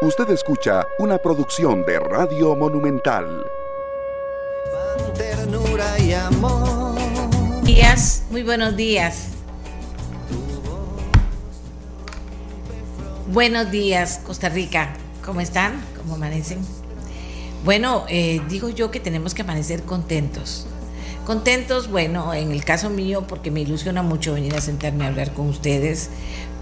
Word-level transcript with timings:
Usted 0.00 0.30
escucha 0.30 0.86
una 1.00 1.18
producción 1.18 1.84
de 1.84 1.98
Radio 1.98 2.54
Monumental. 2.54 3.44
Ternura 5.16 5.98
y 5.98 6.12
amor. 6.12 6.94
Días, 7.64 8.22
muy 8.30 8.44
buenos 8.44 8.76
días. 8.76 9.30
Buenos 13.32 13.72
días, 13.72 14.20
Costa 14.24 14.48
Rica. 14.48 14.94
¿Cómo 15.26 15.40
están? 15.40 15.84
¿Cómo 15.96 16.14
amanecen? 16.14 16.60
Bueno, 17.64 18.04
eh, 18.08 18.40
digo 18.48 18.68
yo 18.68 18.92
que 18.92 19.00
tenemos 19.00 19.34
que 19.34 19.42
amanecer 19.42 19.82
contentos. 19.82 20.67
Contentos, 21.28 21.90
bueno, 21.90 22.32
en 22.32 22.52
el 22.52 22.64
caso 22.64 22.88
mío, 22.88 23.26
porque 23.28 23.50
me 23.50 23.60
ilusiona 23.60 24.02
mucho 24.02 24.32
venir 24.32 24.54
a 24.54 24.62
sentarme 24.62 25.04
a 25.04 25.08
hablar 25.08 25.34
con 25.34 25.46
ustedes, 25.46 26.08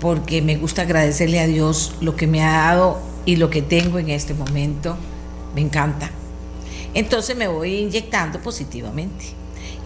porque 0.00 0.42
me 0.42 0.56
gusta 0.56 0.82
agradecerle 0.82 1.38
a 1.38 1.46
Dios 1.46 1.94
lo 2.00 2.16
que 2.16 2.26
me 2.26 2.42
ha 2.42 2.50
dado 2.50 2.98
y 3.26 3.36
lo 3.36 3.48
que 3.48 3.62
tengo 3.62 4.00
en 4.00 4.10
este 4.10 4.34
momento. 4.34 4.96
Me 5.54 5.60
encanta. 5.60 6.10
Entonces 6.94 7.36
me 7.36 7.46
voy 7.46 7.76
inyectando 7.76 8.40
positivamente 8.40 9.26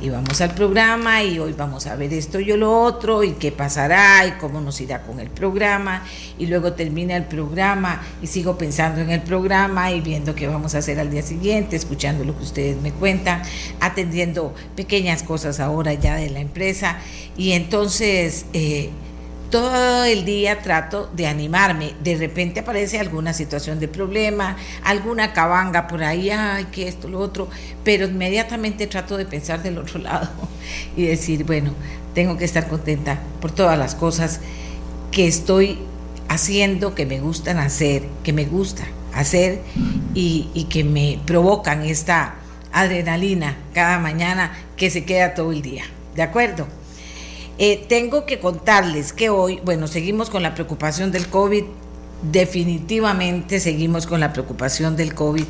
y 0.02 0.08
vamos 0.08 0.40
al 0.40 0.54
programa 0.54 1.22
y 1.22 1.38
hoy 1.38 1.52
vamos 1.52 1.86
a 1.86 1.94
ver 1.94 2.12
esto 2.14 2.40
y 2.40 2.44
lo 2.56 2.82
otro 2.82 3.22
y 3.22 3.32
qué 3.32 3.52
pasará 3.52 4.26
y 4.26 4.32
cómo 4.32 4.60
nos 4.60 4.80
irá 4.80 5.02
con 5.02 5.20
el 5.20 5.28
programa. 5.28 6.04
Y 6.38 6.46
luego 6.46 6.72
termina 6.72 7.16
el 7.16 7.24
programa 7.24 8.00
y 8.22 8.26
sigo 8.26 8.56
pensando 8.56 9.00
en 9.00 9.10
el 9.10 9.20
programa 9.22 9.92
y 9.92 10.00
viendo 10.00 10.34
qué 10.34 10.46
vamos 10.46 10.74
a 10.74 10.78
hacer 10.78 10.98
al 10.98 11.10
día 11.10 11.22
siguiente, 11.22 11.76
escuchando 11.76 12.24
lo 12.24 12.36
que 12.36 12.44
ustedes 12.44 12.80
me 12.80 12.92
cuentan, 12.92 13.42
atendiendo 13.80 14.54
pequeñas 14.74 15.22
cosas 15.22 15.60
ahora 15.60 15.92
ya 15.94 16.16
de 16.16 16.30
la 16.30 16.40
empresa. 16.40 16.98
Y 17.36 17.52
entonces... 17.52 18.46
Eh, 18.52 18.90
todo 19.50 20.04
el 20.04 20.24
día 20.24 20.62
trato 20.62 21.10
de 21.14 21.26
animarme. 21.26 21.94
De 22.02 22.16
repente 22.16 22.60
aparece 22.60 22.98
alguna 22.98 23.32
situación 23.32 23.80
de 23.80 23.88
problema, 23.88 24.56
alguna 24.84 25.32
cabanga 25.32 25.86
por 25.88 26.02
ahí, 26.02 26.30
ay, 26.30 26.66
que 26.66 26.88
esto, 26.88 27.08
lo 27.08 27.18
otro, 27.18 27.48
pero 27.84 28.06
inmediatamente 28.06 28.86
trato 28.86 29.16
de 29.16 29.26
pensar 29.26 29.62
del 29.62 29.78
otro 29.78 29.98
lado 30.00 30.28
y 30.96 31.04
decir, 31.04 31.44
bueno, 31.44 31.72
tengo 32.14 32.36
que 32.36 32.44
estar 32.44 32.68
contenta 32.68 33.20
por 33.40 33.50
todas 33.50 33.78
las 33.78 33.94
cosas 33.94 34.40
que 35.10 35.26
estoy 35.26 35.78
haciendo, 36.28 36.94
que 36.94 37.06
me 37.06 37.20
gustan 37.20 37.58
hacer, 37.58 38.04
que 38.22 38.32
me 38.32 38.44
gusta 38.44 38.84
hacer 39.12 39.60
y, 40.14 40.48
y 40.54 40.64
que 40.64 40.84
me 40.84 41.20
provocan 41.26 41.82
esta 41.82 42.36
adrenalina 42.72 43.56
cada 43.74 43.98
mañana 43.98 44.52
que 44.76 44.90
se 44.90 45.04
queda 45.04 45.34
todo 45.34 45.50
el 45.50 45.62
día. 45.62 45.84
¿De 46.14 46.22
acuerdo? 46.22 46.66
Eh, 47.62 47.84
tengo 47.90 48.24
que 48.24 48.38
contarles 48.38 49.12
que 49.12 49.28
hoy, 49.28 49.60
bueno, 49.62 49.86
seguimos 49.86 50.30
con 50.30 50.42
la 50.42 50.54
preocupación 50.54 51.12
del 51.12 51.28
COVID, 51.28 51.64
definitivamente 52.32 53.60
seguimos 53.60 54.06
con 54.06 54.18
la 54.18 54.32
preocupación 54.32 54.96
del 54.96 55.12
COVID. 55.12 55.44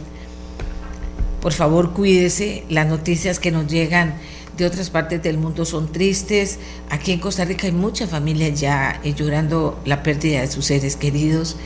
Por 1.40 1.52
favor, 1.52 1.92
cuídese, 1.92 2.64
las 2.68 2.88
noticias 2.88 3.38
que 3.38 3.52
nos 3.52 3.68
llegan 3.68 4.16
de 4.56 4.66
otras 4.66 4.90
partes 4.90 5.22
del 5.22 5.38
mundo 5.38 5.64
son 5.64 5.92
tristes. 5.92 6.58
Aquí 6.88 7.12
en 7.12 7.20
Costa 7.20 7.44
Rica 7.44 7.68
hay 7.68 7.72
mucha 7.72 8.08
familia 8.08 8.48
ya 8.48 9.00
eh, 9.04 9.14
llorando 9.14 9.80
la 9.84 10.02
pérdida 10.02 10.40
de 10.40 10.48
sus 10.48 10.64
seres 10.64 10.96
queridos. 10.96 11.58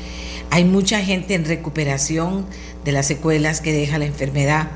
Hay 0.50 0.66
mucha 0.66 1.00
gente 1.00 1.32
en 1.32 1.46
recuperación 1.46 2.44
de 2.84 2.92
las 2.92 3.06
secuelas 3.06 3.62
que 3.62 3.72
deja 3.72 3.96
la 3.96 4.04
enfermedad. 4.04 4.68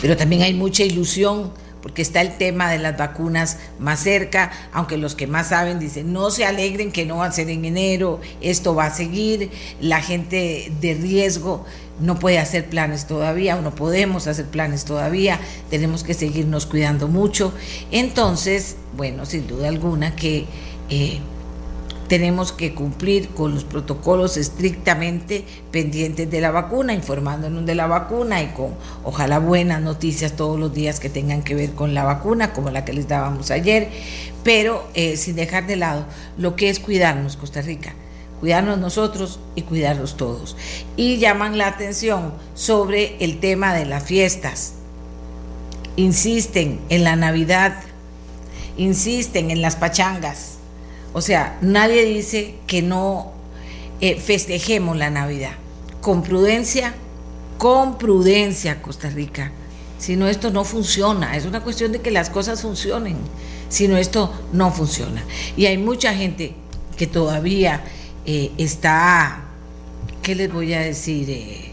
Pero 0.00 0.16
también 0.16 0.42
hay 0.42 0.54
mucha 0.54 0.84
ilusión 0.84 1.50
porque 1.82 2.02
está 2.02 2.20
el 2.20 2.36
tema 2.36 2.70
de 2.70 2.78
las 2.78 2.96
vacunas 2.96 3.58
más 3.78 4.00
cerca, 4.00 4.50
aunque 4.72 4.96
los 4.96 5.14
que 5.14 5.26
más 5.26 5.48
saben 5.48 5.78
dicen, 5.78 6.12
no 6.12 6.30
se 6.30 6.44
alegren 6.44 6.92
que 6.92 7.06
no 7.06 7.18
va 7.18 7.26
a 7.26 7.32
ser 7.32 7.50
en 7.50 7.64
enero, 7.64 8.20
esto 8.40 8.74
va 8.74 8.86
a 8.86 8.94
seguir, 8.94 9.50
la 9.80 10.00
gente 10.00 10.72
de 10.80 10.94
riesgo 10.94 11.64
no 12.00 12.18
puede 12.18 12.38
hacer 12.38 12.68
planes 12.68 13.06
todavía, 13.06 13.56
o 13.56 13.62
no 13.62 13.74
podemos 13.74 14.26
hacer 14.26 14.46
planes 14.46 14.84
todavía, 14.84 15.40
tenemos 15.70 16.04
que 16.04 16.14
seguirnos 16.14 16.66
cuidando 16.66 17.08
mucho. 17.08 17.52
Entonces, 17.90 18.76
bueno, 18.96 19.26
sin 19.26 19.46
duda 19.46 19.68
alguna 19.68 20.14
que... 20.14 20.46
Eh, 20.90 21.20
tenemos 22.08 22.52
que 22.52 22.74
cumplir 22.74 23.28
con 23.28 23.54
los 23.54 23.64
protocolos 23.64 24.36
estrictamente 24.36 25.44
pendientes 25.70 26.30
de 26.30 26.40
la 26.40 26.50
vacuna, 26.50 26.94
informándonos 26.94 27.66
de 27.66 27.74
la 27.74 27.86
vacuna 27.86 28.42
y 28.42 28.48
con 28.48 28.74
ojalá 29.04 29.38
buenas 29.38 29.82
noticias 29.82 30.32
todos 30.32 30.58
los 30.58 30.72
días 30.72 31.00
que 31.00 31.10
tengan 31.10 31.42
que 31.42 31.54
ver 31.54 31.72
con 31.72 31.94
la 31.94 32.04
vacuna, 32.04 32.52
como 32.52 32.70
la 32.70 32.84
que 32.84 32.94
les 32.94 33.08
dábamos 33.08 33.50
ayer, 33.50 33.90
pero 34.42 34.88
eh, 34.94 35.16
sin 35.16 35.36
dejar 35.36 35.66
de 35.66 35.76
lado 35.76 36.06
lo 36.38 36.56
que 36.56 36.70
es 36.70 36.80
cuidarnos, 36.80 37.36
Costa 37.36 37.60
Rica 37.60 37.94
cuidarnos 38.40 38.78
nosotros 38.78 39.40
y 39.56 39.62
cuidarlos 39.62 40.16
todos. 40.16 40.56
Y 40.96 41.18
llaman 41.18 41.58
la 41.58 41.66
atención 41.66 42.32
sobre 42.54 43.16
el 43.18 43.40
tema 43.40 43.74
de 43.74 43.84
las 43.84 44.04
fiestas. 44.04 44.74
Insisten 45.96 46.78
en 46.88 47.02
la 47.02 47.16
Navidad, 47.16 47.74
insisten 48.76 49.50
en 49.50 49.60
las 49.60 49.74
pachangas 49.74 50.57
o 51.12 51.20
sea, 51.20 51.58
nadie 51.60 52.04
dice 52.04 52.56
que 52.66 52.82
no 52.82 53.32
eh, 54.00 54.20
festejemos 54.20 54.96
la 54.96 55.10
Navidad. 55.10 55.52
Con 56.00 56.22
prudencia, 56.22 56.94
con 57.56 57.98
prudencia, 57.98 58.82
Costa 58.82 59.10
Rica. 59.10 59.52
Si 59.98 60.16
no, 60.16 60.28
esto 60.28 60.50
no 60.50 60.64
funciona. 60.64 61.36
Es 61.36 61.44
una 61.44 61.60
cuestión 61.60 61.92
de 61.92 62.00
que 62.00 62.10
las 62.10 62.30
cosas 62.30 62.62
funcionen. 62.62 63.16
Si 63.68 63.88
no, 63.88 63.96
esto 63.96 64.32
no 64.52 64.70
funciona. 64.70 65.24
Y 65.56 65.66
hay 65.66 65.78
mucha 65.78 66.14
gente 66.14 66.54
que 66.96 67.06
todavía 67.06 67.82
eh, 68.24 68.52
está, 68.58 69.44
¿qué 70.22 70.34
les 70.34 70.52
voy 70.52 70.72
a 70.74 70.80
decir? 70.80 71.28
Eh, 71.30 71.72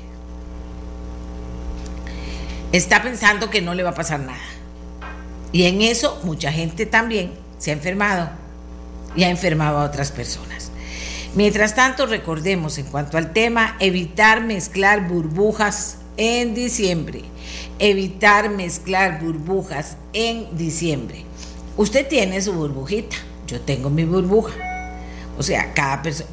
está 2.71 3.03
pensando 3.03 3.49
que 3.49 3.61
no 3.61 3.73
le 3.75 3.83
va 3.83 3.91
a 3.91 3.95
pasar 3.95 4.21
nada. 4.21 4.39
Y 5.51 5.65
en 5.65 5.81
eso 5.81 6.19
mucha 6.23 6.51
gente 6.51 6.85
también 6.85 7.31
se 7.59 7.71
ha 7.71 7.73
enfermado 7.73 8.44
y 9.15 9.23
ha 9.23 9.29
enfermado 9.29 9.79
a 9.79 9.85
otras 9.85 10.11
personas. 10.11 10.71
Mientras 11.35 11.75
tanto, 11.75 12.05
recordemos 12.05 12.77
en 12.77 12.85
cuanto 12.85 13.17
al 13.17 13.33
tema, 13.33 13.75
evitar 13.79 14.43
mezclar 14.43 15.07
burbujas 15.07 15.97
en 16.17 16.53
diciembre. 16.53 17.23
Evitar 17.77 18.49
mezclar 18.49 19.21
burbujas 19.21 19.97
en 20.13 20.57
diciembre. 20.57 21.25
Usted 21.77 22.07
tiene 22.07 22.41
su 22.41 22.53
burbujita, 22.53 23.17
yo 23.47 23.59
tengo 23.59 23.89
mi 23.89 24.05
burbuja. 24.05 24.53
O 25.37 25.43
sea, 25.43 25.73
cada 25.73 26.01
persona... 26.01 26.29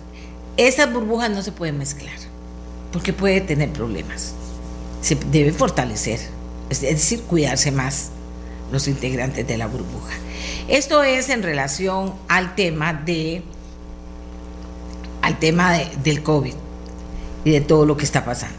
Esas 0.56 0.93
burbujas 0.93 1.31
no 1.31 1.43
se 1.43 1.50
pueden 1.50 1.78
mezclar 1.78 2.14
porque 2.93 3.12
puede 3.12 3.41
tener 3.41 3.70
problemas. 3.70 4.34
Se 5.00 5.16
debe 5.16 5.50
fortalecer, 5.50 6.20
es 6.70 6.82
decir, 6.82 7.22
cuidarse 7.22 7.72
más 7.72 8.10
los 8.72 8.88
integrantes 8.88 9.47
de 9.47 9.59
la 9.59 9.66
burbuja. 9.66 10.15
Esto 10.66 11.03
es 11.05 11.28
en 11.28 11.43
relación 11.43 12.15
al 12.28 12.55
tema 12.55 12.94
de 12.94 13.43
al 15.21 15.38
tema 15.38 15.72
del 16.03 16.22
COVID 16.22 16.55
y 17.44 17.50
de 17.50 17.61
todo 17.61 17.87
lo 17.87 17.97
que 17.97 18.05
está 18.05 18.25
pasando. 18.25 18.59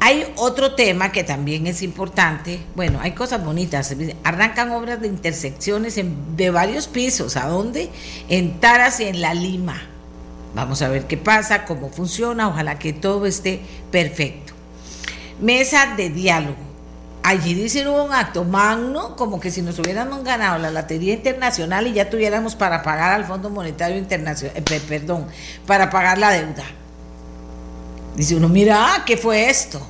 Hay 0.00 0.32
otro 0.36 0.74
tema 0.74 1.12
que 1.12 1.22
también 1.22 1.66
es 1.66 1.82
importante. 1.82 2.60
Bueno, 2.74 2.98
hay 3.02 3.12
cosas 3.12 3.44
bonitas. 3.44 3.94
Arrancan 4.24 4.70
obras 4.72 5.00
de 5.00 5.06
intersecciones 5.06 6.00
de 6.36 6.50
varios 6.50 6.88
pisos. 6.88 7.36
¿A 7.36 7.46
dónde? 7.46 7.88
En 8.28 8.58
Taras 8.58 8.98
y 9.00 9.04
en 9.04 9.20
La 9.20 9.34
Lima. 9.34 9.80
Vamos 10.54 10.82
a 10.82 10.88
ver 10.88 11.06
qué 11.06 11.16
pasa, 11.16 11.64
cómo 11.66 11.88
funciona. 11.90 12.48
Ojalá 12.48 12.78
que 12.78 12.92
todo 12.92 13.26
esté 13.26 13.60
perfecto. 13.92 14.54
Mesa 15.40 15.94
de 15.96 16.10
diálogo 16.10 16.71
Allí 17.24 17.52
hicieron 17.52 18.00
un 18.00 18.12
acto 18.12 18.42
magno, 18.42 19.14
como 19.14 19.38
que 19.38 19.52
si 19.52 19.62
nos 19.62 19.78
hubiéramos 19.78 20.24
ganado 20.24 20.58
la 20.58 20.70
Lotería 20.70 21.14
Internacional 21.14 21.86
y 21.86 21.92
ya 21.92 22.10
tuviéramos 22.10 22.56
para 22.56 22.82
pagar 22.82 23.12
al 23.12 23.24
Fondo 23.24 23.48
Monetario 23.48 23.96
Internacional, 23.96 24.56
eh, 24.56 24.80
perdón, 24.88 25.26
para 25.64 25.88
pagar 25.88 26.18
la 26.18 26.30
deuda. 26.30 26.64
Dice 28.16 28.34
uno, 28.34 28.48
mira, 28.48 29.04
¿qué 29.06 29.16
fue 29.16 29.48
esto? 29.48 29.80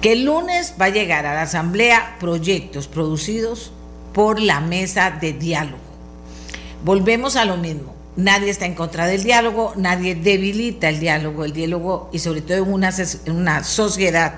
Que 0.00 0.12
el 0.12 0.24
lunes 0.24 0.74
va 0.80 0.86
a 0.86 0.90
llegar 0.90 1.26
a 1.26 1.34
la 1.34 1.42
Asamblea 1.42 2.16
proyectos 2.18 2.88
producidos 2.88 3.72
por 4.14 4.40
la 4.40 4.60
mesa 4.60 5.10
de 5.10 5.34
diálogo. 5.34 5.78
Volvemos 6.82 7.36
a 7.36 7.44
lo 7.44 7.58
mismo. 7.58 7.94
Nadie 8.16 8.48
está 8.48 8.64
en 8.64 8.74
contra 8.74 9.06
del 9.06 9.22
diálogo, 9.22 9.74
nadie 9.76 10.14
debilita 10.14 10.88
el 10.88 11.00
diálogo, 11.00 11.44
el 11.44 11.52
diálogo 11.52 12.08
y 12.12 12.20
sobre 12.20 12.42
todo 12.42 12.58
en 12.58 12.72
una 12.72 13.64
sociedad 13.64 14.34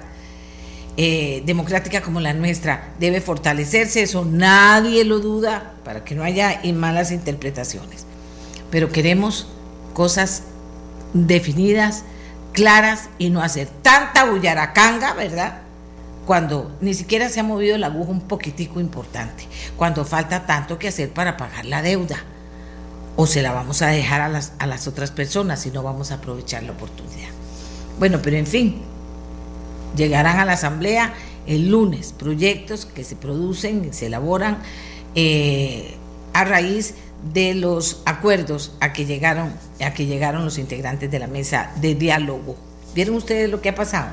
eh, 0.99 1.43
democrática 1.45 2.01
como 2.01 2.21
la 2.21 2.33
nuestra 2.33 2.95
debe 2.99 3.21
fortalecerse, 3.21 4.03
eso 4.03 4.25
nadie 4.25 5.05
lo 5.05 5.19
duda, 5.19 5.75
para 5.85 6.05
que 6.05 6.15
no 6.15 6.23
haya 6.23 6.61
malas 6.73 7.13
interpretaciones. 7.13 8.07
Pero 8.71 8.91
queremos 8.91 9.47
cosas 9.93 10.45
definidas, 11.13 12.05
claras 12.53 13.11
y 13.19 13.29
no 13.29 13.43
hacer 13.43 13.69
tanta 13.83 14.25
bullaracanga, 14.25 15.13
¿verdad? 15.13 15.59
Cuando 16.25 16.75
ni 16.81 16.95
siquiera 16.95 17.29
se 17.29 17.41
ha 17.41 17.45
movido 17.45 17.77
la 17.77 17.89
aguja 17.89 18.11
un 18.11 18.23
poquitico 18.23 18.81
importante, 18.81 19.47
cuando 19.77 20.05
falta 20.05 20.47
tanto 20.47 20.79
que 20.79 20.89
hacer 20.89 21.11
para 21.11 21.37
pagar 21.37 21.67
la 21.67 21.83
deuda, 21.83 22.17
o 23.17 23.27
se 23.27 23.43
la 23.43 23.53
vamos 23.53 23.83
a 23.83 23.89
dejar 23.89 24.23
a 24.23 24.29
las, 24.29 24.53
a 24.59 24.67
las 24.67 24.87
otras 24.87 25.11
personas 25.11 25.65
y 25.67 25.71
no 25.71 25.83
vamos 25.83 26.11
a 26.11 26.15
aprovechar 26.15 26.63
la 26.63 26.73
oportunidad. 26.73 27.29
Bueno, 27.99 28.21
pero 28.23 28.37
en 28.37 28.47
fin, 28.47 28.83
llegarán 29.97 30.39
a 30.39 30.45
la 30.45 30.53
Asamblea 30.53 31.15
el 31.47 31.71
lunes 31.71 32.13
proyectos 32.13 32.87
que 32.87 33.05
se 33.05 33.17
producen, 33.17 33.93
se 33.93 34.07
elaboran 34.07 34.59
eh, 35.15 35.95
a 36.33 36.45
raíz 36.45 36.95
de 37.33 37.55
los 37.55 38.03
acuerdos 38.05 38.73
a 38.81 38.93
que 38.93 39.07
llegaron 39.07 39.55
a 39.81 39.93
que 39.95 40.07
llegaron 40.07 40.45
los 40.45 40.59
integrantes 40.59 41.11
de 41.11 41.19
la 41.19 41.27
mesa 41.27 41.73
de 41.81 41.95
diálogo. 41.95 42.57
¿Vieron 42.95 43.17
ustedes 43.17 43.51
lo 43.51 43.61
que 43.61 43.71
ha 43.71 43.75
pasado? 43.75 44.11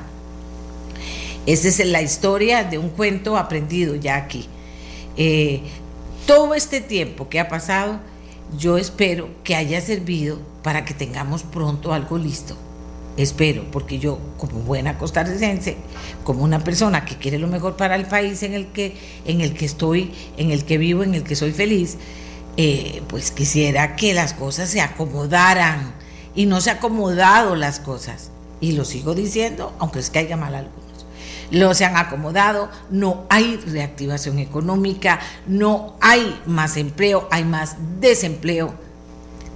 Esa 1.46 1.68
es 1.68 1.86
la 1.86 2.00
historia 2.00 2.64
de 2.64 2.78
un 2.78 2.88
cuento 2.88 3.36
aprendido 3.36 3.94
ya 3.94 4.16
aquí. 4.16 4.46
Eh, 5.16 5.60
todo 6.26 6.54
este 6.54 6.80
tiempo 6.80 7.28
que 7.28 7.38
ha 7.38 7.48
pasado, 7.48 8.00
yo 8.58 8.78
espero 8.78 9.28
que 9.44 9.54
haya 9.54 9.80
servido 9.80 10.38
para 10.62 10.84
que 10.84 10.94
tengamos 10.94 11.42
pronto 11.42 11.92
algo 11.92 12.16
listo. 12.16 12.56
Espero, 13.16 13.64
porque 13.70 14.00
yo 14.00 14.18
como 14.38 14.60
buena 14.60 14.98
costarricense, 14.98 15.76
como 16.24 16.42
una 16.42 16.64
persona 16.64 17.04
que 17.04 17.16
quiere 17.16 17.38
lo 17.38 17.46
mejor 17.46 17.76
para 17.76 17.94
el 17.94 18.06
país 18.06 18.42
en 18.42 18.54
el 18.54 18.66
que, 18.66 18.96
en 19.24 19.40
el 19.40 19.54
que 19.54 19.66
estoy, 19.66 20.12
en 20.36 20.50
el 20.50 20.64
que 20.64 20.78
vivo, 20.78 21.04
en 21.04 21.14
el 21.14 21.22
que 21.22 21.36
soy 21.36 21.52
feliz, 21.52 21.96
eh, 22.56 23.02
pues 23.08 23.30
quisiera 23.30 23.94
que 23.94 24.14
las 24.14 24.34
cosas 24.34 24.68
se 24.68 24.80
acomodaran 24.80 25.94
y 26.34 26.46
no 26.46 26.60
se 26.60 26.70
han 26.70 26.78
acomodado 26.78 27.54
las 27.54 27.78
cosas. 27.78 28.30
Y 28.60 28.72
lo 28.72 28.84
sigo 28.84 29.14
diciendo, 29.14 29.72
aunque 29.78 30.00
es 30.00 30.10
que 30.10 30.18
haya 30.20 30.36
mal 30.36 30.54
algunos. 30.54 30.84
Lo 31.50 31.74
se 31.74 31.84
han 31.84 31.96
acomodado, 31.96 32.68
no 32.90 33.26
hay 33.28 33.56
reactivación 33.58 34.38
económica, 34.38 35.20
no 35.46 35.94
hay 36.00 36.40
más 36.46 36.76
empleo, 36.76 37.28
hay 37.30 37.44
más 37.44 37.76
desempleo. 38.00 38.74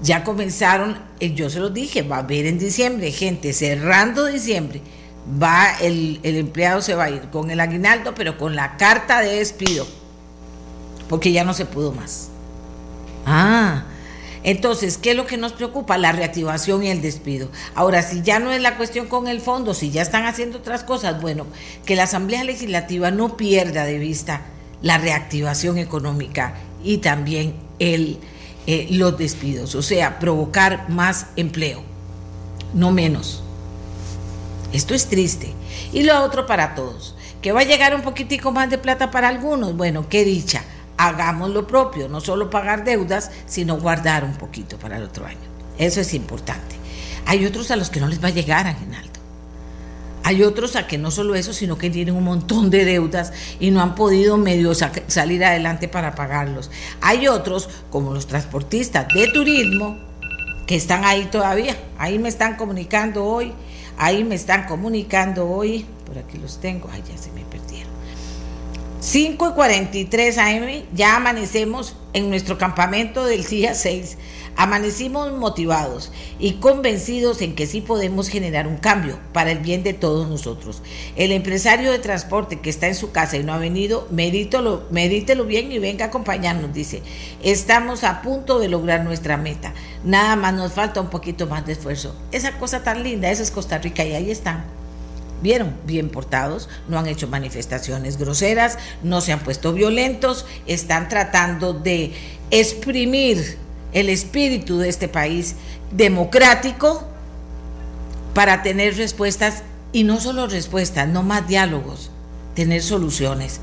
Ya 0.02 0.24
comenzaron, 0.24 0.98
eh, 1.20 1.34
yo 1.34 1.50
se 1.50 1.58
lo 1.58 1.70
dije, 1.70 2.02
va 2.02 2.16
a 2.16 2.20
haber 2.20 2.46
en 2.46 2.58
diciembre 2.58 3.10
gente 3.10 3.52
cerrando 3.52 4.26
diciembre, 4.26 4.80
va 5.42 5.76
el, 5.80 6.20
el 6.22 6.36
empleado 6.36 6.80
se 6.80 6.94
va 6.94 7.04
a 7.04 7.10
ir 7.10 7.22
con 7.30 7.50
el 7.50 7.60
aguinaldo, 7.60 8.14
pero 8.14 8.38
con 8.38 8.54
la 8.54 8.76
carta 8.76 9.20
de 9.20 9.36
despido, 9.36 9.86
porque 11.08 11.32
ya 11.32 11.44
no 11.44 11.52
se 11.52 11.66
pudo 11.66 11.92
más. 11.92 12.28
Ah, 13.26 13.84
entonces, 14.44 14.98
¿qué 14.98 15.10
es 15.10 15.16
lo 15.16 15.26
que 15.26 15.36
nos 15.36 15.52
preocupa? 15.52 15.98
La 15.98 16.12
reactivación 16.12 16.82
y 16.84 16.88
el 16.88 17.02
despido. 17.02 17.50
Ahora, 17.74 18.02
si 18.02 18.22
ya 18.22 18.38
no 18.38 18.52
es 18.52 18.62
la 18.62 18.76
cuestión 18.76 19.06
con 19.06 19.26
el 19.28 19.40
fondo, 19.40 19.74
si 19.74 19.90
ya 19.90 20.02
están 20.02 20.24
haciendo 20.24 20.58
otras 20.58 20.84
cosas, 20.84 21.20
bueno, 21.20 21.46
que 21.84 21.96
la 21.96 22.04
Asamblea 22.04 22.44
Legislativa 22.44 23.10
no 23.10 23.36
pierda 23.36 23.84
de 23.84 23.98
vista 23.98 24.42
la 24.80 24.98
reactivación 24.98 25.76
económica 25.76 26.54
y 26.84 26.98
también 26.98 27.54
el, 27.78 28.18
eh, 28.70 28.86
los 28.90 29.16
despidos, 29.16 29.74
o 29.74 29.80
sea, 29.80 30.18
provocar 30.18 30.90
más 30.90 31.28
empleo, 31.36 31.82
no 32.74 32.90
menos. 32.90 33.42
Esto 34.74 34.92
es 34.92 35.06
triste. 35.06 35.54
Y 35.90 36.02
lo 36.02 36.22
otro 36.22 36.44
para 36.44 36.74
todos, 36.74 37.16
que 37.40 37.52
va 37.52 37.60
a 37.60 37.64
llegar 37.64 37.94
un 37.94 38.02
poquitico 38.02 38.52
más 38.52 38.68
de 38.68 38.76
plata 38.76 39.10
para 39.10 39.28
algunos, 39.28 39.74
bueno, 39.74 40.10
qué 40.10 40.22
dicha 40.22 40.62
hagamos 40.98 41.48
lo 41.48 41.66
propio, 41.66 42.10
no 42.10 42.20
solo 42.20 42.50
pagar 42.50 42.84
deudas, 42.84 43.30
sino 43.46 43.78
guardar 43.78 44.22
un 44.22 44.34
poquito 44.34 44.76
para 44.76 44.98
el 44.98 45.04
otro 45.04 45.24
año. 45.24 45.38
Eso 45.78 46.02
es 46.02 46.12
importante. 46.12 46.76
Hay 47.24 47.46
otros 47.46 47.70
a 47.70 47.76
los 47.76 47.88
que 47.88 48.00
no 48.00 48.08
les 48.08 48.22
va 48.22 48.28
a 48.28 48.32
llegar 48.32 48.66
aguinaldo. 48.66 49.07
Hay 50.28 50.42
otros 50.42 50.76
a 50.76 50.86
que 50.86 50.98
no 50.98 51.10
solo 51.10 51.36
eso, 51.36 51.54
sino 51.54 51.78
que 51.78 51.88
tienen 51.88 52.14
un 52.14 52.24
montón 52.24 52.68
de 52.68 52.84
deudas 52.84 53.32
y 53.60 53.70
no 53.70 53.80
han 53.80 53.94
podido 53.94 54.36
medio 54.36 54.74
salir 54.74 55.42
adelante 55.42 55.88
para 55.88 56.14
pagarlos. 56.14 56.70
Hay 57.00 57.28
otros, 57.28 57.70
como 57.88 58.12
los 58.12 58.26
transportistas 58.26 59.08
de 59.14 59.28
turismo, 59.28 59.96
que 60.66 60.76
están 60.76 61.06
ahí 61.06 61.30
todavía. 61.32 61.78
Ahí 61.96 62.18
me 62.18 62.28
están 62.28 62.56
comunicando 62.56 63.24
hoy, 63.24 63.54
ahí 63.96 64.22
me 64.22 64.34
están 64.34 64.66
comunicando 64.66 65.48
hoy. 65.48 65.86
Por 66.04 66.18
aquí 66.18 66.36
los 66.36 66.60
tengo, 66.60 66.90
ay, 66.92 67.02
ya 67.10 67.16
se 67.16 67.32
me 67.32 67.46
perdieron. 67.46 67.87
5 69.00 69.50
y 69.50 69.52
43 69.52 70.38
AM, 70.38 70.82
ya 70.92 71.14
amanecemos 71.14 71.94
en 72.14 72.30
nuestro 72.30 72.58
campamento 72.58 73.24
del 73.24 73.44
día 73.44 73.74
6. 73.74 74.18
Amanecimos 74.56 75.32
motivados 75.34 76.10
y 76.40 76.54
convencidos 76.54 77.40
en 77.40 77.54
que 77.54 77.68
sí 77.68 77.80
podemos 77.80 78.28
generar 78.28 78.66
un 78.66 78.76
cambio 78.76 79.20
para 79.32 79.52
el 79.52 79.60
bien 79.60 79.84
de 79.84 79.92
todos 79.94 80.28
nosotros. 80.28 80.82
El 81.14 81.30
empresario 81.30 81.92
de 81.92 82.00
transporte 82.00 82.58
que 82.58 82.70
está 82.70 82.88
en 82.88 82.96
su 82.96 83.12
casa 83.12 83.36
y 83.36 83.44
no 83.44 83.52
ha 83.52 83.58
venido, 83.58 84.08
medítelo, 84.10 84.82
medítelo 84.90 85.44
bien 85.44 85.70
y 85.70 85.78
venga 85.78 86.06
a 86.06 86.08
acompañarnos, 86.08 86.74
dice. 86.74 87.00
Estamos 87.40 88.02
a 88.02 88.20
punto 88.20 88.58
de 88.58 88.68
lograr 88.68 89.04
nuestra 89.04 89.36
meta. 89.36 89.74
Nada 90.02 90.34
más 90.34 90.54
nos 90.54 90.72
falta 90.72 91.00
un 91.00 91.08
poquito 91.08 91.46
más 91.46 91.64
de 91.64 91.74
esfuerzo. 91.74 92.16
Esa 92.32 92.58
cosa 92.58 92.82
tan 92.82 93.04
linda, 93.04 93.30
esa 93.30 93.44
es 93.44 93.52
Costa 93.52 93.78
Rica 93.78 94.04
y 94.04 94.14
ahí 94.14 94.32
están 94.32 94.64
vieron 95.42 95.74
bien 95.84 96.08
portados, 96.08 96.68
no 96.88 96.98
han 96.98 97.06
hecho 97.06 97.28
manifestaciones 97.28 98.18
groseras, 98.18 98.78
no 99.02 99.20
se 99.20 99.32
han 99.32 99.40
puesto 99.40 99.72
violentos, 99.72 100.46
están 100.66 101.08
tratando 101.08 101.72
de 101.72 102.12
exprimir 102.50 103.58
el 103.92 104.08
espíritu 104.08 104.78
de 104.78 104.88
este 104.88 105.08
país 105.08 105.56
democrático 105.90 107.04
para 108.34 108.62
tener 108.62 108.96
respuestas 108.96 109.62
y 109.92 110.04
no 110.04 110.20
solo 110.20 110.46
respuestas, 110.46 111.08
no 111.08 111.22
más 111.22 111.48
diálogos, 111.48 112.10
tener 112.54 112.82
soluciones. 112.82 113.60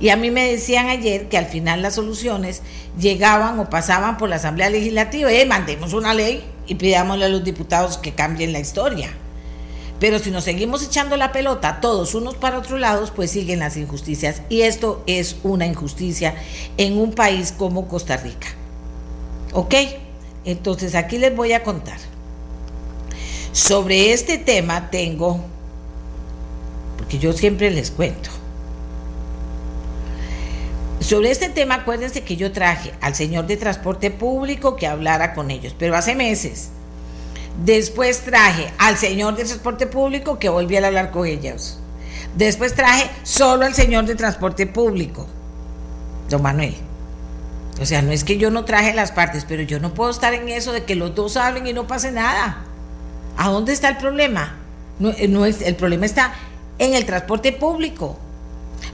Y 0.00 0.10
a 0.10 0.16
mí 0.16 0.30
me 0.30 0.50
decían 0.50 0.88
ayer 0.88 1.28
que 1.28 1.38
al 1.38 1.46
final 1.46 1.82
las 1.82 1.94
soluciones 1.94 2.62
llegaban 2.98 3.58
o 3.58 3.70
pasaban 3.70 4.16
por 4.18 4.28
la 4.28 4.36
Asamblea 4.36 4.68
Legislativa 4.68 5.32
y 5.32 5.46
mandemos 5.46 5.92
una 5.92 6.12
ley 6.12 6.44
y 6.66 6.74
pidámosle 6.74 7.24
a 7.24 7.28
los 7.28 7.44
diputados 7.44 7.98
que 7.98 8.12
cambien 8.12 8.52
la 8.52 8.58
historia. 8.58 9.10
Pero 10.02 10.18
si 10.18 10.32
nos 10.32 10.42
seguimos 10.42 10.82
echando 10.82 11.16
la 11.16 11.30
pelota 11.30 11.78
todos 11.80 12.16
unos 12.16 12.34
para 12.34 12.58
otros 12.58 12.80
lados, 12.80 13.12
pues 13.12 13.30
siguen 13.30 13.60
las 13.60 13.76
injusticias. 13.76 14.42
Y 14.48 14.62
esto 14.62 15.04
es 15.06 15.36
una 15.44 15.64
injusticia 15.64 16.34
en 16.76 16.98
un 16.98 17.12
país 17.12 17.54
como 17.56 17.86
Costa 17.86 18.16
Rica. 18.16 18.48
¿Ok? 19.52 19.74
Entonces 20.44 20.96
aquí 20.96 21.18
les 21.18 21.36
voy 21.36 21.52
a 21.52 21.62
contar. 21.62 21.98
Sobre 23.52 24.12
este 24.12 24.38
tema 24.38 24.90
tengo, 24.90 25.38
porque 26.98 27.20
yo 27.20 27.32
siempre 27.32 27.70
les 27.70 27.92
cuento. 27.92 28.30
Sobre 30.98 31.30
este 31.30 31.48
tema, 31.48 31.76
acuérdense 31.76 32.24
que 32.24 32.34
yo 32.34 32.50
traje 32.50 32.92
al 33.00 33.14
señor 33.14 33.46
de 33.46 33.56
transporte 33.56 34.10
público 34.10 34.74
que 34.74 34.88
hablara 34.88 35.32
con 35.32 35.52
ellos, 35.52 35.76
pero 35.78 35.94
hace 35.94 36.16
meses 36.16 36.70
Después 37.64 38.20
traje 38.20 38.72
al 38.78 38.96
señor 38.96 39.36
de 39.36 39.44
transporte 39.44 39.86
público 39.86 40.38
que 40.38 40.48
volví 40.48 40.76
a 40.76 40.86
hablar 40.86 41.10
con 41.10 41.26
ellos. 41.26 41.78
Después 42.36 42.74
traje 42.74 43.10
solo 43.24 43.66
al 43.66 43.74
señor 43.74 44.06
de 44.06 44.14
transporte 44.14 44.66
público, 44.66 45.26
don 46.30 46.42
Manuel. 46.42 46.74
O 47.80 47.86
sea, 47.86 48.00
no 48.00 48.12
es 48.12 48.24
que 48.24 48.38
yo 48.38 48.50
no 48.50 48.64
traje 48.64 48.94
las 48.94 49.12
partes, 49.12 49.44
pero 49.46 49.62
yo 49.62 49.80
no 49.80 49.92
puedo 49.92 50.10
estar 50.10 50.34
en 50.34 50.48
eso 50.48 50.72
de 50.72 50.84
que 50.84 50.94
los 50.94 51.14
dos 51.14 51.36
hablen 51.36 51.66
y 51.66 51.72
no 51.72 51.86
pase 51.86 52.10
nada. 52.10 52.64
¿A 53.36 53.48
dónde 53.50 53.72
está 53.72 53.88
el 53.88 53.96
problema? 53.96 54.56
No, 54.98 55.10
eh, 55.10 55.48
es, 55.48 55.62
el 55.62 55.74
problema 55.74 56.06
está 56.06 56.34
en 56.78 56.94
el 56.94 57.04
transporte 57.04 57.52
público. 57.52 58.18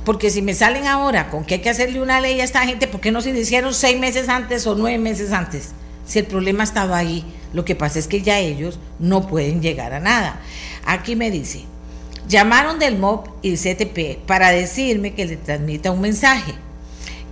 Porque 0.05 0.31
si 0.31 0.43
me 0.43 0.55
salen 0.55 0.87
ahora 0.87 1.31
con 1.31 1.45
que 1.45 1.55
hay 1.55 1.61
que 1.61 1.71
hacerle 1.71 2.01
una 2.01 2.21
ley 2.21 2.41
a 2.41 2.45
esta 2.45 2.63
gente, 2.63 2.89
¿por 2.89 3.01
qué 3.01 3.11
no 3.11 3.21
se 3.21 3.31
hicieron 3.31 3.75
seis 3.75 3.99
meses 3.99 4.29
antes 4.29 4.67
o 4.67 4.75
nueve 4.75 4.99
meses 4.99 5.33
antes? 5.33 5.71
Si 6.07 6.19
el 6.19 6.27
problema 6.27 6.65
estaba 6.65 6.97
ahí, 6.97 7.25
lo 7.53 7.65
que 7.65 7.75
pasa 7.75 7.99
es 7.99 8.09
que 8.09 8.23
ya 8.23 8.39
ellos 8.39 8.79
no 8.99 9.27
pueden 9.27 9.63
llegar 9.63 9.93
a 9.93 10.01
nada. 10.01 10.41
Aquí 10.85 11.17
me 11.17 11.31
dice, 11.31 11.65
llamaron 12.29 12.79
del 12.79 12.99
MOP 12.99 13.29
y 13.43 13.57
CTP 13.57 14.27
para 14.27 14.51
decirme 14.51 15.15
que 15.15 15.27
le 15.27 15.37
transmita 15.37 15.91
un 15.91 16.01
mensaje. 16.01 16.55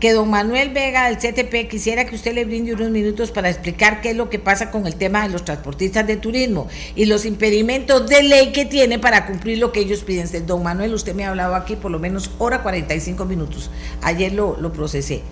Que 0.00 0.12
don 0.12 0.28
Manuel 0.28 0.70
Vega 0.74 1.08
del 1.08 1.16
CTP 1.16 1.70
quisiera 1.70 2.04
que 2.04 2.14
usted 2.14 2.34
le 2.34 2.44
brinde 2.44 2.74
unos 2.74 2.90
minutos 2.90 3.30
para 3.30 3.48
explicar 3.48 4.02
qué 4.02 4.10
es 4.10 4.16
lo 4.16 4.28
que 4.28 4.38
pasa 4.38 4.70
con 4.70 4.86
el 4.86 4.96
tema 4.96 5.22
de 5.22 5.30
los 5.30 5.42
transportistas 5.42 6.06
de 6.06 6.18
turismo 6.18 6.68
y 6.94 7.06
los 7.06 7.24
impedimentos 7.24 8.06
de 8.06 8.22
ley 8.22 8.52
que 8.52 8.66
tiene 8.66 8.98
para 8.98 9.24
cumplir 9.24 9.56
lo 9.56 9.72
que 9.72 9.80
ellos 9.80 10.04
piden. 10.04 10.28
Don 10.46 10.62
Manuel, 10.62 10.92
usted 10.92 11.14
me 11.14 11.24
ha 11.24 11.30
hablado 11.30 11.54
aquí 11.54 11.76
por 11.76 11.90
lo 11.90 11.98
menos 11.98 12.30
hora 12.36 12.62
45 12.62 13.24
minutos. 13.24 13.70
Ayer 14.02 14.32
lo, 14.34 14.70
procesé. 14.70 15.22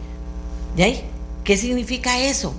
¿Y 0.79 1.01
¿Qué 1.45 1.59
significa 1.59 2.19
eso? 2.19 2.55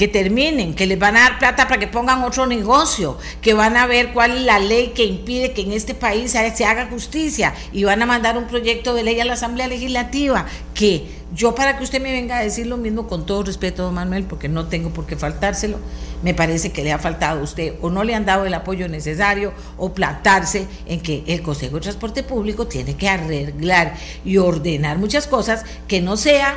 Que 0.00 0.08
terminen, 0.08 0.72
que 0.72 0.86
les 0.86 0.98
van 0.98 1.14
a 1.18 1.20
dar 1.20 1.38
plata 1.38 1.68
para 1.68 1.78
que 1.78 1.86
pongan 1.86 2.24
otro 2.24 2.46
negocio, 2.46 3.18
que 3.42 3.52
van 3.52 3.76
a 3.76 3.86
ver 3.86 4.14
cuál 4.14 4.30
es 4.30 4.44
la 4.44 4.58
ley 4.58 4.92
que 4.94 5.04
impide 5.04 5.52
que 5.52 5.60
en 5.60 5.72
este 5.72 5.94
país 5.94 6.30
se 6.30 6.64
haga 6.64 6.86
justicia 6.86 7.52
y 7.70 7.84
van 7.84 8.00
a 8.00 8.06
mandar 8.06 8.38
un 8.38 8.46
proyecto 8.46 8.94
de 8.94 9.02
ley 9.02 9.20
a 9.20 9.26
la 9.26 9.34
Asamblea 9.34 9.68
Legislativa, 9.68 10.46
que 10.72 11.06
yo 11.34 11.54
para 11.54 11.76
que 11.76 11.84
usted 11.84 12.00
me 12.00 12.12
venga 12.12 12.38
a 12.38 12.42
decir 12.42 12.66
lo 12.66 12.78
mismo 12.78 13.08
con 13.08 13.26
todo 13.26 13.42
respeto, 13.42 13.82
don 13.82 13.92
Manuel, 13.92 14.24
porque 14.24 14.48
no 14.48 14.68
tengo 14.68 14.88
por 14.88 15.04
qué 15.04 15.16
faltárselo, 15.16 15.78
me 16.22 16.32
parece 16.32 16.72
que 16.72 16.82
le 16.82 16.92
ha 16.92 16.98
faltado 16.98 17.40
a 17.40 17.42
usted 17.42 17.74
o 17.82 17.90
no 17.90 18.02
le 18.02 18.14
han 18.14 18.24
dado 18.24 18.46
el 18.46 18.54
apoyo 18.54 18.88
necesario 18.88 19.52
o 19.76 19.92
plantarse 19.92 20.66
en 20.86 21.00
que 21.00 21.24
el 21.26 21.42
Consejo 21.42 21.74
de 21.74 21.82
Transporte 21.82 22.22
Público 22.22 22.66
tiene 22.66 22.96
que 22.96 23.06
arreglar 23.06 23.96
y 24.24 24.38
ordenar 24.38 24.96
muchas 24.96 25.26
cosas 25.26 25.62
que 25.86 26.00
no 26.00 26.16
sean 26.16 26.54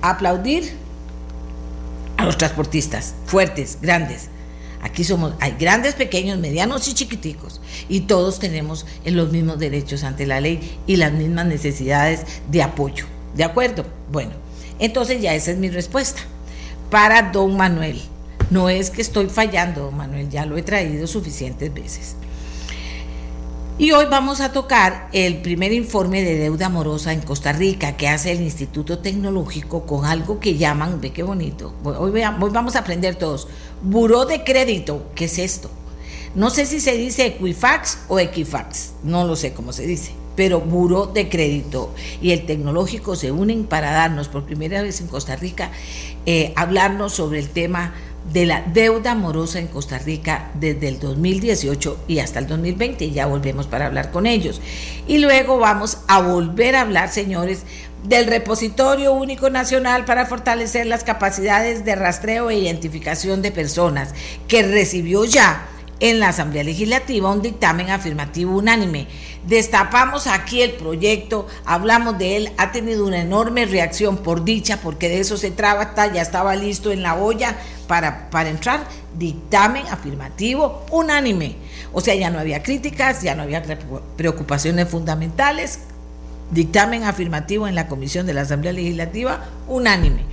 aplaudir 0.00 0.81
a 2.16 2.24
los 2.24 2.36
transportistas, 2.38 3.14
fuertes, 3.26 3.78
grandes. 3.80 4.28
Aquí 4.82 5.04
somos, 5.04 5.34
hay 5.38 5.54
grandes, 5.58 5.94
pequeños, 5.94 6.38
medianos 6.38 6.88
y 6.88 6.94
chiquiticos. 6.94 7.60
Y 7.88 8.00
todos 8.00 8.38
tenemos 8.38 8.84
los 9.04 9.30
mismos 9.30 9.58
derechos 9.58 10.02
ante 10.02 10.26
la 10.26 10.40
ley 10.40 10.78
y 10.86 10.96
las 10.96 11.12
mismas 11.12 11.46
necesidades 11.46 12.24
de 12.50 12.62
apoyo. 12.62 13.06
¿De 13.34 13.44
acuerdo? 13.44 13.84
Bueno, 14.10 14.32
entonces 14.78 15.22
ya 15.22 15.34
esa 15.34 15.52
es 15.52 15.58
mi 15.58 15.70
respuesta. 15.70 16.20
Para 16.90 17.30
don 17.30 17.56
Manuel. 17.56 18.02
No 18.50 18.68
es 18.68 18.90
que 18.90 19.00
estoy 19.00 19.28
fallando, 19.28 19.82
don 19.82 19.96
Manuel, 19.96 20.28
ya 20.28 20.44
lo 20.44 20.58
he 20.58 20.62
traído 20.62 21.06
suficientes 21.06 21.72
veces. 21.72 22.16
Y 23.78 23.90
hoy 23.92 24.04
vamos 24.04 24.42
a 24.42 24.52
tocar 24.52 25.08
el 25.12 25.40
primer 25.40 25.72
informe 25.72 26.22
de 26.22 26.36
deuda 26.36 26.66
amorosa 26.66 27.14
en 27.14 27.22
Costa 27.22 27.52
Rica 27.52 27.96
que 27.96 28.06
hace 28.06 28.30
el 28.30 28.42
Instituto 28.42 28.98
Tecnológico 28.98 29.86
con 29.86 30.04
algo 30.04 30.40
que 30.40 30.58
llaman, 30.58 31.00
ve 31.00 31.10
qué 31.10 31.22
bonito, 31.22 31.72
hoy, 31.82 32.10
vamos 32.10 32.76
a 32.76 32.80
aprender 32.80 33.14
todos, 33.14 33.48
buró 33.82 34.26
de 34.26 34.44
crédito, 34.44 35.06
¿qué 35.14 35.24
es 35.24 35.38
esto? 35.38 35.70
No 36.34 36.50
sé 36.50 36.66
si 36.66 36.80
se 36.80 36.98
dice 36.98 37.26
Equifax 37.26 38.00
o 38.08 38.20
Equifax, 38.20 38.92
no 39.04 39.26
lo 39.26 39.36
sé 39.36 39.54
cómo 39.54 39.72
se 39.72 39.86
dice, 39.86 40.12
pero 40.36 40.60
buró 40.60 41.06
de 41.06 41.30
crédito 41.30 41.94
y 42.20 42.32
el 42.32 42.44
tecnológico 42.44 43.16
se 43.16 43.32
unen 43.32 43.64
para 43.64 43.90
darnos 43.90 44.28
por 44.28 44.44
primera 44.44 44.82
vez 44.82 45.00
en 45.00 45.06
Costa 45.06 45.34
Rica, 45.34 45.70
eh, 46.26 46.52
hablarnos 46.56 47.14
sobre 47.14 47.38
el 47.38 47.48
tema 47.48 47.94
de 48.32 48.46
la 48.46 48.62
deuda 48.62 49.14
morosa 49.14 49.58
en 49.58 49.66
Costa 49.66 49.98
Rica 49.98 50.50
desde 50.54 50.88
el 50.88 51.00
2018 51.00 52.04
y 52.08 52.20
hasta 52.20 52.38
el 52.38 52.46
2020. 52.46 53.04
Y 53.04 53.10
ya 53.12 53.26
volvemos 53.26 53.66
para 53.66 53.86
hablar 53.86 54.10
con 54.10 54.26
ellos. 54.26 54.60
Y 55.06 55.18
luego 55.18 55.58
vamos 55.58 55.98
a 56.08 56.20
volver 56.20 56.76
a 56.76 56.82
hablar, 56.82 57.10
señores, 57.10 57.64
del 58.04 58.26
repositorio 58.26 59.12
único 59.12 59.50
nacional 59.50 60.04
para 60.04 60.26
fortalecer 60.26 60.86
las 60.86 61.04
capacidades 61.04 61.84
de 61.84 61.94
rastreo 61.94 62.50
e 62.50 62.58
identificación 62.58 63.42
de 63.42 63.52
personas, 63.52 64.14
que 64.48 64.62
recibió 64.62 65.24
ya 65.24 65.68
en 66.00 66.18
la 66.18 66.30
Asamblea 66.30 66.64
Legislativa 66.64 67.30
un 67.30 67.42
dictamen 67.42 67.90
afirmativo 67.90 68.56
unánime. 68.56 69.06
Destapamos 69.46 70.26
aquí 70.26 70.60
el 70.60 70.72
proyecto, 70.72 71.46
hablamos 71.64 72.18
de 72.18 72.36
él, 72.36 72.52
ha 72.58 72.72
tenido 72.72 73.06
una 73.06 73.20
enorme 73.20 73.66
reacción 73.66 74.16
por 74.16 74.42
dicha, 74.42 74.80
porque 74.82 75.08
de 75.08 75.20
eso 75.20 75.36
se 75.36 75.52
trata, 75.52 76.12
ya 76.12 76.20
estaba 76.20 76.56
listo 76.56 76.90
en 76.90 77.04
la 77.04 77.14
olla 77.14 77.56
para, 78.30 78.48
entrar. 78.48 78.86
Dictamen 79.18 79.86
afirmativo 79.88 80.86
unánime. 80.90 81.56
O 81.92 82.00
sea, 82.00 82.14
ya 82.14 82.30
no 82.30 82.38
había 82.38 82.62
críticas, 82.62 83.20
ya 83.20 83.34
no 83.34 83.42
había 83.42 83.62
preocupaciones 84.16 84.88
fundamentales. 84.88 85.80
Dictamen 86.50 87.04
afirmativo 87.04 87.68
en 87.68 87.74
la 87.74 87.88
Comisión 87.88 88.26
de 88.26 88.32
la 88.32 88.42
Asamblea 88.42 88.72
Legislativa 88.72 89.44
unánime 89.68 90.24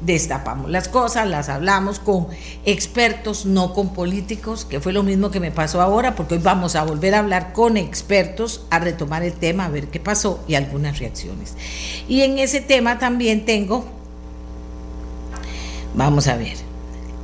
destapamos 0.00 0.70
las 0.70 0.86
cosas, 0.86 1.26
las 1.26 1.48
hablamos 1.48 1.98
con 1.98 2.28
expertos, 2.64 3.46
no 3.46 3.74
con 3.74 3.92
políticos, 3.94 4.64
que 4.64 4.78
fue 4.78 4.92
lo 4.92 5.02
mismo 5.02 5.32
que 5.32 5.40
me 5.40 5.50
pasó 5.50 5.82
ahora, 5.82 6.14
porque 6.14 6.34
hoy 6.34 6.40
vamos 6.40 6.76
a 6.76 6.84
volver 6.84 7.16
a 7.16 7.18
hablar 7.18 7.52
con 7.52 7.76
expertos, 7.76 8.64
a 8.70 8.78
retomar 8.78 9.24
el 9.24 9.32
tema, 9.32 9.64
a 9.64 9.68
ver 9.70 9.88
qué 9.88 9.98
pasó 9.98 10.44
y 10.46 10.54
algunas 10.54 11.00
reacciones. 11.00 11.56
Y 12.06 12.20
en 12.20 12.38
ese 12.38 12.60
tema 12.60 13.00
también 13.00 13.44
tengo, 13.44 13.86
vamos 15.96 16.28
a 16.28 16.36
ver, 16.36 16.67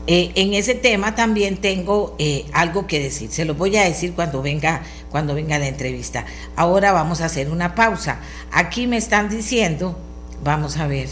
eh, 0.07 0.33
en 0.35 0.53
ese 0.53 0.75
tema 0.75 1.15
también 1.15 1.57
tengo 1.57 2.15
eh, 2.19 2.45
algo 2.53 2.87
que 2.87 3.01
decir, 3.01 3.31
se 3.31 3.45
lo 3.45 3.55
voy 3.55 3.77
a 3.77 3.85
decir 3.85 4.13
cuando 4.13 4.43
venga, 4.43 4.83
cuando 5.11 5.35
venga 5.35 5.59
la 5.59 5.67
entrevista. 5.67 6.27
Ahora 6.57 6.93
vamos 6.93 7.21
a 7.21 7.27
hacer 7.27 7.51
una 7.51 7.75
pausa. 7.75 8.19
Aquí 8.53 8.87
me 8.87 8.99
están 8.99 9.29
diciendo, 9.31 9.99
vamos 10.43 10.77
a 10.77 10.87
ver. 10.87 11.09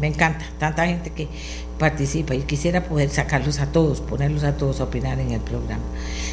Me 0.00 0.06
encanta, 0.06 0.44
tanta 0.58 0.86
gente 0.86 1.10
que 1.10 1.28
participa 1.78 2.34
y 2.34 2.42
quisiera 2.42 2.84
poder 2.84 3.10
sacarlos 3.10 3.60
a 3.60 3.66
todos, 3.72 4.00
ponerlos 4.00 4.44
a 4.44 4.56
todos 4.56 4.80
a 4.80 4.84
opinar 4.84 5.18
en 5.20 5.32
el 5.32 5.40
programa. 5.40 5.84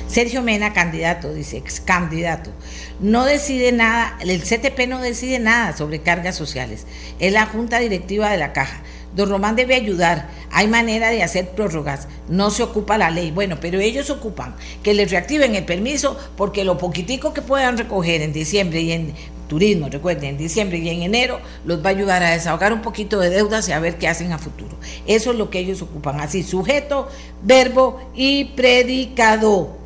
Sergio 0.08 0.42
Mena, 0.42 0.74
candidato, 0.74 1.34
dice, 1.34 1.58
ex 1.58 1.80
candidato, 1.80 2.52
no 3.00 3.26
decide 3.26 3.72
nada, 3.72 4.18
el 4.22 4.42
CTP 4.42 4.88
no 4.88 5.02
decide 5.02 5.40
nada 5.40 5.76
sobre 5.76 6.02
cargas 6.02 6.36
sociales, 6.36 6.86
es 7.20 7.34
la 7.34 7.46
junta 7.46 7.80
directiva 7.80 8.30
de 8.30 8.38
la 8.38 8.54
caja. 8.54 8.82
Don 9.16 9.30
Román 9.30 9.56
debe 9.56 9.76
ayudar, 9.76 10.30
hay 10.52 10.68
manera 10.68 11.10
de 11.10 11.24
hacer 11.24 11.50
prórrogas, 11.50 12.08
no 12.30 12.50
se 12.50 12.64
ocupa 12.64 12.98
la 12.98 13.12
ley. 13.12 13.32
Bueno, 13.32 13.58
pero 13.62 13.80
ellos 13.80 14.10
ocupan 14.10 14.56
que 14.82 14.94
les 14.94 15.12
reactiven 15.12 15.56
el 15.56 15.66
permiso 15.66 16.18
porque 16.36 16.64
lo 16.64 16.78
poquitico 16.78 17.34
que 17.34 17.42
puedan 17.42 17.78
recoger 17.78 18.22
en 18.22 18.34
diciembre 18.34 18.82
y 18.82 18.92
en 18.92 19.14
turismo, 19.48 19.90
recuerden, 19.90 20.32
en 20.32 20.38
diciembre 20.38 20.80
y 20.80 20.90
en 20.90 21.04
enero 21.04 21.40
los 21.66 21.84
va 21.84 21.90
a 21.90 21.92
ayudar 21.92 22.24
a 22.24 22.32
desahogar 22.32 22.74
un 22.74 22.82
poquito 22.82 23.20
de 23.20 23.30
deudas 23.30 23.70
y 23.70 23.72
a 23.72 23.80
ver 23.80 23.98
qué 23.98 24.08
hacen 24.08 24.32
a 24.32 24.40
futuro. 24.40 24.76
Eso 25.06 25.32
es 25.32 25.38
lo 25.38 25.50
que 25.50 25.60
ellos 25.60 25.82
ocupan, 25.82 26.20
así, 26.20 26.42
sujeto, 26.42 27.08
verbo 27.44 28.00
y 28.16 28.46
predicado. 28.56 29.83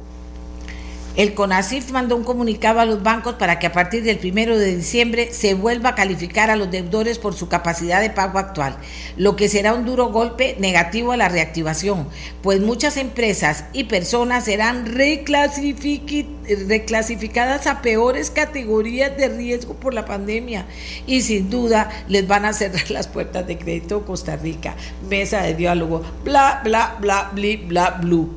El 1.18 1.34
CONACIF 1.34 1.92
mandó 1.92 2.16
un 2.16 2.24
comunicado 2.24 2.80
a 2.80 2.86
los 2.86 3.02
bancos 3.02 3.34
para 3.34 3.58
que 3.58 3.66
a 3.66 3.72
partir 3.72 4.04
del 4.04 4.20
primero 4.20 4.56
de 4.56 4.76
diciembre 4.76 5.34
se 5.34 5.56
vuelva 5.56 5.90
a 5.90 5.96
calificar 5.96 6.52
a 6.52 6.56
los 6.56 6.70
deudores 6.70 7.18
por 7.18 7.34
su 7.34 7.50
capacidad 7.50 8.02
de 8.02 8.12
pago 8.12 8.38
actual, 8.38 8.78
lo 9.18 9.36
que 9.36 9.50
será 9.50 9.74
un 9.74 9.84
duro 9.84 10.12
golpe 10.12 10.56
negativo 10.60 11.14
a 11.14 11.18
la 11.18 11.28
reactivación, 11.28 12.08
pues 12.44 12.62
muchas 12.62 12.98
empresas 12.98 13.66
y 13.74 13.86
personas 13.86 14.46
serán 14.46 14.86
reclasificadas 14.86 17.66
a 17.66 17.82
peores 17.82 18.30
categorías 18.30 19.18
de 19.18 19.30
riesgo 19.30 19.74
por 19.74 19.96
la 19.96 20.06
pandemia 20.06 20.68
y 21.08 21.24
sin 21.24 21.50
duda 21.50 21.90
les 22.08 22.28
van 22.28 22.46
a 22.46 22.54
cerrar 22.54 22.92
las 22.98 23.08
puertas 23.08 23.48
de 23.48 23.58
crédito 23.58 24.06
Costa 24.06 24.36
Rica. 24.36 24.76
Mesa 25.10 25.42
de 25.42 25.56
diálogo, 25.56 26.04
bla, 26.24 26.62
bla, 26.64 26.96
bla, 27.02 27.32
bla, 27.34 27.58
bla, 27.66 27.90
blue. 28.00 28.36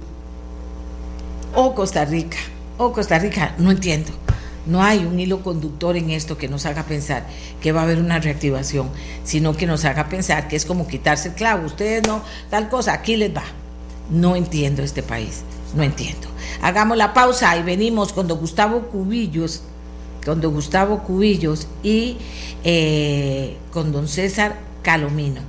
O 1.55 1.75
Costa 1.75 2.07
Rica 2.07 2.39
o 2.81 2.93
Costa 2.93 3.19
Rica, 3.19 3.55
no 3.59 3.71
entiendo. 3.71 4.11
No 4.67 4.83
hay 4.83 4.99
un 5.05 5.19
hilo 5.19 5.43
conductor 5.43 5.97
en 5.97 6.11
esto 6.11 6.37
que 6.37 6.49
nos 6.49 6.67
haga 6.67 6.85
pensar 6.85 7.27
que 7.61 7.73
va 7.73 7.81
a 7.81 7.85
haber 7.85 7.99
una 7.99 8.19
reactivación, 8.19 8.91
sino 9.25 9.57
que 9.57 9.67
nos 9.67 9.85
haga 9.85 10.09
pensar 10.09 10.49
que 10.49 10.57
es 10.57 10.65
como 10.65 10.87
quitarse 10.87 11.29
el 11.29 11.35
clavo. 11.35 11.67
Ustedes 11.67 12.07
no, 12.07 12.23
tal 12.51 12.69
cosa, 12.69 12.93
aquí 12.93 13.17
les 13.17 13.35
va. 13.35 13.45
No 14.11 14.37
entiendo 14.37 14.83
este 14.83 15.03
país, 15.03 15.43
no 15.75 15.83
entiendo. 15.83 16.29
Hagamos 16.63 16.97
la 16.97 17.15
pausa 17.15 17.57
y 17.57 17.63
venimos 17.63 18.13
con 18.13 18.29
don 18.29 18.39
Gustavo 18.39 18.89
Cubillos, 18.89 19.63
con 20.25 20.41
don 20.41 20.53
Gustavo 20.53 21.05
Cubillos 21.05 21.69
y 21.83 22.19
eh, 22.65 23.57
con 23.73 23.93
don 23.93 24.09
César 24.09 24.59
Calomino 24.83 25.41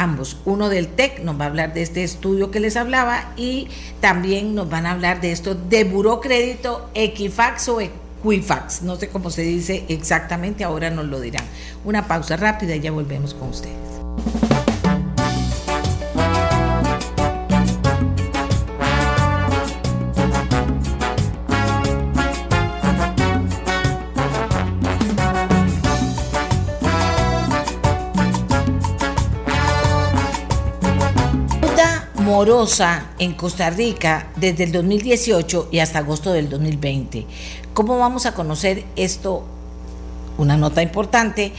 ambos. 0.00 0.38
Uno 0.44 0.68
del 0.68 0.88
TEC 0.88 1.20
nos 1.22 1.38
va 1.38 1.44
a 1.44 1.48
hablar 1.48 1.74
de 1.74 1.82
este 1.82 2.02
estudio 2.02 2.50
que 2.50 2.60
les 2.60 2.76
hablaba 2.76 3.32
y 3.36 3.68
también 4.00 4.54
nos 4.54 4.68
van 4.70 4.86
a 4.86 4.92
hablar 4.92 5.20
de 5.20 5.32
esto 5.32 5.54
de 5.54 5.84
buró 5.84 6.20
crédito 6.20 6.88
Equifax 6.94 7.68
o 7.68 7.80
Equifax. 7.80 8.82
No 8.82 8.96
sé 8.96 9.08
cómo 9.08 9.30
se 9.30 9.42
dice 9.42 9.84
exactamente, 9.88 10.64
ahora 10.64 10.90
nos 10.90 11.06
lo 11.06 11.20
dirán. 11.20 11.44
Una 11.84 12.08
pausa 12.08 12.36
rápida 12.36 12.74
y 12.76 12.80
ya 12.80 12.90
volvemos 12.90 13.34
con 13.34 13.50
ustedes. 13.50 14.49
En 33.20 33.34
Costa 33.34 33.70
Rica 33.70 34.28
desde 34.34 34.64
el 34.64 34.72
2018 34.72 35.68
y 35.70 35.78
hasta 35.78 36.00
agosto 36.00 36.32
del 36.32 36.48
2020. 36.48 37.24
¿Cómo 37.74 37.96
vamos 37.96 38.26
a 38.26 38.34
conocer 38.34 38.86
esto? 38.96 39.44
Una 40.36 40.56
nota 40.56 40.82
importante, 40.82 41.52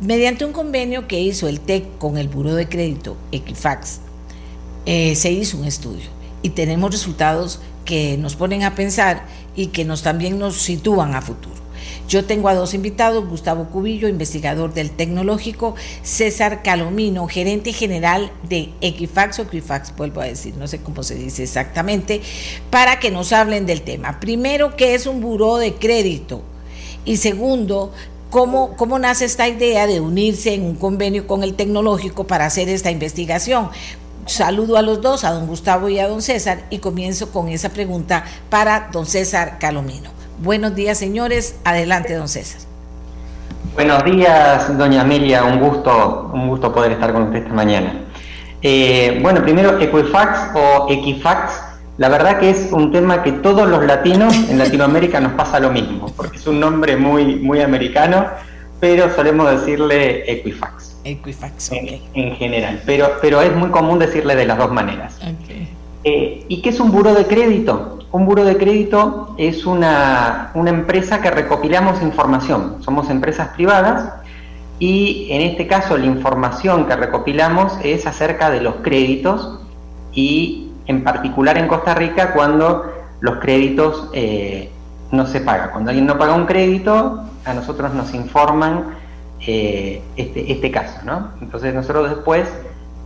mediante 0.00 0.46
un 0.46 0.52
convenio 0.52 1.06
que 1.06 1.20
hizo 1.20 1.48
el 1.48 1.60
TEC 1.60 1.98
con 1.98 2.16
el 2.16 2.28
Buró 2.28 2.54
de 2.54 2.66
Crédito 2.66 3.18
Equifax, 3.30 4.00
eh, 4.86 5.14
se 5.16 5.30
hizo 5.30 5.58
un 5.58 5.66
estudio 5.66 6.08
y 6.40 6.50
tenemos 6.50 6.92
resultados 6.92 7.60
que 7.84 8.16
nos 8.16 8.34
ponen 8.34 8.62
a 8.62 8.74
pensar 8.74 9.26
y 9.54 9.66
que 9.66 9.84
nos 9.84 10.02
también 10.02 10.38
nos 10.38 10.56
sitúan 10.56 11.14
a 11.14 11.20
futuro. 11.20 11.56
Yo 12.08 12.24
tengo 12.24 12.48
a 12.48 12.54
dos 12.54 12.72
invitados, 12.72 13.28
Gustavo 13.28 13.66
Cubillo, 13.66 14.08
investigador 14.08 14.72
del 14.72 14.90
tecnológico, 14.90 15.74
César 16.02 16.62
Calomino, 16.62 17.28
gerente 17.28 17.74
general 17.74 18.32
de 18.48 18.70
Equifax 18.80 19.38
o 19.38 19.42
Equifax, 19.42 19.94
vuelvo 19.94 20.22
a 20.22 20.24
decir, 20.24 20.56
no 20.56 20.66
sé 20.66 20.80
cómo 20.80 21.02
se 21.02 21.16
dice 21.16 21.42
exactamente, 21.42 22.22
para 22.70 22.98
que 22.98 23.10
nos 23.10 23.34
hablen 23.34 23.66
del 23.66 23.82
tema. 23.82 24.20
Primero, 24.20 24.74
¿qué 24.74 24.94
es 24.94 25.06
un 25.06 25.20
buró 25.20 25.58
de 25.58 25.74
crédito? 25.74 26.42
Y 27.04 27.18
segundo, 27.18 27.92
¿Cómo, 28.30 28.76
¿Cómo, 28.76 28.98
nace 28.98 29.24
esta 29.24 29.48
idea 29.48 29.86
de 29.86 30.00
unirse 30.00 30.52
en 30.52 30.62
un 30.62 30.74
convenio 30.74 31.26
con 31.26 31.42
el 31.42 31.54
tecnológico 31.54 32.26
para 32.26 32.44
hacer 32.44 32.68
esta 32.68 32.90
investigación? 32.90 33.70
Saludo 34.26 34.76
a 34.76 34.82
los 34.82 35.00
dos, 35.00 35.24
a 35.24 35.30
don 35.30 35.46
Gustavo 35.46 35.88
y 35.88 35.98
a 35.98 36.08
don 36.08 36.20
César, 36.20 36.66
y 36.68 36.78
comienzo 36.78 37.32
con 37.32 37.48
esa 37.48 37.70
pregunta 37.70 38.26
para 38.50 38.90
don 38.92 39.06
César 39.06 39.58
Calomino. 39.58 40.17
Buenos 40.40 40.76
días, 40.76 40.96
señores. 40.96 41.58
Adelante, 41.64 42.14
don 42.14 42.28
César. 42.28 42.60
Buenos 43.74 44.04
días, 44.04 44.78
doña 44.78 45.00
Amelia. 45.00 45.42
Un 45.42 45.58
gusto, 45.58 46.30
un 46.32 46.48
gusto 46.48 46.72
poder 46.72 46.92
estar 46.92 47.12
con 47.12 47.24
usted 47.24 47.40
esta 47.40 47.52
mañana. 47.52 48.04
Eh, 48.62 49.18
bueno, 49.20 49.42
primero 49.42 49.80
Equifax 49.80 50.54
o 50.54 50.86
Equifax, 50.90 51.60
la 51.96 52.08
verdad 52.08 52.38
que 52.38 52.50
es 52.50 52.70
un 52.70 52.92
tema 52.92 53.24
que 53.24 53.32
todos 53.32 53.68
los 53.68 53.84
latinos 53.84 54.32
en 54.48 54.58
Latinoamérica 54.58 55.20
nos 55.20 55.32
pasa 55.32 55.58
lo 55.58 55.70
mismo, 55.70 56.12
porque 56.16 56.36
es 56.36 56.46
un 56.46 56.60
nombre 56.60 56.96
muy, 56.96 57.36
muy 57.36 57.60
americano, 57.60 58.26
pero 58.78 59.12
solemos 59.14 59.50
decirle 59.50 60.30
Equifax. 60.30 60.96
Equifax, 61.02 61.72
en, 61.72 62.36
general, 62.36 62.80
pero, 62.86 63.12
pero 63.20 63.40
es 63.42 63.54
muy 63.54 63.70
común 63.70 63.98
decirle 63.98 64.36
de 64.36 64.46
las 64.46 64.58
dos 64.58 64.70
maneras. 64.70 65.18
Eh, 66.04 66.44
¿Y 66.48 66.62
qué 66.62 66.70
es 66.70 66.80
un 66.80 66.92
buro 66.92 67.14
de 67.14 67.26
crédito? 67.26 67.98
Un 68.10 68.24
buro 68.24 68.44
de 68.44 68.56
crédito 68.56 69.34
es 69.36 69.66
una, 69.66 70.52
empresa 70.54 71.20
que 71.20 71.30
recopilamos 71.30 72.02
información. 72.02 72.76
Somos 72.80 73.10
empresas 73.10 73.48
privadas 73.48 74.14
y 74.78 75.28
en 75.30 75.42
este 75.42 75.66
caso 75.66 75.98
la 75.98 76.06
información 76.06 76.86
que 76.86 76.96
recopilamos 76.96 77.74
es 77.82 78.06
acerca 78.06 78.50
de 78.50 78.62
los 78.62 78.76
créditos 78.76 79.60
y 80.12 80.70
en 80.86 81.04
particular 81.04 81.58
en 81.58 81.68
Costa 81.68 81.94
Rica 81.94 82.32
cuando 82.32 82.90
los 83.20 83.38
créditos 83.40 84.08
eh, 84.14 84.70
no 85.10 85.26
se 85.26 85.40
pagan. 85.40 85.70
Cuando 85.72 85.90
alguien 85.90 86.06
no 86.06 86.16
paga 86.16 86.34
un 86.34 86.46
crédito, 86.46 87.24
a 87.44 87.52
nosotros 87.52 87.92
nos 87.92 88.14
informan 88.14 88.96
eh, 89.46 90.02
este, 90.16 90.50
este 90.50 90.70
caso. 90.70 91.00
¿no? 91.04 91.32
Entonces 91.42 91.74
nosotros 91.74 92.08
después 92.08 92.48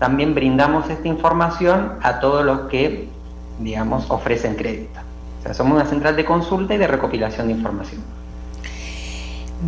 también 0.02 0.34
brindamos 0.34 0.90
esta 0.90 1.06
información 1.06 1.92
a 2.02 2.18
todos 2.18 2.44
los 2.44 2.62
que, 2.68 3.06
digamos, 3.60 4.10
ofrecen 4.10 4.56
crédito. 4.56 4.98
O 5.38 5.42
sea, 5.44 5.54
somos 5.54 5.74
una 5.74 5.88
central 5.88 6.16
de 6.16 6.24
consulta 6.24 6.74
y 6.74 6.78
de 6.78 6.88
recopilación 6.88 7.46
de 7.46 7.52
información. 7.52 8.02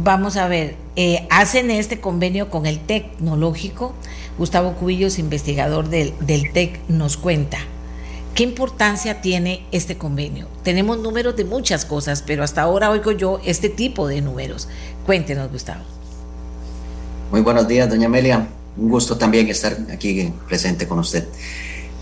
Vamos 0.03 0.37
a 0.37 0.49
ver, 0.49 0.75
eh, 0.97 1.29
hacen 1.31 1.71
este 1.71 2.01
convenio 2.01 2.51
con 2.51 2.67
el 2.67 2.81
tecnológico. 2.81 3.95
Gustavo 4.37 4.73
Cubillos, 4.73 5.21
investigador 5.21 5.89
del, 5.89 6.15
del 6.19 6.51
TEC, 6.51 6.81
nos 6.89 7.17
cuenta. 7.17 7.59
¿Qué 8.35 8.43
importancia 8.43 9.21
tiene 9.21 9.65
este 9.71 9.97
convenio? 9.99 10.49
Tenemos 10.65 10.99
números 10.99 11.37
de 11.37 11.45
muchas 11.45 11.85
cosas, 11.85 12.25
pero 12.27 12.43
hasta 12.43 12.63
ahora 12.63 12.91
oigo 12.91 13.13
yo 13.13 13.39
este 13.45 13.69
tipo 13.69 14.09
de 14.09 14.21
números. 14.21 14.69
Cuéntenos, 15.07 15.49
Gustavo. 15.53 15.85
Muy 17.31 17.43
buenos 17.43 17.69
días, 17.69 17.89
doña 17.89 18.07
Amelia. 18.07 18.49
Un 18.77 18.89
gusto 18.89 19.17
también 19.17 19.49
estar 19.49 19.77
aquí 19.93 20.33
presente 20.49 20.89
con 20.89 20.99
usted. 20.99 21.27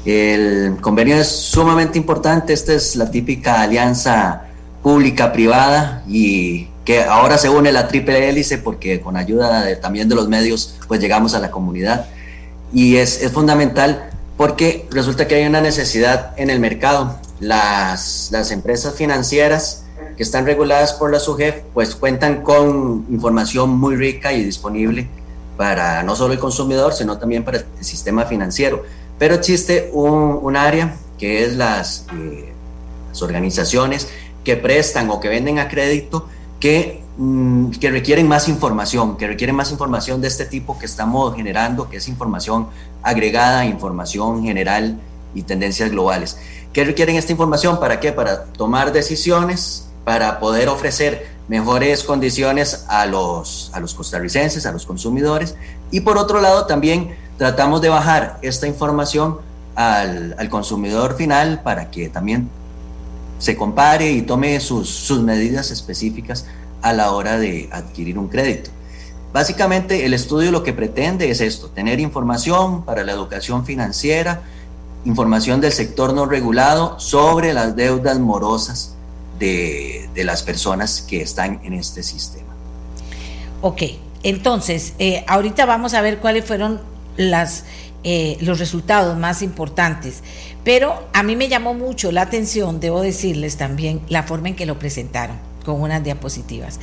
El 0.04 0.78
convenio 0.80 1.16
es 1.16 1.28
sumamente 1.28 1.98
importante. 1.98 2.52
Esta 2.52 2.72
es 2.72 2.96
la 2.96 3.10
típica 3.10 3.60
alianza 3.60 4.48
pública-privada 4.82 6.02
y 6.08 6.68
que 6.84 7.02
ahora 7.02 7.38
se 7.38 7.48
une 7.48 7.70
la 7.70 7.86
triple 7.86 8.28
hélice 8.28 8.58
porque 8.58 9.00
con 9.00 9.16
ayuda 9.16 9.80
también 9.80 10.08
de 10.08 10.16
los 10.16 10.28
medios 10.28 10.76
pues 10.88 11.00
llegamos 11.00 11.34
a 11.34 11.38
la 11.38 11.52
comunidad 11.52 12.06
y 12.72 12.96
es, 12.96 13.22
es, 13.22 13.30
fundamental 13.30 14.10
porque 14.36 14.88
resulta 14.90 15.28
que 15.28 15.36
hay 15.36 15.46
una 15.46 15.60
necesidad 15.60 16.32
en 16.36 16.50
el 16.50 16.58
mercado. 16.58 17.18
Las, 17.38 18.30
las 18.32 18.50
empresas 18.50 18.94
financieras 18.94 19.84
que 20.16 20.22
están 20.22 20.46
reguladas 20.46 20.92
por 20.94 21.12
la 21.12 21.20
SUGEF 21.20 21.56
pues 21.74 21.94
cuentan 21.94 22.42
con 22.42 23.06
información 23.10 23.70
muy 23.70 23.94
rica 23.94 24.32
y 24.32 24.42
disponible 24.42 25.08
para 25.62 26.02
no 26.02 26.16
solo 26.16 26.32
el 26.32 26.40
consumidor, 26.40 26.92
sino 26.92 27.18
también 27.18 27.44
para 27.44 27.58
el 27.58 27.84
sistema 27.84 28.24
financiero. 28.24 28.82
Pero 29.16 29.36
existe 29.36 29.90
un, 29.92 30.56
área 30.56 30.96
que 31.16 31.44
es 31.44 31.54
las, 31.54 32.04
eh, 32.12 32.52
las 33.08 33.22
organizaciones 33.22 34.08
que 34.42 34.56
prestan 34.56 35.08
o 35.08 35.20
que 35.20 35.28
venden 35.28 35.60
a 35.60 35.68
crédito 35.68 36.26
que, 36.58 37.04
mm, 37.16 37.70
que 37.78 37.92
requieren 37.92 38.26
más 38.26 38.48
información, 38.48 39.16
que 39.16 39.28
requieren 39.28 39.54
más 39.54 39.70
información 39.70 40.20
de 40.20 40.26
este 40.26 40.46
tipo 40.46 40.76
que 40.80 40.86
estamos 40.86 41.32
generando, 41.36 41.88
que 41.88 41.98
es 41.98 42.08
información 42.08 42.66
agregada, 43.00 43.64
información 43.64 44.42
general 44.42 44.98
y 45.32 45.42
tendencias 45.44 45.92
globales. 45.92 46.38
¿Qué 46.72 46.82
requieren 46.82 47.14
esta 47.14 47.30
información? 47.30 47.78
¿Para 47.78 48.00
qué? 48.00 48.10
Para 48.10 48.46
tomar 48.46 48.92
decisiones, 48.92 49.86
para 50.04 50.40
poder 50.40 50.68
ofrecer 50.68 51.24
mejores 51.48 52.04
condiciones 52.04 52.84
a 52.88 53.06
los, 53.06 53.70
a 53.74 53.80
los 53.80 53.94
costarricenses, 53.94 54.66
a 54.66 54.72
los 54.72 54.86
consumidores. 54.86 55.54
Y 55.90 56.00
por 56.00 56.18
otro 56.18 56.40
lado, 56.40 56.66
también 56.66 57.16
tratamos 57.38 57.80
de 57.82 57.88
bajar 57.88 58.38
esta 58.42 58.66
información 58.66 59.38
al, 59.74 60.34
al 60.38 60.48
consumidor 60.48 61.16
final 61.16 61.62
para 61.62 61.90
que 61.90 62.08
también 62.08 62.48
se 63.38 63.56
compare 63.56 64.12
y 64.12 64.22
tome 64.22 64.60
sus, 64.60 64.88
sus 64.88 65.20
medidas 65.20 65.70
específicas 65.70 66.46
a 66.80 66.92
la 66.92 67.12
hora 67.12 67.38
de 67.38 67.68
adquirir 67.72 68.18
un 68.18 68.28
crédito. 68.28 68.70
Básicamente 69.32 70.04
el 70.04 70.14
estudio 70.14 70.52
lo 70.52 70.62
que 70.62 70.72
pretende 70.72 71.30
es 71.30 71.40
esto, 71.40 71.68
tener 71.68 72.00
información 72.00 72.84
para 72.84 73.02
la 73.02 73.12
educación 73.12 73.64
financiera, 73.64 74.42
información 75.04 75.60
del 75.60 75.72
sector 75.72 76.12
no 76.12 76.26
regulado 76.26 77.00
sobre 77.00 77.54
las 77.54 77.74
deudas 77.74 78.18
morosas 78.18 78.94
de, 79.38 80.08
las 80.16 80.42
personas 80.42 81.02
que 81.02 81.22
están 81.22 81.60
en 81.64 81.72
este 81.74 82.02
sistema. 82.02 82.54
Ok, 83.60 83.82
entonces, 84.22 84.94
eh, 84.98 85.24
ahorita 85.26 85.66
vamos 85.66 85.94
a 85.94 86.00
ver 86.00 86.18
cuáles 86.18 86.44
fueron 86.44 86.80
las, 87.16 87.64
eh, 88.04 88.36
los 88.40 88.58
resultados 88.58 89.18
más 89.18 89.42
importantes, 89.42 90.22
pero 90.64 91.08
a 91.12 91.22
mí 91.22 91.36
me 91.36 91.48
llamó 91.48 91.74
mucho 91.74 92.12
la 92.12 92.22
atención, 92.22 92.80
debo 92.80 93.00
decirles 93.00 93.56
también, 93.56 94.00
la 94.08 94.22
forma 94.22 94.48
en 94.48 94.56
que 94.56 94.66
lo 94.66 94.78
presentaron, 94.78 95.36
con 95.64 95.80
unas 95.80 96.04
diapositivas. 96.04 96.78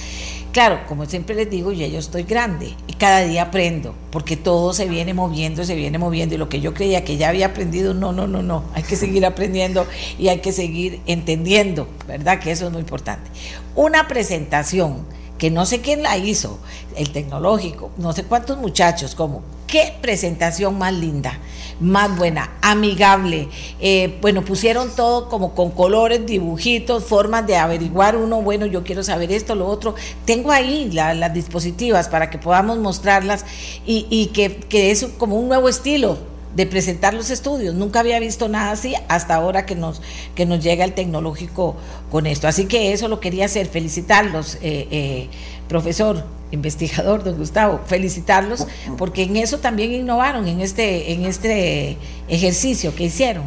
Claro, 0.51 0.79
como 0.87 1.05
siempre 1.05 1.35
les 1.35 1.47
digo, 1.47 1.71
ya 1.71 1.85
yo 1.85 1.99
estoy 1.99 2.23
grande 2.23 2.75
y 2.87 2.93
cada 2.93 3.21
día 3.21 3.43
aprendo, 3.43 3.93
porque 4.09 4.35
todo 4.35 4.73
se 4.73 4.87
viene 4.87 5.13
moviendo, 5.13 5.63
se 5.63 5.75
viene 5.75 5.99
moviendo 5.99 6.33
y 6.33 6.39
lo 6.39 6.49
que 6.49 6.59
yo 6.59 6.73
creía 6.73 7.03
que 7.03 7.17
ya 7.17 7.29
había 7.29 7.47
aprendido, 7.47 7.93
no, 7.93 8.13
no, 8.13 8.27
no, 8.27 8.41
no, 8.41 8.63
hay 8.73 8.81
que 8.81 8.95
seguir 8.95 9.27
aprendiendo 9.27 9.85
y 10.17 10.29
hay 10.29 10.39
que 10.39 10.51
seguir 10.51 11.01
entendiendo, 11.05 11.87
¿verdad? 12.07 12.39
Que 12.39 12.49
eso 12.49 12.65
es 12.65 12.71
muy 12.71 12.81
importante. 12.81 13.29
Una 13.75 14.07
presentación 14.07 15.05
que 15.39 15.49
no 15.49 15.65
sé 15.65 15.81
quién 15.81 16.03
la 16.03 16.17
hizo, 16.17 16.59
el 16.95 17.11
tecnológico, 17.11 17.89
no 17.97 18.13
sé 18.13 18.23
cuántos 18.25 18.59
muchachos, 18.59 19.15
como, 19.15 19.41
qué 19.65 19.95
presentación 20.01 20.77
más 20.77 20.93
linda 20.93 21.39
más 21.79 22.15
buena, 22.17 22.51
amigable. 22.61 23.47
Eh, 23.79 24.17
bueno, 24.21 24.43
pusieron 24.43 24.95
todo 24.95 25.29
como 25.29 25.55
con 25.55 25.71
colores, 25.71 26.25
dibujitos, 26.25 27.05
formas 27.05 27.47
de 27.47 27.55
averiguar 27.55 28.15
uno, 28.15 28.41
bueno, 28.41 28.65
yo 28.65 28.83
quiero 28.83 29.03
saber 29.03 29.31
esto, 29.31 29.55
lo 29.55 29.67
otro. 29.67 29.95
Tengo 30.25 30.51
ahí 30.51 30.89
las 30.91 31.33
dispositivas 31.33 32.09
para 32.09 32.29
que 32.29 32.37
podamos 32.37 32.77
mostrarlas 32.77 33.45
y, 33.85 34.07
y 34.09 34.27
que, 34.27 34.57
que 34.57 34.91
es 34.91 35.05
como 35.17 35.37
un 35.37 35.47
nuevo 35.47 35.69
estilo 35.69 36.17
de 36.55 36.65
presentar 36.65 37.13
los 37.13 37.29
estudios. 37.29 37.75
Nunca 37.75 37.99
había 37.99 38.19
visto 38.19 38.49
nada 38.49 38.71
así 38.71 38.95
hasta 39.07 39.35
ahora 39.35 39.65
que 39.65 39.75
nos, 39.75 40.01
que 40.35 40.45
nos 40.45 40.63
llega 40.63 40.83
el 40.83 40.93
tecnológico 40.93 41.75
con 42.11 42.25
esto. 42.25 42.47
Así 42.47 42.65
que 42.65 42.93
eso 42.93 43.07
lo 43.07 43.19
quería 43.19 43.45
hacer, 43.45 43.67
felicitarlos, 43.67 44.55
eh, 44.55 44.87
eh, 44.91 45.29
profesor, 45.67 46.23
investigador, 46.51 47.23
don 47.23 47.37
Gustavo, 47.37 47.79
felicitarlos, 47.85 48.65
porque 48.97 49.23
en 49.23 49.37
eso 49.37 49.59
también 49.59 49.91
innovaron, 49.91 50.47
en 50.47 50.61
este, 50.61 51.13
en 51.13 51.25
este 51.25 51.97
ejercicio 52.27 52.95
que 52.95 53.05
hicieron. 53.05 53.43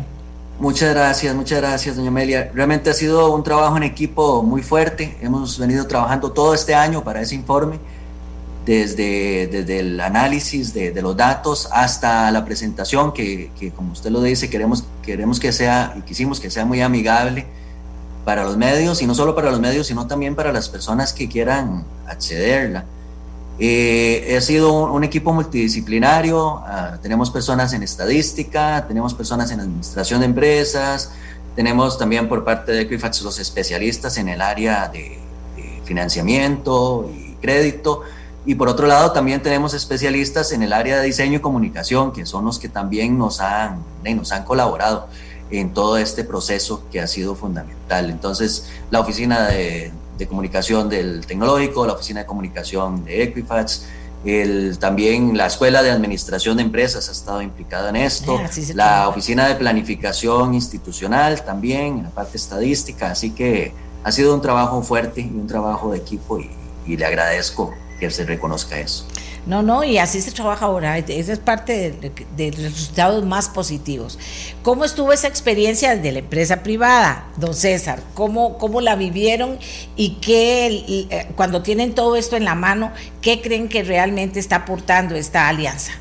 Muchas 0.60 0.94
gracias, 0.94 1.34
muchas 1.34 1.58
gracias, 1.58 1.96
doña 1.96 2.08
Amelia. 2.08 2.52
Realmente 2.54 2.90
ha 2.90 2.94
sido 2.94 3.34
un 3.34 3.42
trabajo 3.42 3.76
en 3.76 3.82
equipo 3.82 4.44
muy 4.44 4.62
fuerte. 4.62 5.16
Hemos 5.20 5.58
venido 5.58 5.88
trabajando 5.88 6.30
todo 6.30 6.54
este 6.54 6.72
año 6.72 7.02
para 7.02 7.20
ese 7.20 7.34
informe 7.34 7.80
desde, 8.64 9.48
desde 9.48 9.80
el 9.80 10.00
análisis 10.00 10.72
de, 10.72 10.92
de, 10.92 11.02
los 11.02 11.16
datos 11.16 11.68
hasta 11.72 12.30
la 12.30 12.44
presentación, 12.44 13.12
que, 13.12 13.50
que, 13.58 13.70
como 13.72 13.92
usted 13.92 14.10
lo 14.10 14.22
dice, 14.22 14.48
queremos, 14.48 14.84
queremos 15.02 15.40
que 15.40 15.52
sea 15.52 15.94
y 15.96 16.02
quisimos 16.02 16.38
que 16.38 16.50
sea 16.50 16.64
muy 16.64 16.80
amigable 16.80 17.46
para 18.24 18.44
los 18.44 18.56
medios, 18.56 19.02
y 19.02 19.06
no 19.06 19.14
solo 19.14 19.34
para 19.34 19.50
los 19.50 19.60
medios, 19.60 19.88
sino 19.88 20.06
también 20.06 20.36
para 20.36 20.52
las 20.52 20.68
personas 20.68 21.12
que 21.12 21.28
quieran 21.28 21.84
accederla. 22.06 22.84
Eh, 23.58 24.34
ha 24.36 24.40
sido 24.40 24.92
un, 24.92 25.04
equipo 25.04 25.32
multidisciplinario, 25.32 26.54
uh, 26.54 26.98
tenemos 27.02 27.30
personas 27.30 27.72
en 27.72 27.82
estadística, 27.82 28.86
tenemos 28.86 29.12
personas 29.12 29.50
en 29.50 29.60
administración 29.60 30.20
de 30.20 30.26
empresas, 30.26 31.12
tenemos 31.54 31.98
también 31.98 32.28
por 32.28 32.44
parte 32.44 32.72
de 32.72 32.82
Equifax 32.82 33.22
los 33.22 33.38
especialistas 33.38 34.16
en 34.16 34.28
el 34.28 34.40
área 34.40 34.88
de, 34.88 35.18
de 35.56 35.82
financiamiento 35.84 37.10
y 37.14 37.34
crédito, 37.42 38.02
y 38.44 38.56
por 38.56 38.68
otro 38.68 38.86
lado, 38.86 39.12
también 39.12 39.40
tenemos 39.40 39.72
especialistas 39.72 40.52
en 40.52 40.62
el 40.62 40.72
área 40.72 40.98
de 40.98 41.06
diseño 41.06 41.38
y 41.38 41.40
comunicación, 41.40 42.12
que 42.12 42.26
son 42.26 42.44
los 42.44 42.58
que 42.58 42.68
también 42.68 43.16
nos 43.16 43.40
han, 43.40 43.84
nos 44.04 44.32
han 44.32 44.44
colaborado 44.44 45.06
en 45.50 45.72
todo 45.72 45.96
este 45.96 46.24
proceso 46.24 46.82
que 46.90 47.00
ha 47.00 47.06
sido 47.06 47.34
fundamental. 47.36 48.10
Entonces, 48.10 48.68
la 48.90 49.00
oficina 49.00 49.46
de, 49.48 49.92
de 50.18 50.26
comunicación 50.26 50.88
del 50.88 51.24
tecnológico, 51.26 51.86
la 51.86 51.92
oficina 51.92 52.20
de 52.20 52.26
comunicación 52.26 53.04
de 53.04 53.22
Equifax, 53.22 53.84
el, 54.24 54.78
también 54.78 55.36
la 55.36 55.46
Escuela 55.46 55.82
de 55.82 55.90
Administración 55.90 56.56
de 56.56 56.64
Empresas 56.64 57.08
ha 57.08 57.12
estado 57.12 57.42
implicada 57.42 57.90
en 57.90 57.96
esto, 57.96 58.40
ah, 58.42 58.48
sí 58.50 58.72
la 58.72 59.08
Oficina 59.08 59.48
de 59.48 59.56
Planificación 59.56 60.54
Institucional 60.54 61.44
también, 61.44 61.98
en 61.98 62.02
la 62.04 62.10
parte 62.10 62.36
estadística, 62.36 63.10
así 63.10 63.30
que 63.30 63.72
ha 64.04 64.12
sido 64.12 64.34
un 64.34 64.40
trabajo 64.40 64.82
fuerte 64.82 65.20
y 65.20 65.26
un 65.26 65.46
trabajo 65.46 65.92
de 65.92 65.98
equipo 65.98 66.38
y, 66.38 66.50
y 66.86 66.96
le 66.96 67.04
agradezco 67.04 67.72
que 68.02 68.10
se 68.10 68.24
reconozca 68.24 68.80
eso. 68.80 69.06
No, 69.46 69.62
no, 69.62 69.84
y 69.84 69.98
así 69.98 70.20
se 70.20 70.32
trabaja 70.32 70.66
ahora. 70.66 70.98
Esa 70.98 71.32
es 71.32 71.38
parte 71.38 71.92
de, 72.36 72.50
los 72.50 72.62
resultados 72.62 73.24
más 73.24 73.48
positivos. 73.48 74.18
¿Cómo 74.62 74.84
estuvo 74.84 75.12
esa 75.12 75.28
experiencia 75.28 75.94
de 75.94 76.10
la 76.10 76.18
empresa 76.18 76.64
privada, 76.64 77.26
don 77.36 77.54
César? 77.54 78.00
¿Cómo, 78.14 78.58
cómo 78.58 78.80
la 78.80 78.96
vivieron 78.96 79.56
y 79.94 80.16
qué, 80.20 80.66
eh, 81.10 81.28
cuando 81.36 81.62
tienen 81.62 81.94
todo 81.94 82.16
esto 82.16 82.36
en 82.36 82.44
la 82.44 82.56
mano, 82.56 82.90
qué 83.20 83.40
creen 83.40 83.68
que 83.68 83.84
realmente 83.84 84.40
está 84.40 84.56
aportando 84.56 85.14
esta 85.14 85.48
alianza? 85.48 85.92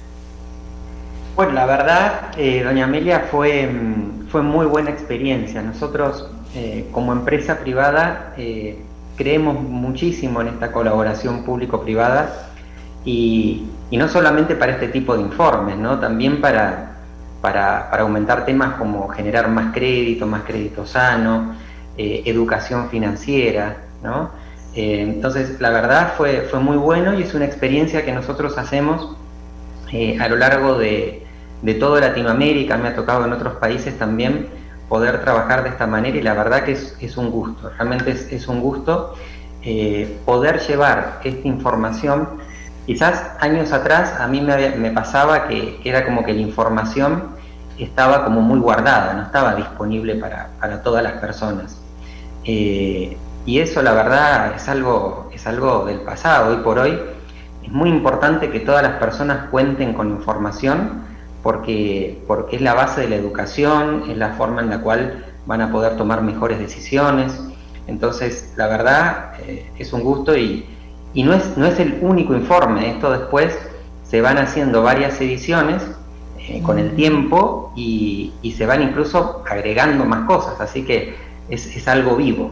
Bueno, 1.36 1.52
la 1.52 1.68
verdad, 1.68 2.32
eh, 2.36 2.64
doña 2.64 2.86
Amelia, 2.86 3.28
fue, 3.30 3.70
fue 4.32 4.42
muy 4.42 4.66
buena 4.66 4.90
experiencia. 4.90 5.62
Nosotros, 5.62 6.26
eh, 6.56 6.88
como 6.92 7.14
empresa 7.14 7.60
privada, 7.60 8.34
creemos 9.22 9.62
muchísimo 9.62 10.42
en 10.42 10.48
esta 10.48 10.72
colaboración 10.72 11.44
público-privada 11.44 12.48
y, 13.06 13.68
no 13.92 14.08
solamente 14.08 14.56
para 14.56 14.72
este 14.72 14.88
tipo 14.88 15.16
de 15.16 15.22
informes, 15.22 15.78
¿no? 15.78 16.00
también 16.00 16.42
para, 16.42 16.96
para, 17.40 17.92
aumentar 18.00 18.46
temas 18.46 18.78
como 18.78 19.08
generar 19.10 19.48
más 19.50 19.74
crédito, 19.76 20.26
más 20.26 20.42
crédito 20.42 20.88
sano, 20.88 21.54
eh, 21.98 22.24
educación 22.26 22.90
financiera. 22.90 23.78
¿no? 24.02 24.32
Eh, 24.74 25.02
entonces, 25.02 25.62
la 25.62 25.70
verdad 25.70 26.14
fue, 26.18 26.48
fue 26.50 26.60
muy 26.60 26.78
bueno 26.78 27.14
y 27.14 27.22
es 27.22 27.36
una 27.36 27.46
experiencia 27.46 28.04
que 28.04 28.14
nosotros 28.14 28.58
hacemos 28.58 29.18
eh, 29.92 30.18
a 30.20 30.28
lo 30.30 30.38
largo 30.38 30.80
de, 30.80 31.28
de 31.62 31.74
toda 31.76 32.02
Latinoamérica, 32.02 32.76
me 32.78 32.88
ha 32.88 32.96
tocado 32.96 33.26
en 33.26 33.34
otros 33.34 33.58
países 33.58 34.00
también 34.00 34.48
poder 34.92 35.22
trabajar 35.22 35.64
de 35.64 35.70
esta 35.70 35.88
manera 35.88 36.18
y 36.18 36.22
la 36.22 36.36
verdad 36.36 36.66
que 36.66 36.74
es, 36.74 36.96
es 37.00 37.16
un 37.16 37.32
gusto, 37.32 37.72
realmente 37.78 38.12
es, 38.12 38.32
es 38.32 38.48
un 38.48 38.60
gusto 38.60 39.16
poder 40.26 40.60
llevar 40.60 41.22
esta 41.24 41.48
información 41.48 42.28
Quizás 42.86 43.32
años 43.40 43.72
atrás 43.72 44.20
a 44.20 44.28
mí 44.28 44.42
me, 44.42 44.92
pasaba 44.92 45.48
que, 45.48 45.80
era 45.84 46.04
como 46.04 46.26
que 46.26 46.34
la 46.34 46.42
información 46.42 47.36
estaba 47.78 48.26
como 48.26 48.42
muy 48.42 48.60
guardada, 48.60 49.14
no 49.14 49.22
estaba 49.22 49.56
disponible 49.56 50.16
para, 50.16 50.50
todas 50.84 51.04
las 51.04 51.14
personas. 51.14 51.80
Eh, 52.44 53.18
y 53.46 53.60
eso 53.60 53.82
la 53.82 53.94
verdad 53.94 54.56
es 54.56 54.68
algo, 54.68 55.30
es 55.34 55.46
algo 55.46 55.86
del 55.86 56.02
pasado, 56.02 56.52
hoy 56.52 56.64
por 56.64 56.80
hoy 56.80 57.00
es 57.64 57.72
muy 57.72 57.90
importante 57.90 58.50
que 58.50 58.60
todas 58.60 58.82
las 58.82 58.94
personas 58.94 59.50
cuenten 59.50 59.94
con 59.94 60.10
información 60.10 61.04
porque, 61.44 62.22
porque 62.28 62.58
es 62.58 62.62
la 62.62 62.74
base 62.74 63.02
de 63.02 63.10
la 63.10 63.16
educación, 63.16 64.04
es 64.10 64.18
la 64.18 64.34
forma 64.34 64.62
en 64.62 64.70
la 64.70 64.82
cual 64.82 65.26
van 65.46 65.62
a 65.62 65.72
poder 65.72 65.98
tomar 65.98 66.22
mejores 66.22 66.60
decisiones. 66.60 67.40
Entonces, 67.88 68.54
la 68.58 68.68
verdad 68.68 69.34
eh, 69.40 69.70
es 69.78 69.92
un 69.94 70.02
gusto 70.02 70.38
y, 70.38 70.66
y 71.14 71.24
no 71.24 71.34
es, 71.34 71.58
no 71.58 71.66
es 71.66 71.80
el 71.80 72.00
único 72.02 72.34
informe, 72.36 72.90
esto 72.90 73.12
después 73.12 73.58
se 74.04 74.22
van 74.22 74.38
haciendo 74.38 74.84
varias 74.84 75.20
ediciones 75.22 75.82
eh, 76.38 76.62
con 76.62 76.80
el 76.80 76.96
tiempo 76.96 77.72
y, 77.76 78.34
y, 78.42 78.52
se 78.54 78.66
van 78.66 78.82
incluso 78.82 79.44
agregando 79.50 80.06
más 80.06 80.26
cosas, 80.26 80.60
así 80.60 80.84
que 80.84 81.16
es, 81.50 81.66
es 81.76 81.88
algo 81.88 82.16
vivo. 82.16 82.52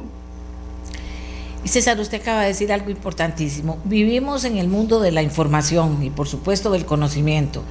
César, 1.65 2.00
usted 2.00 2.22
acaba 2.22 2.41
de 2.41 2.48
decir 2.48 2.72
algo 2.72 2.89
importantísimo. 2.89 3.80
Vivimos 3.84 4.45
en 4.45 4.58
el 4.58 4.69
mundo 4.69 5.02
de 5.02 5.12
la 5.12 5.22
información 5.22 6.02
y 6.02 6.10
por 6.10 6.28
supuesto 6.28 6.72
del 6.72 6.86
conocimiento. 6.86 7.63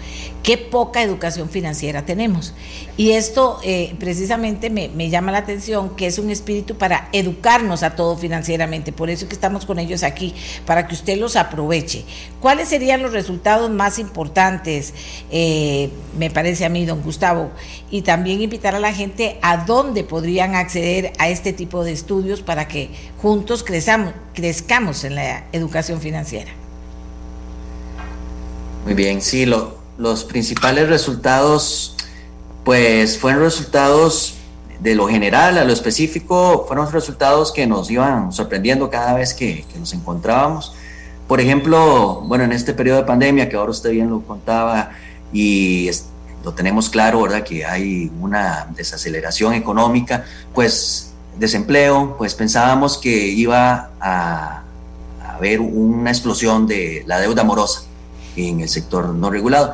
Qué 0.42 0.59
poca 0.59 1.03
educación 1.03 1.48
financiera 1.48 2.05
tenemos. 2.05 2.53
Y 2.98 3.12
esto 3.12 3.59
eh, 3.64 3.94
precisamente 3.98 4.68
me, 4.68 4.88
me, 4.88 5.09
llama 5.09 5.33
la 5.33 5.38
atención, 5.38 5.96
que 5.96 6.07
es 6.07 6.18
un 6.18 6.31
espíritu 6.31 6.77
para 6.77 7.09
educarnos 7.12 7.83
a 7.83 7.96
todo 7.96 8.16
financieramente. 8.16 8.92
Por 8.92 9.09
eso 9.09 9.27
que 9.27 9.35
estamos 9.35 9.64
con 9.64 9.79
ellos 9.79 10.03
aquí, 10.03 10.35
para 10.66 10.87
que 10.87 10.94
usted 10.94 11.18
los 11.18 11.35
aproveche. 11.37 12.05
¿Cuáles 12.40 12.68
serían 12.68 13.03
los 13.03 13.12
resultados 13.12 13.70
más 13.70 13.98
importantes, 13.98 14.92
eh, 15.31 15.90
me 16.16 16.31
parece 16.31 16.66
a 16.66 16.68
mí, 16.68 16.85
don 16.85 17.03
Gustavo? 17.03 17.51
Y 17.90 18.03
también 18.03 18.42
invitar 18.42 18.74
a 18.74 18.81
la 18.81 18.92
gente 18.92 19.38
a 19.40 19.64
dónde 19.64 20.05
podrían 20.05 20.55
acceder 20.55 21.12
a 21.18 21.31
este 21.31 21.55
tipo 21.55 21.85
de 21.85 21.92
estudios 21.92 22.42
para 22.42 22.68
que 22.68 22.90
juntos 23.20 23.64
crezcamos 23.64 23.77
crezcamos 24.34 25.04
en 25.04 25.14
la 25.14 25.44
educación 25.52 26.00
financiera. 26.00 26.50
Muy 28.84 28.94
bien, 28.94 29.20
sí, 29.20 29.46
los 29.46 30.24
principales 30.24 30.88
resultados, 30.88 31.96
pues 32.64 33.18
fueron 33.18 33.42
resultados 33.42 34.34
de 34.80 34.94
lo 34.94 35.08
general 35.08 35.58
a 35.58 35.64
lo 35.64 35.72
específico, 35.72 36.64
fueron 36.66 36.90
resultados 36.90 37.52
que 37.52 37.66
nos 37.66 37.90
iban 37.90 38.32
sorprendiendo 38.32 38.88
cada 38.90 39.14
vez 39.14 39.34
que, 39.34 39.64
nos 39.78 39.92
encontrábamos. 39.92 40.72
Por 41.26 41.40
ejemplo, 41.40 42.22
bueno, 42.26 42.44
en 42.44 42.52
este 42.52 42.72
periodo 42.72 42.98
de 42.98 43.04
pandemia, 43.04 43.48
que 43.48 43.56
ahora 43.56 43.72
usted 43.72 43.90
bien 43.90 44.08
lo 44.08 44.22
contaba, 44.22 44.92
y 45.32 45.90
lo 46.44 46.54
tenemos 46.54 46.88
claro, 46.88 47.22
¿verdad? 47.22 47.42
Que 47.42 47.66
hay 47.66 48.10
una 48.20 48.68
desaceleración 48.74 49.54
económica, 49.54 50.24
pues 50.54 51.08
desempleo, 51.38 52.16
pues 52.18 52.35
pensábamos 52.35 52.98
que 52.98 53.11
iba 53.29 53.90
a, 54.01 54.62
haber 55.20 55.61
una 55.61 56.11
explosión 56.11 56.66
de 56.66 57.05
la 57.07 57.20
deuda 57.20 57.44
morosa 57.44 57.83
en 58.35 58.61
el 58.61 58.68
sector 58.68 59.14
no 59.14 59.31
regulado, 59.31 59.72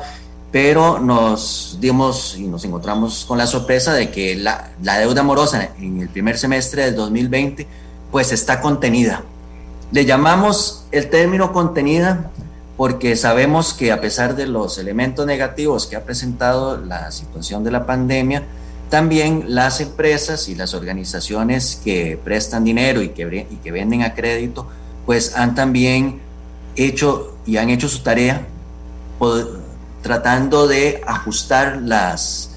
pero 0.51 0.99
nos 0.99 1.77
dimos 1.81 2.35
y 2.37 2.43
nos 2.43 2.63
encontramos 2.65 3.25
con 3.25 3.39
la 3.39 3.47
sorpresa 3.47 3.93
de 3.93 4.11
que 4.11 4.35
la, 4.35 4.71
la 4.83 4.99
deuda 4.99 5.23
morosa 5.23 5.71
en 5.79 6.01
el 6.01 6.09
primer 6.09 6.37
semestre 6.37 6.83
del 6.83 6.95
2020 6.95 7.67
pues 8.11 8.31
está 8.31 8.61
contenida. 8.61 9.23
Le 9.91 10.05
llamamos 10.05 10.85
el 10.91 11.09
término 11.09 11.51
contenida 11.51 12.31
porque 12.77 13.15
sabemos 13.15 13.73
que 13.73 13.91
a 13.91 14.01
pesar 14.01 14.35
de 14.35 14.47
los 14.47 14.77
elementos 14.77 15.25
negativos 15.25 15.87
que 15.87 15.95
ha 15.95 16.03
presentado 16.03 16.77
la 16.77 17.11
situación 17.11 17.63
de 17.63 17.71
la 17.71 17.85
pandemia, 17.85 18.43
también 18.89 19.45
las 19.47 19.81
empresas 19.81 20.47
y 20.47 20.55
las 20.55 20.73
organizaciones 20.73 21.79
que 21.83 22.19
prestan 22.23 22.63
dinero 22.63 23.01
y 23.01 23.09
que, 23.09 23.47
y 23.49 23.55
que 23.57 23.71
venden 23.71 24.03
a 24.03 24.13
crédito, 24.13 24.67
pues 25.05 25.35
han 25.35 25.55
también 25.55 26.21
hecho 26.75 27.37
y 27.45 27.57
han 27.57 27.69
hecho 27.69 27.89
su 27.89 27.99
tarea 28.03 28.45
tratando 30.01 30.67
de 30.67 31.01
ajustar 31.07 31.81
las, 31.81 32.51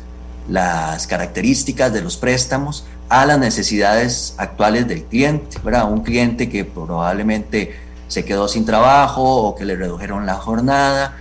las 0.49 1.07
características 1.07 1.93
de 1.93 2.03
los 2.03 2.17
préstamos 2.17 2.85
a 3.09 3.25
las 3.25 3.39
necesidades 3.39 4.35
actuales 4.37 4.87
del 4.87 5.05
cliente, 5.05 5.59
¿verdad? 5.65 5.91
Un 5.91 6.03
cliente 6.03 6.51
que 6.51 6.65
probablemente 6.65 7.75
se 8.07 8.25
quedó 8.25 8.49
sin 8.49 8.65
trabajo 8.65 9.23
o 9.23 9.55
que 9.55 9.65
le 9.65 9.77
redujeron 9.77 10.27
la 10.27 10.35
jornada 10.35 11.17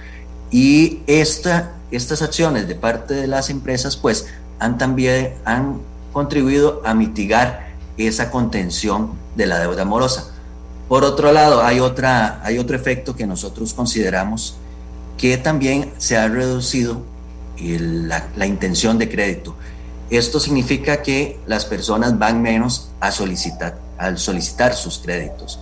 y 0.51 1.01
esta, 1.07 1.73
estas 1.91 2.21
acciones 2.21 2.67
de 2.67 2.75
parte 2.75 3.13
de 3.13 3.27
las 3.27 3.49
empresas 3.49 3.95
pues 3.95 4.27
han 4.59 4.77
también 4.77 5.35
han 5.45 5.79
contribuido 6.13 6.81
a 6.85 6.93
mitigar 6.93 7.67
esa 7.97 8.31
contención 8.31 9.11
de 9.35 9.45
la 9.45 9.59
deuda 9.59 9.85
morosa. 9.85 10.33
Por 10.87 11.03
otro 11.03 11.31
lado, 11.31 11.63
hay, 11.63 11.79
otra, 11.79 12.39
hay 12.43 12.57
otro 12.57 12.75
efecto 12.75 13.15
que 13.15 13.27
nosotros 13.27 13.73
consideramos 13.73 14.57
que 15.17 15.37
también 15.37 15.91
se 15.97 16.17
ha 16.17 16.27
reducido 16.27 17.01
la, 17.59 18.27
la, 18.35 18.45
intención 18.45 18.97
de 18.97 19.09
crédito. 19.09 19.55
Esto 20.09 20.39
significa 20.39 21.01
que 21.01 21.39
las 21.47 21.65
personas 21.65 22.17
van 22.17 22.41
menos 22.41 22.91
a 22.99 23.11
solicitar, 23.11 23.79
al 23.97 24.17
solicitar 24.17 24.75
sus 24.75 24.99
créditos. 24.99 25.59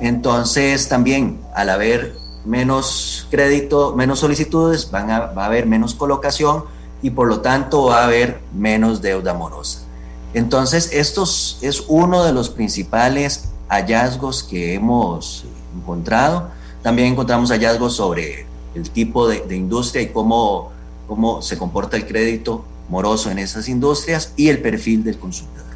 Entonces, 0.00 0.88
también 0.88 1.40
al 1.54 1.70
haber 1.70 2.14
menos 2.44 3.26
crédito, 3.30 3.94
menos 3.96 4.20
solicitudes, 4.20 4.90
van 4.90 5.10
a, 5.10 5.20
va 5.20 5.44
a 5.44 5.46
haber 5.46 5.66
menos 5.66 5.94
colocación, 5.94 6.64
y 7.02 7.10
por 7.10 7.28
lo 7.28 7.40
tanto 7.40 7.84
va 7.84 8.02
a 8.02 8.04
haber 8.04 8.40
menos 8.52 9.02
deuda 9.02 9.34
morosa. 9.34 9.80
Entonces, 10.34 10.90
esto 10.92 11.22
es 11.22 11.84
uno 11.88 12.24
de 12.24 12.32
los 12.32 12.50
principales 12.50 13.48
hallazgos 13.68 14.42
que 14.42 14.74
hemos 14.74 15.44
encontrado. 15.76 16.50
También 16.82 17.12
encontramos 17.12 17.50
hallazgos 17.50 17.96
sobre 17.96 18.46
el 18.74 18.90
tipo 18.90 19.28
de, 19.28 19.40
de 19.40 19.56
industria 19.56 20.02
y 20.02 20.08
cómo, 20.08 20.70
cómo 21.06 21.42
se 21.42 21.56
comporta 21.56 21.96
el 21.96 22.06
crédito 22.06 22.64
moroso 22.88 23.30
en 23.30 23.38
esas 23.38 23.68
industrias 23.68 24.32
y 24.36 24.48
el 24.48 24.60
perfil 24.60 25.04
del 25.04 25.18
consumidor. 25.18 25.67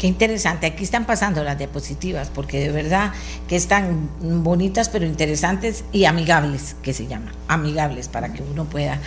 Qué 0.00 0.06
interesante. 0.06 0.66
Aquí 0.66 0.82
están 0.82 1.04
pasando 1.04 1.44
las 1.44 1.58
diapositivas 1.58 2.30
porque 2.30 2.58
de 2.58 2.70
verdad 2.70 3.12
que 3.46 3.54
están 3.54 4.08
bonitas 4.42 4.88
pero 4.88 5.04
interesantes 5.04 5.84
y 5.92 6.06
amigables, 6.06 6.74
que 6.82 6.94
se 6.94 7.06
llaman, 7.06 7.34
amigables 7.48 8.08
para 8.08 8.32
que 8.32 8.42
uno 8.42 8.64
pueda 8.64 8.98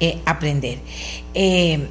eh, 0.00 0.18
aprender. 0.26 0.80
Eh, 1.34 1.86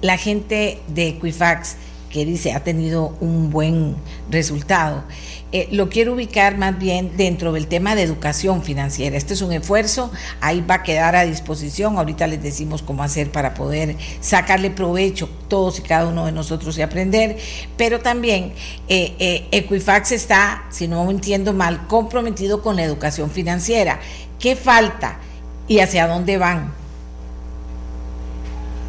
la 0.00 0.16
gente 0.16 0.80
de 0.88 1.08
Equifax 1.08 1.76
que 2.10 2.24
dice 2.24 2.54
ha 2.54 2.64
tenido 2.64 3.14
un 3.20 3.50
buen 3.50 3.96
resultado. 4.30 5.04
Eh, 5.52 5.68
lo 5.72 5.88
quiero 5.88 6.12
ubicar 6.12 6.56
más 6.58 6.78
bien 6.78 7.16
dentro 7.16 7.52
del 7.52 7.66
tema 7.66 7.96
de 7.96 8.02
educación 8.02 8.62
financiera. 8.62 9.16
Este 9.16 9.34
es 9.34 9.42
un 9.42 9.52
esfuerzo, 9.52 10.12
ahí 10.40 10.60
va 10.60 10.76
a 10.76 10.82
quedar 10.84 11.16
a 11.16 11.24
disposición. 11.24 11.98
Ahorita 11.98 12.28
les 12.28 12.40
decimos 12.40 12.82
cómo 12.82 13.02
hacer 13.02 13.32
para 13.32 13.54
poder 13.54 13.96
sacarle 14.20 14.70
provecho 14.70 15.28
todos 15.48 15.80
y 15.80 15.82
cada 15.82 16.06
uno 16.06 16.26
de 16.26 16.32
nosotros 16.32 16.78
y 16.78 16.82
aprender. 16.82 17.36
Pero 17.76 17.98
también 17.98 18.52
eh, 18.88 19.14
eh, 19.18 19.48
Equifax 19.50 20.12
está, 20.12 20.66
si 20.70 20.86
no 20.86 21.04
me 21.04 21.10
entiendo 21.10 21.52
mal, 21.52 21.88
comprometido 21.88 22.62
con 22.62 22.76
la 22.76 22.84
educación 22.84 23.28
financiera. 23.30 23.98
¿Qué 24.38 24.54
falta 24.54 25.18
y 25.66 25.80
hacia 25.80 26.06
dónde 26.06 26.38
van? 26.38 26.72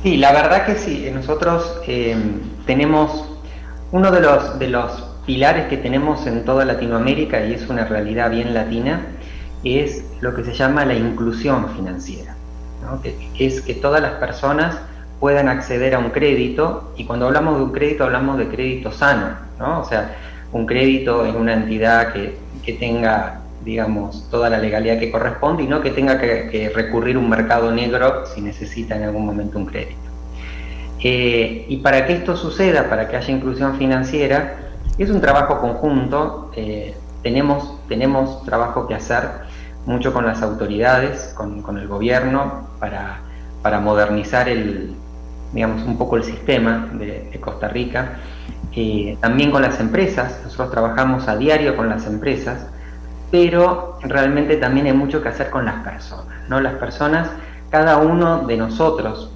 Sí, 0.04 0.17
la 0.17 0.32
verdad 0.32 0.65
que 0.67 0.76
sí. 0.76 1.10
Nosotros 1.12 1.82
tenemos 2.67 3.26
uno 3.91 4.12
de 4.12 4.21
los, 4.21 4.60
de 4.60 4.67
los 4.67 5.11
pilares 5.26 5.68
que 5.68 5.78
tenemos 5.78 6.26
en 6.28 6.46
toda 6.46 6.66
Latinoamérica, 6.66 7.46
y 7.46 7.54
es 7.54 7.68
una 7.70 7.86
realidad 7.86 8.32
bien 8.32 8.54
latina, 8.54 9.02
es 9.64 10.04
lo 10.22 10.36
que 10.36 10.44
se 10.44 10.54
llama 10.54 10.86
la 10.86 10.96
inclusión 10.96 11.70
financiera, 11.76 12.36
que, 13.04 13.16
es 13.38 13.62
que 13.62 13.76
todas 13.76 14.02
las 14.02 14.14
personas 14.14 14.80
puedan 15.20 15.50
acceder 15.50 15.94
a 15.94 16.00
un 16.00 16.10
crédito, 16.10 16.94
y 16.98 17.06
cuando 17.06 17.28
hablamos 17.28 17.58
de 17.58 17.64
un 17.66 17.72
crédito 17.72 18.04
hablamos 18.04 18.38
de 18.38 18.48
crédito 18.48 18.92
sano, 18.92 19.36
¿no? 19.60 19.82
o 19.82 19.86
sea, 19.86 20.16
un 20.52 20.66
crédito 20.66 21.26
en 21.26 21.36
una 21.36 21.54
entidad 21.54 22.12
que, 22.12 22.38
que 22.64 22.74
tenga, 22.74 23.42
digamos, 23.64 24.28
toda 24.30 24.50
la 24.50 24.58
legalidad 24.58 25.00
que 25.00 25.12
corresponde 25.12 25.64
y 25.64 25.68
no 25.68 25.82
que 25.82 25.92
tenga 25.92 26.20
que, 26.20 26.50
que 26.52 26.70
recurrir 26.70 27.16
a 27.16 27.20
un 27.20 27.30
mercado 27.30 27.72
negro 27.72 28.26
si 28.26 28.42
necesita 28.42 28.96
en 28.96 29.04
algún 29.04 29.26
momento 29.26 29.58
un 29.60 29.68
crédito. 29.68 30.02
Eh, 31.04 31.66
y 31.68 31.78
para 31.78 32.06
que 32.06 32.14
esto 32.14 32.36
suceda, 32.36 32.90
para 32.90 33.08
que 33.08 33.18
haya 33.18 33.34
inclusión 33.34 33.78
financiera, 33.78 34.71
es 35.04 35.10
un 35.10 35.22
trabajo 35.22 35.60
conjunto, 35.60 36.52
eh, 36.56 36.96
tenemos, 37.24 37.80
tenemos 37.88 38.44
trabajo 38.44 38.88
que 38.88 38.96
hacer 38.96 39.30
mucho 39.86 40.14
con 40.14 40.26
las 40.26 40.42
autoridades, 40.42 41.34
con, 41.36 41.78
el 41.78 41.88
gobierno, 41.88 42.68
para, 42.80 43.20
para, 43.62 43.80
modernizar 43.80 44.48
el, 44.48 44.96
digamos, 45.54 45.84
un 45.84 45.98
poco 45.98 46.18
el 46.18 46.24
sistema 46.24 46.90
de, 46.94 47.40
Costa 47.40 47.68
Rica. 47.68 48.18
Eh, 48.76 49.18
también 49.20 49.52
con 49.52 49.62
las 49.62 49.80
empresas, 49.80 50.40
nosotros 50.44 50.72
trabajamos 50.72 51.28
a 51.28 51.36
diario 51.36 51.76
con 51.76 51.90
las 51.90 52.06
empresas, 52.06 52.68
pero 53.32 53.98
realmente 54.04 54.58
también 54.58 54.86
hay 54.86 54.94
mucho 54.94 55.22
que 55.22 55.30
hacer 55.30 55.50
con 55.50 55.66
las 55.66 55.84
personas. 55.84 56.48
¿no? 56.48 56.60
Las 56.60 56.76
personas, 56.76 57.30
cada 57.70 57.98
uno 57.98 58.46
de 58.46 58.58
nosotros, 58.58 59.32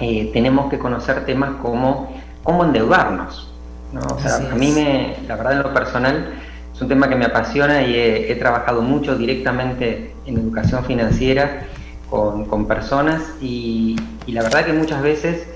eh, 0.00 0.30
tenemos 0.32 0.70
que 0.70 0.78
conocer 0.78 1.24
temas 1.24 1.50
como 1.62 2.14
cómo 2.46 2.64
endeudarnos, 2.64 3.52
a 4.00 4.54
mí, 4.54 4.72
me, 4.72 5.16
la 5.26 5.36
verdad, 5.36 5.52
en 5.52 5.62
lo 5.62 5.74
personal, 5.74 6.34
es 6.74 6.80
un 6.80 6.88
tema 6.88 7.08
que 7.08 7.16
me 7.16 7.24
apasiona 7.24 7.82
y 7.82 7.96
he, 7.96 8.34
trabajado 8.36 8.82
mucho 8.82 9.16
directamente 9.16 10.14
en 10.26 10.36
educación 10.36 10.84
financiera 10.84 11.66
con, 12.10 12.66
personas 12.66 13.22
y, 13.40 13.96
la 14.26 14.42
verdad 14.42 14.66
que 14.66 14.72
muchas 14.72 15.02
veces 15.02 15.46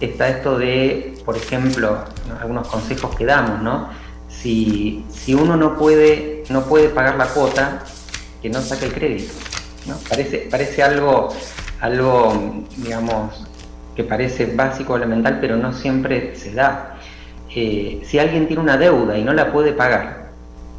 está 0.00 0.28
esto 0.28 0.58
de, 0.58 1.14
por 1.24 1.36
ejemplo, 1.36 1.98
algunos 2.40 2.68
consejos 2.68 3.14
que 3.16 3.24
damos, 3.24 3.62
¿no? 3.62 3.88
Si, 4.28 5.04
uno 5.28 5.56
no 5.56 5.76
puede, 5.76 6.44
no 6.50 6.62
puede 6.64 6.88
pagar 6.88 7.16
la 7.16 7.26
cuota, 7.26 7.82
que 8.42 8.50
no 8.50 8.60
saque 8.60 8.86
el 8.86 8.92
crédito. 8.92 9.32
Parece, 10.08 10.48
parece 10.50 10.82
algo, 10.82 11.28
algo, 11.80 12.64
digamos, 12.76 13.46
que 13.96 14.04
parece 14.04 14.46
básico, 14.46 14.94
elemental, 14.94 15.38
pero 15.40 15.56
no 15.56 15.72
siempre 15.72 16.36
se 16.36 16.52
da. 16.52 16.95
Eh, 17.58 18.02
si 18.04 18.18
alguien 18.18 18.46
tiene 18.46 18.62
una 18.62 18.76
deuda 18.76 19.16
y 19.16 19.24
no 19.24 19.32
la 19.32 19.50
puede 19.50 19.72
pagar, 19.72 20.26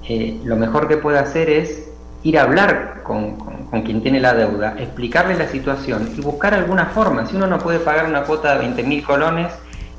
eh, 0.08 0.40
lo 0.44 0.56
mejor 0.58 0.88
que 0.88 0.98
puede 0.98 1.18
hacer 1.18 1.50
es 1.50 1.90
ir 2.22 2.38
a 2.38 2.44
hablar 2.44 3.02
con, 3.02 3.36
quien 3.84 4.04
tiene 4.04 4.20
la 4.20 4.36
deuda, 4.36 4.76
explicarle 4.78 5.36
la 5.36 5.48
situación 5.48 6.14
y 6.16 6.22
buscar 6.22 6.54
alguna 6.54 6.86
forma. 6.86 7.26
Si 7.26 7.36
uno 7.36 7.48
no 7.48 7.58
puede 7.58 7.80
pagar 7.80 8.06
una 8.06 8.26
cuota 8.26 8.54
de 8.54 8.60
20 8.60 8.84
mil 8.84 9.04
colones 9.04 9.52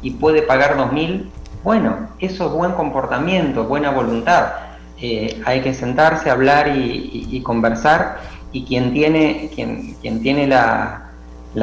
y 0.02 0.12
puede 0.12 0.42
pagar 0.42 0.76
2 0.76 0.92
mil, 0.92 1.28
bueno, 1.64 2.10
eso 2.20 2.46
es 2.46 2.52
buen 2.52 2.70
comportamiento, 2.74 3.64
buena 3.64 3.90
voluntad. 3.90 4.52
Eh, 5.00 5.42
hay 5.44 5.62
que 5.62 5.74
sentarse, 5.74 6.30
hablar 6.30 6.68
y, 6.68 7.42
conversar 7.42 8.18
y 8.52 8.64
quien 8.64 8.92
tiene, 8.92 9.50
quien, 9.52 10.22
tiene 10.22 10.46
la 10.46 11.10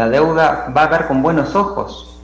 deuda 0.09 0.73
va 0.75 0.83
a 0.83 0.87
ver 0.87 1.07
con 1.07 1.23
buenos 1.23 1.55
ojos 1.55 2.14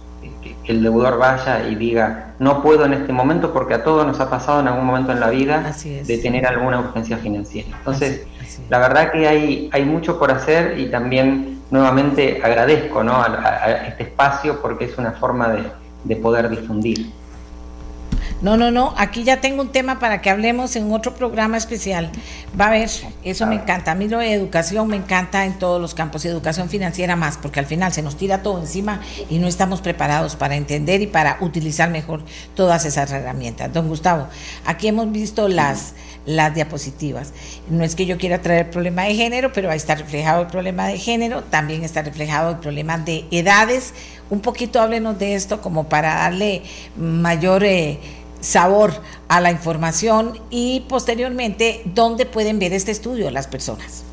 que 0.63 0.71
el 0.73 0.83
deudor 0.83 1.17
vaya 1.17 1.67
y 1.67 1.75
diga, 1.75 2.33
no 2.39 2.61
puedo 2.61 2.85
en 2.85 2.93
este 2.93 3.13
momento 3.13 3.51
porque 3.53 3.73
a 3.73 3.83
todos 3.83 4.05
nos 4.05 4.19
ha 4.19 4.29
pasado 4.29 4.59
en 4.59 4.67
algún 4.67 4.85
momento 4.85 5.11
en 5.11 5.19
la 5.19 5.29
vida 5.29 5.73
de 5.83 6.17
tener 6.17 6.45
alguna 6.45 6.79
urgencia 6.79 7.17
financiera. 7.17 7.69
Entonces, 7.77 8.27
la 8.69 8.79
verdad 8.79 9.11
que 9.11 9.27
hay, 9.27 9.69
hay 9.71 9.85
mucho 9.85 10.19
por 10.19 10.31
hacer 10.31 10.79
y 10.79 10.87
también 10.87 11.61
nuevamente 11.71 12.41
agradezco 12.43 13.03
¿no? 13.03 13.15
a, 13.15 13.87
este 13.87 14.03
espacio 14.03 14.61
porque 14.61 14.85
es 14.85 14.97
una 14.97 15.13
forma 15.13 15.49
de, 15.49 15.63
de 16.03 16.15
poder 16.15 16.49
difundir. 16.49 17.11
No, 18.41 18.57
no, 18.57 18.71
no, 18.71 18.95
aquí 18.97 19.23
ya 19.23 19.39
tengo 19.39 19.61
un 19.61 19.71
tema 19.71 19.99
para 19.99 20.21
que 20.21 20.31
hablemos 20.31 20.75
en 20.75 20.91
otro 20.91 21.13
programa 21.13 21.57
especial. 21.57 22.11
Va 22.59 22.67
a 22.67 22.69
ver, 22.71 22.89
eso 23.23 23.45
me 23.45 23.55
encanta. 23.55 23.91
A 23.91 23.95
mí 23.95 24.07
lo 24.07 24.17
de 24.17 24.33
educación 24.33 24.87
me 24.87 24.95
encanta 24.95 25.45
en 25.45 25.59
todos 25.59 25.79
los 25.79 25.93
campos 25.93 26.25
y 26.25 26.27
educación 26.27 26.67
financiera 26.67 27.15
más, 27.15 27.37
porque 27.37 27.59
al 27.59 27.67
final 27.67 27.93
se 27.93 28.01
nos 28.01 28.17
tira 28.17 28.41
todo 28.41 28.59
encima 28.59 28.99
y 29.29 29.37
no 29.37 29.47
estamos 29.47 29.81
preparados 29.81 30.35
para 30.35 30.55
entender 30.55 31.01
y 31.01 31.07
para 31.07 31.37
utilizar 31.41 31.91
mejor 31.91 32.23
todas 32.55 32.83
esas 32.85 33.11
herramientas. 33.11 33.71
Don 33.71 33.87
Gustavo, 33.87 34.27
aquí 34.65 34.87
hemos 34.87 35.11
visto 35.11 35.47
las, 35.47 35.93
las 36.25 36.55
diapositivas. 36.55 37.33
No 37.69 37.83
es 37.83 37.93
que 37.93 38.07
yo 38.07 38.17
quiera 38.17 38.41
traer 38.41 38.65
el 38.65 38.71
problema 38.71 39.03
de 39.03 39.13
género, 39.13 39.53
pero 39.53 39.69
ahí 39.69 39.77
está 39.77 39.93
reflejado 39.93 40.41
el 40.41 40.47
problema 40.47 40.87
de 40.87 40.97
género, 40.97 41.43
también 41.43 41.83
está 41.83 42.01
reflejado 42.01 42.49
el 42.49 42.57
problema 42.57 42.97
de 42.97 43.25
edades. 43.29 43.93
Un 44.31 44.39
poquito 44.39 44.81
háblenos 44.81 45.19
de 45.19 45.35
esto 45.35 45.61
como 45.61 45.89
para 45.89 46.15
darle 46.15 46.63
mayor... 46.97 47.63
Eh, 47.63 47.99
sabor 48.41 48.93
a 49.27 49.39
la 49.39 49.51
información 49.51 50.39
y 50.49 50.81
posteriormente 50.89 51.81
dónde 51.85 52.25
pueden 52.25 52.59
ver 52.59 52.73
este 52.73 52.91
estudio 52.91 53.31
las 53.31 53.47
personas. 53.47 54.03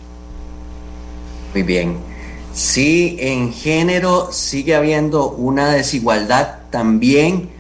Muy 1.52 1.62
bien. 1.62 1.96
Sí, 2.52 3.16
en 3.20 3.52
género 3.52 4.32
sigue 4.32 4.74
habiendo 4.74 5.30
una 5.30 5.70
desigualdad 5.70 6.60
también 6.70 7.50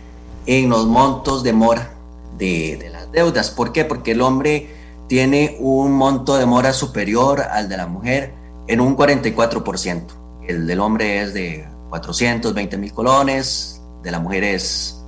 en 0.46 0.68
los 0.70 0.86
montos 0.86 1.42
de 1.42 1.52
mora 1.52 1.90
de, 2.38 2.88
las 2.90 3.10
deudas. 3.12 3.50
¿Por 3.50 3.72
qué? 3.72 3.84
Porque 3.84 4.12
el 4.12 4.22
hombre 4.22 4.74
tiene 5.08 5.56
un 5.60 5.92
monto 5.92 6.36
de 6.36 6.46
mora 6.46 6.72
superior 6.72 7.42
al 7.42 7.68
de 7.68 7.76
la 7.76 7.86
mujer 7.86 8.34
en 8.66 8.80
un 8.80 8.96
44%. 8.96 10.02
El 10.46 10.66
del 10.66 10.80
hombre 10.80 11.22
es 11.22 11.34
de 11.34 11.66
420 11.90 12.76
mil 12.78 12.92
colones, 12.92 13.82
de 14.02 14.10
la 14.10 14.20
mujer 14.20 14.44
es 14.44 15.02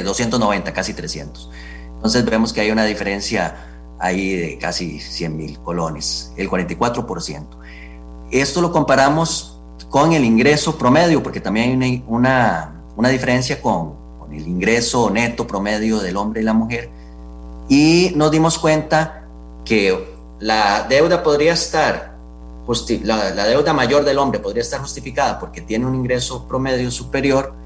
300 0.00 0.04
290, 0.04 0.70
eh, 0.70 0.72
casi 0.72 0.94
300. 0.94 1.50
Entonces 1.94 2.24
vemos 2.24 2.52
que 2.52 2.60
hay 2.60 2.70
una 2.70 2.84
diferencia 2.84 3.56
ahí 3.98 4.34
de 4.34 4.58
casi 4.58 4.98
100 4.98 5.36
mil 5.36 5.58
colones, 5.60 6.32
el 6.36 6.48
44%. 6.48 7.46
Esto 8.30 8.60
lo 8.60 8.72
comparamos 8.72 9.60
con 9.90 10.12
el 10.12 10.24
ingreso 10.24 10.76
promedio, 10.78 11.22
porque 11.22 11.40
también 11.40 11.82
hay 11.82 12.02
una, 12.08 12.82
una, 12.96 13.10
diferencia 13.10 13.60
con, 13.60 13.94
con, 14.18 14.32
el 14.32 14.48
ingreso 14.48 15.10
neto 15.10 15.46
promedio 15.46 15.98
del 15.98 16.16
hombre 16.16 16.40
y 16.40 16.44
la 16.44 16.54
mujer. 16.54 16.90
Y 17.68 18.12
nos 18.16 18.30
dimos 18.30 18.58
cuenta 18.58 19.24
que 19.64 20.12
la 20.40 20.86
deuda 20.88 21.22
podría 21.22 21.52
estar, 21.52 22.16
la, 23.02 23.30
la 23.30 23.46
deuda 23.46 23.72
mayor 23.72 24.04
del 24.04 24.18
hombre 24.18 24.40
podría 24.40 24.62
estar 24.62 24.80
justificada 24.80 25.38
porque 25.38 25.60
tiene 25.60 25.86
un 25.86 25.94
ingreso 25.94 26.48
promedio 26.48 26.90
superior 26.90 27.61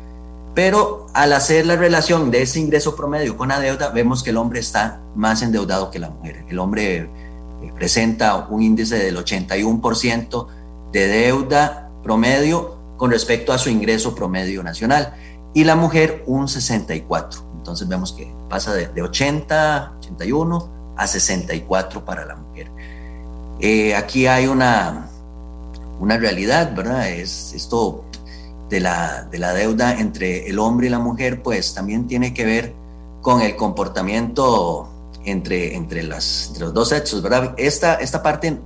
pero 0.57 1.07
al 1.13 1.35
hacer 1.35 1.67
la 1.67 1.77
relación 1.77 2.31
de 2.31 2.41
ese 2.41 2.59
ingreso 2.59 2.97
promedio 2.97 3.37
con 3.37 3.51
la 3.51 3.61
deuda, 3.61 3.91
vemos 3.91 4.23
que 4.23 4.31
el 4.31 4.39
hombre 4.39 4.59
está 4.59 5.03
más 5.15 5.43
endeudado 5.43 5.91
que 5.91 5.99
la 5.99 6.09
mujer. 6.09 6.47
El 6.49 6.59
hombre 6.61 6.97
eh, 6.97 7.09
presenta 7.75 8.47
un 8.49 8.63
índice 8.63 8.97
del 8.97 9.19
81% 9.19 10.47
de 10.93 11.09
deuda 11.09 11.91
promedio 12.03 12.79
con 12.97 13.11
respecto 13.11 13.53
a 13.53 13.59
su 13.59 13.69
ingreso 13.69 14.15
promedio 14.15 14.63
nacional 14.63 15.13
y 15.53 15.65
la 15.65 15.77
mujer 15.77 16.25
un 16.27 16.49
64. 16.49 17.43
Entonces 17.59 17.87
vemos 17.87 18.15
que 18.15 18.33
pasa 18.49 18.73
de, 18.73 19.03
80, 19.03 19.97
81 19.99 20.95
a 20.97 21.07
64 21.07 22.03
para 22.03 22.25
la 22.25 22.35
mujer. 22.35 22.71
Eh, 23.61 23.95
aquí 23.95 24.27
hay 24.27 24.47
una, 24.47 25.11
una 26.01 26.17
realidad, 26.17 26.75
¿verdad? 26.75 27.11
Es, 27.11 27.53
esto 27.53 28.06
de 28.69 28.81
la, 28.81 29.25
de 29.31 29.39
la 29.39 29.53
deuda 29.53 29.99
entre 29.99 30.49
el 30.49 30.59
hombre 30.59 30.89
y 30.89 30.91
la 30.91 30.99
mujer, 30.99 31.43
pues 31.43 31.75
también 31.75 32.07
tiene 32.07 32.35
que 32.35 32.45
ver 32.45 32.75
con 33.23 33.41
el 33.41 33.57
comportamiento 33.57 34.89
entre, 35.25 35.75
entre, 35.75 36.03
las, 36.03 36.53
los 36.59 36.73
dos 36.73 36.89
sexos, 36.89 37.23
¿verdad? 37.23 37.55
Esta, 37.57 37.95
esta 37.95 38.23
parte 38.23 38.57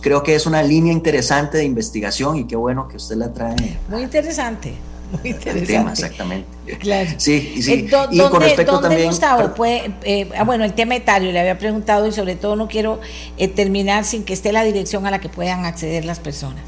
creo 0.00 0.22
que 0.22 0.34
es 0.34 0.46
una 0.46 0.62
línea 0.62 0.92
interesante 0.92 1.58
de 1.58 1.64
investigación 1.64 2.36
y 2.36 2.44
qué 2.46 2.56
bueno 2.56 2.88
que 2.88 2.96
usted 2.96 3.16
la 3.16 3.32
trae. 3.32 3.78
Muy 3.88 4.02
interesante. 4.02 4.74
Muy 5.10 5.30
interesante. 5.30 5.66
tema, 5.66 5.92
exactamente. 5.92 6.76
Claro. 6.78 7.10
Sí, 7.16 7.62
sí. 7.62 7.72
Eh, 7.72 7.90
y 8.10 8.20
con 8.20 8.40
respecto 8.40 8.80
también. 8.80 9.08
Gustavo, 9.08 9.54
puede, 9.54 9.92
eh, 10.02 10.28
ah, 10.36 10.44
bueno, 10.44 10.64
el 10.64 10.74
tema 10.74 10.96
etario 10.96 11.30
le 11.30 11.38
había 11.38 11.58
preguntado 11.58 12.06
y 12.06 12.12
sobre 12.12 12.34
todo 12.34 12.56
no 12.56 12.66
quiero 12.66 13.00
eh, 13.38 13.48
terminar 13.48 14.04
sin 14.04 14.24
que 14.24 14.32
esté 14.32 14.52
la 14.52 14.64
dirección 14.64 15.06
a 15.06 15.10
la 15.10 15.20
que 15.20 15.28
puedan 15.28 15.64
acceder 15.64 16.04
las 16.04 16.18
personas. 16.18 16.62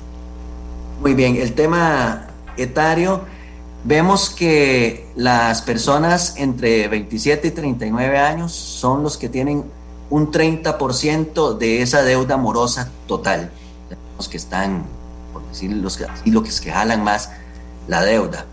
Muy 1.00 1.14
bien, 1.14 1.36
el 1.36 1.52
tema 1.52 2.27
etario, 2.58 3.22
vemos 3.84 4.30
que 4.30 5.06
las 5.16 5.62
personas 5.62 6.34
entre 6.36 6.88
27 6.88 7.48
y 7.48 7.50
39 7.50 8.18
años 8.18 8.52
son 8.52 9.02
los 9.02 9.16
que 9.16 9.28
tienen 9.28 9.64
un 10.10 10.30
30% 10.30 11.58
de 11.58 11.82
esa 11.82 12.02
deuda 12.02 12.36
morosa 12.36 12.90
total. 13.06 13.50
Los 14.16 14.28
que 14.28 14.36
están, 14.36 14.84
por 15.32 15.46
decir, 15.48 15.70
los 15.72 15.96
que, 15.96 16.06
y 16.24 16.30
los 16.30 16.60
que 16.60 16.72
jalan 16.72 17.04
más 17.04 17.30
la 17.86 18.02
deuda. 18.02 18.46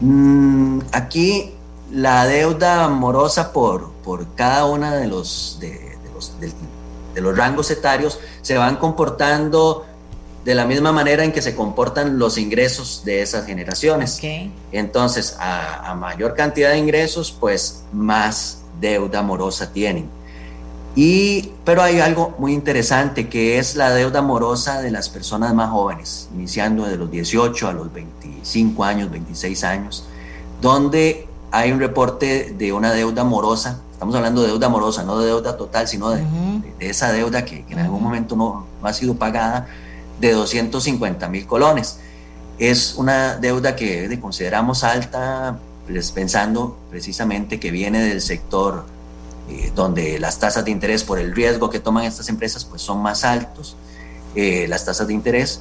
Mm, 0.00 0.80
aquí 0.92 1.54
la 1.92 2.26
deuda 2.26 2.88
morosa 2.88 3.52
por, 3.52 3.90
por 4.04 4.34
cada 4.34 4.66
una 4.66 4.94
de 4.94 5.08
los, 5.08 5.58
de, 5.60 5.98
los, 6.14 6.32
de, 6.40 7.20
los 7.20 7.36
rangos 7.36 7.70
etarios 7.70 8.18
se 8.42 8.56
van 8.56 8.76
comportando 8.76 9.84
de 10.44 10.54
la 10.54 10.64
misma 10.64 10.92
manera 10.92 11.24
en 11.24 11.32
que 11.32 11.42
se 11.42 11.54
comportan 11.54 12.18
los 12.18 12.38
ingresos 12.38 13.02
de 13.04 13.22
esas 13.22 13.46
generaciones. 13.46 14.20
Entonces, 14.72 15.36
a, 15.38 15.90
a, 15.90 15.94
mayor 15.94 16.34
cantidad 16.34 16.70
de 16.70 16.78
ingresos, 16.78 17.36
pues 17.38 17.84
más 17.92 18.62
deuda 18.80 19.22
morosa 19.22 19.72
tienen. 19.72 20.08
Y, 20.96 21.52
pero 21.64 21.82
hay 21.82 22.00
algo 22.00 22.34
muy 22.38 22.52
interesante 22.52 23.28
que 23.28 23.58
es 23.58 23.76
la 23.76 23.90
deuda 23.90 24.22
morosa 24.22 24.82
de 24.82 24.90
las 24.90 25.08
personas 25.08 25.54
más 25.54 25.70
jóvenes, 25.70 26.28
iniciando 26.34 26.84
de 26.86 26.96
los 26.96 27.10
18 27.10 27.68
a 27.68 27.72
los 27.72 27.92
25 27.92 28.82
años, 28.84 29.10
26 29.10 29.64
años, 29.64 30.04
donde 30.60 31.28
hay 31.52 31.72
un 31.72 31.78
reporte 31.78 32.54
de 32.56 32.72
una 32.72 32.92
deuda 32.92 33.22
morosa, 33.24 33.80
estamos 33.92 34.14
hablando 34.14 34.42
de 34.42 34.48
deuda 34.48 34.68
morosa, 34.68 35.04
no 35.04 35.18
de 35.18 35.26
deuda 35.26 35.56
total, 35.56 35.86
sino 35.86 36.10
de, 36.10 36.24
esa 36.80 37.12
deuda 37.12 37.44
que, 37.44 37.64
en 37.68 37.78
algún 37.78 38.02
momento 38.02 38.34
no, 38.34 38.66
ha 38.82 38.92
sido 38.92 39.14
pagada, 39.14 39.68
de 40.20 40.32
250 40.32 41.28
mil 41.28 41.46
colones. 41.46 41.98
Es 42.58 42.94
una 42.96 43.36
deuda 43.36 43.74
que 43.74 44.18
consideramos 44.20 44.84
alta, 44.84 45.58
pues, 45.86 46.12
pensando 46.12 46.76
precisamente 46.90 47.58
que 47.58 47.70
viene 47.70 48.00
del 48.02 48.20
sector 48.20 48.84
eh, 49.50 49.72
donde 49.74 50.20
las 50.20 50.38
tasas 50.38 50.64
de 50.64 50.70
interés 50.70 51.02
por 51.02 51.18
el 51.18 51.34
riesgo 51.34 51.70
que 51.70 51.80
toman 51.80 52.04
estas 52.04 52.28
empresas 52.28 52.64
pues 52.64 52.82
son 52.82 53.02
más 53.02 53.24
altos, 53.24 53.76
eh, 54.36 54.66
las 54.68 54.84
tasas 54.84 55.08
de 55.08 55.14
interés. 55.14 55.60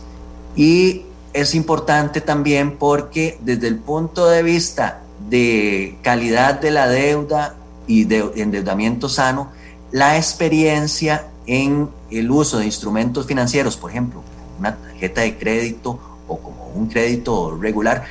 Y 0.56 1.06
es 1.34 1.56
importante 1.56 2.22
también 2.22 2.78
porque 2.78 3.40
desde 3.42 3.68
el 3.68 3.78
punto 3.78 4.28
de 4.28 4.44
vista 4.44 5.02
de 5.28 5.98
calidad 6.04 6.60
de 6.60 6.70
la 6.70 6.88
deuda 6.88 7.56
y 7.88 8.04
de 8.04 8.32
endeudamiento 8.36 9.10
sano, 9.10 9.50
la 9.92 10.18
experiencia 10.18 11.28
en 11.48 11.90
el 12.12 12.30
uso 12.30 12.60
de 12.60 12.66
instrumentos 12.66 13.26
financieros, 13.26 13.76
por 13.76 13.90
ejemplo, 13.90 14.22
una 14.60 14.76
tarjeta 14.76 15.22
de 15.22 15.38
crédito 15.38 16.00
o 16.28 16.38
como 16.38 16.72
un 16.76 16.88
crédito 16.88 17.58
regular, 17.60 18.06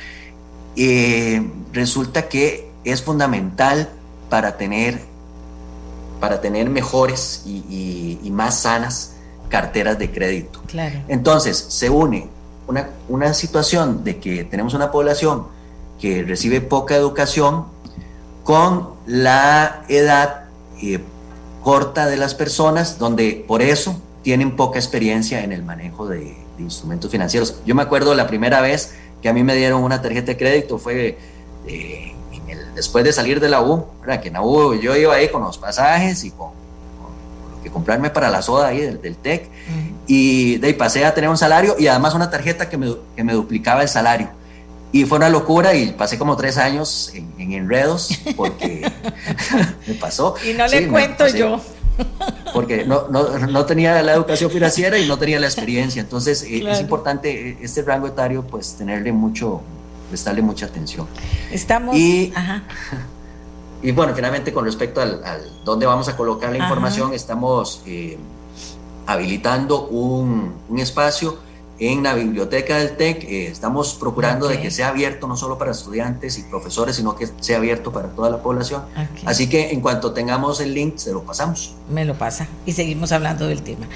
eh, 0.75 1.41
resulta 1.71 2.27
que 2.27 2.69
es 2.83 3.01
fundamental 3.01 3.89
para 4.29 4.57
tener 4.57 5.07
para 6.19 6.41
tener 6.41 6.69
mejores 6.69 7.43
y, 7.45 8.19
más 8.31 8.61
sanas 8.61 9.15
carteras 9.49 9.97
de 9.97 10.11
crédito. 10.11 10.61
Entonces, 11.07 11.57
se 11.69 11.89
une 11.89 12.29
una, 13.07 13.33
situación 13.33 14.03
de 14.03 14.19
que 14.19 14.43
tenemos 14.43 14.73
una 14.73 14.91
población 14.91 15.47
que 15.99 16.23
recibe 16.23 16.61
poca 16.61 16.95
educación 16.95 17.65
con 18.43 18.89
la 19.05 19.83
edad 19.89 20.45
eh, 20.81 20.99
corta 21.63 22.05
de 22.05 22.17
las 22.17 22.35
personas, 22.35 22.99
donde 22.99 23.43
por 23.47 23.61
eso 23.61 23.95
tienen 24.21 24.55
poca 24.55 24.79
experiencia 24.79 25.43
en 25.43 25.51
el 25.51 25.63
manejo 25.63 26.07
de, 26.07 26.35
instrumentos 26.59 27.09
financieros. 27.09 27.61
Yo 27.65 27.73
me 27.73 27.81
acuerdo 27.81 28.13
la 28.13 28.27
primera 28.27 28.59
vez 28.59 28.93
que 29.21 29.29
a 29.29 29.33
mí 29.33 29.43
me 29.43 29.55
dieron 29.55 29.81
una 29.81 30.01
tarjeta 30.01 30.27
de 30.27 30.37
crédito 30.37 30.77
fue 30.77 31.17
eh, 31.65 32.13
después 32.75 33.05
de 33.05 33.13
salir 33.13 33.39
de 33.39 33.47
la 33.47 33.61
U, 33.61 33.85
que 34.21 34.27
en 34.27 34.33
la 34.33 34.41
U 34.41 34.73
yo 34.73 34.95
iba 34.95 35.15
ahí 35.15 35.29
con 35.29 35.41
los 35.41 35.57
pasajes 35.57 36.23
y 36.25 36.31
con, 36.31 36.49
lo 36.49 37.63
que 37.63 37.69
comprarme 37.69 38.09
para 38.09 38.29
la 38.29 38.41
soda 38.41 38.67
ahí 38.67 38.81
del, 38.81 39.15
TEC, 39.15 39.49
y 40.05 40.57
de 40.57 40.67
ahí 40.67 40.73
pasé 40.73 41.05
a 41.05 41.13
tener 41.13 41.29
un 41.29 41.37
salario 41.37 41.75
y 41.79 41.87
además 41.87 42.13
una 42.13 42.29
tarjeta 42.29 42.67
que 42.67 42.77
me, 42.77 42.93
que 43.15 43.23
me 43.23 43.33
duplicaba 43.33 43.81
el 43.81 43.89
salario. 43.89 44.29
Y 44.91 45.05
fue 45.05 45.19
una 45.19 45.29
locura 45.29 45.75
y 45.75 45.91
pasé 45.91 46.17
como 46.17 46.35
tres 46.35 46.57
años 46.57 47.11
en, 47.13 47.51
enredos 47.53 48.09
porque 48.35 48.89
me 49.87 49.93
pasó. 49.93 50.35
Y 50.43 50.53
no 50.53 50.67
le 50.67 50.87
cuento 50.87 51.27
yo. 51.27 51.61
Porque 52.53 52.85
no, 52.85 53.07
no, 53.09 53.37
no, 53.39 53.65
tenía 53.65 54.01
la 54.01 54.13
educación 54.13 54.49
financiera 54.49 54.97
y 54.97 55.07
no 55.07 55.17
tenía 55.17 55.39
la 55.39 55.47
experiencia. 55.47 56.01
Entonces 56.01 56.43
eh, 56.43 56.63
es 56.69 56.79
importante 56.79 57.49
eh, 57.49 57.57
este 57.61 57.81
rango 57.81 58.07
etario 58.07 58.43
pues 58.43 58.75
tenerle 58.75 59.11
mucho, 59.11 59.61
prestarle 60.09 60.41
mucha 60.41 60.65
atención. 60.65 61.07
Estamos... 61.51 61.95
Y, 61.95 62.33
y 63.83 63.91
bueno, 63.91 64.13
finalmente 64.15 64.51
con 64.51 64.65
respecto 64.65 65.01
al, 65.01 65.21
dónde 65.63 65.85
vamos 65.85 66.09
a 66.09 66.17
colocar 66.17 66.51
la 66.51 66.57
información, 66.57 67.13
estamos 67.13 67.81
eh, 67.85 68.17
habilitando 69.05 69.87
un, 69.87 70.53
un 70.67 70.79
espacio 70.79 71.48
en 71.79 72.03
la 72.03 72.13
biblioteca 72.13 72.77
del 72.77 72.95
TEC. 72.97 73.23
Eh, 73.23 73.47
estamos 73.47 73.95
procurando 73.95 74.47
de 74.47 74.59
que 74.59 74.69
sea 74.69 74.89
abierto 74.89 75.27
no 75.27 75.37
solo 75.37 75.57
para 75.57 75.71
estudiantes 75.71 76.37
y 76.37 76.43
profesores, 76.43 76.97
sino 76.97 77.15
que 77.15 77.27
sea 77.39 77.57
abierto 77.57 77.91
para 77.91 78.09
toda 78.09 78.29
la 78.29 78.41
población. 78.41 78.83
Así 79.25 79.47
que 79.47 79.71
en 79.71 79.81
cuanto 79.81 80.11
tengamos 80.11 80.59
el 80.59 80.73
link, 80.73 80.97
se 80.97 81.11
lo 81.11 81.23
pasamos. 81.23 81.73
Me 81.89 82.05
lo 82.05 82.15
pasa 82.15 82.47
y 82.65 82.73
seguimos 82.73 83.11
hablando 83.11 83.47
del 83.47 83.61
tema. 83.61 83.87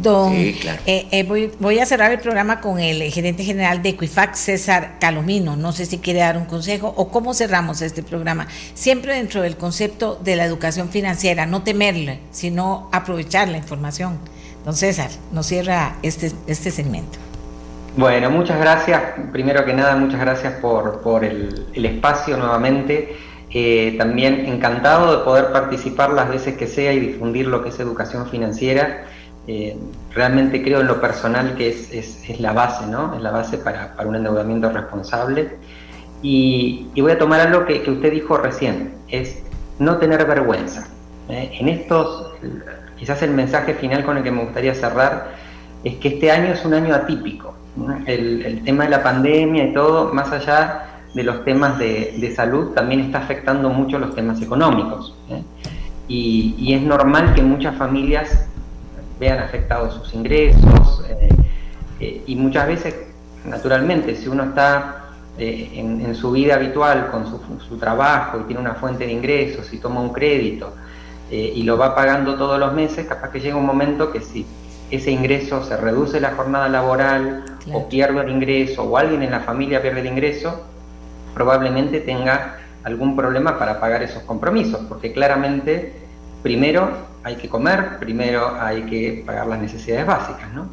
Don, 0.00 0.34
sí, 0.34 0.56
claro. 0.60 0.82
Eh, 0.86 1.06
eh, 1.10 1.52
voy, 1.58 1.78
a 1.78 1.86
cerrar 1.86 2.12
el 2.12 2.20
programa 2.20 2.60
con 2.60 2.78
el 2.78 3.02
gerente 3.10 3.42
general 3.42 3.82
de 3.82 3.90
Equifax, 3.90 4.38
César 4.38 4.98
Calomino. 5.00 5.56
No 5.56 5.72
sé 5.72 5.86
si 5.86 5.98
quiere 5.98 6.20
dar 6.20 6.36
un 6.36 6.44
consejo 6.44 6.92
o 6.96 7.08
cómo 7.08 7.32
cerramos 7.32 7.80
este 7.80 8.02
programa. 8.02 8.46
Siempre 8.74 9.14
dentro 9.14 9.42
del 9.42 9.56
concepto 9.56 10.20
de 10.22 10.36
la 10.36 10.44
educación 10.44 10.90
financiera, 10.90 11.46
no 11.46 11.62
temerle, 11.62 12.20
sino 12.30 12.88
aprovechar 12.92 13.48
la 13.48 13.56
información. 13.56 14.18
Don 14.64 14.76
César, 14.76 15.10
nos 15.32 15.46
cierra 15.46 15.96
este, 16.02 16.32
este 16.46 16.70
segmento. 16.70 17.29
Bueno, 17.96 18.30
muchas 18.30 18.60
gracias. 18.60 19.02
Primero 19.32 19.64
que 19.64 19.72
nada, 19.72 19.96
muchas 19.96 20.20
gracias 20.20 20.54
por, 20.60 21.24
el, 21.24 21.66
espacio 21.74 22.36
nuevamente. 22.36 23.16
Eh, 23.52 23.96
también 23.98 24.46
encantado 24.46 25.18
de 25.18 25.24
poder 25.24 25.50
participar 25.50 26.10
las 26.12 26.28
veces 26.28 26.56
que 26.56 26.68
sea 26.68 26.92
y 26.92 27.00
difundir 27.00 27.48
lo 27.48 27.64
que 27.64 27.70
es 27.70 27.80
educación 27.80 28.28
financiera. 28.28 29.06
Eh, 29.48 29.76
realmente 30.14 30.62
creo 30.62 30.82
en 30.82 30.86
lo 30.86 31.00
personal 31.00 31.56
que 31.56 31.68
es, 31.68 32.40
la 32.40 32.52
base, 32.52 32.86
¿no? 32.86 33.12
Es 33.16 33.22
la 33.22 33.32
base 33.32 33.58
para, 33.58 33.96
un 34.06 34.14
endeudamiento 34.14 34.70
responsable. 34.70 35.56
Y, 36.22 36.92
voy 36.96 37.10
a 37.10 37.18
tomar 37.18 37.40
algo 37.40 37.64
que, 37.66 37.82
usted 37.90 38.12
dijo 38.12 38.36
recién, 38.36 38.94
es 39.08 39.42
no 39.80 39.96
tener 39.96 40.24
vergüenza. 40.26 40.86
¿eh? 41.28 41.50
En 41.58 41.68
estos, 41.68 42.34
quizás 42.96 43.20
el 43.22 43.32
mensaje 43.32 43.74
final 43.74 44.04
con 44.04 44.16
el 44.16 44.22
que 44.22 44.30
me 44.30 44.44
gustaría 44.44 44.74
cerrar 44.76 45.32
es 45.82 45.96
que 45.96 46.08
este 46.08 46.30
año 46.30 46.52
es 46.52 46.64
un 46.64 46.74
año 46.74 46.94
atípico 46.94 47.49
el, 48.06 48.62
tema 48.64 48.84
de 48.84 48.90
la 48.90 49.02
pandemia 49.02 49.64
y 49.64 49.72
todo, 49.72 50.12
más 50.12 50.30
allá 50.32 50.86
de 51.14 51.22
los 51.22 51.44
temas 51.44 51.78
de, 51.78 52.32
salud, 52.34 52.72
también 52.72 53.00
está 53.00 53.18
afectando 53.18 53.70
mucho 53.70 53.98
los 53.98 54.14
temas 54.14 54.40
económicos. 54.40 55.14
¿eh? 55.28 55.42
Y, 56.08 56.72
es 56.74 56.82
normal 56.82 57.34
que 57.34 57.42
muchas 57.42 57.76
familias 57.76 58.46
vean 59.18 59.38
afectados 59.38 59.94
sus 59.94 60.14
ingresos 60.14 61.04
eh, 61.08 61.28
eh, 62.00 62.22
y 62.26 62.36
muchas 62.36 62.66
veces, 62.66 62.94
naturalmente, 63.44 64.16
si 64.16 64.28
uno 64.28 64.44
está 64.44 64.96
en, 65.38 66.14
su 66.14 66.32
vida 66.32 66.56
habitual 66.56 67.10
con 67.10 67.26
su, 67.26 67.40
su, 67.66 67.78
trabajo 67.78 68.40
y 68.40 68.42
tiene 68.44 68.60
una 68.60 68.74
fuente 68.74 69.06
de 69.06 69.12
ingresos 69.12 69.72
y 69.72 69.78
toma 69.78 70.00
un 70.00 70.12
crédito 70.12 70.74
y 71.30 71.62
lo 71.62 71.78
va 71.78 71.94
pagando 71.94 72.34
todos 72.34 72.58
los 72.58 72.74
meses, 72.74 73.06
capaz 73.06 73.30
que 73.30 73.40
llega 73.40 73.56
un 73.56 73.64
momento 73.64 74.12
que 74.12 74.20
si 74.20 74.44
ese 74.90 75.10
ingreso 75.10 75.62
se 75.64 75.76
reduce 75.76 76.20
la 76.20 76.32
jornada 76.32 76.68
laboral 76.68 77.44
o 77.72 77.88
pierde 77.88 78.20
el 78.22 78.30
ingreso 78.30 78.84
o 78.84 78.96
alguien 78.96 79.22
en 79.22 79.30
la 79.30 79.40
familia 79.40 79.82
pierde 79.82 80.00
el 80.00 80.06
ingreso, 80.06 80.64
probablemente 81.34 82.00
tenga 82.00 82.58
algún 82.82 83.16
problema 83.16 83.58
para 83.58 83.78
pagar 83.78 84.02
esos 84.02 84.22
compromisos, 84.24 84.80
porque 84.88 85.12
claramente 85.12 85.94
primero 86.42 86.90
hay 87.22 87.36
que 87.36 87.48
comer, 87.48 87.98
primero 87.98 88.56
hay 88.58 88.82
que 88.82 89.22
pagar 89.26 89.46
las 89.46 89.60
necesidades 89.60 90.06
básicas, 90.06 90.52
¿no? 90.54 90.68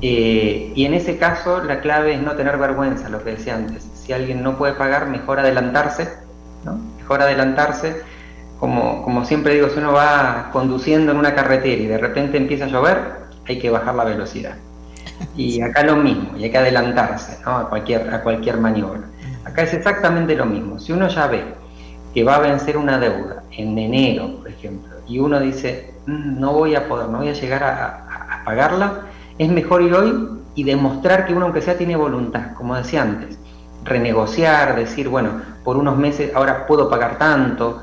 Eh, 0.00 0.72
y 0.74 0.84
en 0.84 0.94
ese 0.94 1.18
caso 1.18 1.62
la 1.62 1.80
clave 1.80 2.14
es 2.14 2.22
no 2.22 2.32
tener 2.32 2.58
vergüenza, 2.58 3.08
lo 3.08 3.22
que 3.24 3.30
decía 3.30 3.56
antes. 3.56 3.88
Si 3.94 4.12
alguien 4.12 4.42
no 4.42 4.56
puede 4.58 4.74
pagar, 4.74 5.08
mejor 5.08 5.40
adelantarse, 5.40 6.08
¿no? 6.64 6.78
Mejor 6.98 7.22
adelantarse. 7.22 8.02
Como, 8.60 9.02
como 9.02 9.24
siempre 9.24 9.54
digo, 9.54 9.68
si 9.68 9.78
uno 9.78 9.92
va 9.92 10.50
conduciendo 10.52 11.12
en 11.12 11.18
una 11.18 11.34
carretera 11.34 11.82
y 11.82 11.86
de 11.86 11.98
repente 11.98 12.36
empieza 12.36 12.64
a 12.66 12.68
llover, 12.68 13.23
hay 13.46 13.58
que 13.58 13.70
bajar 13.70 13.94
la 13.94 14.04
velocidad. 14.04 14.56
Y 15.36 15.60
acá 15.60 15.82
lo 15.84 15.96
mismo, 15.96 16.36
y 16.36 16.44
hay 16.44 16.50
que 16.50 16.58
adelantarse 16.58 17.38
a, 17.44 17.66
cualquier, 17.68 18.12
a 18.12 18.22
cualquier 18.22 18.58
maniobra. 18.58 19.02
Acá 19.44 19.62
es 19.62 19.74
exactamente 19.74 20.34
lo 20.34 20.46
mismo. 20.46 20.78
Si 20.78 20.92
uno 20.92 21.08
ya 21.08 21.26
ve 21.26 21.44
que 22.12 22.24
va 22.24 22.36
a 22.36 22.40
vencer 22.40 22.76
una 22.76 22.98
deuda 22.98 23.44
en 23.50 23.78
enero, 23.78 24.38
por 24.38 24.48
ejemplo, 24.48 24.94
y 25.06 25.18
uno 25.18 25.40
dice, 25.40 25.94
mm, 26.06 26.40
no 26.40 26.52
voy 26.52 26.74
a 26.74 26.88
poder, 26.88 27.08
no 27.08 27.18
voy 27.18 27.28
a 27.28 27.32
llegar 27.32 27.62
a, 27.62 28.40
a 28.40 28.44
pagarla, 28.44 29.02
es 29.38 29.48
mejor 29.48 29.82
ir 29.82 29.94
hoy 29.94 30.28
y 30.54 30.64
demostrar 30.64 31.26
que 31.26 31.34
uno, 31.34 31.46
aunque 31.46 31.60
sea, 31.60 31.76
tiene 31.76 31.96
voluntad, 31.96 32.54
como 32.54 32.76
decía 32.76 33.02
antes, 33.02 33.38
renegociar, 33.84 34.76
decir, 34.76 35.08
bueno, 35.08 35.42
por 35.64 35.76
unos 35.76 35.96
meses 35.96 36.34
ahora 36.34 36.66
puedo 36.66 36.88
pagar 36.88 37.18
tanto, 37.18 37.82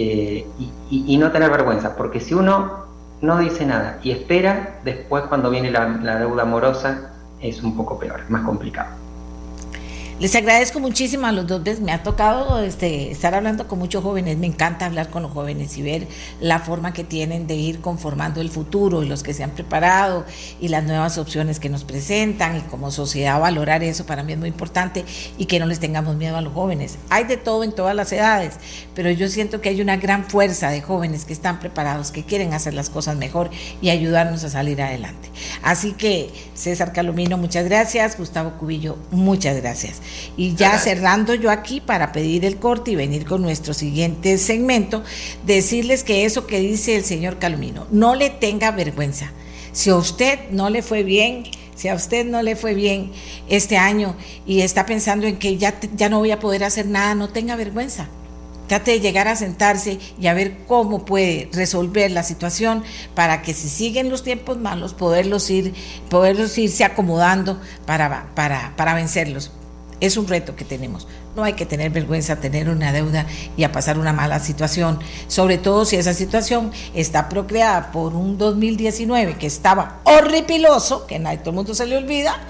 eh, 0.00 0.46
y, 0.90 1.16
no 1.16 1.32
tener 1.32 1.50
vergüenza, 1.50 1.96
porque 1.96 2.20
si 2.20 2.34
uno 2.34 2.87
no 3.20 3.38
dice 3.38 3.66
nada 3.66 3.98
y 4.02 4.10
espera, 4.10 4.80
después 4.84 5.24
cuando 5.24 5.50
viene 5.50 5.70
la, 5.70 6.18
deuda 6.18 6.42
amorosa 6.42 7.12
es 7.40 7.62
un 7.62 7.76
poco 7.76 7.98
peor, 7.98 8.20
más 8.28 8.42
complicado. 8.42 8.90
Les 10.20 10.34
agradezco 10.34 10.80
muchísimo 10.80 11.28
a 11.28 11.32
los 11.32 11.46
dos. 11.46 11.62
Me 11.78 11.92
ha 11.92 12.02
tocado 12.02 12.60
este, 12.60 13.12
estar 13.12 13.36
hablando 13.36 13.68
con 13.68 13.78
muchos 13.78 14.02
jóvenes. 14.02 14.36
Me 14.36 14.48
encanta 14.48 14.86
hablar 14.86 15.10
con 15.10 15.22
los 15.22 15.30
jóvenes 15.30 15.78
y 15.78 15.82
ver 15.82 16.08
la 16.40 16.58
forma 16.58 16.92
que 16.92 17.04
tienen 17.04 17.46
de 17.46 17.54
ir 17.54 17.80
conformando 17.80 18.40
el 18.40 18.50
futuro 18.50 19.04
y 19.04 19.08
los 19.08 19.22
que 19.22 19.32
se 19.32 19.44
han 19.44 19.50
preparado 19.50 20.24
y 20.60 20.68
las 20.68 20.82
nuevas 20.82 21.18
opciones 21.18 21.60
que 21.60 21.68
nos 21.68 21.84
presentan 21.84 22.56
y 22.56 22.60
como 22.62 22.90
sociedad 22.90 23.40
valorar 23.40 23.84
eso 23.84 24.06
para 24.06 24.24
mí 24.24 24.32
es 24.32 24.40
muy 24.40 24.48
importante 24.48 25.04
y 25.38 25.46
que 25.46 25.60
no 25.60 25.66
les 25.66 25.78
tengamos 25.78 26.16
miedo 26.16 26.36
a 26.36 26.40
los 26.40 26.52
jóvenes. 26.52 26.98
Hay 27.10 27.22
de 27.22 27.36
todo 27.36 27.62
en 27.62 27.70
todas 27.70 27.94
las 27.94 28.10
edades, 28.10 28.54
pero 28.96 29.12
yo 29.12 29.28
siento 29.28 29.60
que 29.60 29.68
hay 29.68 29.80
una 29.80 29.98
gran 29.98 30.28
fuerza 30.28 30.68
de 30.70 30.82
jóvenes 30.82 31.26
que 31.26 31.32
están 31.32 31.60
preparados, 31.60 32.10
que 32.10 32.24
quieren 32.24 32.54
hacer 32.54 32.74
las 32.74 32.90
cosas 32.90 33.16
mejor 33.16 33.50
y 33.80 33.90
ayudarnos 33.90 34.42
a 34.42 34.48
salir 34.48 34.82
adelante. 34.82 35.30
Así 35.62 35.92
que 35.92 36.32
César 36.54 36.92
Calomino, 36.92 37.38
muchas 37.38 37.66
gracias. 37.66 38.18
Gustavo 38.18 38.54
Cubillo, 38.58 38.98
muchas 39.12 39.56
gracias. 39.56 40.02
Y 40.36 40.54
ya 40.54 40.78
cerrando 40.78 41.34
yo 41.34 41.50
aquí 41.50 41.80
para 41.80 42.12
pedir 42.12 42.44
el 42.44 42.56
corte 42.56 42.92
y 42.92 42.96
venir 42.96 43.24
con 43.24 43.42
nuestro 43.42 43.74
siguiente 43.74 44.38
segmento, 44.38 45.02
decirles 45.44 46.04
que 46.04 46.24
eso 46.24 46.46
que 46.46 46.60
dice 46.60 46.96
el 46.96 47.04
señor 47.04 47.38
Calomino, 47.38 47.86
no 47.90 48.14
le 48.14 48.30
tenga 48.30 48.70
vergüenza. 48.70 49.32
Si 49.72 49.90
a 49.90 49.96
usted 49.96 50.50
no 50.50 50.70
le 50.70 50.82
fue 50.82 51.02
bien, 51.02 51.44
si 51.74 51.88
a 51.88 51.94
usted 51.94 52.26
no 52.26 52.42
le 52.42 52.56
fue 52.56 52.74
bien 52.74 53.12
este 53.48 53.76
año 53.76 54.16
y 54.46 54.62
está 54.62 54.84
pensando 54.84 55.26
en 55.26 55.38
que 55.38 55.56
ya, 55.56 55.78
ya 55.94 56.08
no 56.08 56.18
voy 56.18 56.32
a 56.32 56.40
poder 56.40 56.64
hacer 56.64 56.86
nada, 56.86 57.14
no 57.14 57.28
tenga 57.28 57.54
vergüenza. 57.54 58.08
Trate 58.68 58.90
de 58.90 59.00
llegar 59.00 59.28
a 59.28 59.36
sentarse 59.36 59.98
y 60.20 60.26
a 60.26 60.34
ver 60.34 60.58
cómo 60.66 61.04
puede 61.06 61.48
resolver 61.52 62.10
la 62.10 62.22
situación 62.22 62.84
para 63.14 63.40
que 63.40 63.54
si 63.54 63.68
siguen 63.68 64.10
los 64.10 64.22
tiempos 64.22 64.58
malos, 64.58 64.92
poderlos 64.92 65.48
ir, 65.48 65.72
poderlos 66.10 66.58
irse 66.58 66.84
acomodando 66.84 67.60
para, 67.86 68.34
para, 68.34 68.74
para 68.76 68.94
vencerlos. 68.94 69.52
Es 70.00 70.16
un 70.16 70.28
reto 70.28 70.54
que 70.54 70.64
tenemos. 70.64 71.06
No 71.34 71.44
hay 71.44 71.54
que 71.54 71.66
tener 71.66 71.90
vergüenza 71.90 72.36
tener 72.36 72.68
una 72.68 72.92
deuda 72.92 73.26
y 73.56 73.64
a 73.64 73.72
pasar 73.72 73.98
una 73.98 74.12
mala 74.12 74.38
situación, 74.40 74.98
sobre 75.26 75.58
todo 75.58 75.84
si 75.84 75.96
esa 75.96 76.14
situación 76.14 76.70
está 76.94 77.28
procreada 77.28 77.90
por 77.92 78.14
un 78.14 78.38
2019 78.38 79.34
que 79.34 79.46
estaba 79.46 80.00
horripiloso, 80.04 81.06
que 81.06 81.18
nadie, 81.18 81.38
todo 81.38 81.50
el 81.50 81.56
mundo 81.56 81.74
se 81.74 81.86
le 81.86 81.96
olvida, 81.96 82.40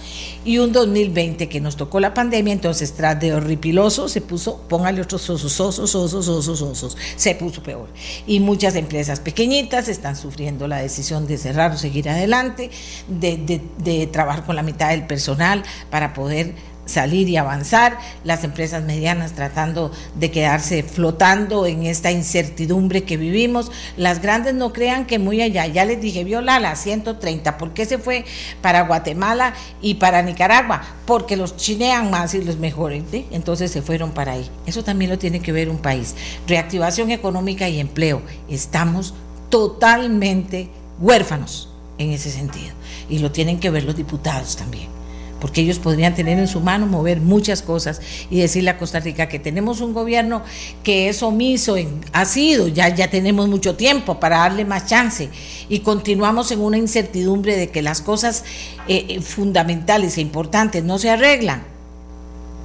y 0.44 0.58
un 0.58 0.72
2020 0.72 1.48
que 1.48 1.60
nos 1.60 1.76
tocó 1.76 2.00
la 2.00 2.14
pandemia, 2.14 2.52
entonces 2.52 2.94
tras 2.94 3.18
de 3.20 3.34
horripiloso 3.34 4.08
se 4.08 4.20
puso, 4.20 4.62
póngale 4.68 5.02
otros 5.02 5.28
osos, 5.28 5.60
osos, 5.60 5.94
osos, 5.94 6.28
osos, 6.28 6.62
osos, 6.62 6.96
se 7.16 7.34
puso 7.34 7.62
peor. 7.62 7.88
Y 8.26 8.40
muchas 8.40 8.74
empresas 8.74 9.20
pequeñitas 9.20 9.88
están 9.88 10.16
sufriendo 10.16 10.66
la 10.68 10.78
decisión 10.78 11.26
de 11.26 11.38
cerrar 11.38 11.72
o 11.72 11.76
seguir 11.76 12.08
adelante, 12.08 12.70
de, 13.08 13.60
de 13.78 14.06
trabajar 14.06 14.44
con 14.44 14.56
la 14.56 14.62
mitad 14.62 14.90
del 14.90 15.06
personal 15.06 15.62
para 15.90 16.12
poder 16.12 16.54
salir 16.88 17.28
y 17.28 17.36
avanzar, 17.36 17.98
las 18.24 18.44
empresas 18.44 18.82
medianas 18.82 19.32
tratando 19.32 19.92
de 20.14 20.30
quedarse 20.30 20.82
flotando 20.82 21.66
en 21.66 21.84
esta 21.84 22.10
incertidumbre 22.10 23.04
que 23.04 23.16
vivimos, 23.16 23.70
las 23.96 24.22
grandes 24.22 24.54
no 24.54 24.72
crean 24.72 25.06
que 25.06 25.18
muy 25.18 25.42
allá, 25.42 25.66
ya 25.66 25.84
les 25.84 26.00
dije, 26.00 26.24
viola 26.24 26.58
la 26.58 26.76
130, 26.76 27.58
¿por 27.58 27.72
qué 27.72 27.84
se 27.84 27.98
fue 27.98 28.24
para 28.62 28.82
Guatemala 28.82 29.54
y 29.80 29.94
para 29.94 30.22
Nicaragua? 30.22 30.82
Porque 31.06 31.36
los 31.36 31.56
chinean 31.56 32.10
más 32.10 32.34
y 32.34 32.42
los 32.42 32.58
mejores, 32.58 33.04
entonces 33.30 33.70
se 33.70 33.82
fueron 33.82 34.12
para 34.12 34.32
ahí. 34.32 34.48
Eso 34.66 34.82
también 34.82 35.10
lo 35.10 35.18
tiene 35.18 35.40
que 35.40 35.52
ver 35.52 35.68
un 35.68 35.78
país. 35.78 36.14
Reactivación 36.46 37.10
económica 37.10 37.68
y 37.68 37.80
empleo, 37.80 38.22
estamos 38.48 39.14
totalmente 39.50 40.68
huérfanos 40.98 41.68
en 41.98 42.10
ese 42.10 42.30
sentido. 42.30 42.74
Y 43.08 43.18
lo 43.18 43.30
tienen 43.30 43.60
que 43.60 43.70
ver 43.70 43.84
los 43.84 43.96
diputados 43.96 44.56
también 44.56 44.97
porque 45.40 45.60
ellos 45.60 45.78
podrían 45.78 46.14
tener 46.14 46.38
en 46.38 46.48
su 46.48 46.60
mano 46.60 46.86
mover 46.86 47.20
muchas 47.20 47.62
cosas 47.62 48.00
y 48.30 48.40
decirle 48.40 48.70
a 48.70 48.78
Costa 48.78 49.00
Rica 49.00 49.28
que 49.28 49.38
tenemos 49.38 49.80
un 49.80 49.92
gobierno 49.92 50.42
que 50.82 51.08
es 51.08 51.22
omiso, 51.22 51.76
ha 52.12 52.24
sido, 52.24 52.68
ya, 52.68 52.88
ya 52.88 53.10
tenemos 53.10 53.48
mucho 53.48 53.76
tiempo 53.76 54.20
para 54.20 54.38
darle 54.38 54.64
más 54.64 54.86
chance 54.86 55.28
y 55.68 55.80
continuamos 55.80 56.50
en 56.50 56.60
una 56.60 56.78
incertidumbre 56.78 57.56
de 57.56 57.70
que 57.70 57.82
las 57.82 58.00
cosas 58.00 58.44
eh, 58.88 59.06
eh, 59.08 59.20
fundamentales 59.20 60.18
e 60.18 60.20
importantes 60.20 60.84
no 60.84 60.98
se 60.98 61.10
arreglan, 61.10 61.77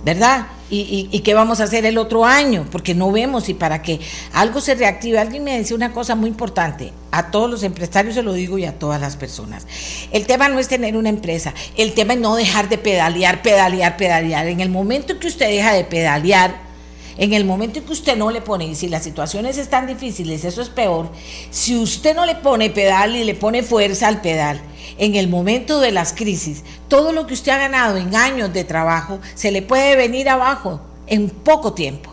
¿verdad? 0.04 0.48
y, 0.76 1.20
qué 1.20 1.34
vamos 1.34 1.60
a 1.60 1.66
hacer 1.66 1.86
el 1.86 1.98
otro 1.98 2.26
año, 2.26 2.66
porque 2.72 2.96
no 2.96 3.12
vemos 3.12 3.48
y 3.50 3.54
para 3.54 3.82
que 3.82 4.00
algo 4.34 4.60
se 4.60 4.76
reactive. 4.76 5.20
Alguien 5.20 5.44
me 5.44 5.58
decía 5.58 5.76
una 5.76 5.92
cosa 5.92 6.16
muy 6.16 6.30
importante, 6.30 6.92
a 7.12 7.30
todos 7.30 7.50
los 7.50 7.64
empresarios 7.64 8.16
se 8.16 8.24
lo 8.24 8.34
digo 8.34 8.58
y 8.58 8.66
a 8.66 8.80
todas 8.80 9.00
las 9.00 9.16
personas. 9.16 9.68
El 10.12 10.26
tema 10.26 10.50
no 10.50 10.60
es 10.60 10.68
tener 10.68 10.98
una 10.98 11.10
empresa, 11.10 11.54
el 11.78 11.94
tema 11.94 12.14
es 12.14 12.20
no 12.20 12.36
dejar 12.36 12.70
de 12.70 12.78
pedalear, 12.78 13.42
pedalear, 13.42 13.98
pedalear. 13.98 14.48
En 14.48 14.62
el 14.62 14.70
momento 14.70 15.20
que 15.20 15.28
usted 15.28 15.48
deja 15.48 15.74
de 15.74 15.84
pedalear, 15.84 16.73
en 17.18 17.34
el 17.34 17.46
momento 17.46 17.80
en 17.80 17.86
que 17.86 17.94
usted 17.94 18.18
no 18.18 18.32
le 18.32 18.42
pone, 18.42 18.66
y 18.66 18.76
si 18.76 18.88
las 18.88 19.04
situaciones 19.04 19.58
están 19.58 19.88
difíciles, 19.88 20.46
eso 20.46 20.62
es 20.62 20.70
peor, 20.70 21.10
si 21.52 21.78
usted 21.78 22.16
no 22.16 22.26
le 22.26 22.36
pone 22.36 22.70
pedal 22.70 23.16
y 23.16 23.24
le 23.24 23.36
pone 23.36 23.64
fuerza 23.64 24.08
al 24.08 24.22
pedal, 24.22 24.62
en 24.98 25.16
el 25.16 25.28
momento 25.28 25.80
de 25.80 25.92
las 25.92 26.14
crisis, 26.14 26.64
todo 26.88 27.12
lo 27.12 27.26
que 27.28 27.34
usted 27.34 27.52
ha 27.52 27.58
ganado 27.58 27.98
en 27.98 28.16
años 28.16 28.54
de 28.54 28.64
trabajo 28.64 29.20
se 29.36 29.52
le 29.52 29.62
puede 29.62 29.96
venir 29.96 30.30
abajo 30.30 30.82
en 31.08 31.30
poco 31.30 31.74
tiempo. 31.74 32.12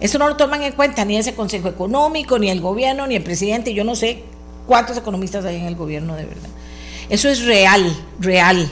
Eso 0.00 0.18
no 0.18 0.28
lo 0.28 0.36
toman 0.36 0.62
en 0.62 0.72
cuenta 0.72 1.04
ni 1.04 1.16
ese 1.16 1.34
Consejo 1.34 1.68
Económico, 1.68 2.38
ni 2.38 2.50
el 2.50 2.60
gobierno, 2.60 3.06
ni 3.06 3.16
el 3.16 3.22
presidente. 3.22 3.72
Yo 3.72 3.82
no 3.82 3.96
sé 3.96 4.24
cuántos 4.66 4.96
economistas 4.96 5.44
hay 5.44 5.56
en 5.56 5.64
el 5.64 5.74
gobierno 5.74 6.14
de 6.16 6.26
verdad. 6.26 6.50
Eso 7.08 7.28
es 7.28 7.44
real, 7.44 7.96
real. 8.20 8.70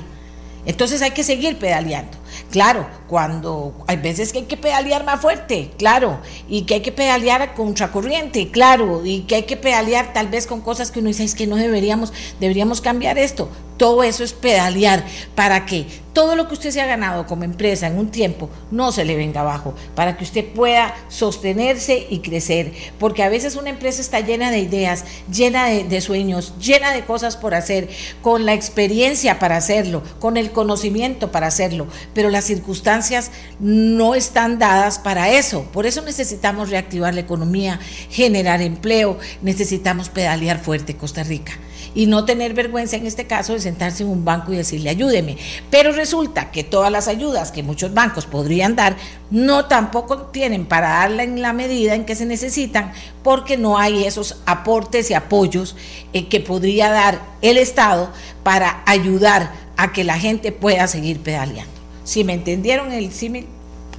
Entonces 0.66 1.00
hay 1.02 1.12
que 1.12 1.24
seguir 1.24 1.58
pedaleando. 1.58 2.18
Claro, 2.54 2.86
cuando 3.08 3.74
hay 3.88 3.96
veces 3.96 4.32
que 4.32 4.38
hay 4.38 4.44
que 4.44 4.56
pedalear 4.56 5.02
más 5.04 5.20
fuerte, 5.20 5.72
claro, 5.76 6.20
y 6.48 6.62
que 6.62 6.74
hay 6.74 6.82
que 6.82 6.92
pedalear 6.92 7.52
contracorriente, 7.54 8.52
claro, 8.52 9.04
y 9.04 9.22
que 9.22 9.34
hay 9.34 9.42
que 9.42 9.56
pedalear 9.56 10.12
tal 10.12 10.28
vez 10.28 10.46
con 10.46 10.60
cosas 10.60 10.92
que 10.92 11.00
uno 11.00 11.08
dice 11.08 11.24
es 11.24 11.34
que 11.34 11.48
no 11.48 11.56
deberíamos, 11.56 12.12
deberíamos 12.38 12.80
cambiar 12.80 13.18
esto. 13.18 13.48
Todo 13.76 14.04
eso 14.04 14.22
es 14.22 14.34
pedalear 14.34 15.04
para 15.34 15.66
que 15.66 15.88
todo 16.14 16.36
lo 16.36 16.48
que 16.48 16.54
usted 16.54 16.70
se 16.70 16.80
ha 16.80 16.86
ganado 16.86 17.26
como 17.26 17.44
empresa 17.44 17.88
en 17.88 17.98
un 17.98 18.10
tiempo 18.10 18.48
no 18.70 18.92
se 18.92 19.04
le 19.04 19.16
venga 19.16 19.40
abajo, 19.40 19.74
para 19.94 20.16
que 20.16 20.24
usted 20.24 20.46
pueda 20.46 20.94
sostenerse 21.08 22.06
y 22.08 22.20
crecer. 22.20 22.72
Porque 22.98 23.22
a 23.22 23.28
veces 23.28 23.56
una 23.56 23.70
empresa 23.70 24.00
está 24.00 24.20
llena 24.20 24.50
de 24.50 24.60
ideas, 24.60 25.04
llena 25.30 25.66
de, 25.66 26.00
sueños, 26.00 26.54
llena 26.58 26.92
de 26.92 27.04
cosas 27.04 27.36
por 27.36 27.54
hacer, 27.54 27.88
con 28.22 28.46
la 28.46 28.54
experiencia 28.54 29.38
para 29.38 29.56
hacerlo, 29.56 30.02
con 30.20 30.36
el 30.36 30.52
conocimiento 30.52 31.32
para 31.32 31.48
hacerlo, 31.48 31.88
pero 32.14 32.30
las 32.30 32.44
circunstancias 32.44 33.30
no 33.58 34.14
están 34.14 34.58
dadas 34.58 34.98
para 34.98 35.30
eso. 35.30 35.64
Por 35.72 35.84
eso 35.86 36.02
necesitamos 36.02 36.70
reactivar 36.70 37.12
la 37.14 37.20
economía, 37.20 37.80
generar 38.08 38.62
empleo, 38.62 39.18
necesitamos 39.42 40.08
pedalear 40.08 40.60
fuerte 40.62 40.96
Costa 40.96 41.24
Rica 41.24 41.52
y 41.94 42.06
no 42.06 42.24
tener 42.24 42.54
vergüenza 42.54 42.96
en 42.96 43.06
este 43.06 43.26
caso 43.26 43.52
de 43.52 43.60
sentarse 43.60 44.02
en 44.02 44.08
un 44.08 44.24
banco 44.24 44.52
y 44.52 44.56
decirle 44.56 44.90
ayúdeme. 44.90 45.36
Pero 45.70 45.92
resulta 46.04 46.50
que 46.50 46.64
todas 46.64 46.92
las 46.92 47.08
ayudas 47.08 47.50
que 47.50 47.62
muchos 47.62 47.94
bancos 47.94 48.26
podrían 48.26 48.76
dar 48.76 48.94
no 49.30 49.64
tampoco 49.64 50.18
tienen 50.26 50.66
para 50.66 50.90
darla 50.90 51.22
en 51.22 51.40
la 51.40 51.54
medida 51.54 51.94
en 51.94 52.04
que 52.04 52.14
se 52.14 52.26
necesitan 52.26 52.92
porque 53.22 53.56
no 53.56 53.78
hay 53.78 54.04
esos 54.04 54.36
aportes 54.44 55.10
y 55.10 55.14
apoyos 55.14 55.76
eh, 56.12 56.28
que 56.28 56.40
podría 56.40 56.90
dar 56.90 57.22
el 57.40 57.56
Estado 57.56 58.10
para 58.42 58.82
ayudar 58.84 59.50
a 59.78 59.92
que 59.92 60.04
la 60.04 60.18
gente 60.18 60.52
pueda 60.52 60.86
seguir 60.88 61.20
pedaleando. 61.20 61.72
Si 62.04 62.22
me 62.22 62.34
entendieron 62.34 62.92
el 62.92 63.10
símil, 63.10 63.46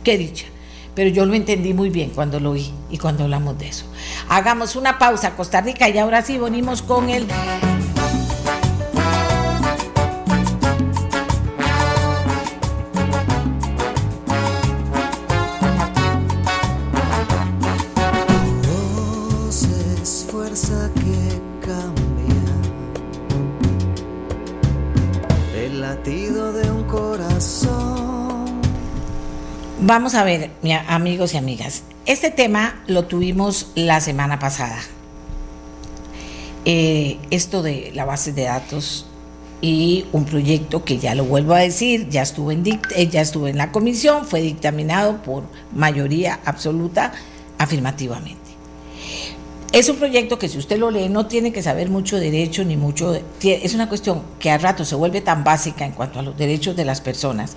qué 0.04 0.20
dicha 0.20 0.46
pero 0.94 1.10
yo 1.10 1.26
lo 1.26 1.34
entendí 1.34 1.74
muy 1.74 1.90
bien 1.90 2.12
cuando 2.12 2.40
lo 2.40 2.54
vi 2.54 2.72
y 2.90 2.98
cuando 2.98 3.26
hablamos 3.26 3.60
de 3.60 3.68
eso. 3.68 3.86
Hagamos 4.30 4.78
una 4.78 4.98
pausa, 4.98 5.36
Costa 5.36 5.60
Rica, 5.60 5.90
y 5.90 5.98
ahora 5.98 6.22
sí 6.22 6.38
venimos 6.38 6.82
con 6.82 7.10
el 7.10 7.28
Vamos 29.88 30.16
a 30.16 30.24
ver, 30.24 30.50
amigos 30.88 31.36
y 31.36 31.38
amigas, 31.38 31.84
este 32.08 32.32
tema 32.32 32.82
lo 32.88 33.06
tuvimos 33.06 33.68
la 33.76 34.02
semana 34.02 34.40
pasada. 34.40 34.80
Eh, 36.66 37.20
esto 37.30 37.62
de 37.62 37.92
la 37.94 38.04
base 38.04 38.34
de 38.34 38.46
datos 38.46 39.06
y 39.62 40.06
un 40.12 40.26
proyecto 40.26 40.84
que 40.84 40.98
ya 40.98 41.14
lo 41.14 41.26
vuelvo 41.26 41.54
a 41.54 41.60
decir, 41.60 42.10
ya 42.10 42.24
estuvo 42.24 42.50
en, 42.50 42.64
eh, 42.66 43.08
ya 43.10 43.22
estuvo 43.22 43.48
en 43.48 43.58
la 43.58 43.72
comisión, 43.72 44.26
fue 44.26 44.42
dictaminado 44.42 45.22
por 45.22 45.44
mayoría 45.72 46.40
absoluta 46.46 47.12
afirmativamente. 47.60 48.42
Es 49.72 49.88
un 49.88 49.98
proyecto 49.98 50.40
que 50.40 50.50
si 50.50 50.58
usted 50.58 50.80
lo 50.80 50.90
lee 50.90 51.10
no 51.10 51.28
tiene 51.28 51.54
que 51.54 51.62
saber 51.62 51.92
mucho 51.92 52.18
derecho 52.18 52.66
ni 52.66 52.76
mucho... 52.76 53.16
Es 53.44 53.76
una 53.76 53.88
cuestión 53.88 54.24
que 54.40 54.50
a 54.50 54.58
rato 54.58 54.84
se 54.84 54.96
vuelve 54.96 55.22
tan 55.22 55.44
básica 55.44 55.86
en 55.86 55.92
cuanto 55.92 56.18
a 56.18 56.24
los 56.24 56.36
derechos 56.36 56.76
de 56.76 56.86
las 56.86 57.02
personas. 57.02 57.56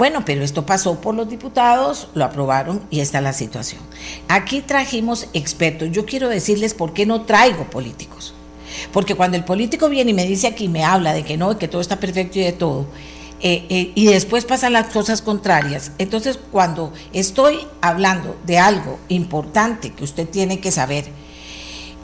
Bueno, 0.00 0.24
pero 0.24 0.42
esto 0.42 0.64
pasó 0.64 0.98
por 0.98 1.14
los 1.14 1.28
diputados, 1.28 2.08
lo 2.14 2.24
aprobaron 2.24 2.80
y 2.88 3.00
está 3.00 3.20
la 3.20 3.34
situación. 3.34 3.82
Aquí 4.28 4.62
trajimos 4.62 5.26
expertos. 5.34 5.90
Yo 5.92 6.06
quiero 6.06 6.30
decirles 6.30 6.72
por 6.72 6.94
qué 6.94 7.04
no 7.04 7.26
traigo 7.26 7.68
políticos. 7.68 8.32
Porque 8.94 9.14
cuando 9.14 9.36
el 9.36 9.44
político 9.44 9.90
viene 9.90 10.12
y 10.12 10.14
me 10.14 10.24
dice 10.24 10.46
aquí, 10.46 10.68
me 10.68 10.84
habla 10.84 11.12
de 11.12 11.22
que 11.22 11.36
no, 11.36 11.58
que 11.58 11.68
todo 11.68 11.82
está 11.82 12.00
perfecto 12.00 12.38
y 12.38 12.44
de 12.44 12.52
todo, 12.52 12.86
eh, 13.42 13.66
eh, 13.68 13.92
y 13.94 14.06
después 14.06 14.46
pasan 14.46 14.72
las 14.72 14.86
cosas 14.86 15.20
contrarias. 15.20 15.92
Entonces, 15.98 16.38
cuando 16.50 16.94
estoy 17.12 17.58
hablando 17.82 18.38
de 18.46 18.58
algo 18.58 18.98
importante 19.08 19.90
que 19.90 20.04
usted 20.04 20.26
tiene 20.26 20.60
que 20.60 20.70
saber, 20.70 21.10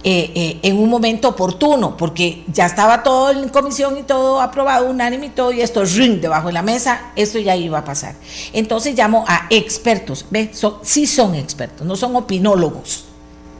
eh, 0.04 0.58
en 0.62 0.78
un 0.78 0.88
momento 0.88 1.28
oportuno, 1.28 1.96
porque 1.96 2.44
ya 2.52 2.66
estaba 2.66 3.02
todo 3.02 3.30
en 3.30 3.48
comisión 3.48 3.98
y 3.98 4.02
todo 4.02 4.40
aprobado, 4.40 4.88
unánime 4.88 5.26
y 5.26 5.30
todo, 5.30 5.52
y 5.52 5.60
esto 5.60 5.84
ring 5.84 6.20
debajo 6.20 6.48
de 6.48 6.52
la 6.52 6.62
mesa, 6.62 7.12
esto 7.16 7.38
ya 7.38 7.56
iba 7.56 7.78
a 7.78 7.84
pasar. 7.84 8.14
Entonces 8.52 8.96
llamo 8.96 9.24
a 9.26 9.46
expertos, 9.50 10.26
¿ve? 10.30 10.50
sí 10.82 11.06
son 11.06 11.34
expertos, 11.34 11.86
no 11.86 11.96
son 11.96 12.14
opinólogos, 12.14 13.04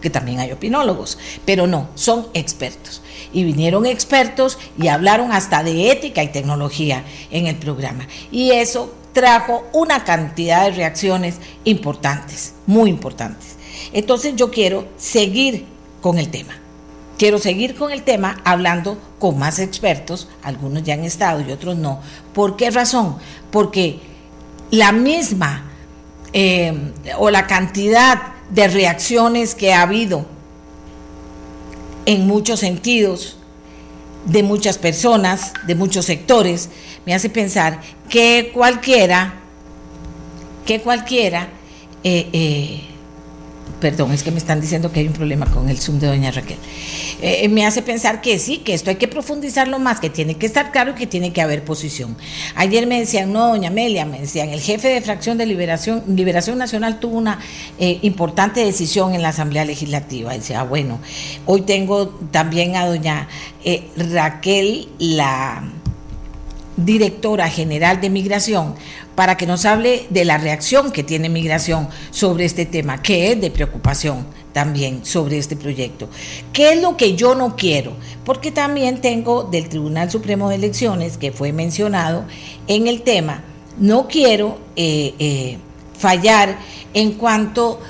que 0.00 0.10
también 0.10 0.38
hay 0.38 0.52
opinólogos, 0.52 1.18
pero 1.44 1.66
no, 1.66 1.88
son 1.94 2.28
expertos 2.34 3.02
y 3.32 3.44
vinieron 3.44 3.86
expertos 3.86 4.58
y 4.78 4.88
hablaron 4.88 5.32
hasta 5.32 5.62
de 5.62 5.90
ética 5.90 6.22
y 6.22 6.28
tecnología 6.28 7.04
en 7.30 7.46
el 7.46 7.56
programa. 7.56 8.06
Y 8.30 8.52
eso 8.52 8.94
trajo 9.12 9.64
una 9.72 10.04
cantidad 10.04 10.64
de 10.64 10.72
reacciones 10.72 11.36
importantes, 11.64 12.54
muy 12.66 12.90
importantes. 12.90 13.56
Entonces 13.92 14.36
yo 14.36 14.50
quiero 14.50 14.86
seguir 14.96 15.66
con 16.06 16.18
el 16.18 16.28
tema. 16.28 16.52
Quiero 17.18 17.38
seguir 17.38 17.74
con 17.74 17.90
el 17.90 18.04
tema 18.04 18.40
hablando 18.44 18.96
con 19.18 19.40
más 19.40 19.58
expertos, 19.58 20.28
algunos 20.40 20.84
ya 20.84 20.94
han 20.94 21.02
estado 21.02 21.40
y 21.40 21.50
otros 21.50 21.74
no. 21.74 22.00
¿Por 22.32 22.54
qué 22.56 22.70
razón? 22.70 23.16
Porque 23.50 23.98
la 24.70 24.92
misma 24.92 25.64
eh, 26.32 26.92
o 27.18 27.30
la 27.30 27.48
cantidad 27.48 28.22
de 28.50 28.68
reacciones 28.68 29.56
que 29.56 29.72
ha 29.72 29.82
habido 29.82 30.26
en 32.04 32.28
muchos 32.28 32.60
sentidos, 32.60 33.38
de 34.26 34.44
muchas 34.44 34.78
personas, 34.78 35.54
de 35.66 35.74
muchos 35.74 36.04
sectores, 36.04 36.68
me 37.04 37.16
hace 37.16 37.30
pensar 37.30 37.80
que 38.08 38.52
cualquiera, 38.54 39.40
que 40.64 40.80
cualquiera, 40.80 41.48
eh, 42.04 42.28
eh, 42.32 42.95
perdón, 43.80 44.12
es 44.12 44.22
que 44.22 44.30
me 44.30 44.38
están 44.38 44.60
diciendo 44.60 44.90
que 44.90 45.00
hay 45.00 45.06
un 45.06 45.12
problema 45.12 45.46
con 45.46 45.68
el 45.68 45.78
Zoom 45.78 45.98
de 45.98 46.06
doña 46.06 46.30
Raquel, 46.30 46.56
eh, 47.20 47.40
eh, 47.42 47.48
me 47.48 47.66
hace 47.66 47.82
pensar 47.82 48.20
que 48.20 48.38
sí, 48.38 48.58
que 48.58 48.74
esto 48.74 48.90
hay 48.90 48.96
que 48.96 49.08
profundizarlo 49.08 49.78
más, 49.78 50.00
que 50.00 50.10
tiene 50.10 50.34
que 50.34 50.46
estar 50.46 50.72
claro 50.72 50.92
y 50.92 50.94
que 50.94 51.06
tiene 51.06 51.32
que 51.32 51.42
haber 51.42 51.64
posición. 51.64 52.16
Ayer 52.54 52.86
me 52.86 52.98
decían, 52.98 53.32
no, 53.32 53.48
doña 53.48 53.68
Amelia, 53.68 54.04
me 54.06 54.20
decían, 54.20 54.48
el 54.48 54.60
jefe 54.60 54.88
de 54.88 55.00
fracción 55.00 55.38
de 55.38 55.46
Liberación, 55.46 56.02
Liberación 56.08 56.58
Nacional 56.58 57.00
tuvo 57.00 57.16
una 57.18 57.38
eh, 57.78 57.98
importante 58.02 58.64
decisión 58.64 59.14
en 59.14 59.22
la 59.22 59.28
Asamblea 59.28 59.64
Legislativa. 59.64 60.32
Decía, 60.32 60.60
ah, 60.60 60.64
bueno, 60.64 60.98
hoy 61.44 61.62
tengo 61.62 62.08
también 62.30 62.76
a 62.76 62.86
doña 62.86 63.28
Raquel, 63.96 64.88
la 64.98 65.62
directora 66.76 67.48
general 67.48 68.00
de 68.00 68.10
migración, 68.10 68.74
para 69.16 69.36
que 69.36 69.46
nos 69.46 69.64
hable 69.64 70.06
de 70.10 70.24
la 70.24 70.38
reacción 70.38 70.92
que 70.92 71.02
tiene 71.02 71.28
migración 71.28 71.88
sobre 72.10 72.44
este 72.44 72.66
tema, 72.66 73.02
que 73.02 73.32
es 73.32 73.40
de 73.40 73.50
preocupación 73.50 74.26
también 74.52 75.04
sobre 75.04 75.38
este 75.38 75.56
proyecto. 75.56 76.08
¿Qué 76.52 76.74
es 76.74 76.82
lo 76.82 76.96
que 76.96 77.16
yo 77.16 77.34
no 77.34 77.56
quiero? 77.56 77.96
Porque 78.24 78.52
también 78.52 79.00
tengo 79.00 79.42
del 79.44 79.68
Tribunal 79.68 80.10
Supremo 80.10 80.50
de 80.50 80.56
Elecciones, 80.56 81.16
que 81.16 81.32
fue 81.32 81.52
mencionado 81.52 82.24
en 82.68 82.86
el 82.86 83.02
tema, 83.02 83.42
no 83.78 84.06
quiero 84.06 84.58
eh, 84.76 85.14
eh, 85.18 85.58
fallar 85.98 86.58
en 86.92 87.12
cuanto 87.12 87.80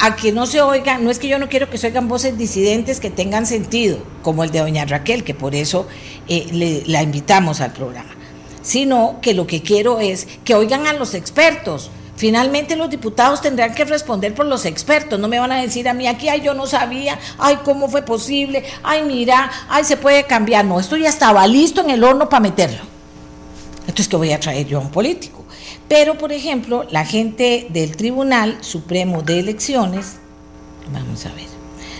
a 0.00 0.16
que 0.16 0.32
no 0.32 0.46
se 0.46 0.60
oigan, 0.60 1.04
no 1.04 1.10
es 1.10 1.18
que 1.18 1.28
yo 1.28 1.38
no 1.38 1.48
quiero 1.48 1.70
que 1.70 1.78
se 1.78 1.88
oigan 1.88 2.08
voces 2.08 2.36
disidentes 2.36 3.00
que 3.00 3.10
tengan 3.10 3.46
sentido, 3.46 3.98
como 4.22 4.44
el 4.44 4.50
de 4.50 4.60
doña 4.60 4.84
Raquel, 4.84 5.24
que 5.24 5.34
por 5.34 5.54
eso 5.54 5.86
eh, 6.28 6.82
la 6.86 7.02
invitamos 7.02 7.60
al 7.60 7.72
programa 7.72 8.17
sino 8.68 9.16
que 9.22 9.32
lo 9.32 9.46
que 9.46 9.62
quiero 9.62 9.98
es 9.98 10.28
que 10.44 10.54
oigan 10.54 10.86
a 10.86 10.92
los 10.92 11.14
expertos. 11.14 11.90
Finalmente 12.16 12.76
los 12.76 12.90
diputados 12.90 13.40
tendrán 13.40 13.74
que 13.74 13.86
responder 13.86 14.34
por 14.34 14.44
los 14.44 14.66
expertos, 14.66 15.18
no 15.18 15.26
me 15.26 15.38
van 15.38 15.52
a 15.52 15.62
decir 15.62 15.88
a 15.88 15.94
mí 15.94 16.06
aquí, 16.06 16.28
ay, 16.28 16.42
yo 16.42 16.52
no 16.52 16.66
sabía, 16.66 17.18
ay, 17.38 17.60
cómo 17.64 17.88
fue 17.88 18.02
posible, 18.02 18.64
ay, 18.82 19.04
mira, 19.04 19.50
ay, 19.70 19.84
se 19.84 19.96
puede 19.96 20.24
cambiar. 20.24 20.66
No, 20.66 20.78
esto 20.78 20.98
ya 20.98 21.08
estaba 21.08 21.46
listo 21.46 21.80
en 21.80 21.88
el 21.88 22.04
horno 22.04 22.28
para 22.28 22.40
meterlo. 22.40 22.80
Entonces, 23.80 24.08
¿qué 24.08 24.16
voy 24.16 24.32
a 24.32 24.40
traer 24.40 24.66
yo 24.66 24.76
a 24.76 24.82
un 24.82 24.90
político? 24.90 25.46
Pero, 25.88 26.18
por 26.18 26.32
ejemplo, 26.32 26.84
la 26.90 27.06
gente 27.06 27.68
del 27.70 27.96
Tribunal 27.96 28.58
Supremo 28.60 29.22
de 29.22 29.38
Elecciones, 29.38 30.16
vamos 30.92 31.24
a 31.24 31.32
ver, 31.32 31.46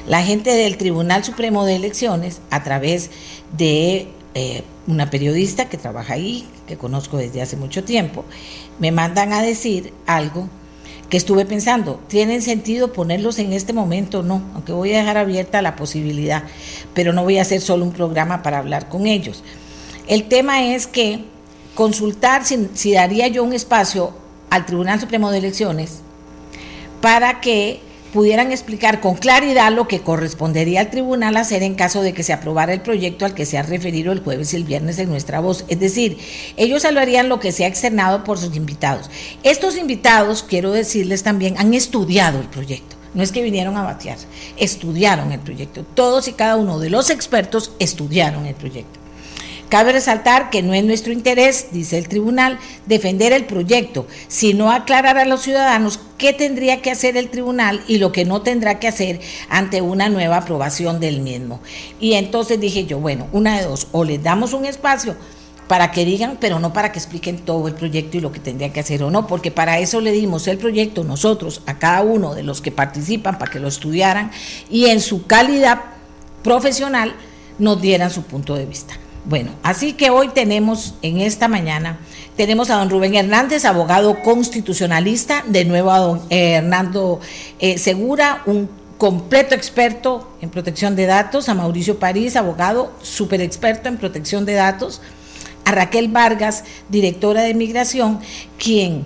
la 0.06 0.22
gente 0.22 0.50
del 0.50 0.76
Tribunal 0.76 1.24
Supremo 1.24 1.64
de 1.64 1.76
Elecciones, 1.76 2.42
a 2.50 2.62
través 2.62 3.10
de 3.56 4.08
eh, 4.34 4.62
una 4.86 5.10
periodista 5.10 5.68
que 5.68 5.76
trabaja 5.76 6.14
ahí, 6.14 6.46
que 6.66 6.76
conozco 6.76 7.16
desde 7.16 7.42
hace 7.42 7.56
mucho 7.56 7.84
tiempo, 7.84 8.24
me 8.78 8.92
mandan 8.92 9.32
a 9.32 9.42
decir 9.42 9.92
algo 10.06 10.48
que 11.08 11.16
estuve 11.16 11.46
pensando, 11.46 12.00
¿tienen 12.08 12.42
sentido 12.42 12.92
ponerlos 12.92 13.38
en 13.38 13.52
este 13.52 13.72
momento? 13.72 14.22
No, 14.22 14.42
aunque 14.54 14.72
voy 14.72 14.92
a 14.92 14.98
dejar 14.98 15.16
abierta 15.16 15.62
la 15.62 15.74
posibilidad, 15.74 16.44
pero 16.92 17.12
no 17.12 17.24
voy 17.24 17.38
a 17.38 17.42
hacer 17.42 17.60
solo 17.60 17.84
un 17.84 17.92
programa 17.92 18.42
para 18.42 18.58
hablar 18.58 18.88
con 18.88 19.06
ellos. 19.06 19.42
El 20.06 20.28
tema 20.28 20.74
es 20.74 20.86
que 20.86 21.24
consultar 21.74 22.44
si, 22.44 22.68
si 22.74 22.92
daría 22.92 23.28
yo 23.28 23.42
un 23.42 23.54
espacio 23.54 24.12
al 24.50 24.66
Tribunal 24.66 25.00
Supremo 25.00 25.30
de 25.30 25.38
Elecciones 25.38 26.00
para 27.00 27.40
que 27.40 27.80
pudieran 28.12 28.52
explicar 28.52 29.00
con 29.00 29.16
claridad 29.16 29.72
lo 29.72 29.88
que 29.88 30.00
correspondería 30.00 30.80
al 30.80 30.90
tribunal 30.90 31.36
hacer 31.36 31.62
en 31.62 31.74
caso 31.74 32.02
de 32.02 32.12
que 32.12 32.22
se 32.22 32.32
aprobara 32.32 32.72
el 32.72 32.80
proyecto 32.80 33.24
al 33.24 33.34
que 33.34 33.46
se 33.46 33.58
ha 33.58 33.62
referido 33.62 34.12
el 34.12 34.20
jueves 34.20 34.52
y 34.52 34.56
el 34.56 34.64
viernes 34.64 34.98
en 34.98 35.08
nuestra 35.10 35.40
voz. 35.40 35.64
Es 35.68 35.80
decir, 35.80 36.18
ellos 36.56 36.84
hablarían 36.84 37.28
lo 37.28 37.40
que 37.40 37.52
se 37.52 37.64
ha 37.64 37.68
externado 37.68 38.24
por 38.24 38.38
sus 38.38 38.56
invitados. 38.56 39.10
Estos 39.42 39.76
invitados, 39.76 40.42
quiero 40.42 40.72
decirles 40.72 41.22
también, 41.22 41.56
han 41.58 41.74
estudiado 41.74 42.40
el 42.40 42.48
proyecto. 42.48 42.96
No 43.14 43.22
es 43.22 43.32
que 43.32 43.42
vinieron 43.42 43.76
a 43.76 43.82
batear, 43.82 44.18
estudiaron 44.58 45.32
el 45.32 45.40
proyecto. 45.40 45.84
Todos 45.94 46.28
y 46.28 46.32
cada 46.32 46.56
uno 46.56 46.78
de 46.78 46.90
los 46.90 47.10
expertos 47.10 47.72
estudiaron 47.78 48.46
el 48.46 48.54
proyecto. 48.54 48.97
Cabe 49.68 49.92
resaltar 49.92 50.48
que 50.48 50.62
no 50.62 50.72
es 50.72 50.82
nuestro 50.82 51.12
interés, 51.12 51.68
dice 51.72 51.98
el 51.98 52.08
tribunal, 52.08 52.58
defender 52.86 53.34
el 53.34 53.44
proyecto, 53.44 54.06
sino 54.26 54.72
aclarar 54.72 55.18
a 55.18 55.26
los 55.26 55.42
ciudadanos 55.42 56.00
qué 56.16 56.32
tendría 56.32 56.80
que 56.80 56.90
hacer 56.90 57.18
el 57.18 57.28
tribunal 57.28 57.82
y 57.86 57.98
lo 57.98 58.10
que 58.10 58.24
no 58.24 58.40
tendrá 58.40 58.78
que 58.78 58.88
hacer 58.88 59.20
ante 59.50 59.82
una 59.82 60.08
nueva 60.08 60.38
aprobación 60.38 61.00
del 61.00 61.20
mismo. 61.20 61.60
Y 62.00 62.14
entonces 62.14 62.58
dije 62.58 62.86
yo, 62.86 62.98
bueno, 62.98 63.26
una 63.32 63.58
de 63.58 63.66
dos, 63.66 63.88
o 63.92 64.04
les 64.04 64.22
damos 64.22 64.54
un 64.54 64.64
espacio 64.64 65.16
para 65.66 65.90
que 65.90 66.06
digan, 66.06 66.38
pero 66.40 66.58
no 66.60 66.72
para 66.72 66.90
que 66.90 66.98
expliquen 66.98 67.38
todo 67.38 67.68
el 67.68 67.74
proyecto 67.74 68.16
y 68.16 68.20
lo 68.20 68.32
que 68.32 68.40
tendría 68.40 68.72
que 68.72 68.80
hacer 68.80 69.02
o 69.02 69.10
no, 69.10 69.26
porque 69.26 69.50
para 69.50 69.80
eso 69.80 70.00
le 70.00 70.12
dimos 70.12 70.48
el 70.48 70.56
proyecto 70.56 71.04
nosotros 71.04 71.60
a 71.66 71.78
cada 71.78 72.00
uno 72.00 72.34
de 72.34 72.42
los 72.42 72.62
que 72.62 72.72
participan 72.72 73.38
para 73.38 73.50
que 73.50 73.60
lo 73.60 73.68
estudiaran 73.68 74.30
y 74.70 74.86
en 74.86 75.02
su 75.02 75.26
calidad 75.26 75.82
profesional 76.42 77.14
nos 77.58 77.82
dieran 77.82 78.10
su 78.10 78.22
punto 78.22 78.54
de 78.54 78.64
vista. 78.64 78.94
Bueno, 79.28 79.50
así 79.62 79.92
que 79.92 80.08
hoy 80.08 80.28
tenemos 80.28 80.94
en 81.02 81.20
esta 81.20 81.48
mañana, 81.48 81.98
tenemos 82.34 82.70
a 82.70 82.76
don 82.76 82.88
Rubén 82.88 83.14
Hernández, 83.14 83.66
abogado 83.66 84.22
constitucionalista, 84.22 85.44
de 85.46 85.66
nuevo 85.66 85.90
a 85.90 85.98
don 85.98 86.22
Hernando 86.30 87.20
eh, 87.58 87.76
Segura, 87.76 88.42
un 88.46 88.70
completo 88.96 89.54
experto 89.54 90.32
en 90.40 90.48
protección 90.48 90.96
de 90.96 91.04
datos, 91.04 91.50
a 91.50 91.54
Mauricio 91.54 91.98
París, 91.98 92.36
abogado 92.36 92.90
súper 93.02 93.42
experto 93.42 93.90
en 93.90 93.98
protección 93.98 94.46
de 94.46 94.54
datos, 94.54 95.02
a 95.66 95.72
Raquel 95.72 96.08
Vargas, 96.08 96.64
directora 96.88 97.42
de 97.42 97.52
migración, 97.52 98.20
quien 98.56 99.04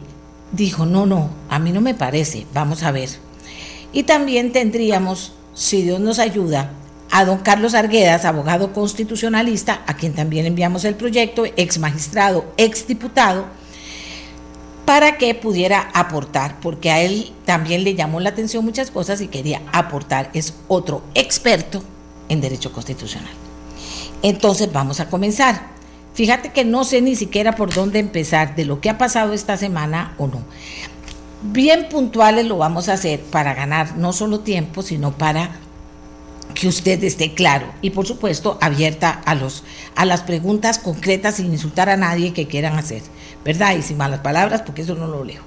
dijo, 0.53 0.87
no, 0.87 1.05
no, 1.05 1.31
a 1.49 1.59
mí 1.59 1.73
no 1.73 1.81
me 1.81 1.95
parece, 1.95 2.47
vamos 2.55 2.85
a 2.85 2.93
ver. 2.93 3.09
Y 3.93 4.05
también 4.05 4.53
tendríamos, 4.53 5.33
si 5.53 5.83
Dios 5.83 5.99
nos 5.99 6.21
ayuda, 6.21 6.71
a 7.13 7.27
don 7.27 7.39
Carlos 7.39 7.75
Arguedas, 7.75 8.25
abogado 8.25 8.73
constitucionalista, 8.73 9.83
a 9.87 9.95
quien 9.97 10.15
también 10.15 10.47
enviamos 10.47 10.87
el 10.87 10.95
proyecto, 10.95 11.45
ex 11.45 11.79
magistrado, 11.79 12.47
ex 12.57 12.87
diputado, 12.87 13.45
para 14.87 15.19
que 15.19 15.35
pudiera 15.35 15.91
aportar, 15.93 16.59
porque 16.61 16.91
a 16.91 17.03
él 17.03 17.31
también 17.45 17.85
le 17.85 17.95
llamó 17.95 18.19
la 18.19 18.31
atención 18.31 18.65
muchas 18.65 18.91
cosas 18.91 19.21
y 19.21 19.29
quería 19.29 19.61
aportar. 19.73 20.31
Es 20.33 20.55
otro 20.69 21.03
experto 21.15 21.83
en 22.31 22.41
derecho 22.41 22.73
constitucional. 22.73 23.35
Entonces 24.23 24.73
vamos 24.73 24.99
a 25.01 25.11
comenzar. 25.11 25.67
Fíjate 26.15 26.51
que 26.53 26.65
no 26.65 26.83
sé 26.83 27.03
ni 27.03 27.15
siquiera 27.15 27.57
por 27.57 27.75
dónde 27.75 27.99
empezar 27.99 28.57
de 28.57 28.65
lo 28.65 28.81
que 28.81 28.89
ha 28.89 28.97
pasado 28.97 29.35
esta 29.35 29.59
semana 29.59 30.15
o 30.17 30.29
no. 30.29 30.43
Bien 31.43 31.89
puntuales 31.91 32.47
lo 32.47 32.57
vamos 32.57 32.89
a 32.89 32.95
hacer 32.95 33.21
para 33.21 33.53
ganar 33.53 33.99
no 33.99 34.15
solo 34.15 34.41
tiempo, 34.41 34.81
sino 34.81 35.13
para 35.13 35.57
que 36.55 36.69
usted 36.69 37.03
esté 37.05 37.35
claro 37.35 37.67
y 37.83 37.91
por 37.91 38.07
supuesto 38.07 38.59
abierta 38.61 39.11
a 39.25 39.35
los 39.35 39.65
a 39.95 40.05
las 40.05 40.23
preguntas 40.23 40.79
concretas 40.79 41.37
sin 41.37 41.53
insultar 41.53 41.89
a 41.89 41.97
nadie 41.97 42.33
que 42.33 42.47
quieran 42.47 42.79
hacer, 42.79 43.03
¿verdad? 43.45 43.77
Y 43.77 43.83
sin 43.83 43.97
malas 43.97 44.21
palabras 44.21 44.63
porque 44.63 44.83
eso 44.83 44.95
no 44.95 45.07
lo 45.07 45.25
leo. 45.25 45.43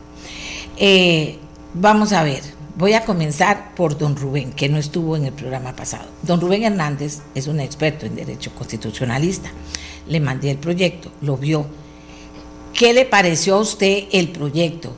Eh, 0.78 1.38
vamos 1.74 2.14
a 2.14 2.24
ver, 2.24 2.42
voy 2.78 2.94
a 2.94 3.06
comenzar 3.06 3.74
por 3.76 3.98
don 3.98 4.16
Rubén, 4.16 4.52
que 4.52 4.70
no 4.70 4.78
estuvo 4.78 5.16
en 5.16 5.26
el 5.26 5.34
programa 5.34 5.76
pasado. 5.76 6.06
Don 6.22 6.42
Rubén 6.42 6.64
Hernández 6.64 7.22
es 7.34 7.48
un 7.48 7.60
experto 7.60 8.06
en 8.06 8.16
derecho 8.16 8.52
constitucionalista. 8.54 9.50
Le 10.08 10.20
mandé 10.20 10.52
el 10.52 10.58
proyecto, 10.58 11.12
lo 11.22 11.38
vio. 11.38 11.66
¿Qué 12.74 12.94
le 12.94 13.06
pareció 13.06 13.56
a 13.56 13.62
usted 13.62 14.06
el 14.12 14.30
proyecto? 14.30 14.96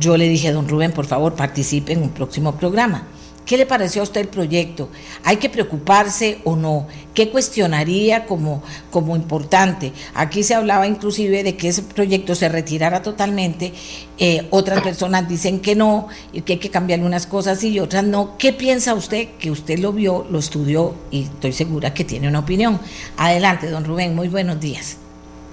Yo 0.00 0.16
le 0.16 0.28
dije, 0.28 0.50
don 0.50 0.68
Rubén, 0.68 0.92
por 0.92 1.06
favor, 1.06 1.34
participe 1.34 1.92
en 1.92 2.02
un 2.02 2.10
próximo 2.10 2.56
programa. 2.56 3.06
¿Qué 3.46 3.56
le 3.56 3.64
pareció 3.64 4.02
a 4.02 4.04
usted 4.04 4.22
el 4.22 4.28
proyecto? 4.28 4.88
¿Hay 5.22 5.36
que 5.36 5.48
preocuparse 5.48 6.40
o 6.42 6.56
no? 6.56 6.88
¿Qué 7.14 7.30
cuestionaría 7.30 8.26
como, 8.26 8.60
como 8.90 9.14
importante? 9.14 9.92
Aquí 10.14 10.42
se 10.42 10.56
hablaba 10.56 10.88
inclusive 10.88 11.44
de 11.44 11.56
que 11.56 11.68
ese 11.68 11.82
proyecto 11.82 12.34
se 12.34 12.48
retirara 12.48 13.02
totalmente. 13.02 13.72
Eh, 14.18 14.48
otras 14.50 14.82
personas 14.82 15.28
dicen 15.28 15.60
que 15.60 15.76
no, 15.76 16.08
y 16.32 16.40
que 16.40 16.54
hay 16.54 16.58
que 16.58 16.70
cambiarle 16.70 17.06
unas 17.06 17.28
cosas 17.28 17.62
y 17.62 17.78
otras 17.78 18.02
no. 18.02 18.36
¿Qué 18.36 18.52
piensa 18.52 18.94
usted? 18.94 19.28
Que 19.38 19.52
usted 19.52 19.78
lo 19.78 19.92
vio, 19.92 20.26
lo 20.28 20.40
estudió 20.40 20.96
y 21.12 21.22
estoy 21.22 21.52
segura 21.52 21.94
que 21.94 22.02
tiene 22.02 22.26
una 22.26 22.40
opinión. 22.40 22.80
Adelante, 23.16 23.70
don 23.70 23.84
Rubén, 23.84 24.16
muy 24.16 24.26
buenos 24.26 24.58
días. 24.58 24.96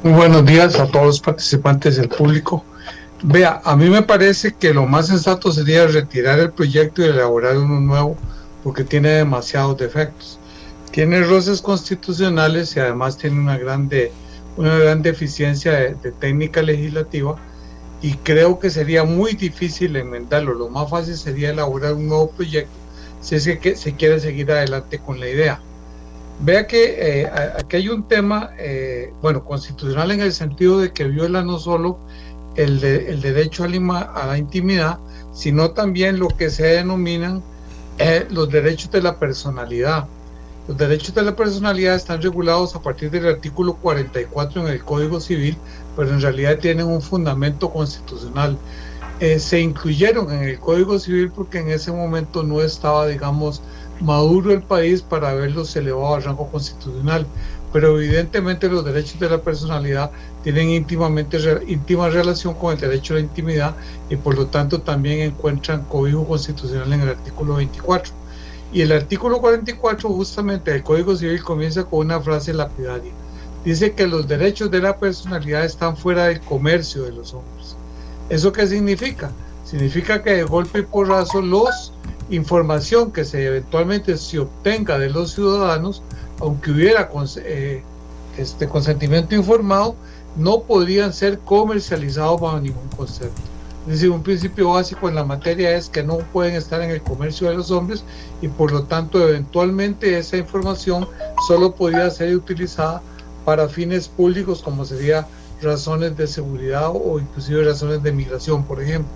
Muy 0.02 0.14
buenos 0.14 0.44
días 0.48 0.80
a 0.80 0.88
todos 0.88 1.06
los 1.06 1.20
participantes 1.20 1.98
del 1.98 2.10
público. 2.10 2.66
Vea, 3.26 3.62
a 3.64 3.78
mí 3.78 3.90
me 3.90 4.02
parece 4.02 4.54
que 4.54 4.74
lo 4.74 4.86
más 4.86 5.08
sensato 5.08 5.50
sería 5.50 5.88
retirar 5.88 6.40
el 6.40 6.52
proyecto 6.52 7.02
y 7.02 7.06
elaborar 7.06 7.58
uno 7.58 7.80
nuevo 7.80 8.18
porque 8.66 8.84
tiene 8.84 9.12
demasiados 9.12 9.78
defectos. 9.78 10.38
Tiene 10.92 11.24
roces 11.24 11.62
constitucionales 11.62 12.76
y 12.76 12.82
además 12.82 13.18
tiene 13.18 13.40
una, 13.40 13.58
grande, 13.58 14.12
una 14.58 14.78
gran 14.78 15.02
deficiencia 15.02 15.72
de, 15.72 16.12
técnica 16.20 16.62
legislativa 16.62 17.38
y 18.02 18.16
creo 18.16 18.60
que 18.60 18.70
sería 18.70 19.06
muy 19.06 19.36
difícil 19.36 19.96
enmendarlo. 19.96 20.54
Lo 20.54 20.68
más 20.68 20.90
fácil 20.90 21.16
sería 21.16 21.52
elaborar 21.52 21.94
un 21.94 22.10
nuevo 22.10 22.30
proyecto 22.30 22.78
si 23.22 23.36
es 23.36 23.48
que 23.60 23.78
se 23.78 23.96
quiere 23.96 24.20
seguir 24.20 24.52
adelante 24.52 25.00
con 25.00 25.22
la 25.22 25.30
idea. 25.30 25.62
Vea 26.42 26.68
que 26.68 27.22
eh, 27.22 27.32
aquí 27.58 27.78
hay 27.78 27.88
un 27.88 28.06
tema, 28.06 28.50
eh, 28.58 29.14
bueno, 29.22 29.46
constitucional 29.46 30.12
en 30.12 30.20
el 30.20 30.34
sentido 30.34 30.82
de 30.82 30.92
que 30.92 31.06
viola 31.06 31.42
no 31.42 31.58
solo 31.58 32.00
el, 32.56 32.80
derecho 33.22 33.64
a 33.64 33.68
la, 33.68 34.38
intimidad, 34.38 35.00
sino 35.34 35.72
también 35.72 36.20
lo 36.20 36.28
que 36.28 36.50
se 36.50 36.64
denominan 36.64 37.42
eh, 37.98 38.28
los 38.30 38.50
derechos 38.50 38.92
de 38.92 39.02
la 39.02 39.18
personalidad. 39.18 40.06
Los 40.68 40.78
derechos 40.78 41.14
de 41.14 41.24
la 41.24 41.36
personalidad 41.36 41.96
están 41.96 42.22
regulados 42.22 42.76
a 42.76 42.82
partir 42.82 43.12
del 43.12 43.28
artículo 43.28 43.74
44 43.76 44.62
en 44.62 44.74
el 44.74 44.84
Código 44.84 45.20
Civil, 45.20 45.58
pero 45.96 46.10
en 46.10 46.22
realidad 46.22 46.58
tienen 46.60 46.88
un 46.88 47.02
fundamento 47.02 47.70
constitucional. 47.70 48.58
Eh, 49.20 49.40
se 49.40 49.60
incluyeron 49.60 50.32
en 50.32 50.44
el 50.44 50.60
Código 50.60 50.98
Civil 51.00 51.32
porque 51.32 51.60
en 51.60 51.70
ese 51.70 51.92
momento 51.92 52.44
no 52.44 52.62
estaba, 52.62 53.08
digamos, 53.08 53.62
maduro 54.00 54.52
el 54.52 54.62
país 54.62 55.02
para 55.02 55.30
haberlos 55.30 55.76
elevado 55.76 56.16
al 56.16 56.24
rango 56.24 56.50
constitucional 56.50 57.28
pero 57.74 58.00
evidentemente 58.00 58.70
los 58.70 58.86
derechos 58.86 59.20
de 59.20 59.30
la 59.30 59.42
personalidad 59.42 60.12
tienen 60.44 60.70
íntimamente, 60.70 61.38
íntima 61.68 62.10
relación 62.10 62.54
con 62.54 62.74
el 62.74 62.80
derecho 62.80 63.14
a 63.14 63.18
la 63.18 63.22
intimidad 63.22 63.76
y 64.10 64.16
por 64.16 64.36
lo 64.36 64.48
tanto 64.48 64.82
también 64.82 65.22
encuentran 65.22 65.84
cobijo 65.86 66.28
constitucional 66.28 66.92
en 66.94 67.02
el 67.02 67.10
artículo 67.10 67.56
24. 67.56 68.14
Y 68.74 68.82
el 68.82 68.92
artículo 68.92 69.40
44 69.40 70.10
justamente 70.10 70.72
del 70.72 70.84
Código 70.84 71.16
Civil 71.16 71.44
comienza 71.44 71.84
con 71.84 72.00
una 72.00 72.20
frase 72.20 72.54
lapidaria. 72.54 73.12
Dice 73.64 73.94
que 73.94 74.08
los 74.08 74.28
derechos 74.28 74.70
de 74.70 74.82
la 74.82 74.98
personalidad 74.98 75.64
están 75.64 75.96
fuera 75.96 76.26
del 76.26 76.42
comercio 76.42 77.04
de 77.04 77.14
los 77.14 77.34
hombres. 77.34 77.78
¿Eso 78.30 78.52
qué 78.52 78.68
significa? 78.68 79.32
Significa 79.64 80.22
que 80.22 80.32
de 80.32 80.44
golpe 80.44 80.80
y 80.80 80.84
porrazo 80.84 81.42
los 81.42 81.94
información 82.30 83.12
que 83.12 83.26
se 83.26 83.46
eventualmente 83.46 84.18
se 84.18 84.40
obtenga 84.40 84.98
de 84.98 85.10
los 85.10 85.34
ciudadanos 85.34 86.02
aunque 86.40 86.72
hubiera 86.72 87.10
eh, 87.38 87.84
este 88.38 88.68
consentimiento 88.68 89.36
informado, 89.36 89.96
no 90.36 90.62
podrían 90.62 91.14
ser 91.14 91.40
comercializados 91.40 92.40
bajo 92.42 92.60
ningún 92.60 92.88
concepto. 92.96 93.42
Es 93.86 93.94
decir, 93.96 94.12
un 94.12 94.24
principio 94.24 94.72
básico 94.72 95.10
en 95.10 95.16
la 95.16 95.26
materia 95.26 95.76
es 95.76 95.90
que 95.90 96.04
no 96.04 96.20
pueden 96.20 96.56
estar 96.56 96.82
en 96.82 96.90
el 96.90 97.02
comercio 97.02 97.50
de 97.50 97.56
los 97.56 97.70
hombres 97.70 98.06
y 98.42 98.48
por 98.48 98.72
lo 98.72 98.84
tanto 98.84 99.22
eventualmente 99.22 100.18
esa 100.18 100.38
información 100.38 101.08
solo 101.48 101.76
podría 101.76 102.10
ser 102.10 102.34
utilizada 102.34 103.02
para 103.44 103.68
fines 103.68 104.08
públicos 104.08 104.62
como 104.64 104.86
sería 104.86 105.28
razones 105.62 106.16
de 106.16 106.28
seguridad 106.28 106.92
o 106.94 107.20
inclusive 107.20 107.66
razones 107.66 108.02
de 108.02 108.14
migración, 108.14 108.64
por 108.64 108.82
ejemplo. 108.82 109.12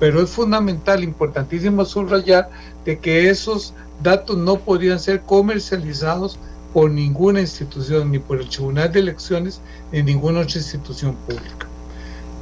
Pero 0.00 0.22
es 0.22 0.30
fundamental, 0.30 1.04
importantísimo 1.04 1.84
subrayar 1.84 2.48
de 2.86 2.98
que 2.98 3.28
esos 3.28 3.74
datos 4.02 4.38
no 4.38 4.58
podrían 4.58 5.00
ser 5.00 5.20
comercializados 5.22 6.38
por 6.72 6.90
ninguna 6.90 7.40
institución, 7.40 8.10
ni 8.10 8.18
por 8.18 8.40
el 8.40 8.48
Tribunal 8.48 8.92
de 8.92 9.00
Elecciones, 9.00 9.60
ni 9.92 10.02
ninguna 10.02 10.40
otra 10.40 10.58
institución 10.58 11.14
pública. 11.26 11.66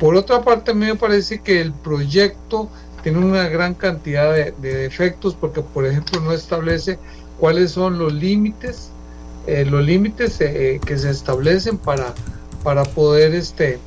Por 0.01 0.14
otra 0.14 0.43
parte, 0.43 0.72
a 0.72 0.74
mí 0.74 0.87
me 0.87 0.97
parece 0.97 1.41
que 1.41 1.61
el 1.61 1.72
proyecto 1.72 2.68
tiene 3.03 3.18
una 3.18 3.49
gran 3.49 3.74
cantidad 3.74 4.35
de, 4.35 4.53
defectos 4.61 5.35
porque, 5.35 5.62
por 5.62 5.87
ejemplo, 5.87 6.20
no 6.20 6.33
establece 6.33 6.99
cuáles 7.39 7.70
son 7.70 7.99
los 7.99 8.12
límites, 8.12 8.91
eh, 9.47 9.64
los 9.64 9.85
límites 9.85 10.41
eh, 10.41 10.81
que 10.85 10.99
se 10.99 11.11
establecen 11.11 11.79
para, 11.79 12.12
para 12.64 12.83
poder 12.83 13.35
este, 13.35 13.79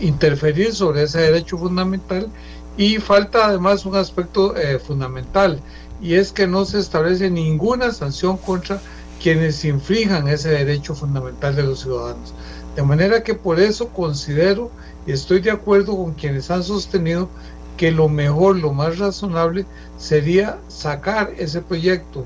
interferir 0.00 0.74
sobre 0.74 1.04
ese 1.04 1.20
derecho 1.20 1.58
fundamental 1.58 2.28
y 2.76 2.98
falta 2.98 3.46
además 3.46 3.86
un 3.86 3.96
aspecto 3.96 4.56
eh, 4.56 4.78
fundamental 4.78 5.60
y 6.00 6.14
es 6.14 6.32
que 6.32 6.46
no 6.46 6.64
se 6.64 6.78
establece 6.78 7.30
ninguna 7.30 7.92
sanción 7.92 8.36
contra 8.36 8.80
quienes 9.22 9.64
inflijan 9.64 10.28
ese 10.28 10.50
derecho 10.50 10.94
fundamental 10.94 11.56
de 11.56 11.62
los 11.64 11.80
ciudadanos. 11.80 12.34
De 12.76 12.82
manera 12.82 13.22
que 13.22 13.34
por 13.34 13.58
eso 13.60 13.88
considero 13.88 14.70
y 15.06 15.12
estoy 15.12 15.40
de 15.40 15.50
acuerdo 15.50 15.96
con 15.96 16.14
quienes 16.14 16.50
han 16.50 16.62
sostenido 16.62 17.28
que 17.76 17.90
lo 17.92 18.08
mejor, 18.08 18.56
lo 18.56 18.72
más 18.72 18.98
razonable 18.98 19.64
sería 19.96 20.58
sacar 20.68 21.32
ese 21.38 21.62
proyecto 21.62 22.24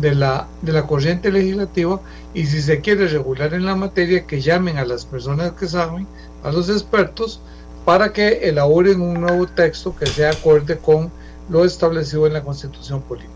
de 0.00 0.14
la, 0.14 0.48
de 0.62 0.72
la 0.72 0.86
corriente 0.86 1.30
legislativa 1.30 2.00
y 2.34 2.46
si 2.46 2.62
se 2.62 2.80
quiere 2.80 3.08
regular 3.08 3.52
en 3.52 3.66
la 3.66 3.74
materia, 3.74 4.26
que 4.26 4.40
llamen 4.40 4.78
a 4.78 4.84
las 4.84 5.04
personas 5.04 5.52
que 5.52 5.68
saben, 5.68 6.06
a 6.42 6.50
los 6.50 6.68
expertos, 6.70 7.40
para 7.84 8.12
que 8.12 8.48
elaboren 8.48 9.00
un 9.00 9.20
nuevo 9.20 9.46
texto 9.46 9.94
que 9.94 10.10
sea 10.10 10.30
acorde 10.30 10.78
con 10.78 11.10
lo 11.48 11.64
establecido 11.64 12.26
en 12.26 12.34
la 12.34 12.44
constitución 12.44 13.02
política. 13.02 13.31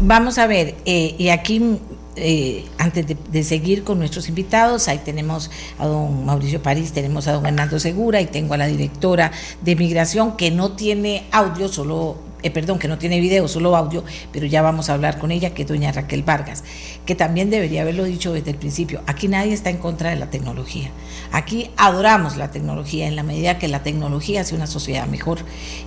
Vamos 0.00 0.38
a 0.38 0.46
ver, 0.46 0.74
eh, 0.84 1.14
y 1.18 1.28
aquí 1.28 1.78
eh, 2.16 2.64
antes 2.78 3.06
de, 3.06 3.44
seguir 3.44 3.84
con 3.84 3.98
nuestros 3.98 4.28
invitados, 4.28 4.88
ahí 4.88 4.98
tenemos 4.98 5.50
a 5.78 5.86
don 5.86 6.24
Mauricio 6.26 6.62
París, 6.62 6.92
tenemos 6.92 7.28
a 7.28 7.32
don 7.32 7.46
Hernando 7.46 7.78
Segura 7.78 8.20
y 8.20 8.26
tengo 8.26 8.54
a 8.54 8.56
la 8.56 8.66
directora 8.66 9.30
de 9.62 9.76
migración 9.76 10.36
que 10.36 10.50
no 10.50 10.72
tiene 10.72 11.24
audio, 11.30 11.68
solo, 11.68 12.16
eh, 12.42 12.50
perdón, 12.50 12.78
que 12.78 12.88
no 12.88 12.98
tiene 12.98 13.18
video, 13.18 13.46
solo 13.48 13.76
audio, 13.76 14.04
pero 14.32 14.46
ya 14.46 14.62
vamos 14.62 14.90
a 14.90 14.94
hablar 14.94 15.18
con 15.18 15.30
ella, 15.30 15.54
que 15.54 15.62
es 15.62 15.68
doña 15.68 15.90
Raquel 15.92 16.24
Vargas, 16.24 16.64
que 17.06 17.14
también 17.14 17.50
debería 17.50 17.82
haberlo 17.82 18.02
dicho 18.04 18.32
desde 18.32 18.50
el 18.50 18.56
principio. 18.56 19.00
Aquí 19.06 19.28
nadie 19.28 19.52
está 19.52 19.70
en 19.70 19.78
contra 19.78 20.10
de 20.10 20.16
la 20.16 20.30
tecnología. 20.30 20.90
Aquí 21.32 21.70
adoramos 21.76 22.36
la 22.36 22.50
tecnología 22.50 23.06
en 23.06 23.16
la 23.16 23.22
medida 23.22 23.58
que 23.58 23.68
la 23.68 23.84
tecnología 23.84 24.42
hace 24.42 24.54
una 24.54 24.66
sociedad 24.66 25.06
mejor 25.06 25.38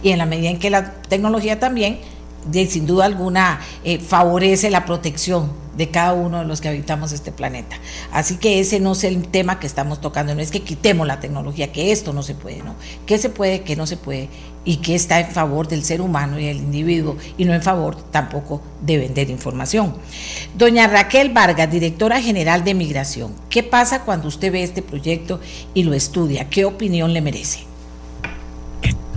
y 0.02 0.10
en 0.10 0.18
la 0.18 0.26
medida 0.26 0.50
en 0.50 0.60
que 0.60 0.70
la 0.70 0.94
tecnología 1.04 1.60
también 1.60 2.00
de, 2.52 2.68
sin 2.68 2.86
duda 2.86 3.06
alguna 3.06 3.60
eh, 3.84 4.00
favorece 4.00 4.70
la 4.70 4.86
protección 4.86 5.68
de 5.78 5.90
cada 5.90 6.14
uno 6.14 6.40
de 6.40 6.46
los 6.46 6.60
que 6.60 6.70
habitamos 6.70 7.12
este 7.12 7.32
planeta. 7.32 7.78
Así 8.12 8.38
que 8.38 8.60
ese 8.60 8.80
no 8.80 8.94
es 8.94 9.04
el 9.04 9.28
tema 9.28 9.60
que 9.60 9.68
estamos 9.68 10.02
tocando, 10.02 10.34
no 10.34 10.42
es 10.42 10.50
que 10.50 10.64
quitemos 10.64 11.06
la 11.06 11.20
tecnología, 11.20 11.72
que 11.72 11.92
esto 11.92 12.14
no 12.14 12.24
se 12.24 12.34
puede, 12.34 12.64
no. 12.64 12.76
¿Qué 13.06 13.18
se 13.20 13.30
puede, 13.30 13.62
qué 13.62 13.76
no 13.76 13.86
se 13.86 13.96
puede? 13.96 14.28
Y 14.66 14.78
que 14.78 14.96
está 14.96 15.20
en 15.20 15.30
favor 15.32 15.68
del 15.68 15.84
ser 15.84 16.02
humano 16.02 16.40
y 16.40 16.48
del 16.48 16.58
individuo 16.58 17.18
y 17.38 17.46
no 17.46 17.54
en 17.54 17.62
favor 17.62 17.96
tampoco 17.96 18.62
de 18.82 18.98
vender 18.98 19.30
información. 19.30 19.96
Doña 20.58 20.88
Raquel 20.88 21.30
Vargas, 21.30 21.70
directora 21.70 22.22
general 22.22 22.64
de 22.64 22.74
Migración, 22.74 23.34
¿qué 23.50 23.62
pasa 23.62 24.02
cuando 24.02 24.28
usted 24.28 24.52
ve 24.52 24.64
este 24.64 24.82
proyecto 24.82 25.40
y 25.76 25.84
lo 25.84 25.94
estudia? 25.94 26.50
¿Qué 26.50 26.66
opinión 26.66 27.14
le 27.14 27.22
merece? 27.22 27.67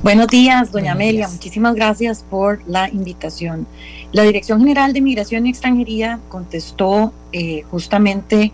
Buenos 0.02 0.28
días, 0.28 0.72
doña 0.72 0.92
Amelia. 0.92 1.28
Muchísimas 1.28 1.74
gracias 1.74 2.24
por 2.30 2.66
la 2.66 2.88
invitación. 2.88 3.66
La 4.12 4.22
Dirección 4.22 4.60
General 4.60 4.94
de 4.94 5.02
Migración 5.02 5.46
y 5.46 5.50
Extranjería 5.50 6.20
contestó 6.30 7.12
eh, 7.32 7.64
justamente 7.70 8.50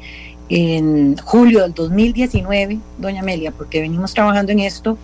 en 0.49 1.17
julio 1.19 1.63
del 1.63 1.73
2019, 1.73 2.81
doña 2.99 3.21
Amelia, 3.21 3.53
porque 3.53 3.81
venimos 3.81 4.13
trabajando 4.13 4.51
en 4.51 4.59
esto 4.59 4.99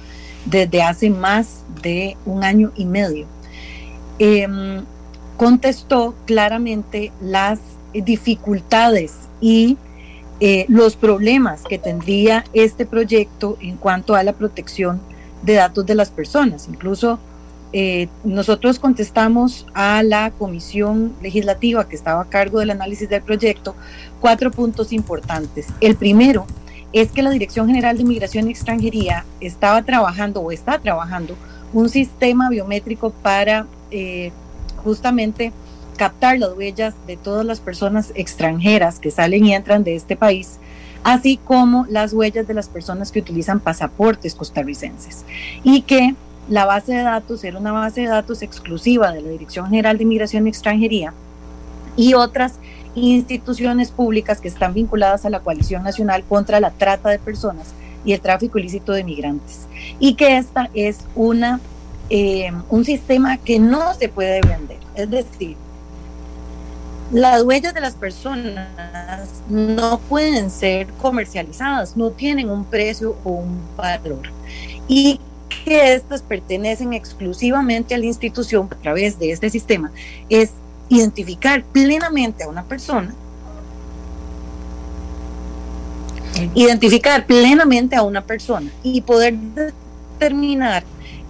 desde 0.44 0.82
hace 0.82 1.10
más 1.10 1.62
de 1.80 2.16
un 2.26 2.42
año 2.42 2.72
y 2.74 2.86
medio. 2.86 3.26
Em, 4.18 4.82
contestó 5.36 6.16
claramente 6.26 7.12
las 7.20 7.60
dificultades 7.94 9.14
y 9.40 9.78
eh, 10.40 10.66
los 10.66 10.96
problemas 10.96 11.62
que 11.62 11.78
tendría 11.78 12.44
este 12.52 12.84
proyecto 12.84 13.58
en 13.60 13.76
cuanto 13.76 14.16
a 14.16 14.24
la 14.24 14.32
protección 14.32 15.11
de 15.42 15.54
datos 15.54 15.84
de 15.86 15.94
las 15.94 16.10
personas. 16.10 16.68
Incluso 16.68 17.18
eh, 17.72 18.08
nosotros 18.22 18.78
contestamos 18.78 19.66
a 19.74 20.02
la 20.02 20.30
comisión 20.30 21.14
legislativa 21.22 21.88
que 21.88 21.96
estaba 21.96 22.22
a 22.22 22.26
cargo 22.26 22.58
del 22.60 22.70
análisis 22.70 23.08
del 23.08 23.22
proyecto 23.22 23.74
cuatro 24.20 24.50
puntos 24.50 24.92
importantes. 24.92 25.68
El 25.80 25.96
primero 25.96 26.46
es 26.92 27.10
que 27.10 27.22
la 27.22 27.30
Dirección 27.30 27.68
General 27.68 27.96
de 27.96 28.04
Migración 28.04 28.48
y 28.48 28.50
Extranjería 28.50 29.24
estaba 29.40 29.82
trabajando 29.82 30.40
o 30.40 30.52
está 30.52 30.78
trabajando 30.78 31.34
un 31.72 31.88
sistema 31.88 32.50
biométrico 32.50 33.10
para 33.10 33.66
eh, 33.90 34.30
justamente 34.84 35.52
captar 35.96 36.38
las 36.38 36.52
huellas 36.52 36.94
de 37.06 37.16
todas 37.16 37.46
las 37.46 37.60
personas 37.60 38.12
extranjeras 38.14 38.98
que 38.98 39.10
salen 39.10 39.46
y 39.46 39.54
entran 39.54 39.84
de 39.84 39.96
este 39.96 40.16
país 40.16 40.58
así 41.04 41.36
como 41.36 41.86
las 41.88 42.12
huellas 42.12 42.46
de 42.46 42.54
las 42.54 42.68
personas 42.68 43.10
que 43.12 43.20
utilizan 43.20 43.60
pasaportes 43.60 44.34
costarricenses. 44.34 45.24
Y 45.62 45.82
que 45.82 46.14
la 46.48 46.64
base 46.64 46.92
de 46.92 47.02
datos 47.02 47.44
era 47.44 47.58
una 47.58 47.72
base 47.72 48.02
de 48.02 48.08
datos 48.08 48.42
exclusiva 48.42 49.12
de 49.12 49.22
la 49.22 49.28
Dirección 49.30 49.66
General 49.66 49.96
de 49.96 50.04
Inmigración 50.04 50.46
y 50.46 50.50
Extranjería 50.50 51.14
y 51.96 52.14
otras 52.14 52.54
instituciones 52.94 53.90
públicas 53.90 54.40
que 54.40 54.48
están 54.48 54.74
vinculadas 54.74 55.24
a 55.24 55.30
la 55.30 55.40
Coalición 55.40 55.82
Nacional 55.82 56.24
contra 56.24 56.60
la 56.60 56.70
Trata 56.70 57.10
de 57.10 57.18
Personas 57.18 57.74
y 58.04 58.12
el 58.12 58.20
tráfico 58.20 58.58
ilícito 58.58 58.92
de 58.92 59.04
migrantes. 59.04 59.66
Y 59.98 60.14
que 60.14 60.36
esta 60.36 60.68
es 60.74 61.00
una, 61.14 61.60
eh, 62.10 62.52
un 62.68 62.84
sistema 62.84 63.36
que 63.36 63.58
no 63.58 63.94
se 63.94 64.08
puede 64.08 64.40
vender. 64.40 64.78
Es 64.94 65.10
decir, 65.10 65.56
las 67.12 67.42
huellas 67.42 67.74
de 67.74 67.80
las 67.80 67.94
personas 67.94 69.28
no 69.48 69.98
pueden 70.08 70.50
ser 70.50 70.86
comercializadas, 70.94 71.96
no 71.96 72.10
tienen 72.10 72.48
un 72.48 72.64
precio 72.64 73.16
o 73.22 73.30
un 73.30 73.60
valor. 73.76 74.22
Y 74.88 75.20
que 75.64 75.94
estas 75.94 76.22
pertenecen 76.22 76.94
exclusivamente 76.94 77.94
a 77.94 77.98
la 77.98 78.06
institución 78.06 78.68
a 78.70 78.74
través 78.76 79.18
de 79.18 79.30
este 79.30 79.50
sistema 79.50 79.92
es 80.30 80.50
identificar 80.88 81.62
plenamente 81.64 82.44
a 82.44 82.48
una 82.48 82.64
persona, 82.64 83.14
identificar 86.54 87.26
plenamente 87.26 87.94
a 87.94 88.02
una 88.02 88.24
persona 88.24 88.70
y 88.82 89.02
poder 89.02 89.34
determinar 89.36 90.82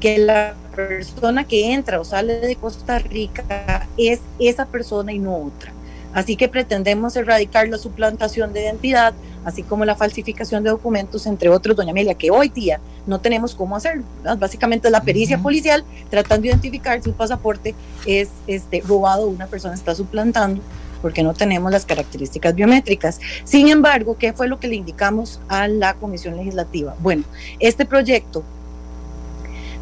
que 0.03 0.18
la 0.18 0.57
persona 0.74 1.44
que 1.44 1.72
entra 1.72 2.00
o 2.00 2.05
sale 2.05 2.40
de 2.40 2.57
Costa 2.57 2.98
Rica 2.98 3.86
es 3.96 4.18
esa 4.40 4.66
persona 4.66 5.12
y 5.12 5.20
no 5.20 5.36
otra. 5.36 5.72
Así 6.12 6.34
que 6.34 6.48
pretendemos 6.48 7.14
erradicar 7.14 7.68
la 7.68 7.78
suplantación 7.78 8.53
de 8.53 8.62
identidad, 8.64 9.14
así 9.44 9.62
como 9.62 9.84
la 9.84 9.94
falsificación 9.94 10.64
de 10.64 10.70
documentos, 10.70 11.24
entre 11.26 11.50
otros, 11.50 11.76
doña 11.76 11.92
Amelia, 11.92 12.14
que 12.14 12.32
hoy 12.32 12.48
día 12.48 12.80
no 13.07 13.20
tenemos 13.20 13.55
cómo 13.55 13.76
hacerlo. 13.76 14.03
Básicamente 14.38 14.88
es 14.88 14.92
la 14.92 15.03
pericia 15.03 15.38
policial 15.38 15.84
tratando 16.11 16.42
de 16.42 16.48
identificar 16.48 17.00
si 17.00 17.09
un 17.09 17.14
pasaporte 17.14 17.72
es 18.05 18.28
este, 18.48 18.80
robado 18.80 19.26
o 19.26 19.28
una 19.28 19.46
persona 19.46 19.74
está 19.74 19.94
suplantando 19.94 20.61
porque 21.00 21.22
no 21.22 21.32
tenemos 21.32 21.70
las 21.70 21.86
características 21.86 22.57
biométricas. 22.57 23.20
Sin 23.44 23.68
embargo, 23.68 24.16
¿qué 24.18 24.32
fue 24.32 24.48
lo 24.48 24.59
que 24.59 24.66
le 24.66 24.74
indicamos 24.74 25.40
a 25.48 25.68
la 25.68 25.94
Comisión 25.94 26.36
Legislativa? 26.36 26.96
Bueno, 26.98 27.22
este 27.61 27.84
proyecto 27.84 28.42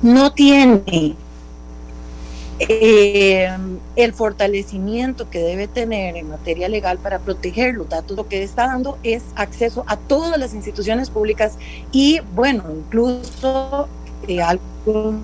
no 0.03 0.33
tiene 0.33 1.17
eh, 2.59 3.49
el 3.97 4.13
fortalecimiento 4.13 5.31
que 5.31 5.41
debe 5.41 5.67
tener 5.67 6.17
en 6.17 6.29
materia 6.29 6.69
legal 6.69 6.99
para 6.99 7.19
proteger 7.19 7.75
los 7.75 7.89
datos, 7.89 8.17
lo 8.17 8.29
que 8.29 8.43
está 8.43 8.67
dando 8.67 8.99
es 9.03 9.23
acceso 9.35 9.85
a 9.87 9.97
todas 9.97 10.39
las 10.39 10.55
instituciones 10.55 11.09
públicas 11.11 11.55
y, 11.91 12.21
bueno, 12.35 12.65
incluso 12.71 13.89
eh, 14.29 14.43
algo 14.43 15.15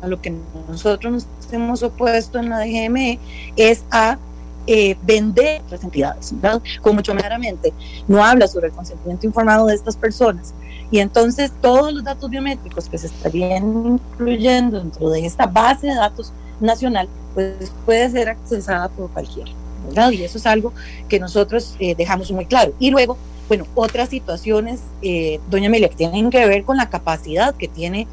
a 0.00 0.06
lo 0.06 0.20
que 0.20 0.34
nosotros 0.68 1.12
nos 1.12 1.52
hemos 1.52 1.82
opuesto 1.82 2.38
en 2.38 2.48
la 2.48 2.58
DGME 2.60 3.20
es 3.56 3.84
a 3.90 4.18
eh, 4.66 4.96
vender 5.02 5.60
las 5.70 5.84
entidades, 5.84 6.32
¿verdad? 6.40 6.62
Como 6.80 6.96
mucho 6.96 7.14
claramente 7.14 7.72
no 8.08 8.24
habla 8.24 8.46
sobre 8.48 8.68
el 8.68 8.72
consentimiento 8.72 9.26
informado 9.26 9.66
de 9.66 9.74
estas 9.74 9.96
personas, 9.96 10.54
y 10.92 11.00
entonces 11.00 11.50
todos 11.62 11.92
los 11.92 12.04
datos 12.04 12.30
biométricos 12.30 12.88
que 12.88 12.98
se 12.98 13.06
estarían 13.06 13.98
incluyendo 13.98 14.78
dentro 14.78 15.08
de 15.08 15.24
esta 15.24 15.46
base 15.46 15.86
de 15.86 15.94
datos 15.94 16.32
nacional, 16.60 17.08
pues 17.34 17.72
puede 17.86 18.10
ser 18.10 18.28
accesada 18.28 18.88
por 18.90 19.10
cualquiera. 19.10 19.50
¿verdad? 19.86 20.12
Y 20.12 20.22
eso 20.22 20.36
es 20.36 20.46
algo 20.46 20.72
que 21.08 21.18
nosotros 21.18 21.76
eh, 21.80 21.94
dejamos 21.94 22.30
muy 22.30 22.44
claro. 22.44 22.74
Y 22.78 22.90
luego, 22.90 23.16
bueno, 23.48 23.66
otras 23.74 24.10
situaciones, 24.10 24.80
eh, 25.00 25.40
doña 25.50 25.68
Amelia, 25.68 25.88
que 25.88 25.96
tienen 25.96 26.28
que 26.28 26.46
ver 26.46 26.62
con 26.64 26.76
la 26.76 26.90
capacidad 26.90 27.54
que 27.54 27.68
tiene 27.68 28.06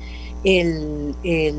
el, 0.46 1.16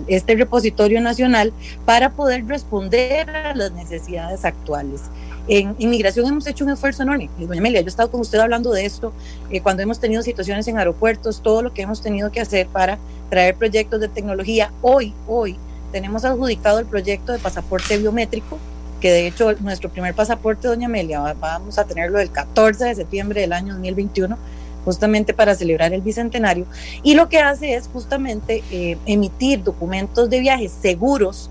este 0.07 0.35
repositorio 0.37 1.03
nacional 1.03 1.53
para 1.85 2.13
poder 2.13 2.47
responder 2.47 3.29
a 3.29 3.55
las 3.55 3.73
necesidades 3.73 4.47
actuales. 4.47 5.03
En 5.49 5.75
inmigración 5.79 6.27
hemos 6.27 6.47
hecho 6.47 6.65
un 6.65 6.71
esfuerzo 6.71 7.03
enorme. 7.03 7.29
Doña 7.39 7.61
Amelia, 7.61 7.81
yo 7.81 7.87
he 7.87 7.89
estado 7.89 8.11
con 8.11 8.21
usted 8.21 8.39
hablando 8.39 8.71
de 8.73 8.85
esto 8.85 9.13
eh, 9.51 9.61
cuando 9.61 9.83
hemos 9.83 9.99
tenido 9.99 10.23
situaciones 10.23 10.69
en 10.69 10.79
aeropuertos, 10.79 11.43
todo 11.43 11.63
lo 11.63 11.73
que 11.73 11.83
hemos 11.83 12.03
tenido 12.03 12.31
que 12.31 12.41
hacer 12.41 12.67
para 12.69 12.99
traer 13.31 13.57
proyectos 13.57 14.01
de 14.01 14.09
tecnología. 14.09 14.73
Hoy, 14.83 15.15
hoy, 15.27 15.57
tenemos 15.93 16.25
adjudicado 16.25 16.79
el 16.79 16.87
proyecto 16.87 17.33
de 17.33 17.39
pasaporte 17.39 17.99
biométrico, 17.99 18.59
que 19.01 19.11
de 19.11 19.27
hecho 19.27 19.53
nuestro 19.61 19.91
primer 19.91 20.15
pasaporte, 20.15 20.69
doña 20.69 20.87
Amelia, 20.87 21.21
vamos 21.41 21.79
a 21.79 21.85
tenerlo 21.85 22.21
el 22.21 22.31
14 22.31 22.85
de 22.85 22.95
septiembre 22.95 23.41
del 23.41 23.53
año 23.53 23.73
2021 23.75 24.37
justamente 24.85 25.35
para 25.35 25.55
celebrar 25.55 25.93
el 25.93 26.01
bicentenario, 26.01 26.67
y 27.03 27.15
lo 27.15 27.29
que 27.29 27.39
hace 27.39 27.75
es 27.75 27.89
justamente 27.93 28.63
eh, 28.71 28.97
emitir 29.05 29.63
documentos 29.63 30.31
de 30.31 30.41
viajes 30.41 30.73
seguros 30.73 31.51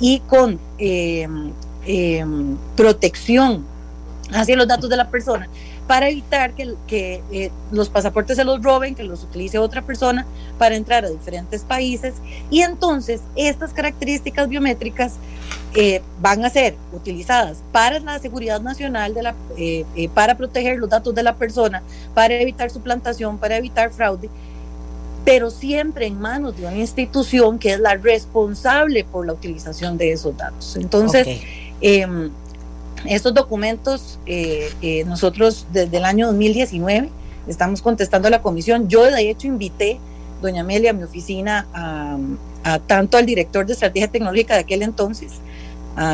y 0.00 0.20
con 0.20 0.60
eh, 0.78 1.26
Em, 1.90 2.58
protección 2.76 3.64
hacia 4.30 4.56
los 4.56 4.68
datos 4.68 4.90
de 4.90 4.96
la 4.98 5.08
persona 5.08 5.48
para 5.86 6.10
evitar 6.10 6.52
que, 6.52 6.74
que 6.86 7.22
eh, 7.32 7.50
los 7.72 7.88
pasaportes 7.88 8.36
se 8.36 8.44
los 8.44 8.62
roben, 8.62 8.94
que 8.94 9.04
los 9.04 9.22
utilice 9.24 9.58
otra 9.58 9.80
persona 9.80 10.26
para 10.58 10.76
entrar 10.76 11.06
a 11.06 11.08
diferentes 11.08 11.62
países. 11.62 12.16
Y 12.50 12.60
entonces 12.60 13.22
estas 13.36 13.72
características 13.72 14.50
biométricas 14.50 15.14
eh, 15.74 16.02
van 16.20 16.44
a 16.44 16.50
ser 16.50 16.76
utilizadas 16.92 17.62
para 17.72 18.00
la 18.00 18.18
seguridad 18.18 18.60
nacional, 18.60 19.14
de 19.14 19.22
la, 19.22 19.34
eh, 19.56 19.86
para 20.12 20.36
proteger 20.36 20.76
los 20.78 20.90
datos 20.90 21.14
de 21.14 21.22
la 21.22 21.36
persona, 21.36 21.82
para 22.12 22.34
evitar 22.34 22.68
suplantación, 22.68 23.38
para 23.38 23.56
evitar 23.56 23.90
fraude, 23.92 24.28
pero 25.24 25.50
siempre 25.50 26.06
en 26.06 26.20
manos 26.20 26.54
de 26.54 26.66
una 26.66 26.76
institución 26.76 27.58
que 27.58 27.72
es 27.72 27.80
la 27.80 27.94
responsable 27.94 29.04
por 29.04 29.24
la 29.24 29.32
utilización 29.32 29.96
de 29.96 30.12
esos 30.12 30.36
datos. 30.36 30.76
Entonces, 30.76 31.40
eh, 31.80 32.30
estos 33.06 33.34
documentos, 33.34 34.18
eh, 34.26 34.70
eh, 34.82 35.04
nosotros 35.04 35.66
desde 35.72 35.98
el 35.98 36.04
año 36.04 36.26
2019 36.26 37.10
estamos 37.46 37.82
contestando 37.82 38.28
a 38.28 38.30
la 38.30 38.42
comisión. 38.42 38.88
Yo 38.88 39.04
de 39.04 39.30
hecho 39.30 39.46
invité, 39.46 39.98
doña 40.42 40.62
Amelia, 40.62 40.90
a 40.90 40.94
mi 40.94 41.04
oficina, 41.04 41.66
a, 41.72 42.78
tanto 42.80 43.16
al 43.16 43.24
director 43.24 43.64
de 43.64 43.72
estrategia 43.72 44.08
tecnológica 44.08 44.54
de 44.54 44.60
aquel 44.60 44.82
entonces, 44.82 45.32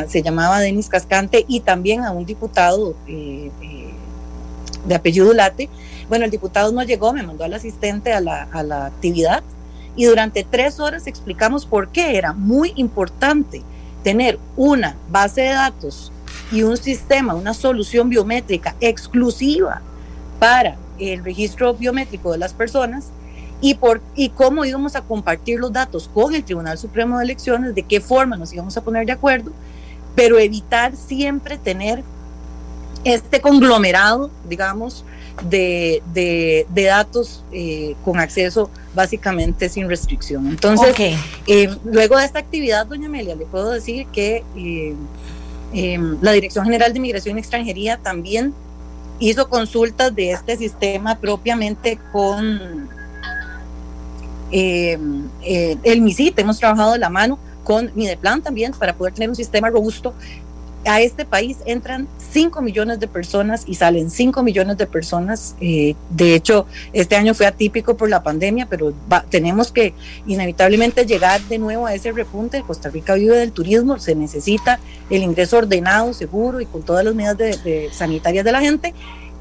se 0.07 0.23
llamaba 0.23 0.59
Denis 0.59 0.89
Cascante, 0.89 1.45
y 1.47 1.59
también 1.59 2.03
a 2.05 2.11
un 2.11 2.25
diputado 2.25 2.95
eh, 3.07 3.51
de 4.85 4.95
apellido 4.95 5.31
Late. 5.33 5.69
Bueno, 6.09 6.25
el 6.25 6.31
diputado 6.31 6.71
no 6.71 6.81
llegó, 6.83 7.13
me 7.13 7.23
mandó 7.23 7.43
al 7.43 7.53
asistente 7.53 8.13
a 8.13 8.21
la, 8.21 8.43
a 8.51 8.63
la 8.63 8.85
actividad 8.85 9.43
y 9.95 10.05
durante 10.05 10.43
tres 10.43 10.79
horas 10.79 11.07
explicamos 11.07 11.65
por 11.65 11.89
qué 11.89 12.17
era 12.17 12.33
muy 12.33 12.73
importante 12.75 13.63
tener 14.05 14.37
una 14.55 14.95
base 15.09 15.41
de 15.41 15.49
datos 15.49 16.11
y 16.51 16.61
un 16.61 16.77
sistema, 16.77 17.33
una 17.33 17.55
solución 17.55 18.07
biométrica 18.07 18.75
exclusiva 18.79 19.81
para 20.37 20.75
el 20.99 21.23
registro 21.23 21.73
biométrico 21.73 22.31
de 22.31 22.37
las 22.37 22.53
personas 22.53 23.07
y, 23.61 23.73
por, 23.73 24.03
y 24.15 24.29
cómo 24.29 24.63
íbamos 24.63 24.95
a 24.95 25.01
compartir 25.01 25.59
los 25.59 25.73
datos 25.73 26.07
con 26.13 26.35
el 26.35 26.43
Tribunal 26.43 26.77
Supremo 26.77 27.17
de 27.17 27.23
Elecciones, 27.23 27.73
de 27.73 27.81
qué 27.81 27.99
forma 27.99 28.37
nos 28.37 28.53
íbamos 28.53 28.77
a 28.77 28.83
poner 28.83 29.07
de 29.07 29.13
acuerdo, 29.13 29.51
pero 30.13 30.37
evitar 30.37 30.95
siempre 30.95 31.57
tener 31.57 32.03
este 33.05 33.41
conglomerado, 33.41 34.29
digamos, 34.47 35.03
de, 35.43 36.01
de, 36.13 36.83
datos 36.83 37.43
eh, 37.51 37.95
con 38.03 38.19
acceso 38.19 38.69
básicamente 38.93 39.69
sin 39.69 39.89
restricción. 39.89 40.47
Entonces, 40.47 40.95
eh, 41.47 41.75
luego 41.83 42.17
de 42.17 42.25
esta 42.25 42.39
actividad, 42.39 42.85
doña 42.85 43.07
Amelia, 43.07 43.35
le 43.35 43.45
puedo 43.45 43.71
decir 43.71 44.07
que 44.07 44.43
eh, 44.55 45.99
la 46.21 46.31
Dirección 46.31 46.65
General 46.65 46.93
de 46.93 46.99
Migración 46.99 47.37
y 47.37 47.41
Extranjería 47.41 47.97
también 47.97 48.53
hizo 49.19 49.49
consultas 49.49 50.15
de 50.15 50.31
este 50.31 50.57
sistema 50.57 51.17
propiamente 51.19 51.99
con 52.11 52.89
el 54.51 56.01
MISIT, 56.01 56.39
hemos 56.39 56.59
trabajado 56.59 56.93
de 56.93 56.99
la 56.99 57.09
mano 57.09 57.37
con 57.65 57.91
Mideplan 57.95 58.41
también 58.41 58.71
para 58.71 58.95
poder 58.95 59.13
tener 59.13 59.27
un 59.27 59.35
sistema 59.35 59.69
robusto 59.69 60.13
a 60.85 61.01
este 61.01 61.25
país 61.25 61.57
entran 61.65 62.07
5 62.31 62.61
millones 62.61 62.99
de 62.99 63.07
personas 63.07 63.63
y 63.65 63.75
salen 63.75 64.11
5 64.11 64.43
millones 64.43 64.77
de 64.77 64.85
personas. 64.85 65.55
Eh, 65.59 65.95
de 66.09 66.35
hecho, 66.35 66.67
este 66.93 67.15
año 67.15 67.33
fue 67.33 67.47
atípico 67.47 67.97
por 67.97 68.09
la 68.09 68.23
pandemia, 68.23 68.67
pero 68.69 68.93
tenemos 69.29 69.71
que 69.71 69.93
inevitablemente 70.27 71.05
llegar 71.05 71.41
de 71.41 71.57
nuevo 71.57 71.85
a 71.85 71.93
ese 71.93 72.11
repunte. 72.11 72.61
Costa 72.61 72.89
Rica 72.89 73.15
vive 73.15 73.37
del 73.37 73.51
turismo, 73.51 73.99
se 73.99 74.15
necesita 74.15 74.79
el 75.09 75.23
ingreso 75.23 75.57
ordenado, 75.57 76.13
seguro 76.13 76.61
y 76.61 76.65
con 76.65 76.83
todas 76.83 77.03
las 77.03 77.15
medidas 77.15 77.37
de, 77.37 77.89
sanitarias 77.91 78.45
de 78.45 78.51
la 78.51 78.61
gente, 78.61 78.93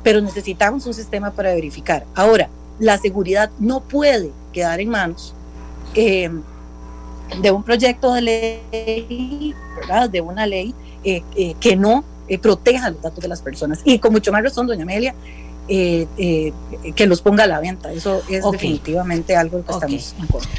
pero 0.03 0.21
necesitamos 0.21 0.87
un 0.87 0.95
sistema 0.95 1.31
para 1.31 1.55
verificar. 1.55 2.07
Ahora, 2.15 2.49
la 2.79 2.99
seguridad 2.99 3.51
no 3.59 3.81
puede 3.81 4.31
quedar 4.53 4.81
en 4.81 4.89
manos. 4.89 5.35
Eh, 5.95 6.31
de 7.41 7.51
un 7.51 7.63
proyecto 7.63 8.13
de 8.13 8.23
ley, 8.23 9.55
¿verdad? 9.77 10.09
de 10.11 10.21
una 10.21 10.47
ley 10.47 10.75
eh, 11.05 11.23
eh, 11.37 11.55
que 11.61 11.77
no 11.77 12.05
eh, 12.29 12.39
proteja 12.39 12.91
los 12.91 13.03
datos 13.03 13.21
de 13.21 13.29
las 13.29 13.43
personas. 13.43 13.81
Y 13.85 13.99
con 13.99 14.13
mucho 14.13 14.33
más 14.33 14.43
razón, 14.43 14.67
doña 14.67 14.83
Amelia, 14.83 15.15
que 15.69 17.07
los 17.07 17.21
ponga 17.21 17.45
a 17.45 17.47
la 17.47 17.61
venta. 17.61 17.93
Eso 17.93 18.23
es 18.29 18.43
definitivamente 18.51 19.37
algo 19.37 19.65
que 19.65 19.73
estamos 19.73 20.15
en 20.19 20.27
contra. 20.27 20.51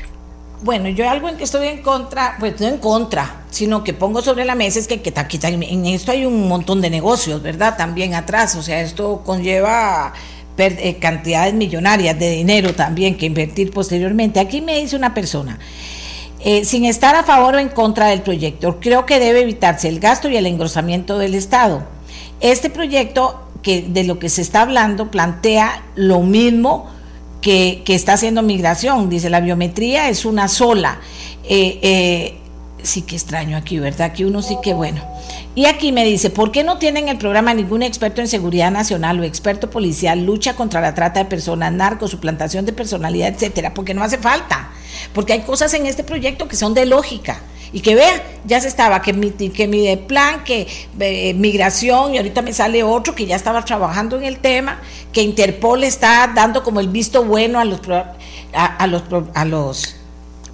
Bueno, 0.64 0.90
yo 0.90 1.08
algo 1.10 1.30
en 1.30 1.38
que 1.38 1.44
estoy 1.44 1.68
en 1.68 1.82
contra, 1.84 2.38
pues 2.40 2.60
no 2.60 2.68
en 2.68 2.78
contra, 2.78 3.44
sino 3.52 3.84
que 3.84 3.94
pongo 3.94 4.22
sobre 4.22 4.46
la 4.46 4.56
mesa 4.56 4.80
es 4.80 4.88
que, 4.88 5.02
que, 5.02 5.14
en 5.14 5.86
esto 5.86 6.12
hay 6.12 6.26
un 6.26 6.48
montón 6.48 6.82
de 6.82 6.90
negocios, 6.90 7.44
¿verdad? 7.44 7.78
También 7.78 8.16
atrás, 8.16 8.56
o 8.56 8.64
sea, 8.64 8.82
esto 8.82 9.22
conlleva 9.24 10.14
cantidades 11.00 11.54
millonarias 11.54 12.18
de 12.18 12.32
dinero 12.32 12.74
también 12.74 13.18
que 13.18 13.26
invertir 13.26 13.72
posteriormente. 13.72 14.40
Aquí 14.40 14.62
me 14.62 14.80
dice 14.80 14.96
una 14.96 15.14
persona, 15.14 15.60
eh, 16.48 16.64
sin 16.64 16.86
estar 16.86 17.16
a 17.16 17.24
favor 17.24 17.56
o 17.56 17.60
en 17.60 17.70
contra 17.70 18.06
del 18.06 18.22
proyecto. 18.22 18.80
Creo 18.80 19.08
que 19.08 19.20
debe 19.20 19.42
evitarse 19.42 19.90
el 19.90 20.00
gasto 20.00 20.30
y 20.30 20.38
el 20.38 20.46
engrosamiento 20.46 21.18
del 21.18 21.34
Estado. 21.34 21.84
Este 22.40 22.70
proyecto 22.70 23.42
de 23.64 24.04
lo 24.04 24.20
que 24.20 24.30
se 24.30 24.44
está 24.44 24.62
hablando 24.62 25.10
plantea 25.10 25.84
lo 25.96 26.22
mismo 26.22 26.86
que, 27.42 27.84
está 27.88 28.14
haciendo 28.14 28.44
migración. 28.44 29.10
Dice, 29.10 29.32
la 29.32 29.40
biometría 29.40 30.08
es 30.08 30.24
una 30.24 30.48
sola. 30.48 31.00
Eh, 31.46 31.80
eh, 31.82 32.38
sí 32.86 33.02
que 33.02 33.16
extraño 33.16 33.58
aquí, 33.58 33.80
¿verdad? 33.80 34.14
Que 34.14 34.26
uno 34.26 34.42
sí 34.42 34.58
que 34.64 34.74
bueno. 34.74 35.02
Y 35.56 35.66
aquí 35.66 35.92
me 35.92 36.06
dice, 36.06 36.30
¿por 36.30 36.52
qué 36.52 36.64
no 36.64 36.78
tienen 36.78 37.08
el 37.10 37.18
programa 37.18 37.54
ningún 37.54 37.84
experto 37.84 38.22
en 38.22 38.28
seguridad 38.28 38.72
nacional 38.72 39.20
o 39.20 39.24
experto 39.24 39.70
policial, 39.70 40.26
lucha 40.26 40.56
contra 40.56 40.82
la 40.82 40.94
trata 40.94 41.20
de 41.20 41.26
personas, 41.26 41.72
narcos, 41.72 42.12
suplantación 42.12 42.66
de 42.66 42.74
personalidad, 42.74 43.30
etcétera? 43.30 43.74
Porque 43.74 43.94
no 43.94 44.04
hace 44.04 44.18
falta 44.18 44.72
porque 45.14 45.34
hay 45.34 45.42
cosas 45.42 45.74
en 45.74 45.86
este 45.86 46.04
proyecto 46.04 46.48
que 46.48 46.56
son 46.56 46.74
de 46.74 46.86
lógica. 46.86 47.40
Y 47.74 47.82
que 47.82 47.96
vea, 47.96 48.24
ya 48.46 48.62
se 48.62 48.70
estaba, 48.70 49.02
que 49.02 49.12
mi, 49.12 49.32
que 49.32 49.68
mi 49.68 49.86
de 49.86 49.98
plan, 49.98 50.44
que 50.46 50.68
eh, 51.00 51.34
migración, 51.34 52.14
y 52.14 52.18
ahorita 52.18 52.42
me 52.42 52.54
sale 52.54 52.84
otro 52.84 53.16
que 53.16 53.26
ya 53.26 53.36
estaba 53.36 53.66
trabajando 53.66 54.18
en 54.18 54.24
el 54.24 54.40
tema, 54.40 54.80
que 55.12 55.24
Interpol 55.24 55.84
está 55.84 56.32
dando 56.34 56.64
como 56.64 56.80
el 56.80 56.88
visto 56.88 57.26
bueno 57.26 57.60
a 57.60 57.66
los, 57.66 57.82
a, 58.54 58.88
los, 58.88 59.04
a 59.34 59.46
los 59.46 59.95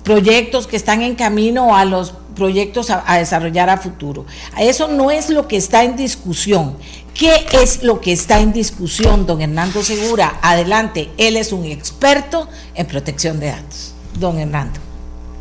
proyectos 0.03 0.67
que 0.67 0.75
están 0.75 1.01
en 1.01 1.15
camino, 1.15 1.75
a 1.75 1.85
los 1.85 2.13
proyectos 2.35 2.89
a, 2.89 3.03
a, 3.05 3.17
desarrollar 3.17 3.69
a 3.69 3.77
futuro. 3.77 4.25
Eso 4.59 4.87
no 4.87 5.11
es 5.11 5.29
lo 5.29 5.47
que 5.47 5.57
está 5.57 5.83
en 5.83 5.95
discusión. 5.95 6.77
¿Qué 7.13 7.45
es 7.51 7.83
lo 7.83 7.99
que 7.99 8.13
está 8.13 8.39
en 8.39 8.53
discusión, 8.53 9.25
don 9.25 9.41
Hernando 9.41 9.83
Segura? 9.83 10.39
Adelante, 10.41 11.09
él 11.17 11.37
es 11.37 11.51
un 11.51 11.65
experto 11.65 12.47
en 12.73 12.87
protección 12.87 13.39
de 13.39 13.47
datos 13.47 13.91
don 14.19 14.37
Hernando. 14.37 14.79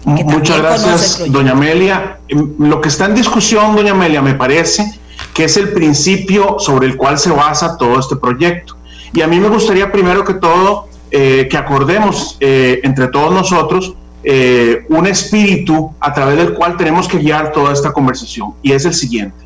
Muchas 0.04 0.58
gracias, 0.58 1.30
doña 1.30 1.52
Amelia. 1.52 2.18
Em, 2.28 2.54
lo 2.58 2.80
que 2.80 2.88
está 2.88 3.04
en 3.04 3.14
discusión, 3.14 3.76
doña 3.76 3.92
Amelia, 3.92 4.22
me 4.22 4.34
parece 4.34 4.98
que 5.34 5.44
es 5.44 5.56
el 5.56 5.72
principio 5.72 6.56
sobre 6.58 6.86
el 6.86 6.96
cual 6.96 7.18
se 7.18 7.30
basa 7.30 7.76
todo 7.76 7.98
este 7.98 8.16
proyecto. 8.16 8.76
Y 9.12 9.20
a 9.20 9.26
mí 9.26 9.38
me 9.38 9.48
gustaría 9.48 9.92
primero 9.92 10.24
que 10.24 10.34
todo 10.34 10.88
eh, 11.10 11.48
que 11.50 11.56
acordemos 11.56 12.36
eh, 12.40 12.80
entre 12.84 13.08
todos 13.08 13.32
nosotros 13.32 13.94
eh, 14.22 14.84
un 14.88 15.06
espíritu 15.06 15.92
a 16.00 16.12
través 16.12 16.36
del 16.36 16.54
cual 16.54 16.76
tenemos 16.76 17.08
que 17.08 17.18
guiar 17.18 17.52
toda 17.52 17.72
esta 17.72 17.92
conversación. 17.92 18.54
Y 18.62 18.72
es 18.72 18.84
el 18.84 18.94
siguiente. 18.94 19.44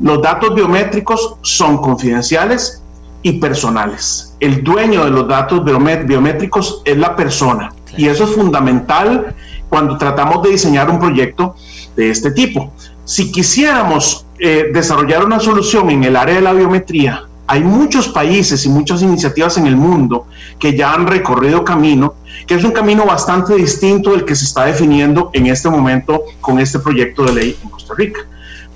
Los 0.00 0.22
datos 0.22 0.54
biométricos 0.54 1.36
son 1.42 1.78
confidenciales 1.78 2.82
y 3.22 3.32
personales. 3.32 4.34
El 4.40 4.64
dueño 4.64 5.04
de 5.04 5.10
los 5.10 5.28
datos 5.28 5.62
biométricos 5.64 6.82
es 6.84 6.96
la 6.96 7.14
persona. 7.14 7.72
Y 7.96 8.08
eso 8.08 8.24
es 8.24 8.30
fundamental 8.30 9.34
cuando 9.68 9.98
tratamos 9.98 10.42
de 10.42 10.50
diseñar 10.50 10.90
un 10.90 10.98
proyecto 10.98 11.54
de 11.96 12.10
este 12.10 12.30
tipo. 12.30 12.72
Si 13.04 13.30
quisiéramos 13.30 14.26
eh, 14.38 14.70
desarrollar 14.72 15.24
una 15.24 15.38
solución 15.38 15.90
en 15.90 16.04
el 16.04 16.16
área 16.16 16.36
de 16.36 16.40
la 16.40 16.52
biometría, 16.52 17.24
hay 17.50 17.64
muchos 17.64 18.06
países 18.06 18.64
y 18.64 18.68
muchas 18.68 19.02
iniciativas 19.02 19.56
en 19.56 19.66
el 19.66 19.74
mundo 19.74 20.28
que 20.56 20.76
ya 20.76 20.92
han 20.92 21.08
recorrido 21.08 21.64
camino, 21.64 22.14
que 22.46 22.54
es 22.54 22.62
un 22.62 22.70
camino 22.70 23.04
bastante 23.04 23.56
distinto 23.56 24.12
del 24.12 24.24
que 24.24 24.36
se 24.36 24.44
está 24.44 24.66
definiendo 24.66 25.30
en 25.32 25.48
este 25.48 25.68
momento 25.68 26.22
con 26.40 26.60
este 26.60 26.78
proyecto 26.78 27.24
de 27.24 27.32
ley 27.32 27.58
en 27.60 27.70
Costa 27.70 27.94
Rica. 27.96 28.20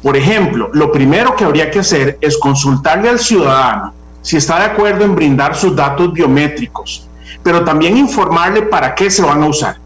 Por 0.03 0.17
ejemplo, 0.17 0.71
lo 0.73 0.91
primero 0.91 1.37
que 1.37 1.45
habría 1.45 1.71
que 1.71 1.79
hacer 1.79 2.19
es 2.21 2.37
consultarle 2.37 3.09
al 3.09 3.21
ciudadano 3.21 3.95
si 4.23 4.39
está 4.39 4.59
de 4.59 4.65
acuerdo 4.65 5.05
en 5.05 5.15
brindar 5.15 5.55
sus 5.55 5.77
datos 5.77 6.13
biométricos 6.13 7.09
pero 7.45 7.63
también 7.63 7.97
informarle 7.97 8.63
para 8.63 8.95
qué 8.97 9.11
se 9.11 9.23
van 9.23 9.43
a 9.45 9.47
usar. 9.47 9.77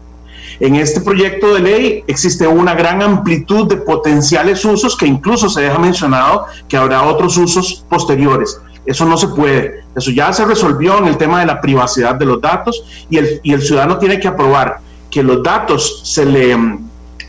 En 0.59 0.75
este 0.75 1.01
proyecto 1.01 1.53
de 1.53 1.59
ley 1.59 2.03
existe 2.07 2.47
una 2.47 2.73
gran 2.73 3.01
amplitud 3.01 3.67
de 3.67 3.77
potenciales 3.77 4.65
usos 4.65 4.97
que 4.97 5.05
incluso 5.05 5.49
se 5.49 5.61
deja 5.61 5.77
mencionado 5.77 6.45
que 6.67 6.75
habrá 6.75 7.03
otros 7.03 7.37
usos 7.37 7.85
posteriores. 7.87 8.59
Eso 8.89 9.05
no 9.05 9.17
se 9.17 9.27
puede. 9.27 9.83
Eso 9.95 10.09
ya 10.09 10.33
se 10.33 10.43
resolvió 10.45 10.97
en 10.97 11.05
el 11.05 11.17
tema 11.17 11.39
de 11.41 11.45
la 11.45 11.61
privacidad 11.61 12.15
de 12.15 12.25
los 12.25 12.41
datos 12.41 13.05
y 13.07 13.17
el, 13.17 13.39
y 13.43 13.53
el 13.53 13.61
ciudadano 13.61 13.99
tiene 13.99 14.19
que 14.19 14.27
aprobar 14.27 14.79
que 15.11 15.21
los 15.21 15.43
datos 15.43 16.01
se 16.03 16.25
le 16.25 16.57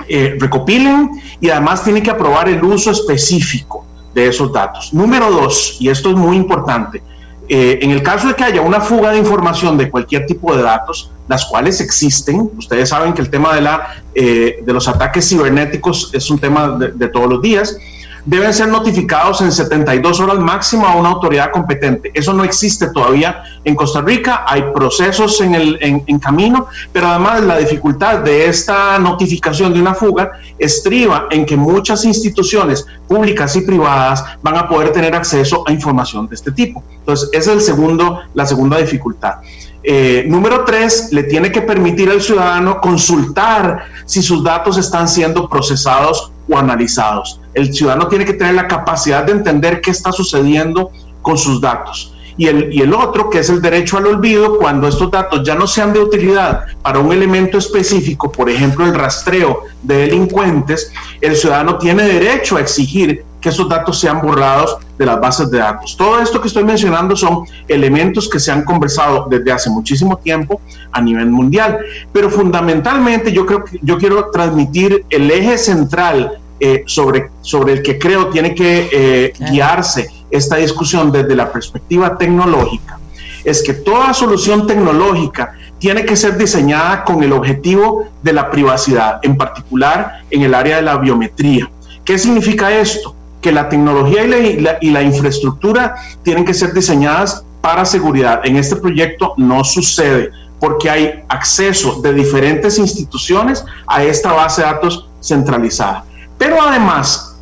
eh, 0.08 0.36
recopilen 0.38 1.10
y 1.38 1.50
además 1.50 1.84
tiene 1.84 2.02
que 2.02 2.10
aprobar 2.10 2.48
el 2.48 2.64
uso 2.64 2.90
específico 2.90 3.84
de 4.14 4.28
esos 4.28 4.50
datos. 4.54 4.94
Número 4.94 5.30
dos, 5.30 5.76
y 5.78 5.90
esto 5.90 6.08
es 6.08 6.16
muy 6.16 6.36
importante, 6.36 7.02
eh, 7.46 7.78
en 7.82 7.90
el 7.90 8.02
caso 8.02 8.28
de 8.28 8.34
que 8.34 8.44
haya 8.44 8.62
una 8.62 8.80
fuga 8.80 9.10
de 9.10 9.18
información 9.18 9.76
de 9.76 9.90
cualquier 9.90 10.24
tipo 10.24 10.56
de 10.56 10.62
datos, 10.62 11.10
las 11.28 11.44
cuales 11.44 11.80
existen, 11.82 12.50
ustedes 12.56 12.88
saben 12.88 13.12
que 13.12 13.20
el 13.20 13.28
tema 13.28 13.54
de, 13.54 13.60
la, 13.60 14.02
eh, 14.14 14.60
de 14.64 14.72
los 14.72 14.88
ataques 14.88 15.28
cibernéticos 15.28 16.10
es 16.14 16.30
un 16.30 16.38
tema 16.38 16.78
de 16.78 17.08
todos 17.08 17.28
los 17.28 17.42
días, 17.42 17.76
deben 18.24 18.52
ser 18.52 18.68
notificados 18.68 19.40
en 19.40 19.52
72 19.52 20.20
horas 20.20 20.38
máximo 20.38 20.86
a 20.86 20.94
una 20.94 21.10
autoridad 21.10 21.50
competente. 21.50 22.10
Eso 22.14 22.32
no 22.32 22.44
existe 22.44 22.88
todavía 22.88 23.42
en 23.64 23.74
Costa 23.74 24.00
Rica, 24.00 24.44
hay 24.46 24.64
procesos 24.74 25.40
en, 25.40 25.54
el, 25.54 25.78
en, 25.80 26.18
camino, 26.18 26.66
pero 26.92 27.08
además 27.08 27.42
la 27.42 27.58
dificultad 27.58 28.18
de 28.18 28.46
esta 28.46 28.98
notificación 28.98 29.72
de 29.72 29.80
una 29.80 29.94
fuga 29.94 30.32
estriba 30.58 31.26
en 31.30 31.46
que 31.46 31.56
muchas 31.56 32.04
instituciones 32.04 32.86
públicas 33.08 33.56
y 33.56 33.62
privadas 33.62 34.24
van 34.42 34.56
a 34.56 34.68
poder 34.68 34.92
tener 34.92 35.14
acceso 35.14 35.64
a 35.66 35.72
información 35.72 36.28
de 36.28 36.34
este 36.34 36.52
tipo. 36.52 36.82
Entonces, 36.98 37.28
esa 37.32 37.50
es 37.50 37.56
el 37.56 37.62
segundo, 37.62 38.20
la 38.34 38.46
segunda 38.46 38.78
dificultad. 38.78 39.36
Eh, 39.82 40.24
número 40.28 40.64
tres, 40.64 41.08
le 41.10 41.22
tiene 41.24 41.50
que 41.50 41.62
permitir 41.62 42.10
al 42.10 42.20
ciudadano 42.20 42.80
consultar 42.80 43.86
si 44.04 44.22
sus 44.22 44.44
datos 44.44 44.76
están 44.76 45.08
siendo 45.08 45.48
procesados 45.48 46.29
o 46.50 46.58
analizados. 46.58 47.40
El 47.54 47.72
ciudadano 47.72 48.08
tiene 48.08 48.24
que 48.24 48.34
tener 48.34 48.54
la 48.54 48.68
capacidad 48.68 49.24
de 49.24 49.32
entender 49.32 49.80
qué 49.80 49.90
está 49.90 50.12
sucediendo 50.12 50.90
con 51.22 51.38
sus 51.38 51.60
datos. 51.60 52.14
y 52.36 52.46
el, 52.46 52.72
y 52.72 52.80
el 52.80 52.94
otro, 52.94 53.28
que 53.28 53.40
es 53.40 53.50
el 53.50 53.60
derecho 53.60 53.98
al 53.98 54.06
olvido, 54.06 54.56
cuando 54.56 54.88
estos 54.88 55.10
datos 55.10 55.42
ya 55.44 55.54
no 55.54 55.66
sean 55.66 55.92
de 55.92 56.00
utilidad 56.00 56.64
para 56.80 56.98
un 56.98 57.12
elemento 57.12 57.58
específico, 57.58 58.32
por 58.32 58.48
ejemplo, 58.48 58.86
el 58.86 58.94
rastreo 58.94 59.64
de 59.82 60.06
delincuentes, 60.06 60.90
el 61.20 61.36
ciudadano 61.36 61.76
tiene 61.76 62.04
derecho 62.04 62.56
a 62.56 62.60
exigir 62.60 63.24
que 63.40 63.48
esos 63.48 63.68
datos 63.68 63.98
sean 63.98 64.20
borrados 64.20 64.78
de 64.98 65.06
las 65.06 65.20
bases 65.20 65.50
de 65.50 65.58
datos. 65.58 65.96
Todo 65.96 66.20
esto 66.20 66.40
que 66.40 66.48
estoy 66.48 66.64
mencionando 66.64 67.16
son 67.16 67.44
elementos 67.68 68.28
que 68.28 68.38
se 68.38 68.52
han 68.52 68.64
conversado 68.64 69.26
desde 69.30 69.50
hace 69.52 69.70
muchísimo 69.70 70.18
tiempo 70.18 70.60
a 70.92 71.00
nivel 71.00 71.30
mundial, 71.30 71.78
pero 72.12 72.30
fundamentalmente 72.30 73.32
yo 73.32 73.46
creo 73.46 73.64
que 73.64 73.78
yo 73.82 73.98
quiero 73.98 74.30
transmitir 74.30 75.04
el 75.10 75.30
eje 75.30 75.58
central 75.58 76.38
eh, 76.60 76.82
sobre, 76.86 77.30
sobre 77.40 77.74
el 77.74 77.82
que 77.82 77.98
creo 77.98 78.28
tiene 78.28 78.54
que 78.54 78.88
eh, 78.92 79.32
guiarse 79.50 80.08
esta 80.30 80.56
discusión 80.56 81.10
desde 81.10 81.34
la 81.34 81.50
perspectiva 81.50 82.18
tecnológica 82.18 83.00
es 83.44 83.62
que 83.62 83.72
toda 83.72 84.12
solución 84.14 84.66
tecnológica 84.66 85.54
tiene 85.78 86.04
que 86.04 86.16
ser 86.16 86.36
diseñada 86.36 87.04
con 87.04 87.22
el 87.22 87.32
objetivo 87.32 88.06
de 88.22 88.32
la 88.32 88.50
privacidad, 88.50 89.18
en 89.22 89.36
particular 89.36 90.24
en 90.30 90.42
el 90.42 90.54
área 90.54 90.76
de 90.76 90.82
la 90.82 90.98
biometría. 90.98 91.70
¿Qué 92.04 92.18
significa 92.18 92.70
esto? 92.70 93.14
Que 93.40 93.52
la 93.52 93.68
tecnología 93.68 94.24
y 94.24 94.60
la, 94.60 94.78
y 94.80 94.90
la, 94.90 95.02
infraestructura 95.02 95.94
tienen 96.22 96.44
que 96.44 96.54
ser 96.54 96.72
diseñadas 96.72 97.44
para 97.60 97.84
seguridad. 97.84 98.40
En 98.44 98.56
este 98.56 98.76
proyecto 98.76 99.34
no 99.36 99.64
sucede 99.64 100.30
porque 100.58 100.90
hay 100.90 101.24
acceso 101.28 102.00
de 102.02 102.12
diferentes 102.12 102.78
instituciones 102.78 103.64
a 103.86 104.04
esta 104.04 104.32
base 104.32 104.60
de 104.60 104.66
datos 104.66 105.08
centralizada. 105.20 106.04
Pero 106.36 106.60
además, 106.60 107.38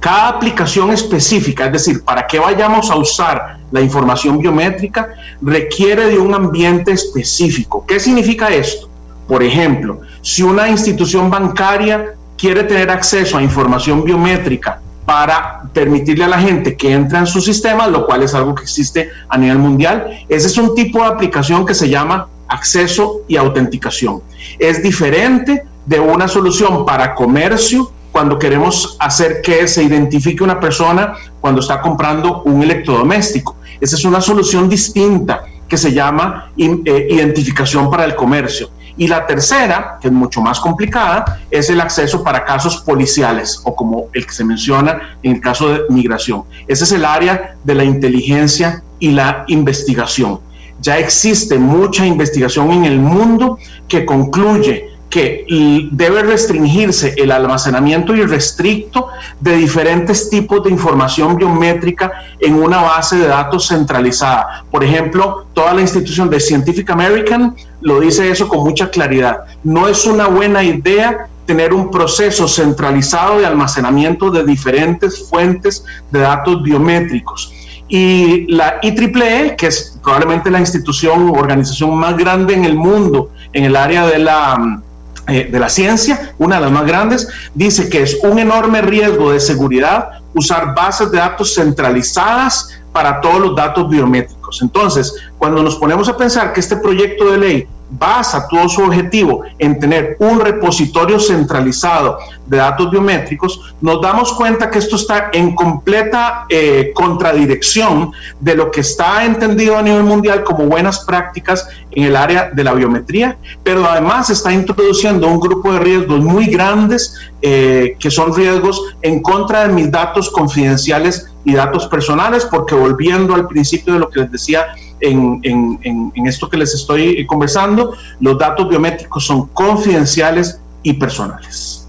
cada 0.00 0.28
aplicación 0.28 0.90
específica, 0.92 1.66
es 1.66 1.72
decir, 1.72 2.04
para 2.04 2.26
qué 2.26 2.38
vayamos 2.38 2.90
a 2.90 2.96
usar 2.96 3.58
la 3.70 3.80
información 3.80 4.38
biométrica, 4.38 5.08
requiere 5.40 6.06
de 6.06 6.18
un 6.18 6.34
ambiente 6.34 6.92
específico. 6.92 7.84
¿Qué 7.86 7.98
significa 7.98 8.48
esto? 8.48 8.88
Por 9.26 9.42
ejemplo, 9.42 10.00
si 10.22 10.42
una 10.42 10.68
institución 10.68 11.30
bancaria 11.30 12.14
quiere 12.36 12.64
tener 12.64 12.90
acceso 12.90 13.38
a 13.38 13.42
información 13.42 14.04
biométrica 14.04 14.80
para 15.06 15.62
permitirle 15.72 16.24
a 16.24 16.28
la 16.28 16.40
gente 16.40 16.76
que 16.76 16.92
entre 16.92 17.18
en 17.18 17.26
su 17.26 17.40
sistema, 17.40 17.86
lo 17.86 18.04
cual 18.04 18.22
es 18.22 18.34
algo 18.34 18.54
que 18.54 18.64
existe 18.64 19.08
a 19.28 19.38
nivel 19.38 19.58
mundial, 19.58 20.10
ese 20.28 20.48
es 20.48 20.58
un 20.58 20.74
tipo 20.74 20.98
de 20.98 21.06
aplicación 21.06 21.64
que 21.64 21.74
se 21.74 21.88
llama 21.88 22.28
acceso 22.48 23.22
y 23.28 23.36
autenticación. 23.36 24.20
Es 24.58 24.82
diferente 24.82 25.64
de 25.86 26.00
una 26.00 26.26
solución 26.26 26.84
para 26.84 27.14
comercio 27.14 27.92
cuando 28.10 28.38
queremos 28.38 28.96
hacer 28.98 29.42
que 29.42 29.68
se 29.68 29.82
identifique 29.82 30.42
una 30.42 30.58
persona 30.58 31.14
cuando 31.40 31.60
está 31.60 31.80
comprando 31.80 32.42
un 32.42 32.62
electrodoméstico. 32.62 33.56
Esa 33.80 33.96
es 33.96 34.04
una 34.04 34.20
solución 34.20 34.68
distinta 34.68 35.44
que 35.68 35.76
se 35.76 35.92
llama 35.92 36.50
eh, 36.56 37.06
identificación 37.10 37.90
para 37.90 38.04
el 38.04 38.16
comercio. 38.16 38.70
Y 38.96 39.08
la 39.08 39.26
tercera, 39.26 39.98
que 40.00 40.08
es 40.08 40.12
mucho 40.12 40.40
más 40.40 40.58
complicada, 40.58 41.40
es 41.50 41.68
el 41.68 41.80
acceso 41.80 42.22
para 42.24 42.44
casos 42.44 42.78
policiales 42.78 43.60
o 43.64 43.74
como 43.74 44.06
el 44.12 44.26
que 44.26 44.32
se 44.32 44.44
menciona 44.44 45.16
en 45.22 45.36
el 45.36 45.40
caso 45.40 45.68
de 45.68 45.80
migración. 45.90 46.44
Ese 46.66 46.84
es 46.84 46.92
el 46.92 47.04
área 47.04 47.56
de 47.62 47.74
la 47.74 47.84
inteligencia 47.84 48.82
y 48.98 49.10
la 49.10 49.44
investigación. 49.48 50.40
Ya 50.80 50.98
existe 50.98 51.58
mucha 51.58 52.06
investigación 52.06 52.70
en 52.70 52.84
el 52.84 52.98
mundo 52.98 53.58
que 53.88 54.04
concluye 54.04 54.95
que 55.10 55.46
debe 55.92 56.22
restringirse 56.22 57.14
el 57.16 57.30
almacenamiento 57.30 58.14
irrestricto 58.14 59.08
de 59.40 59.56
diferentes 59.56 60.28
tipos 60.28 60.64
de 60.64 60.70
información 60.70 61.36
biométrica 61.36 62.12
en 62.40 62.54
una 62.54 62.82
base 62.82 63.16
de 63.16 63.28
datos 63.28 63.68
centralizada. 63.68 64.64
Por 64.70 64.82
ejemplo, 64.84 65.46
toda 65.54 65.74
la 65.74 65.80
institución 65.80 66.28
de 66.28 66.40
Scientific 66.40 66.90
American 66.90 67.54
lo 67.80 68.00
dice 68.00 68.30
eso 68.30 68.48
con 68.48 68.60
mucha 68.60 68.90
claridad. 68.90 69.44
No 69.62 69.88
es 69.88 70.06
una 70.06 70.26
buena 70.26 70.62
idea 70.62 71.28
tener 71.46 71.72
un 71.72 71.90
proceso 71.90 72.48
centralizado 72.48 73.38
de 73.38 73.46
almacenamiento 73.46 74.30
de 74.30 74.44
diferentes 74.44 75.28
fuentes 75.28 75.84
de 76.10 76.20
datos 76.20 76.62
biométricos. 76.62 77.52
Y 77.88 78.52
la 78.52 78.80
IEEE, 78.82 79.54
que 79.56 79.68
es 79.68 79.96
probablemente 80.02 80.50
la 80.50 80.58
institución 80.58 81.28
o 81.28 81.34
organización 81.34 81.96
más 81.96 82.16
grande 82.16 82.54
en 82.54 82.64
el 82.64 82.74
mundo 82.74 83.30
en 83.52 83.64
el 83.64 83.76
área 83.76 84.06
de 84.06 84.18
la 84.18 84.82
eh, 85.28 85.48
de 85.50 85.58
la 85.58 85.68
ciencia, 85.68 86.34
una 86.38 86.56
de 86.56 86.62
las 86.62 86.70
más 86.70 86.86
grandes, 86.86 87.28
dice 87.54 87.88
que 87.88 88.02
es 88.02 88.18
un 88.22 88.38
enorme 88.38 88.80
riesgo 88.80 89.32
de 89.32 89.40
seguridad 89.40 90.10
usar 90.34 90.74
bases 90.74 91.10
de 91.10 91.18
datos 91.18 91.54
centralizadas 91.54 92.78
para 92.92 93.20
todos 93.20 93.40
los 93.40 93.56
datos 93.56 93.88
biométricos. 93.88 94.60
Entonces, 94.62 95.14
cuando 95.38 95.62
nos 95.62 95.76
ponemos 95.76 96.08
a 96.08 96.16
pensar 96.16 96.52
que 96.52 96.60
este 96.60 96.76
proyecto 96.76 97.30
de 97.30 97.38
ley 97.38 97.68
basa 97.90 98.48
todo 98.48 98.68
su 98.68 98.82
objetivo 98.82 99.42
en 99.58 99.78
tener 99.78 100.16
un 100.18 100.40
repositorio 100.40 101.20
centralizado 101.20 102.18
de 102.46 102.56
datos 102.56 102.90
biométricos, 102.90 103.74
nos 103.80 104.00
damos 104.00 104.32
cuenta 104.32 104.70
que 104.70 104.78
esto 104.78 104.96
está 104.96 105.30
en 105.32 105.54
completa 105.54 106.46
eh, 106.48 106.92
contradirección 106.94 108.12
de 108.40 108.54
lo 108.54 108.70
que 108.70 108.80
está 108.80 109.24
entendido 109.24 109.76
a 109.76 109.82
nivel 109.82 110.04
mundial 110.04 110.44
como 110.44 110.66
buenas 110.66 111.00
prácticas 111.00 111.68
en 111.92 112.04
el 112.04 112.16
área 112.16 112.50
de 112.50 112.64
la 112.64 112.74
biometría, 112.74 113.36
pero 113.62 113.84
además 113.86 114.30
está 114.30 114.52
introduciendo 114.52 115.26
un 115.28 115.40
grupo 115.40 115.72
de 115.72 115.80
riesgos 115.80 116.20
muy 116.20 116.46
grandes 116.46 117.14
eh, 117.42 117.96
que 117.98 118.10
son 118.10 118.34
riesgos 118.34 118.80
en 119.02 119.22
contra 119.22 119.66
de 119.66 119.72
mis 119.72 119.90
datos 119.90 120.30
confidenciales 120.30 121.28
y 121.44 121.54
datos 121.54 121.86
personales, 121.86 122.44
porque 122.44 122.74
volviendo 122.74 123.34
al 123.34 123.46
principio 123.46 123.94
de 123.94 124.00
lo 124.00 124.08
que 124.08 124.20
les 124.20 124.32
decía, 124.32 124.66
en, 125.00 126.12
esto 126.26 126.48
que 126.48 126.56
les 126.56 126.74
estoy 126.74 127.24
conversando, 127.26 127.94
los 128.20 128.38
datos 128.38 128.68
biométricos 128.68 129.26
son 129.26 129.46
confidenciales 129.48 130.60
y 130.82 130.94
personales. 130.94 131.86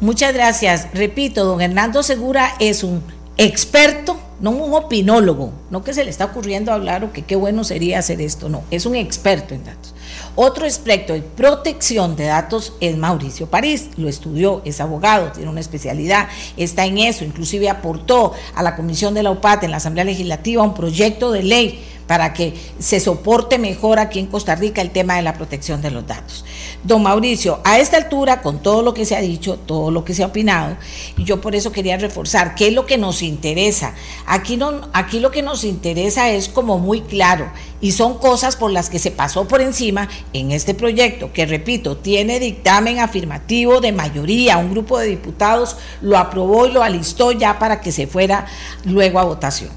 Muchas 0.00 0.34
gracias. 0.34 0.88
Repito, 0.92 1.44
don 1.44 1.60
Hernando 1.60 2.02
Segura 2.02 2.54
es 2.58 2.84
un 2.84 3.02
experto, 3.38 4.18
no 4.40 4.50
un 4.50 4.74
opinólogo, 4.74 5.52
no 5.70 5.84
que 5.84 5.94
se 5.94 6.04
le 6.04 6.10
está 6.10 6.26
ocurriendo 6.26 6.72
hablar 6.72 7.04
o 7.04 7.12
que 7.12 7.22
qué 7.22 7.36
bueno 7.36 7.64
sería 7.64 7.98
hacer 7.98 8.20
esto, 8.20 8.48
no, 8.48 8.62
es 8.70 8.86
un 8.86 8.94
experto 8.94 9.54
en 9.54 9.64
datos. 9.64 9.94
Otro 10.38 10.66
experto 10.66 11.14
en 11.14 11.22
protección 11.22 12.14
de 12.14 12.26
datos 12.26 12.74
es 12.80 12.98
Mauricio 12.98 13.46
París, 13.46 13.88
lo 13.96 14.06
estudió, 14.06 14.60
es 14.66 14.82
abogado, 14.82 15.32
tiene 15.32 15.48
una 15.48 15.60
especialidad, 15.60 16.28
está 16.58 16.84
en 16.84 16.98
eso, 16.98 17.24
inclusive 17.24 17.70
aportó 17.70 18.34
a 18.54 18.62
la 18.62 18.76
Comisión 18.76 19.14
de 19.14 19.22
la 19.22 19.30
UPAT 19.30 19.64
en 19.64 19.70
la 19.70 19.78
Asamblea 19.78 20.04
Legislativa 20.04 20.62
un 20.62 20.74
proyecto 20.74 21.32
de 21.32 21.42
ley 21.42 21.82
para 22.06 22.34
que 22.34 22.54
se 22.78 23.00
soporte 23.00 23.58
mejor 23.58 23.98
aquí 23.98 24.18
en 24.18 24.26
Costa 24.26 24.54
Rica 24.54 24.82
el 24.82 24.90
tema 24.90 25.16
de 25.16 25.22
la 25.22 25.32
protección 25.32 25.80
de 25.80 25.90
los 25.90 26.06
datos. 26.06 26.44
Don 26.86 27.02
Mauricio, 27.02 27.58
a 27.64 27.80
esta 27.80 27.96
altura, 27.96 28.42
con 28.42 28.62
todo 28.62 28.80
lo 28.80 28.94
que 28.94 29.04
se 29.04 29.16
ha 29.16 29.20
dicho, 29.20 29.58
todo 29.66 29.90
lo 29.90 30.04
que 30.04 30.14
se 30.14 30.22
ha 30.22 30.26
opinado, 30.26 30.76
y 31.16 31.24
yo 31.24 31.40
por 31.40 31.56
eso 31.56 31.72
quería 31.72 31.96
reforzar, 31.96 32.54
¿qué 32.54 32.68
es 32.68 32.74
lo 32.74 32.86
que 32.86 32.96
nos 32.96 33.22
interesa? 33.22 33.94
Aquí, 34.24 34.56
no, 34.56 34.82
aquí 34.92 35.18
lo 35.18 35.32
que 35.32 35.42
nos 35.42 35.64
interesa 35.64 36.30
es 36.30 36.48
como 36.48 36.78
muy 36.78 37.00
claro, 37.00 37.50
y 37.80 37.90
son 37.90 38.18
cosas 38.18 38.54
por 38.54 38.70
las 38.70 38.88
que 38.88 39.00
se 39.00 39.10
pasó 39.10 39.48
por 39.48 39.60
encima 39.60 40.08
en 40.32 40.52
este 40.52 40.74
proyecto, 40.74 41.32
que 41.32 41.44
repito, 41.44 41.96
tiene 41.96 42.38
dictamen 42.38 43.00
afirmativo 43.00 43.80
de 43.80 43.90
mayoría, 43.90 44.56
un 44.56 44.70
grupo 44.70 44.98
de 44.98 45.08
diputados 45.08 45.76
lo 46.00 46.16
aprobó 46.16 46.68
y 46.68 46.72
lo 46.72 46.84
alistó 46.84 47.32
ya 47.32 47.58
para 47.58 47.80
que 47.80 47.90
se 47.90 48.06
fuera 48.06 48.46
luego 48.84 49.18
a 49.18 49.24
votación. 49.24 49.70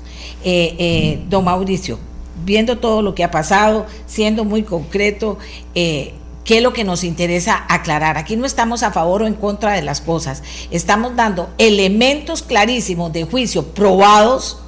Eh, 0.43 0.75
eh, 0.77 1.23
don 1.27 1.43
Mauricio, 1.43 1.97
viendo 2.45 2.77
todo 2.77 3.01
lo 3.01 3.15
que 3.15 3.23
ha 3.23 3.31
pasado, 3.31 3.87
siendo 4.05 4.45
muy 4.45 4.61
concreto, 4.61 5.39
eh, 5.73 6.13
¿qué 6.43 6.57
es 6.57 6.63
lo 6.63 6.73
que 6.73 6.83
nos 6.83 7.03
interesa 7.03 7.65
aclarar? 7.69 8.17
Aquí 8.17 8.35
no 8.35 8.45
estamos 8.45 8.83
a 8.83 8.91
favor 8.91 9.23
o 9.23 9.27
en 9.27 9.33
contra 9.33 9.73
de 9.73 9.81
las 9.81 10.01
cosas, 10.01 10.43
estamos 10.71 11.15
dando 11.15 11.49
elementos 11.57 12.41
clarísimos 12.41 13.11
de 13.13 13.25
juicio 13.25 13.63
probados 13.63 14.61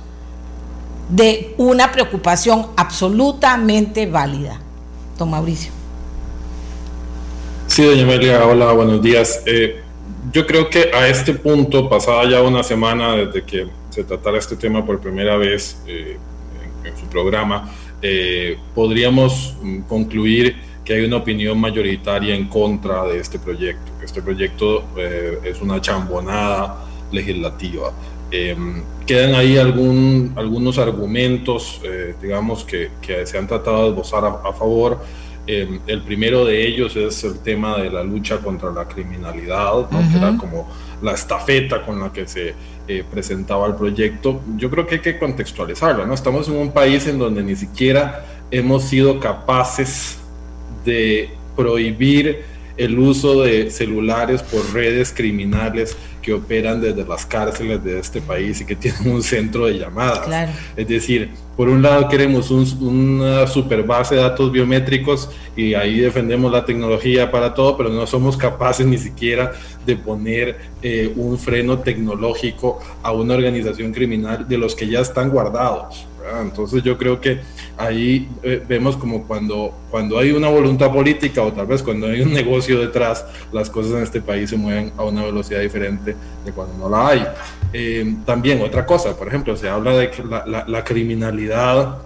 de 1.09 1.53
una 1.57 1.91
preocupación 1.91 2.67
absolutamente 2.78 4.05
válida. 4.05 4.59
Don 5.17 5.30
Mauricio. 5.30 5.72
Sí, 7.67 7.84
doña 7.84 8.03
Amelia, 8.03 8.45
hola, 8.45 8.72
buenos 8.74 9.01
días. 9.01 9.43
Eh, 9.45 9.82
yo 10.32 10.45
creo 10.45 10.69
que 10.69 10.91
a 10.93 11.07
este 11.07 11.34
punto, 11.34 11.89
pasada 11.89 12.30
ya 12.30 12.41
una 12.41 12.63
semana 12.63 13.15
desde 13.15 13.43
que 13.43 13.67
se 13.89 14.03
tratara 14.03 14.38
este 14.38 14.55
tema 14.55 14.86
por 14.86 14.99
primera 14.99 15.38
vez, 15.38 15.82
eh, 15.88 16.17
en 16.84 16.97
su 16.97 17.05
programa, 17.05 17.72
eh, 18.01 18.57
podríamos 18.74 19.55
mm, 19.61 19.82
concluir 19.82 20.55
que 20.91 20.97
hay 20.97 21.05
una 21.05 21.17
opinión 21.17 21.57
mayoritaria 21.57 22.35
en 22.35 22.49
contra 22.49 23.05
de 23.05 23.17
este 23.17 23.39
proyecto, 23.39 23.93
que 23.97 24.05
este 24.05 24.21
proyecto 24.21 24.83
eh, 24.97 25.39
es 25.45 25.61
una 25.61 25.79
chambonada 25.79 26.83
legislativa. 27.13 27.93
Em, 28.29 28.83
quedan 29.07 29.33
ahí 29.35 29.57
algún, 29.57 30.33
algunos 30.35 30.77
argumentos, 30.77 31.79
eh, 31.85 32.15
digamos, 32.21 32.65
que, 32.65 32.91
que, 33.01 33.25
se 33.25 33.37
han 33.37 33.47
tratado 33.47 33.83
de 33.83 33.89
esbozar 33.91 34.25
a, 34.25 34.51
favor. 34.51 34.99
Em, 35.47 35.79
el 35.87 36.01
primero 36.01 36.43
de 36.43 36.67
ellos 36.67 36.93
es 36.97 37.23
el 37.23 37.39
tema 37.39 37.77
de 37.77 37.89
la 37.89 38.03
lucha 38.03 38.39
contra 38.39 38.69
la 38.69 38.85
criminalidad, 38.85 39.89
que 39.89 40.17
era 40.17 40.35
como 40.35 40.67
la 41.01 41.13
estafeta 41.13 41.85
con 41.85 42.01
la 42.01 42.11
que 42.11 42.27
se 42.27 42.53
eh, 42.89 43.05
presentaba 43.09 43.65
el 43.65 43.75
proyecto. 43.75 44.41
Yo 44.57 44.69
creo 44.69 44.85
que 44.85 44.95
hay 44.95 45.01
que 45.01 45.17
contextualizarlo, 45.17 46.05
¿no? 46.05 46.13
Estamos 46.13 46.49
en 46.49 46.57
un 46.57 46.71
país 46.73 47.07
en 47.07 47.17
donde 47.17 47.43
ni 47.43 47.55
siquiera 47.55 48.25
hemos 48.51 48.83
sido 48.83 49.21
capaces 49.21 50.20
de 50.86 51.29
prohibir 51.55 52.43
el 52.77 52.97
uso 52.97 53.43
de 53.43 53.69
celulares 53.69 54.41
por 54.41 54.73
redes 54.73 55.13
criminales 55.15 55.95
que 56.21 56.34
operan 56.34 56.82
desde 56.82 57.03
las 57.05 57.25
cárceles 57.25 57.84
de 57.84 57.99
este 57.99 58.21
país 58.21 58.61
y 58.61 58.65
que 58.65 58.75
tienen 58.75 59.11
un 59.11 59.23
centro 59.23 59.65
de 59.65 59.77
llamadas. 59.79 60.49
Es 60.75 60.88
decir, 60.88 61.32
por 61.57 61.67
un 61.67 61.82
lado 61.82 62.07
queremos 62.07 62.49
una 62.49 63.45
super 63.47 63.84
base 63.84 64.15
de 64.15 64.21
datos 64.21 64.51
biométricos 64.51 65.29
y 65.55 65.73
ahí 65.73 65.99
defendemos 65.99 66.51
la 66.51 66.65
tecnología 66.65 67.29
para 67.32 67.53
todo, 67.53 67.77
pero 67.77 67.89
no 67.89 68.07
somos 68.07 68.38
capaces 68.38 68.86
ni 68.86 68.97
siquiera 68.97 69.51
de 69.86 69.95
poner 69.95 70.57
eh, 70.82 71.11
un 71.15 71.38
freno 71.38 71.79
tecnológico 71.79 72.79
a 73.03 73.11
una 73.11 73.34
organización 73.34 73.91
criminal 73.91 74.47
de 74.47 74.57
los 74.57 74.75
que 74.75 74.88
ya 74.88 75.01
están 75.01 75.29
guardados. 75.29 76.07
Entonces 76.41 76.84
yo 76.84 76.97
creo 76.97 77.19
que 77.19 77.39
ahí 77.78 78.30
eh, 78.43 78.61
vemos 78.67 78.97
como 78.97 79.24
cuando, 79.24 79.74
cuando 79.89 80.17
hay 80.17 80.32
una 80.32 80.49
voluntad 80.49 80.91
política 80.91 81.41
o 81.41 81.51
tal 81.51 81.67
vez 81.67 81.82
cuando 81.84 82.07
hay 82.07 82.22
un 82.22 82.34
negocio 82.34 82.80
detrás, 82.80 83.26
las 83.51 83.69
cosas 83.69 83.93
en 83.93 84.03
este 84.03 84.22
país 84.22 84.49
se 84.49 84.57
mueven 84.57 84.91
a 84.97 85.03
una 85.03 85.24
velocidad 85.24 85.61
diferente 85.61 86.15
de 86.45 86.51
cuando 86.51 86.78
no 86.78 86.89
la 86.89 87.07
hay. 87.07 87.28
Eh, 87.74 88.15
también 88.26 88.61
otra 88.61 88.86
cosa, 88.86 89.15
por 89.15 89.28
ejemplo, 89.28 89.55
se 89.55 89.69
habla 89.69 89.93
de 89.93 90.09
que 90.09 90.24
la, 90.24 90.65
la, 90.67 90.84
criminalidad 90.84 91.97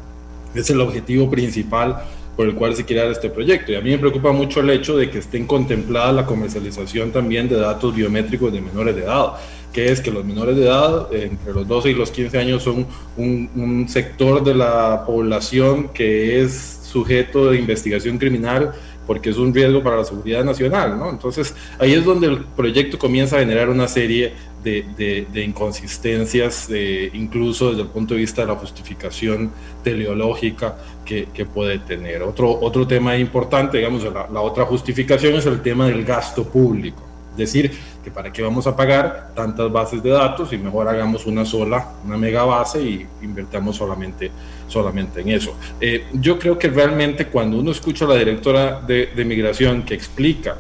es 0.53 0.69
el 0.69 0.79
objetivo 0.81 1.29
principal 1.29 2.03
por 2.35 2.47
el 2.47 2.55
cual 2.55 2.75
se 2.75 2.83
quiere 2.83 3.01
dar 3.03 3.11
este 3.11 3.29
proyecto. 3.29 3.71
Y 3.71 3.75
a 3.75 3.81
mí 3.81 3.91
me 3.91 3.97
preocupa 3.97 4.31
mucho 4.31 4.59
el 4.59 4.69
hecho 4.69 4.97
de 4.97 5.09
que 5.09 5.19
estén 5.19 5.47
contemplada 5.47 6.11
la 6.11 6.25
comercialización 6.25 7.11
también 7.11 7.47
de 7.47 7.55
datos 7.55 7.95
biométricos 7.95 8.51
de 8.51 8.61
menores 8.61 8.95
de 8.95 9.03
edad 9.03 9.33
que 9.75 9.91
es 9.91 9.99
que 9.99 10.09
los 10.09 10.23
menores 10.23 10.55
de 10.55 10.63
edad, 10.63 11.13
entre 11.13 11.51
los 11.51 11.67
12 11.67 11.91
y 11.91 11.93
los 11.95 12.09
15 12.09 12.37
años, 12.37 12.63
son 12.63 12.87
un, 13.17 13.85
sector 13.89 14.41
de 14.41 14.55
la 14.55 15.03
población 15.05 15.89
que 15.89 16.41
es 16.41 16.79
sujeto 16.81 17.49
de 17.49 17.59
investigación 17.59 18.17
criminal 18.17 18.71
porque 19.05 19.31
es 19.31 19.37
un 19.37 19.53
riesgo 19.53 19.83
para 19.83 19.97
la 19.97 20.05
seguridad 20.05 20.45
nacional, 20.45 20.97
¿no? 20.97 21.09
Entonces, 21.09 21.53
ahí 21.77 21.91
es 21.91 22.05
donde 22.05 22.27
el 22.27 22.45
proyecto 22.55 22.97
comienza 22.97 23.35
a 23.35 23.39
generar 23.39 23.67
una 23.67 23.89
serie 23.89 24.31
de, 24.63 25.43
inconsistencias, 25.45 26.69
incluso 27.11 27.71
desde 27.71 27.81
el 27.81 27.89
punto 27.89 28.13
de 28.13 28.21
vista 28.21 28.43
de 28.43 28.47
la 28.47 28.55
justificación 28.55 29.51
teleológica 29.83 30.77
que, 31.03 31.27
puede 31.53 31.79
tener. 31.79 32.23
Otro, 32.23 32.49
otro 32.61 32.87
tema 32.87 33.17
importante, 33.17 33.79
digamos, 33.79 34.03
la 34.05 34.39
otra 34.39 34.63
justificación 34.63 35.35
es 35.35 35.45
el 35.45 35.61
tema 35.61 35.87
del 35.87 36.05
gasto 36.05 36.45
público. 36.45 37.04
Decir, 37.35 37.71
que 38.03 38.11
para 38.11 38.31
qué 38.31 38.41
vamos 38.41 38.67
a 38.67 38.75
pagar 38.75 39.31
tantas 39.35 39.71
bases 39.71 40.01
de 40.01 40.09
datos 40.09 40.53
y 40.53 40.57
mejor 40.57 40.87
hagamos 40.87 41.25
una 41.25 41.45
sola, 41.45 41.93
una 42.05 42.17
mega 42.17 42.43
base 42.43 42.81
y 42.81 43.05
invertamos 43.21 43.75
solamente, 43.75 44.31
solamente 44.67 45.21
en 45.21 45.29
eso. 45.29 45.55
Eh, 45.81 46.05
yo 46.13 46.39
creo 46.39 46.57
que 46.57 46.69
realmente 46.69 47.27
cuando 47.27 47.57
uno 47.57 47.71
escucha 47.71 48.05
a 48.05 48.09
la 48.09 48.15
directora 48.15 48.81
de, 48.81 49.07
de 49.07 49.25
migración 49.25 49.83
que 49.83 49.93
explica 49.93 50.57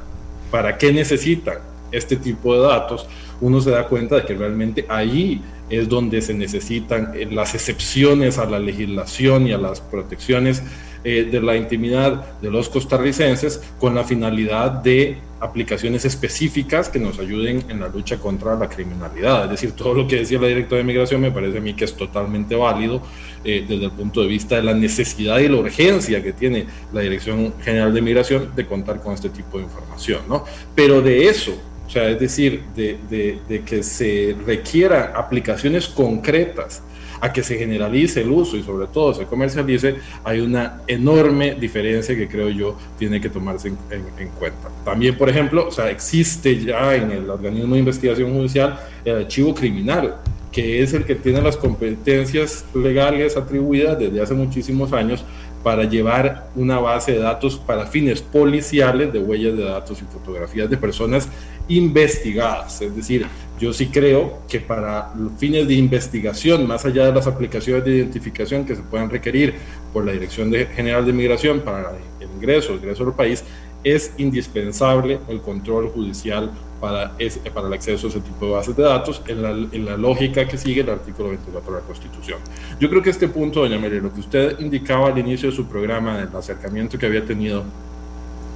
para 0.51 0.77
qué 0.77 0.91
necesita 0.91 1.61
este 1.91 2.15
tipo 2.17 2.55
de 2.55 2.67
datos, 2.67 3.07
uno 3.41 3.61
se 3.61 3.71
da 3.71 3.87
cuenta 3.87 4.15
de 4.15 4.25
que 4.25 4.33
realmente 4.33 4.85
ahí 4.89 5.41
es 5.69 5.89
donde 5.89 6.21
se 6.21 6.33
necesitan 6.33 7.11
eh, 7.15 7.27
las 7.31 7.55
excepciones 7.55 8.37
a 8.37 8.45
la 8.45 8.59
legislación 8.59 9.47
y 9.47 9.51
a 9.51 9.57
las 9.57 9.81
protecciones 9.81 10.63
eh, 11.07 11.29
de 11.31 11.39
la 11.39 11.55
intimidad 11.55 12.39
de 12.41 12.49
los 12.49 12.67
costarricenses 12.67 13.61
con 13.79 13.93
la 13.93 14.03
finalidad 14.03 14.71
de 14.71 15.19
aplicaciones 15.39 16.03
específicas 16.03 16.89
que 16.89 16.97
nos 16.97 17.19
ayuden 17.19 17.63
en 17.69 17.79
la 17.79 17.89
lucha 17.89 18.17
contra 18.17 18.55
la 18.55 18.67
criminalidad. 18.67 19.43
Es 19.43 19.51
decir, 19.51 19.73
todo 19.73 19.93
lo 19.93 20.07
que 20.07 20.15
decía 20.15 20.39
la 20.41 20.47
directora 20.47 20.79
de 20.79 20.83
migración 20.83 21.21
me 21.21 21.29
parece 21.29 21.59
a 21.59 21.61
mí 21.61 21.75
que 21.75 21.85
es 21.85 21.93
totalmente 21.95 22.55
válido 22.55 23.03
eh, 23.43 23.63
desde 23.69 23.85
el 23.85 23.91
punto 23.91 24.21
de 24.21 24.27
vista 24.27 24.55
de 24.55 24.63
la 24.63 24.73
necesidad 24.73 25.37
y 25.37 25.47
la 25.47 25.57
urgencia 25.57 26.23
que 26.23 26.33
tiene 26.33 26.65
la 26.91 27.01
Dirección 27.01 27.53
General 27.61 27.93
de 27.93 28.01
Migración 28.01 28.55
de 28.55 28.65
contar 28.65 28.99
con 28.99 29.13
este 29.13 29.29
tipo 29.29 29.59
de 29.59 29.65
información. 29.65 30.21
¿no? 30.27 30.43
Pero 30.73 31.03
de 31.03 31.27
eso, 31.27 31.55
o 31.85 31.89
sea, 31.89 32.09
es 32.09 32.19
decir, 32.19 32.63
de, 32.75 32.97
de, 33.07 33.37
de 33.47 33.61
que 33.61 33.83
se 33.83 34.35
requiera 34.43 35.13
aplicaciones 35.15 35.87
concretas 35.87 36.81
a 37.21 37.31
que 37.31 37.43
se 37.43 37.57
generalice 37.57 38.21
el 38.21 38.31
uso 38.31 38.57
y 38.57 38.63
sobre 38.63 38.87
todo 38.87 39.13
se 39.13 39.25
comercialice, 39.25 39.95
hay 40.23 40.39
una 40.39 40.81
enorme 40.87 41.55
diferencia 41.55 42.15
que 42.15 42.27
creo 42.27 42.49
yo 42.49 42.77
tiene 42.97 43.19
que 43.21 43.29
tomarse 43.29 43.69
en, 43.69 44.29
cuenta. 44.37 44.69
También, 44.83 45.17
por 45.17 45.29
ejemplo, 45.29 45.67
o 45.67 45.71
sea, 45.71 45.89
existe 45.89 46.63
ya 46.63 46.95
en 46.95 47.11
el 47.11 47.29
organismo 47.29 47.73
de 47.73 47.79
investigación 47.79 48.33
judicial 48.33 48.79
el 49.03 49.17
archivo 49.17 49.53
criminal, 49.53 50.17
que 50.51 50.81
es 50.81 50.93
el 50.93 51.03
que 51.03 51.15
tiene 51.15 51.41
las 51.41 51.57
competencias 51.57 52.65
legales 52.73 53.35
atribuidas 53.35 53.99
desde 53.99 54.21
hace 54.21 54.33
muchísimos 54.33 54.93
años 54.93 55.25
para 55.65 55.83
llevar 55.83 56.47
una 56.55 56.77
base 56.77 57.13
de 57.13 57.19
datos 57.19 57.57
para 57.57 57.87
fines 57.87 58.21
policiales 58.21 59.11
de 59.11 59.17
huellas 59.17 59.57
de 59.57 59.63
datos 59.63 59.99
y 59.99 60.05
fotografías 60.05 60.69
de 60.69 60.77
personas 60.77 61.27
investigadas. 61.67 62.81
Es 62.81 62.95
decir, 62.95 63.27
yo 63.59 63.71
sí 63.71 63.87
creo 63.87 64.39
que 64.47 64.59
para 64.59 65.13
los 65.15 65.31
fines 65.37 65.67
de 65.67 65.75
investigación, 65.75 66.67
más 66.67 66.85
allá 66.85 67.05
de 67.05 67.13
las 67.13 67.27
aplicaciones 67.27 67.85
de 67.85 67.95
identificación 67.95 68.65
que 68.65 68.75
se 68.75 68.81
puedan 68.81 69.09
requerir 69.09 69.55
por 69.93 70.05
la 70.05 70.11
Dirección 70.11 70.51
General 70.51 71.05
de 71.05 71.13
Migración 71.13 71.61
para 71.61 71.93
el 72.19 72.27
ingreso, 72.35 72.73
el 72.73 72.79
ingreso 72.79 73.03
al 73.03 73.13
país, 73.13 73.43
es 73.85 74.13
indispensable 74.17 75.19
el 75.29 75.41
control 75.41 75.89
judicial 75.89 76.51
para, 76.81 77.15
para 77.53 77.67
el 77.67 77.73
acceso 77.73 78.07
a 78.07 78.09
ese 78.09 78.19
tipo 78.19 78.47
de 78.47 78.51
bases 78.51 78.75
de 78.75 78.83
datos 78.83 79.21
en 79.27 79.41
la, 79.41 79.51
en 79.51 79.85
la, 79.85 79.95
lógica 79.95 80.47
que 80.47 80.57
sigue 80.57 80.81
el 80.81 80.89
artículo 80.89 81.29
24 81.29 81.71
de 81.71 81.79
la 81.79 81.85
Constitución. 81.85 82.39
Yo 82.79 82.89
creo 82.89 83.01
que 83.01 83.11
este 83.11 83.27
punto, 83.27 83.61
doña 83.61 83.79
María, 83.79 84.01
lo 84.01 84.11
que 84.11 84.19
usted 84.19 84.59
indicaba 84.59 85.09
al 85.09 85.17
inicio 85.19 85.51
de 85.51 85.55
su 85.55 85.67
programa, 85.67 86.17
del 86.17 86.35
acercamiento 86.35 86.97
que 86.97 87.05
había 87.05 87.23
tenido 87.23 87.63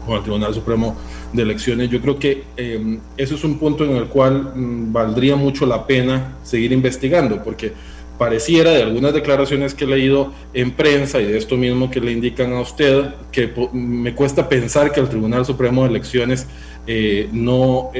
con 0.09 0.17
el 0.17 0.23
Tribunal 0.23 0.53
Supremo 0.53 0.97
de 1.31 1.43
Elecciones, 1.43 1.89
yo 1.89 2.01
creo 2.01 2.17
que 2.17 2.43
eh, 2.57 2.99
eso 3.15 3.35
es 3.35 3.43
un 3.43 3.59
punto 3.59 3.85
en 3.85 3.95
el 3.95 4.07
cual 4.07 4.51
mm, 4.55 4.91
valdría 4.91 5.35
mucho 5.35 5.65
la 5.65 5.85
pena 5.85 6.37
seguir 6.43 6.71
investigando, 6.71 7.43
porque 7.43 7.73
pareciera 8.17 8.71
de 8.71 8.83
algunas 8.83 9.13
declaraciones 9.13 9.73
que 9.73 9.85
he 9.85 9.87
leído 9.87 10.33
en 10.53 10.71
prensa 10.71 11.21
y 11.21 11.25
de 11.25 11.37
esto 11.37 11.55
mismo 11.55 11.89
que 11.89 12.01
le 12.01 12.11
indican 12.11 12.51
a 12.53 12.59
usted, 12.59 13.05
que 13.31 13.49
me 13.71 14.13
cuesta 14.13 14.49
pensar 14.49 14.91
que 14.91 14.99
el 14.99 15.07
Tribunal 15.07 15.45
Supremo 15.45 15.83
de 15.83 15.89
Elecciones 15.89 16.45
eh, 16.85 17.29
no, 17.31 17.91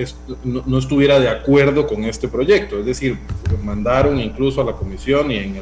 no, 0.44 0.78
estuviera 0.78 1.20
de 1.20 1.30
acuerdo 1.30 1.88
con 1.88 2.04
este 2.04 2.28
proyecto. 2.28 2.80
Es 2.80 2.86
decir, 2.86 3.18
mandaron 3.64 4.20
incluso 4.20 4.62
a 4.62 4.66
la 4.66 4.74
comisión 4.74 5.32
y 5.32 5.38
en, 5.38 5.62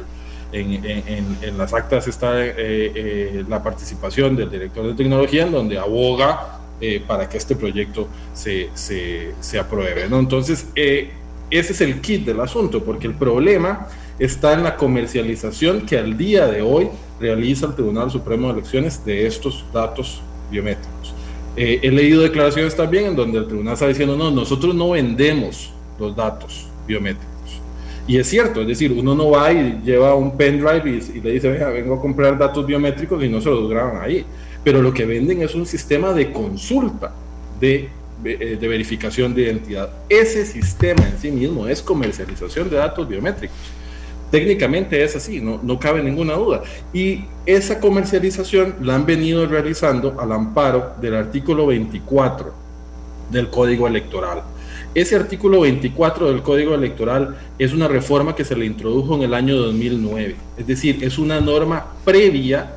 en, 0.52 1.58
las 1.58 1.74
actas 1.74 2.08
está 2.08 2.44
eh, 2.44 2.54
eh, 2.56 3.44
la 3.48 3.62
participación 3.62 4.36
del 4.36 4.50
director 4.50 4.86
de 4.86 4.94
tecnología 4.94 5.44
en 5.44 5.52
donde 5.52 5.78
aboga 5.78 6.60
para 7.08 7.28
que 7.28 7.38
este 7.38 7.56
proyecto 7.56 8.06
se, 8.32 8.68
se, 8.74 9.34
se 9.40 9.58
apruebe. 9.58 10.08
¿no? 10.08 10.20
Entonces, 10.20 10.68
ese 10.76 11.72
es 11.72 11.80
el 11.80 12.00
kit 12.00 12.24
del 12.24 12.40
asunto, 12.40 12.84
porque 12.84 13.08
el 13.08 13.14
problema 13.14 13.88
está 14.18 14.52
en 14.52 14.62
la 14.62 14.76
comercialización 14.76 15.86
que 15.86 15.98
al 15.98 16.16
día 16.16 16.46
de 16.46 16.62
hoy 16.62 16.88
realiza 17.20 17.66
el 17.66 17.74
Tribunal 17.74 18.10
Supremo 18.10 18.48
de 18.48 18.54
Elecciones 18.54 19.04
de 19.04 19.26
estos 19.26 19.64
datos 19.72 20.20
biométricos. 20.50 21.14
Eh, 21.56 21.80
he 21.82 21.90
leído 21.90 22.22
declaraciones 22.22 22.76
también 22.76 23.06
en 23.06 23.16
donde 23.16 23.38
el 23.38 23.46
tribunal 23.46 23.74
está 23.74 23.88
diciendo, 23.88 24.16
no, 24.16 24.30
nosotros 24.30 24.74
no 24.74 24.90
vendemos 24.90 25.72
los 25.98 26.14
datos 26.14 26.68
biométricos. 26.86 27.37
Y 28.08 28.16
es 28.16 28.26
cierto, 28.26 28.62
es 28.62 28.66
decir, 28.66 28.90
uno 28.90 29.14
no 29.14 29.30
va 29.30 29.52
y 29.52 29.80
lleva 29.84 30.16
un 30.16 30.36
pendrive 30.36 31.00
y, 31.14 31.20
le 31.20 31.32
dice, 31.32 31.50
venga, 31.50 31.68
vengo 31.68 31.94
a 31.94 32.00
comprar 32.00 32.36
datos 32.36 32.66
biométricos 32.66 33.22
y 33.22 33.28
no 33.28 33.40
se 33.40 33.50
los 33.50 33.68
graban 33.70 34.02
ahí. 34.02 34.24
Pero 34.64 34.82
lo 34.82 34.92
que 34.92 35.06
venden 35.06 35.42
es 35.42 35.54
un 35.54 35.66
sistema 35.66 36.12
de 36.12 36.32
consulta 36.32 37.12
de 37.60 37.90
eh, 38.24 38.58
de 38.60 38.66
verificación 38.66 39.32
de 39.32 39.42
identidad. 39.42 39.90
Ese 40.08 40.44
sistema 40.44 41.04
en 41.06 41.16
sí 41.20 41.30
mismo 41.30 41.68
es 41.68 41.80
comercialización 41.80 42.68
de 42.68 42.74
datos 42.74 43.08
biométricos. 43.08 43.56
Técnicamente 44.32 45.04
es 45.04 45.14
así, 45.14 45.40
no, 45.40 45.60
no 45.62 45.78
cabe 45.78 46.02
ninguna 46.02 46.34
duda. 46.34 46.62
Y 46.92 47.26
esa 47.46 47.78
comercialización 47.78 48.74
la 48.82 48.96
han 48.96 49.06
venido 49.06 49.46
realizando 49.46 50.20
al 50.20 50.32
amparo 50.32 50.94
del 51.00 51.14
artículo 51.14 51.68
24 51.68 52.52
del 53.30 53.50
Código 53.50 53.86
Electoral. 53.86 54.42
Ese 54.98 55.14
artículo 55.14 55.60
24 55.60 56.26
del 56.26 56.42
Código 56.42 56.74
Electoral 56.74 57.36
es 57.56 57.72
una 57.72 57.86
reforma 57.86 58.34
que 58.34 58.44
se 58.44 58.56
le 58.56 58.66
introdujo 58.66 59.14
en 59.14 59.22
el 59.22 59.32
año 59.32 59.56
2009, 59.56 60.34
es 60.56 60.66
decir, 60.66 60.98
es 61.02 61.18
una 61.18 61.40
norma 61.40 61.86
previa 62.04 62.72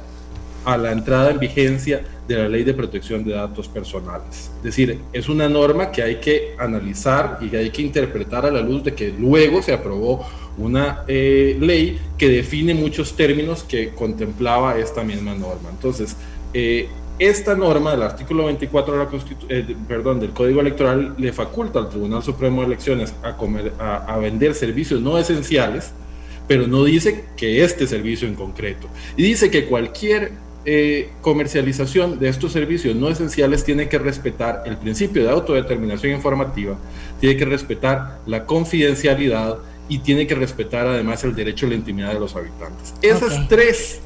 a 0.64 0.78
la 0.78 0.92
entrada 0.92 1.32
en 1.32 1.40
vigencia 1.40 2.04
de 2.28 2.36
la 2.36 2.48
Ley 2.48 2.64
de 2.64 2.76
Protección 2.76 3.24
de 3.24 3.34
Datos 3.34 3.68
Personales. 3.68 4.52
Es 4.58 4.64
decir, 4.64 5.00
es 5.12 5.30
una 5.30 5.50
norma 5.50 5.90
que 5.90 6.04
hay 6.04 6.18
que 6.18 6.54
analizar 6.60 7.40
y 7.42 7.50
que 7.50 7.58
hay 7.58 7.72
que 7.72 7.82
interpretar 7.82 8.46
a 8.46 8.52
la 8.52 8.62
luz 8.62 8.84
de 8.84 8.94
que 8.94 9.12
luego 9.18 9.64
se 9.64 9.74
aprobó 9.74 10.24
una 10.60 11.04
eh, 11.08 11.58
ley 11.60 12.00
que 12.20 12.30
define 12.30 12.76
muchos 12.76 13.16
términos 13.16 13.64
que 13.64 13.96
contemplaba 13.96 14.78
esta 14.78 15.04
misma 15.04 15.34
norma. 15.34 15.72
Entonces, 15.72 16.16
eh, 16.54 16.88
esta 17.22 17.56
norma 17.56 17.92
del 17.92 18.02
artículo 18.02 18.46
24 18.46 18.98
de 18.98 19.06
la 19.06 19.10
eh, 19.50 19.76
perdón, 19.88 20.20
del 20.20 20.32
Código 20.32 20.60
Electoral 20.60 21.14
le 21.20 21.32
faculta 21.32 21.78
al 21.78 21.88
Tribunal 21.88 22.24
Supremo 22.24 22.62
de 22.62 22.68
Elecciones 22.68 23.14
a, 23.22 23.38
comer, 23.38 23.74
a, 23.78 24.18
vender 24.18 24.56
servicios 24.56 25.00
no 25.02 25.20
esenciales, 25.20 25.92
pero 26.48 26.66
no 26.66 26.84
dice 26.84 27.26
que 27.38 27.64
este 27.64 27.86
servicio 27.86 28.28
en 28.28 28.34
concreto. 28.34 28.88
Y 29.18 29.22
dice 29.22 29.52
que 29.52 29.66
cualquier 29.66 30.32
eh, 30.66 31.12
comercialización 31.22 32.18
de 32.18 32.28
estos 32.28 32.54
servicios 32.54 32.96
no 32.96 33.08
esenciales 33.08 33.64
tiene 33.64 33.88
que 33.88 34.00
respetar 34.00 34.64
el 34.66 34.78
principio 34.78 35.24
de 35.24 35.30
autodeterminación 35.30 36.14
informativa, 36.14 36.76
tiene 37.20 37.38
que 37.38 37.46
respetar 37.46 38.18
la 38.26 38.48
confidencialidad 38.48 39.60
y 39.88 40.00
tiene 40.00 40.26
que 40.26 40.34
respetar 40.34 40.88
además 40.88 41.24
el 41.24 41.36
derecho 41.36 41.68
a 41.68 41.70
la 41.70 41.76
intimidad 41.76 42.14
de 42.14 42.20
los 42.20 42.36
habitantes. 42.36 42.96
Esas 43.04 43.48
tres 43.48 44.02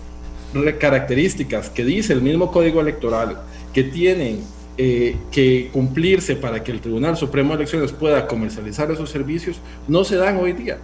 características 0.80 1.70
que 1.70 1.84
dice 1.84 2.14
el 2.14 2.22
mismo 2.22 2.52
Código 2.52 2.82
Electoral 2.82 3.42
que 3.74 3.84
tienen 3.84 4.40
eh, 4.78 5.18
que 5.32 5.70
cumplirse 5.72 6.36
para 6.36 6.64
que 6.64 6.72
el 6.72 6.82
Tribunal 6.82 7.16
Supremo 7.18 7.50
de 7.52 7.64
Elecciones 7.64 7.92
pueda 7.92 8.28
comercializar 8.28 8.90
esos 8.92 9.10
servicios 9.10 9.58
no 9.88 10.04
se 10.04 10.16
dan 10.16 10.38
hoy 10.38 10.54
día. 10.54 10.80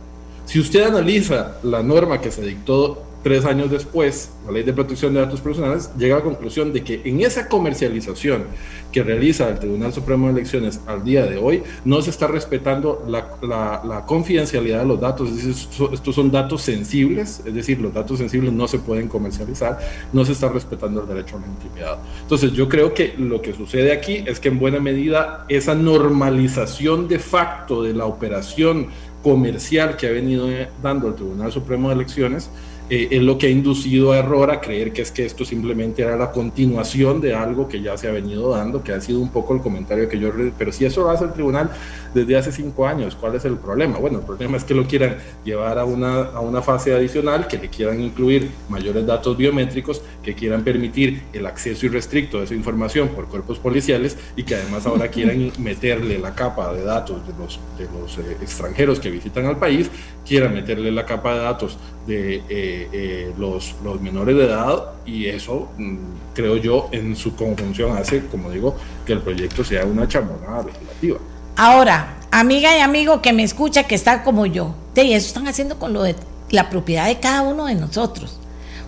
Si 0.46 0.60
usted 0.60 0.84
analiza 0.84 1.58
la 1.64 1.84
norma 1.84 2.20
que 2.22 2.32
se 2.32 2.42
dictó 2.42 3.04
tres 3.24 3.46
años 3.46 3.70
después, 3.70 4.32
la 4.46 4.52
ley 4.52 4.64
de 4.64 4.74
protección 4.74 5.14
de 5.14 5.22
datos 5.22 5.42
personales 5.42 5.92
llega 5.98 6.16
a 6.16 6.20
la 6.20 6.24
conclusión 6.24 6.74
de 6.74 6.84
que 6.84 7.02
en 7.06 7.22
esa 7.22 7.48
comercialización 7.48 8.46
que 8.92 9.04
realiza 9.04 9.50
el 9.50 9.60
Tribunal 9.60 9.94
Supremo 9.94 10.28
de 10.28 10.34
Elecciones 10.34 10.82
al 10.88 11.04
día 11.04 11.26
de 11.26 11.38
hoy, 11.38 11.64
no 11.86 12.02
se 12.02 12.10
está 12.10 12.28
respetando 12.28 13.06
la, 13.08 14.06
confidencialidad 14.06 14.80
de 14.80 14.86
los 14.86 15.00
datos. 15.00 15.30
estos 15.32 16.16
son 16.16 16.32
datos 16.32 16.62
sensibles, 16.62 17.42
es 17.46 17.54
decir, 17.54 17.80
los 17.80 17.94
datos 17.94 18.18
sensibles 18.18 18.52
no 18.52 18.68
se 18.68 18.80
pueden 18.80 19.08
comercializar, 19.08 19.80
no 20.12 20.26
se 20.26 20.34
está 20.34 20.50
respetando 20.50 21.02
el 21.02 21.08
derecho 21.08 21.38
a 21.38 21.42
la 21.42 21.48
intimidad. 21.48 22.00
Entonces, 22.22 22.52
yo 22.54 22.68
creo 22.68 22.94
que 22.94 23.14
lo 23.18 23.42
que 23.42 23.54
sucede 23.54 23.92
aquí 23.92 24.24
es 24.26 24.40
que 24.40 24.50
en 24.50 24.60
buena 24.60 24.80
medida 24.80 25.46
esa 25.48 25.76
normalización 25.76 27.08
de 27.08 27.20
facto 27.20 27.84
de 27.84 27.94
la 27.94 28.06
operación 28.06 28.88
comercial 29.24 29.96
que 29.98 30.08
ha 30.08 30.12
venido 30.12 30.48
dando 30.82 31.08
el 31.08 31.16
Tribunal 31.16 31.52
Supremo 31.52 31.90
de 31.90 31.96
Elecciones, 31.96 32.50
eh, 32.94 33.08
es 33.10 33.22
lo 33.22 33.38
que 33.38 33.48
ha 33.48 33.50
inducido 33.50 34.12
a 34.12 34.18
error 34.18 34.52
a 34.52 34.60
creer 34.60 34.92
que 34.92 35.02
es 35.02 35.12
que 35.12 35.26
esto 35.26 35.46
simplemente 35.46 36.02
era 36.02 36.18
la 36.18 36.30
continuación 36.30 37.22
de 37.22 37.34
algo 37.34 37.70
que 37.70 37.82
ya 37.82 37.98
se 37.98 38.10
ha 38.10 38.12
venido 38.12 38.50
dando, 38.50 38.84
que 38.84 38.92
ha 38.92 39.00
sido 39.00 39.22
un 39.22 39.30
poco 39.30 39.54
el 39.54 39.62
comentario 39.62 40.10
que 40.10 40.20
yo... 40.20 40.30
Pero 40.58 40.74
si 40.74 40.84
eso 40.84 41.04
lo 41.04 41.10
hace 41.10 41.24
el 41.24 41.32
tribunal 41.32 41.72
desde 42.14 42.38
hace 42.38 42.52
cinco 42.52 42.88
años, 42.88 43.16
¿cuál 43.16 43.36
es 43.36 43.46
el 43.46 43.58
problema? 43.58 43.98
Bueno, 43.98 44.20
el 44.20 44.26
problema 44.26 44.58
es 44.58 44.64
que 44.64 44.74
lo 44.74 44.86
quieran 44.86 45.18
llevar 45.44 45.80
a 45.80 45.86
una, 45.86 46.24
a 46.24 46.40
una 46.40 46.62
fase 46.62 46.94
adicional, 46.94 47.48
que 47.48 47.58
le 47.58 47.70
quieran 47.70 48.02
incluir 48.02 48.52
mayores 48.70 49.06
datos 49.06 49.38
biométricos, 49.38 50.02
que 50.24 50.36
quieran 50.36 50.64
permitir 50.64 51.24
el 51.34 51.46
acceso 51.46 51.86
irrestricto 51.86 52.40
a 52.40 52.44
esa 52.44 52.54
información 52.54 53.10
por 53.10 53.28
cuerpos 53.28 53.60
policiales 53.60 54.18
y 54.36 54.44
que 54.44 54.56
además 54.56 54.86
ahora 54.86 55.08
quieran 55.12 55.52
meterle 55.60 56.20
la 56.20 56.36
capa 56.36 56.74
de 56.74 56.84
datos 56.84 57.26
de 57.28 57.34
los, 57.38 57.60
de 57.78 57.86
los 57.86 58.18
eh, 58.18 58.38
extranjeros 58.42 59.00
que 59.00 59.10
visitan 59.10 59.46
al 59.46 59.58
país, 59.58 59.90
quieran 60.26 60.54
meterle 60.54 60.92
la 60.92 61.06
capa 61.06 61.34
de 61.34 61.40
datos 61.40 61.78
de 62.08 62.36
eh, 62.36 62.44
eh, 62.50 63.34
los, 63.38 63.76
los, 63.84 64.02
menores 64.02 64.36
de 64.36 64.46
edad 64.46 64.94
y 65.06 65.28
eso 65.28 65.70
mm, 65.78 65.98
creo 66.34 66.58
yo 66.58 66.90
en 66.92 67.16
su 67.16 67.36
conjunción 67.36 67.96
hace, 67.96 68.26
como 68.28 68.50
digo, 68.50 68.76
que 69.06 69.14
el 69.14 69.20
proyecto 69.20 69.64
sea 69.64 69.86
una 69.86 70.08
chamonada 70.08 70.64
legislativa. 70.64 71.20
Ahora, 71.56 72.16
amiga 72.32 72.76
y 72.78 72.80
amigo 72.80 73.22
que 73.22 73.34
me 73.34 73.44
escucha 73.44 73.84
que 73.84 73.96
está 73.96 74.24
como 74.24 74.46
yo, 74.46 74.76
y 74.96 75.14
eso 75.14 75.28
están 75.28 75.48
haciendo 75.48 75.80
con 75.80 75.94
lo 75.94 76.04
de 76.04 76.16
la 76.50 76.70
propiedad 76.70 77.08
de 77.08 77.20
cada 77.20 77.42
uno 77.42 77.66
de 77.66 77.76
nosotros. 77.76 78.40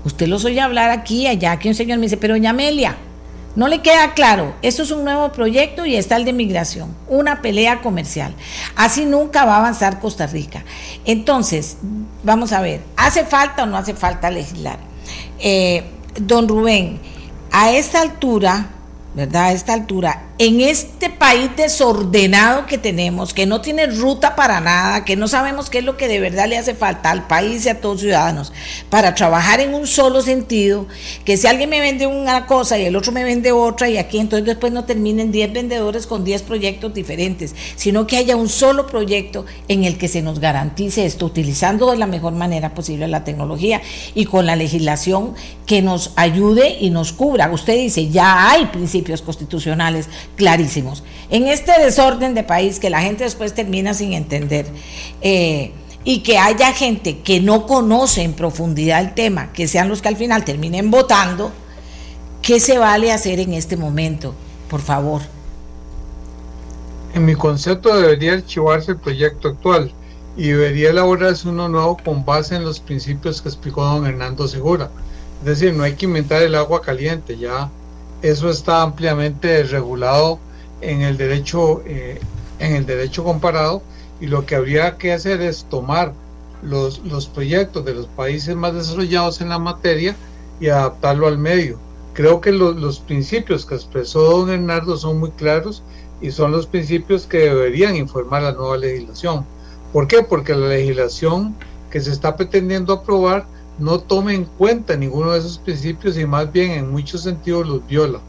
Usted 0.06 0.27
los 0.27 0.44
oye 0.45 0.60
hablar 0.60 0.90
aquí, 0.90 1.27
allá, 1.27 1.57
que 1.60 1.69
un 1.69 1.76
señor 1.76 1.98
me 1.98 2.06
dice, 2.06 2.18
pero 2.18 2.34
doña 2.34 2.49
Amelia, 2.49 2.98
no 3.56 3.68
le 3.68 3.81
queda 3.81 4.14
claro, 4.14 4.56
esto 4.61 4.84
es 4.84 4.91
un 4.91 5.03
nuevo 5.03 5.31
proyecto 5.31 5.85
y 5.85 5.95
está 5.95 6.15
el 6.18 6.26
de 6.26 6.34
migración, 6.34 6.94
una 7.07 7.41
pelea 7.41 7.81
comercial. 7.81 8.34
Así 8.76 9.06
nunca 9.06 9.45
va 9.45 9.56
a 9.56 9.60
avanzar 9.60 9.99
Costa 9.99 10.26
Rica. 10.26 10.64
Entonces, 11.06 11.77
vamos 12.23 12.52
a 12.52 12.61
ver, 12.61 12.81
¿hace 12.98 13.26
falta 13.26 13.64
o 13.64 13.65
no 13.65 13.77
hace 13.77 13.94
falta 13.94 14.31
legislar? 14.31 14.80
Eh, 15.40 15.84
don 16.19 16.48
Rubén, 16.48 16.99
a 17.52 17.72
esta 17.72 18.02
altura, 18.02 18.68
¿verdad? 19.14 19.45
A 19.45 19.52
esta 19.52 19.73
altura, 19.73 20.23
en 20.39 20.61
este 20.61 21.11
país 21.11 21.51
desordenado 21.55 22.65
que 22.65 22.80
tenemos, 22.80 23.34
que 23.34 23.45
no 23.45 23.61
tiene 23.61 23.85
ruta 23.85 24.35
para 24.35 24.60
nada, 24.61 25.05
que 25.05 25.15
no 25.15 25.27
sabemos 25.27 25.69
qué 25.69 25.80
es 25.80 25.84
lo 25.84 25.95
que 25.95 26.07
de 26.07 26.19
verdad 26.19 26.47
le 26.47 26.57
hace 26.57 26.73
falta 26.73 27.11
al 27.11 27.27
país 27.27 27.65
y 27.65 27.69
a 27.69 27.80
todos 27.80 27.95
los 27.95 28.01
ciudadanos, 28.01 28.51
para 28.89 29.14
trabajar 29.14 29.60
en 29.60 29.76
un 29.76 29.85
solo 29.85 30.22
sentido, 30.22 30.88
que 31.23 31.38
si 31.38 31.45
alguien 31.45 31.69
me 31.69 31.80
vende 31.80 32.07
una 32.07 32.47
cosa 32.47 32.80
y 32.80 32.85
el 32.85 32.95
otro 32.95 33.11
me 33.11 33.23
vende 33.23 33.51
otra 33.51 33.89
y 33.89 33.97
aquí 33.97 34.18
entonces 34.18 34.45
después 34.45 34.73
no 34.73 34.85
terminen 34.85 35.31
10 35.31 35.53
vendedores 35.53 36.07
con 36.07 36.23
10 36.23 36.41
proyectos 36.41 36.93
diferentes, 36.93 37.53
sino 37.76 38.07
que 38.07 38.18
haya 38.18 38.35
un 38.35 38.49
solo 38.49 38.88
proyecto 38.88 39.45
en 39.68 39.84
el 39.84 39.99
que 39.99 40.07
se 40.07 40.23
nos 40.23 40.39
garantice 40.39 41.05
esto, 41.05 41.27
utilizando 41.27 41.91
de 41.91 41.97
la 41.97 42.07
mejor 42.07 42.34
manera 42.34 42.73
posible 42.73 43.07
la 43.07 43.23
tecnología 43.23 43.81
y 44.15 44.26
con 44.26 44.47
la 44.47 44.55
legislación 44.55 45.35
que 45.68 45.84
nos 45.84 46.11
ayude 46.15 46.77
y 46.80 46.89
nos 46.89 47.14
cubra. 47.14 47.51
Usted 47.51 47.76
dice, 47.76 48.10
ya 48.10 48.49
hay 48.49 48.65
principios 48.65 49.22
constitucionales 49.22 50.10
clarísimos. 50.35 51.03
En 51.29 51.47
este 51.47 51.71
desorden 51.79 52.33
de 52.33 52.43
país 52.43 52.79
que 52.79 52.89
la 52.89 53.01
gente 53.01 53.23
después 53.23 53.53
termina 53.53 53.93
sin 53.93 54.13
entender 54.13 54.65
eh, 55.21 55.71
y 56.03 56.19
que 56.19 56.37
haya 56.37 56.73
gente 56.73 57.19
que 57.19 57.39
no 57.39 57.65
conoce 57.65 58.23
en 58.23 58.33
profundidad 58.33 59.01
el 59.01 59.13
tema, 59.13 59.51
que 59.53 59.67
sean 59.67 59.89
los 59.89 60.01
que 60.01 60.09
al 60.09 60.17
final 60.17 60.43
terminen 60.43 60.91
votando, 60.91 61.51
¿qué 62.41 62.59
se 62.59 62.77
vale 62.77 63.11
hacer 63.11 63.39
en 63.39 63.53
este 63.53 63.77
momento? 63.77 64.35
Por 64.69 64.81
favor. 64.81 65.21
En 67.13 67.25
mi 67.25 67.35
concepto 67.35 67.95
debería 67.95 68.33
archivarse 68.33 68.91
el 68.91 68.97
proyecto 68.97 69.49
actual 69.49 69.91
y 70.35 70.47
debería 70.47 70.89
elaborarse 70.89 71.47
uno 71.47 71.69
nuevo 71.69 71.97
con 72.03 72.25
base 72.25 72.55
en 72.55 72.65
los 72.65 72.79
principios 72.79 73.41
que 73.41 73.49
explicó 73.49 73.85
don 73.85 74.05
Hernando 74.05 74.47
Segura. 74.47 74.89
Es 75.39 75.45
decir, 75.45 75.73
no 75.73 75.83
hay 75.83 75.93
que 75.93 76.05
inventar 76.05 76.41
el 76.41 76.55
agua 76.55 76.81
caliente, 76.81 77.37
ya 77.37 77.69
eso 78.23 78.49
está 78.49 78.81
ampliamente 78.81 79.63
regulado 79.63 80.39
en 80.81 81.01
el 81.01 81.17
derecho, 81.17 81.83
eh, 81.85 82.19
en 82.57 82.75
el 82.75 82.85
derecho 82.85 83.23
comparado 83.23 83.83
y 84.19 84.27
lo 84.27 84.45
que 84.45 84.55
habría 84.55 84.97
que 84.97 85.11
hacer 85.11 85.41
es 85.41 85.65
tomar 85.69 86.13
los, 86.61 86.99
los 86.99 87.27
proyectos 87.27 87.83
de 87.83 87.93
los 87.93 88.07
países 88.07 88.55
más 88.55 88.73
desarrollados 88.73 89.41
en 89.41 89.49
la 89.49 89.59
materia 89.59 90.15
y 90.61 90.69
adaptarlo 90.69 91.27
al 91.27 91.37
medio. 91.37 91.77
Creo 92.13 92.39
que 92.39 92.53
los 92.53 92.99
principios 92.99 93.65
que 93.65 93.75
expresó 93.75 94.21
don 94.21 94.49
Hernando 94.49 94.95
son 94.97 95.19
muy 95.19 95.31
claros 95.31 95.83
y 96.21 96.31
son 96.31 96.51
los 96.51 96.65
principios 96.65 97.25
que 97.25 97.39
deberían 97.39 97.97
informar 97.97 98.43
la 98.43 98.53
nueva 98.53 98.77
legislación. 98.77 99.45
¿Por 99.91 100.07
qué? 100.07 100.23
Porque 100.23 100.55
la 100.55 100.69
legislación 100.69 101.55
que 101.91 101.99
se 101.99 102.11
está 102.11 102.37
pretendiendo 102.37 102.93
aprobar 102.93 103.45
no 103.79 103.99
tome 103.99 104.35
en 104.35 104.45
cuenta 104.45 104.95
ninguno 104.95 105.31
de 105.31 105.39
esos 105.39 105.57
principios 105.57 106.17
y 106.17 106.25
más 106.25 106.51
bien 106.51 106.71
en 106.71 106.91
muchos 106.91 107.23
sentidos 107.23 107.67
los 107.67 107.85
viola. 107.87 108.19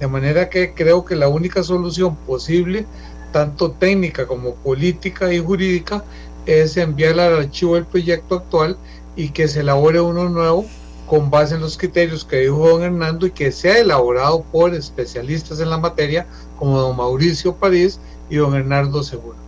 De 0.00 0.06
manera 0.06 0.48
que 0.48 0.74
creo 0.74 1.04
que 1.04 1.16
la 1.16 1.28
única 1.28 1.62
solución 1.62 2.16
posible, 2.16 2.86
tanto 3.32 3.70
técnica 3.70 4.26
como 4.26 4.54
política 4.54 5.32
y 5.32 5.38
jurídica, 5.38 6.04
es 6.46 6.76
enviar 6.76 7.18
al 7.18 7.38
archivo 7.38 7.76
el 7.76 7.84
proyecto 7.84 8.36
actual 8.36 8.76
y 9.16 9.30
que 9.30 9.48
se 9.48 9.60
elabore 9.60 10.00
uno 10.00 10.28
nuevo 10.28 10.66
con 11.06 11.30
base 11.30 11.54
en 11.54 11.60
los 11.60 11.78
criterios 11.78 12.24
que 12.24 12.40
dijo 12.40 12.68
don 12.68 12.82
Hernando 12.82 13.26
y 13.26 13.30
que 13.30 13.52
sea 13.52 13.78
elaborado 13.78 14.42
por 14.52 14.74
especialistas 14.74 15.60
en 15.60 15.70
la 15.70 15.78
materia 15.78 16.26
como 16.58 16.78
don 16.78 16.96
Mauricio 16.96 17.54
París 17.54 17.98
y 18.28 18.36
don 18.36 18.54
Hernando 18.54 19.02
Segura. 19.02 19.38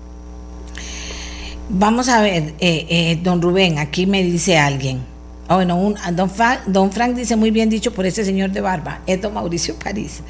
Vamos 1.69 2.09
a 2.09 2.23
ver, 2.23 2.55
eh, 2.61 2.87
eh, 2.89 3.21
don 3.23 3.43
Rubén, 3.43 3.79
aquí 3.79 4.07
me 4.07 4.23
dice 4.23 4.57
alguien, 4.57 5.03
Ah, 5.51 5.55
bueno, 5.55 5.77
un, 5.77 5.97
don, 6.13 6.31
don, 6.67 6.93
Frank 6.93 7.17
dice 7.17 7.35
muy 7.35 7.51
bien 7.51 7.71
dicho 7.71 7.95
por 7.95 8.05
ese 8.05 8.23
señor 8.23 8.51
de 8.51 8.61
barba, 8.61 9.01
es 9.07 9.23
don 9.23 9.33
Mauricio 9.33 9.77
París. 9.77 10.21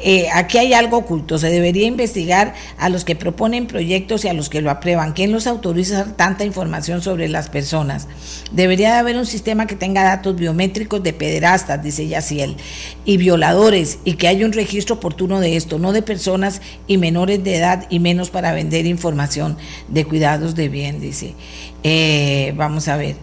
Eh, 0.00 0.26
aquí 0.32 0.56
hay 0.56 0.72
algo 0.72 0.96
oculto, 0.96 1.36
se 1.36 1.50
debería 1.50 1.86
investigar 1.86 2.54
a 2.78 2.88
los 2.88 3.04
que 3.04 3.14
proponen 3.14 3.66
proyectos 3.66 4.24
y 4.24 4.28
a 4.28 4.32
los 4.32 4.48
que 4.48 4.62
lo 4.62 4.70
aprueban. 4.70 5.12
¿Quién 5.12 5.32
los 5.32 5.46
autoriza 5.46 6.16
tanta 6.16 6.46
información 6.46 7.02
sobre 7.02 7.28
las 7.28 7.50
personas? 7.50 8.08
Debería 8.52 8.94
de 8.94 8.98
haber 9.00 9.18
un 9.18 9.26
sistema 9.26 9.66
que 9.66 9.76
tenga 9.76 10.02
datos 10.02 10.34
biométricos 10.34 11.02
de 11.02 11.12
pederastas, 11.12 11.82
dice 11.82 12.08
Yaciel, 12.08 12.56
y 13.04 13.18
violadores, 13.18 13.98
y 14.06 14.14
que 14.14 14.28
haya 14.28 14.46
un 14.46 14.54
registro 14.54 14.94
oportuno 14.94 15.40
de 15.40 15.56
esto, 15.56 15.78
no 15.78 15.92
de 15.92 16.00
personas 16.00 16.62
y 16.86 16.96
menores 16.96 17.44
de 17.44 17.56
edad 17.56 17.86
y 17.90 17.98
menos 17.98 18.30
para 18.30 18.52
vender 18.52 18.86
información 18.86 19.58
de 19.88 20.06
cuidados 20.06 20.54
de 20.54 20.70
bien, 20.70 21.02
dice. 21.02 21.34
Eh, 21.82 22.54
vamos 22.56 22.88
a 22.88 22.96
ver 22.96 23.16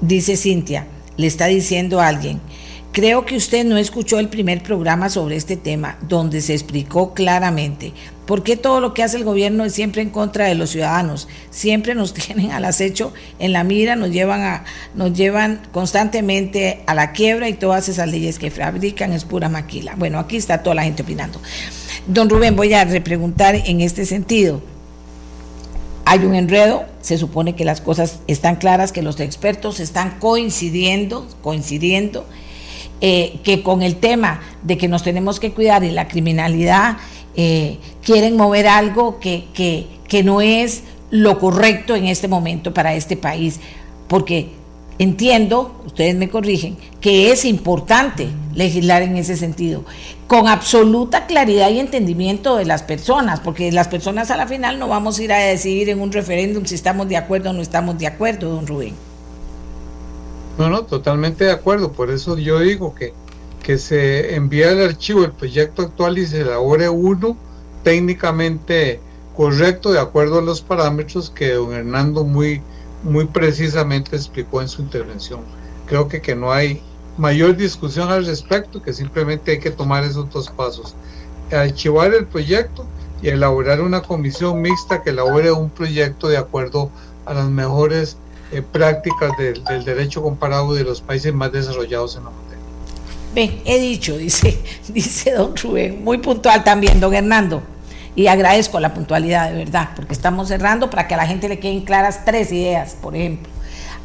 dice 0.00 0.36
Cintia, 0.36 0.86
le 1.16 1.26
está 1.26 1.46
diciendo 1.46 2.00
a 2.00 2.08
alguien, 2.08 2.40
Creo 2.96 3.26
que 3.26 3.36
usted 3.36 3.62
no 3.66 3.76
escuchó 3.76 4.18
el 4.18 4.30
primer 4.30 4.62
programa 4.62 5.10
sobre 5.10 5.36
este 5.36 5.58
tema, 5.58 5.98
donde 6.08 6.40
se 6.40 6.54
explicó 6.54 7.12
claramente 7.12 7.92
por 8.24 8.42
qué 8.42 8.56
todo 8.56 8.80
lo 8.80 8.94
que 8.94 9.02
hace 9.02 9.18
el 9.18 9.24
gobierno 9.24 9.66
es 9.66 9.74
siempre 9.74 10.00
en 10.00 10.08
contra 10.08 10.46
de 10.46 10.54
los 10.54 10.70
ciudadanos. 10.70 11.28
Siempre 11.50 11.94
nos 11.94 12.14
tienen 12.14 12.52
al 12.52 12.64
acecho 12.64 13.12
en 13.38 13.52
la 13.52 13.64
mira, 13.64 13.96
nos 13.96 14.12
llevan, 14.12 14.40
a, 14.40 14.64
nos 14.94 15.12
llevan 15.12 15.60
constantemente 15.72 16.84
a 16.86 16.94
la 16.94 17.12
quiebra 17.12 17.50
y 17.50 17.52
todas 17.52 17.90
esas 17.90 18.08
leyes 18.08 18.38
que 18.38 18.50
fabrican 18.50 19.12
es 19.12 19.26
pura 19.26 19.50
maquila. 19.50 19.94
Bueno, 19.98 20.18
aquí 20.18 20.38
está 20.38 20.62
toda 20.62 20.76
la 20.76 20.84
gente 20.84 21.02
opinando. 21.02 21.38
Don 22.06 22.30
Rubén, 22.30 22.56
voy 22.56 22.72
a 22.72 22.86
repreguntar 22.86 23.56
en 23.56 23.82
este 23.82 24.06
sentido. 24.06 24.62
Hay 26.08 26.24
un 26.24 26.36
enredo, 26.36 26.84
se 27.00 27.18
supone 27.18 27.56
que 27.56 27.64
las 27.64 27.80
cosas 27.80 28.20
están 28.28 28.56
claras, 28.56 28.92
que 28.92 29.02
los 29.02 29.18
expertos 29.18 29.80
están 29.80 30.20
coincidiendo, 30.20 31.26
coincidiendo 31.42 32.24
eh, 33.00 33.40
que 33.42 33.64
con 33.64 33.82
el 33.82 33.96
tema 33.96 34.40
de 34.62 34.78
que 34.78 34.86
nos 34.86 35.02
tenemos 35.02 35.40
que 35.40 35.50
cuidar 35.50 35.82
y 35.82 35.90
la 35.90 36.06
criminalidad 36.06 36.98
eh, 37.34 37.78
quieren 38.04 38.36
mover 38.36 38.68
algo 38.68 39.18
que, 39.18 39.48
que, 39.52 39.88
que 40.06 40.22
no 40.22 40.40
es 40.40 40.84
lo 41.10 41.40
correcto 41.40 41.96
en 41.96 42.06
este 42.06 42.28
momento 42.28 42.72
para 42.72 42.94
este 42.94 43.16
país, 43.16 43.58
porque 44.06 44.50
entiendo, 44.98 45.80
ustedes 45.86 46.14
me 46.14 46.28
corrigen, 46.28 46.76
que 47.00 47.30
es 47.30 47.44
importante 47.44 48.28
legislar 48.54 49.02
en 49.02 49.16
ese 49.16 49.36
sentido, 49.36 49.84
con 50.26 50.48
absoluta 50.48 51.26
claridad 51.26 51.70
y 51.70 51.78
entendimiento 51.78 52.56
de 52.56 52.64
las 52.64 52.82
personas, 52.82 53.40
porque 53.40 53.70
las 53.70 53.88
personas 53.88 54.30
a 54.30 54.36
la 54.36 54.46
final 54.46 54.78
no 54.78 54.88
vamos 54.88 55.18
a 55.18 55.22
ir 55.22 55.32
a 55.32 55.38
decidir 55.38 55.90
en 55.90 56.00
un 56.00 56.12
referéndum 56.12 56.64
si 56.64 56.74
estamos 56.74 57.08
de 57.08 57.16
acuerdo 57.16 57.50
o 57.50 57.52
no 57.52 57.62
estamos 57.62 57.98
de 57.98 58.06
acuerdo, 58.06 58.50
don 58.50 58.66
Rubén. 58.66 58.94
No, 60.58 60.70
no, 60.70 60.84
totalmente 60.84 61.44
de 61.44 61.52
acuerdo. 61.52 61.92
Por 61.92 62.10
eso 62.10 62.38
yo 62.38 62.60
digo 62.60 62.94
que, 62.94 63.12
que 63.62 63.78
se 63.78 64.34
envíe 64.34 64.62
el 64.62 64.82
archivo 64.82 65.24
el 65.24 65.32
proyecto 65.32 65.82
actual 65.82 66.18
y 66.18 66.26
se 66.26 66.40
elabore 66.40 66.88
uno 66.88 67.36
técnicamente 67.84 69.00
correcto 69.36 69.92
de 69.92 70.00
acuerdo 70.00 70.38
a 70.38 70.42
los 70.42 70.62
parámetros 70.62 71.30
que 71.30 71.52
don 71.52 71.72
Hernando 71.74 72.24
muy, 72.24 72.62
muy 73.06 73.26
precisamente 73.26 74.16
explicó 74.16 74.60
en 74.60 74.68
su 74.68 74.82
intervención. 74.82 75.40
Creo 75.86 76.08
que, 76.08 76.20
que 76.20 76.34
no 76.34 76.52
hay 76.52 76.82
mayor 77.16 77.56
discusión 77.56 78.10
al 78.10 78.26
respecto, 78.26 78.82
que 78.82 78.92
simplemente 78.92 79.52
hay 79.52 79.60
que 79.60 79.70
tomar 79.70 80.04
esos 80.04 80.30
dos 80.30 80.50
pasos. 80.50 80.94
Archivar 81.52 82.12
el 82.12 82.26
proyecto 82.26 82.84
y 83.22 83.28
elaborar 83.28 83.80
una 83.80 84.02
comisión 84.02 84.60
mixta 84.60 85.02
que 85.02 85.10
elabore 85.10 85.52
un 85.52 85.70
proyecto 85.70 86.28
de 86.28 86.36
acuerdo 86.36 86.90
a 87.24 87.34
las 87.34 87.48
mejores 87.48 88.16
eh, 88.52 88.62
prácticas 88.62 89.30
del, 89.38 89.84
derecho 89.84 90.22
comparado 90.22 90.74
de 90.74 90.84
los 90.84 91.00
países 91.00 91.32
más 91.32 91.52
desarrollados 91.52 92.16
en 92.16 92.24
la 92.24 92.30
materia. 92.30 92.64
Ven, 93.34 93.62
he 93.64 93.78
dicho, 93.78 94.16
dice, 94.16 94.62
dice 94.88 95.32
don 95.32 95.56
Rubén, 95.56 96.02
muy 96.02 96.18
puntual 96.18 96.64
también, 96.64 97.00
don 97.00 97.14
Hernando. 97.14 97.62
Y 98.16 98.28
agradezco 98.28 98.80
la 98.80 98.94
puntualidad, 98.94 99.50
de 99.50 99.58
verdad, 99.58 99.90
porque 99.94 100.14
estamos 100.14 100.48
cerrando 100.48 100.88
para 100.88 101.06
que 101.06 101.14
a 101.14 101.18
la 101.18 101.26
gente 101.26 101.48
le 101.48 101.58
queden 101.58 101.82
claras 101.82 102.24
tres 102.24 102.50
ideas, 102.50 102.96
por 103.00 103.14
ejemplo. 103.14 103.48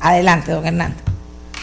Adelante, 0.01 0.51
don 0.51 0.65
Hernando. 0.65 0.97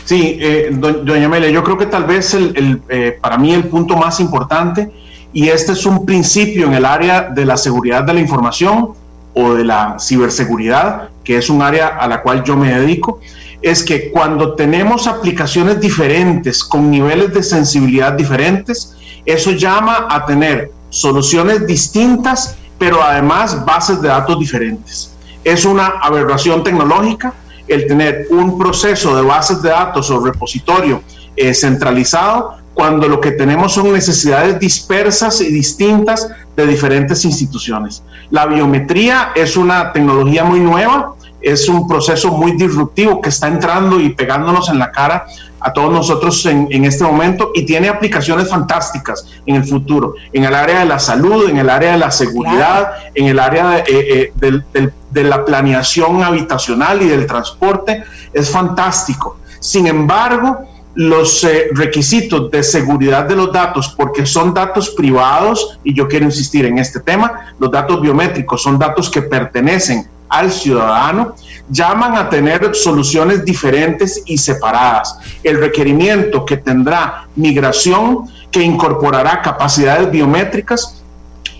Sí, 0.06 0.38
eh, 0.40 0.70
doña 0.72 1.26
Amelia, 1.26 1.50
yo 1.50 1.62
creo 1.62 1.76
que 1.76 1.84
tal 1.84 2.04
vez 2.04 2.32
el, 2.32 2.80
eh, 2.88 3.18
para 3.20 3.36
mí 3.36 3.52
el 3.52 3.64
punto 3.64 3.94
más 3.94 4.18
importante, 4.20 4.90
y 5.34 5.48
este 5.48 5.72
es 5.72 5.84
un 5.84 6.06
principio 6.06 6.66
en 6.66 6.72
el 6.72 6.86
área 6.86 7.28
de 7.28 7.44
la 7.44 7.58
seguridad 7.58 8.04
de 8.04 8.14
la 8.14 8.20
información 8.20 8.94
o 9.34 9.52
de 9.52 9.64
la 9.64 9.96
ciberseguridad, 10.00 11.10
que 11.22 11.36
es 11.36 11.50
un 11.50 11.60
área 11.60 11.88
a 11.88 12.08
la 12.08 12.22
cual 12.22 12.42
yo 12.42 12.56
me 12.56 12.72
dedico, 12.72 13.20
es 13.60 13.82
que 13.82 14.10
cuando 14.10 14.54
tenemos 14.54 15.06
aplicaciones 15.06 15.80
diferentes, 15.80 16.64
con 16.64 16.90
niveles 16.90 17.34
de 17.34 17.42
sensibilidad 17.42 18.14
diferentes, 18.14 18.96
eso 19.26 19.50
llama 19.50 20.06
a 20.08 20.24
tener 20.24 20.70
soluciones 20.90 21.66
distintas, 21.66 22.56
pero 22.78 23.02
además 23.02 23.64
bases 23.64 24.00
de 24.00 24.08
datos 24.08 24.38
diferentes. 24.38 25.14
Es 25.44 25.64
una 25.64 25.86
aberración 26.02 26.62
tecnológica 26.62 27.34
el 27.68 27.86
tener 27.86 28.26
un 28.30 28.58
proceso 28.58 29.14
de 29.14 29.22
bases 29.22 29.62
de 29.62 29.68
datos 29.70 30.10
o 30.10 30.24
repositorio 30.24 31.02
eh, 31.36 31.54
centralizado 31.54 32.56
cuando 32.74 33.08
lo 33.08 33.20
que 33.20 33.32
tenemos 33.32 33.74
son 33.74 33.92
necesidades 33.92 34.58
dispersas 34.58 35.40
y 35.40 35.52
distintas 35.52 36.28
de 36.56 36.66
diferentes 36.66 37.24
instituciones. 37.24 38.02
La 38.30 38.46
biometría 38.46 39.32
es 39.34 39.56
una 39.56 39.92
tecnología 39.92 40.44
muy 40.44 40.60
nueva, 40.60 41.14
es 41.40 41.68
un 41.68 41.86
proceso 41.88 42.30
muy 42.30 42.52
disruptivo 42.52 43.20
que 43.20 43.28
está 43.28 43.48
entrando 43.48 44.00
y 44.00 44.10
pegándonos 44.10 44.68
en 44.68 44.78
la 44.78 44.90
cara 44.92 45.26
a 45.60 45.72
todos 45.72 45.92
nosotros 45.92 46.44
en, 46.46 46.84
este 46.84 47.04
momento 47.04 47.50
y 47.54 47.64
tiene 47.64 47.88
aplicaciones 47.88 48.48
fantásticas 48.48 49.26
en 49.46 49.56
el 49.56 49.64
futuro, 49.64 50.14
en 50.32 50.44
el 50.44 50.54
área 50.54 50.80
de 50.80 50.86
la 50.86 50.98
salud, 50.98 51.48
en 51.48 51.58
el 51.58 51.68
área 51.68 51.92
de 51.92 51.98
la 51.98 52.10
seguridad, 52.10 52.92
en 53.14 53.26
el 53.26 53.38
área 53.38 53.82
de, 53.82 54.32
eh, 54.40 54.90
de 55.10 55.24
la 55.24 55.44
planeación 55.44 56.22
habitacional 56.22 57.02
y 57.02 57.08
del 57.08 57.26
transporte, 57.26 58.04
es 58.32 58.50
fantástico. 58.50 59.38
Sin 59.60 59.86
embargo, 59.86 60.68
los 60.94 61.44
eh, 61.44 61.68
requisitos 61.74 62.50
de 62.50 62.62
seguridad 62.62 63.24
de 63.24 63.36
los 63.36 63.52
datos, 63.52 63.94
porque 63.96 64.26
son 64.26 64.52
datos 64.52 64.90
privados, 64.90 65.78
y 65.84 65.94
yo 65.94 66.08
quiero 66.08 66.24
insistir 66.24 66.64
en 66.66 66.78
este 66.78 66.98
tema, 67.00 67.54
los 67.58 67.70
datos 67.70 68.00
biométricos 68.00 68.62
son 68.62 68.78
datos 68.78 69.08
que 69.08 69.22
pertenecen 69.22 70.08
al 70.28 70.50
ciudadano, 70.50 71.34
llaman 71.70 72.16
a 72.16 72.28
tener 72.28 72.74
soluciones 72.74 73.44
diferentes 73.44 74.22
y 74.26 74.38
separadas. 74.38 75.18
El 75.42 75.60
requerimiento 75.60 76.44
que 76.44 76.56
tendrá 76.56 77.28
migración, 77.36 78.28
que 78.50 78.62
incorporará 78.62 79.42
capacidades 79.42 80.10
biométricas, 80.10 81.02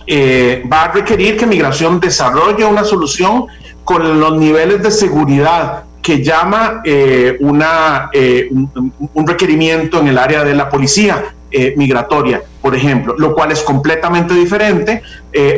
eh, 0.07 0.63
va 0.71 0.85
a 0.85 0.91
requerir 0.91 1.37
que 1.37 1.45
migración 1.45 1.99
desarrolle 1.99 2.65
una 2.65 2.83
solución 2.83 3.45
con 3.83 4.19
los 4.19 4.37
niveles 4.37 4.81
de 4.81 4.89
seguridad 4.89 5.83
que 6.01 6.23
llama 6.23 6.81
eh, 6.83 7.37
una, 7.41 8.09
eh, 8.13 8.49
un, 8.51 9.27
requerimiento 9.27 9.99
en 9.99 10.07
el 10.07 10.17
área 10.17 10.43
de 10.43 10.55
la 10.55 10.69
policía 10.69 11.35
migratoria, 11.75 12.43
por 12.61 12.75
ejemplo, 12.75 13.15
lo 13.17 13.33
cual 13.33 13.51
es 13.51 13.61
completamente 13.61 14.33
diferente 14.33 15.01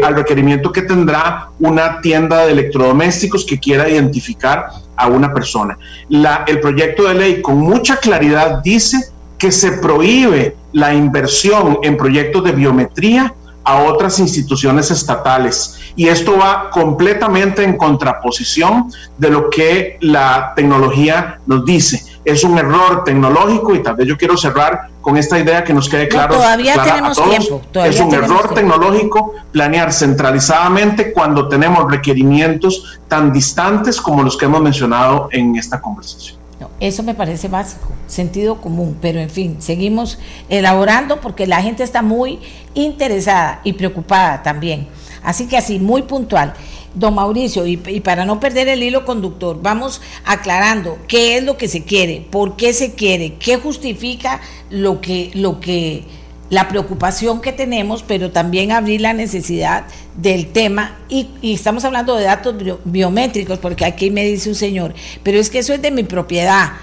al 0.04 0.16
requerimiento 0.16 0.72
que 0.72 0.84
tendrá 0.84 1.50
una 1.60 2.00
tienda 2.02 2.46
de 2.46 2.52
electrodomésticos 2.52 3.46
que 3.46 3.60
quiera 3.60 3.90
identificar 3.90 4.68
a 4.96 5.08
una 5.08 5.34
persona. 5.34 5.78
La, 6.10 6.44
el 6.48 6.60
proyecto 6.60 7.08
de 7.08 7.16
ley 7.16 7.42
con 7.42 7.58
mucha 7.58 7.98
claridad 7.98 8.62
dice 8.64 9.12
que 9.38 9.52
se 9.52 9.72
prohíbe 9.74 10.56
la 10.74 10.94
inversión 10.94 11.80
en 11.82 11.98
proyectos 11.98 12.44
de 12.44 12.52
biometría 12.52 13.34
a 13.64 13.84
otras 13.84 14.20
instituciones 14.20 14.92
estatales. 14.92 15.80
Y 15.96 16.08
esto 16.08 16.38
va 16.38 16.70
completamente 16.70 17.64
en 17.64 17.78
contraposición 17.78 18.92
de 19.18 19.30
lo 19.30 19.50
que 19.50 19.98
la 20.02 20.54
tecnología 20.56 21.40
nos 21.46 21.66
dice. 21.66 22.04
Es 22.24 22.44
un 22.44 22.58
error 22.58 23.04
tecnológico 23.04 23.74
y 23.74 23.82
tal 23.82 23.96
vez 23.96 24.08
yo 24.08 24.18
quiero 24.18 24.38
cerrar 24.38 24.90
con 25.02 25.18
esta 25.18 25.40
idea 25.40 25.64
que 25.64 25.74
nos 25.74 25.90
quede 25.90 26.08
claro. 26.08 26.36
todavía 26.36 26.82
tenemos 26.84 27.18
tiempo. 27.24 27.62
es 27.84 28.00
un 28.00 28.14
error 28.14 28.54
tecnológico 28.54 29.34
planear 29.52 29.92
centralizadamente 29.92 31.12
cuando 31.12 31.48
tenemos 31.48 31.90
requerimientos 31.90 33.00
tan 33.08 33.34
distantes 33.34 34.00
como 34.00 34.22
los 34.22 34.38
que 34.38 34.46
hemos 34.46 34.62
mencionado 34.62 35.30
en 35.32 35.56
esta 35.56 35.82
conversación 35.82 36.42
eso 36.80 37.04
me 37.04 37.14
parece 37.14 37.48
básico, 37.48 37.90
sentido 38.08 38.60
común, 38.60 38.98
pero 39.02 39.20
en 39.20 39.30
fin, 39.30 39.58
seguimos 39.60 40.20
elaborando 40.50 41.22
porque 41.22 41.48
la 41.48 41.62
gente 41.62 41.84
está 41.84 42.02
muy 42.02 42.40
interesada 42.74 43.62
y 43.64 43.74
preocupada 43.74 44.44
también. 44.44 44.88
Así 45.24 45.48
que 45.48 45.58
así, 45.58 45.80
muy 45.80 46.02
puntual. 46.04 46.54
Don 46.94 47.16
Mauricio, 47.16 47.66
y, 47.66 47.82
y, 47.88 48.00
para 48.02 48.26
no 48.26 48.40
perder 48.40 48.68
el 48.68 48.84
hilo 48.84 49.06
conductor, 49.06 49.60
vamos 49.62 50.02
aclarando 50.26 50.98
qué 51.08 51.38
es 51.38 51.44
lo 51.44 51.58
que 51.58 51.68
se 51.68 51.84
quiere, 51.84 52.26
por 52.30 52.56
qué 52.58 52.74
se 52.74 52.94
quiere, 52.96 53.36
qué 53.36 53.58
justifica 53.58 54.42
lo 54.70 55.02
que, 55.02 55.32
lo 55.34 55.60
que 55.60 56.06
la 56.52 56.68
preocupación 56.68 57.40
que 57.40 57.54
tenemos, 57.54 58.04
pero 58.04 58.32
también 58.32 58.74
abrir 58.74 59.00
la 59.00 59.14
necesidad 59.14 59.86
del 60.18 60.48
tema. 60.48 60.98
Y, 61.08 61.30
estamos 61.42 61.86
hablando 61.86 62.18
de 62.18 62.26
datos 62.26 62.56
biométricos, 62.84 63.58
porque 63.58 63.86
aquí 63.86 64.12
me 64.12 64.26
dice 64.26 64.50
un 64.50 64.56
señor, 64.56 64.94
pero 65.24 65.40
es 65.40 65.50
que 65.50 65.60
eso 65.60 65.74
es 65.74 65.82
de 65.82 65.92
mi 65.92 66.04
propiedad 66.04 66.74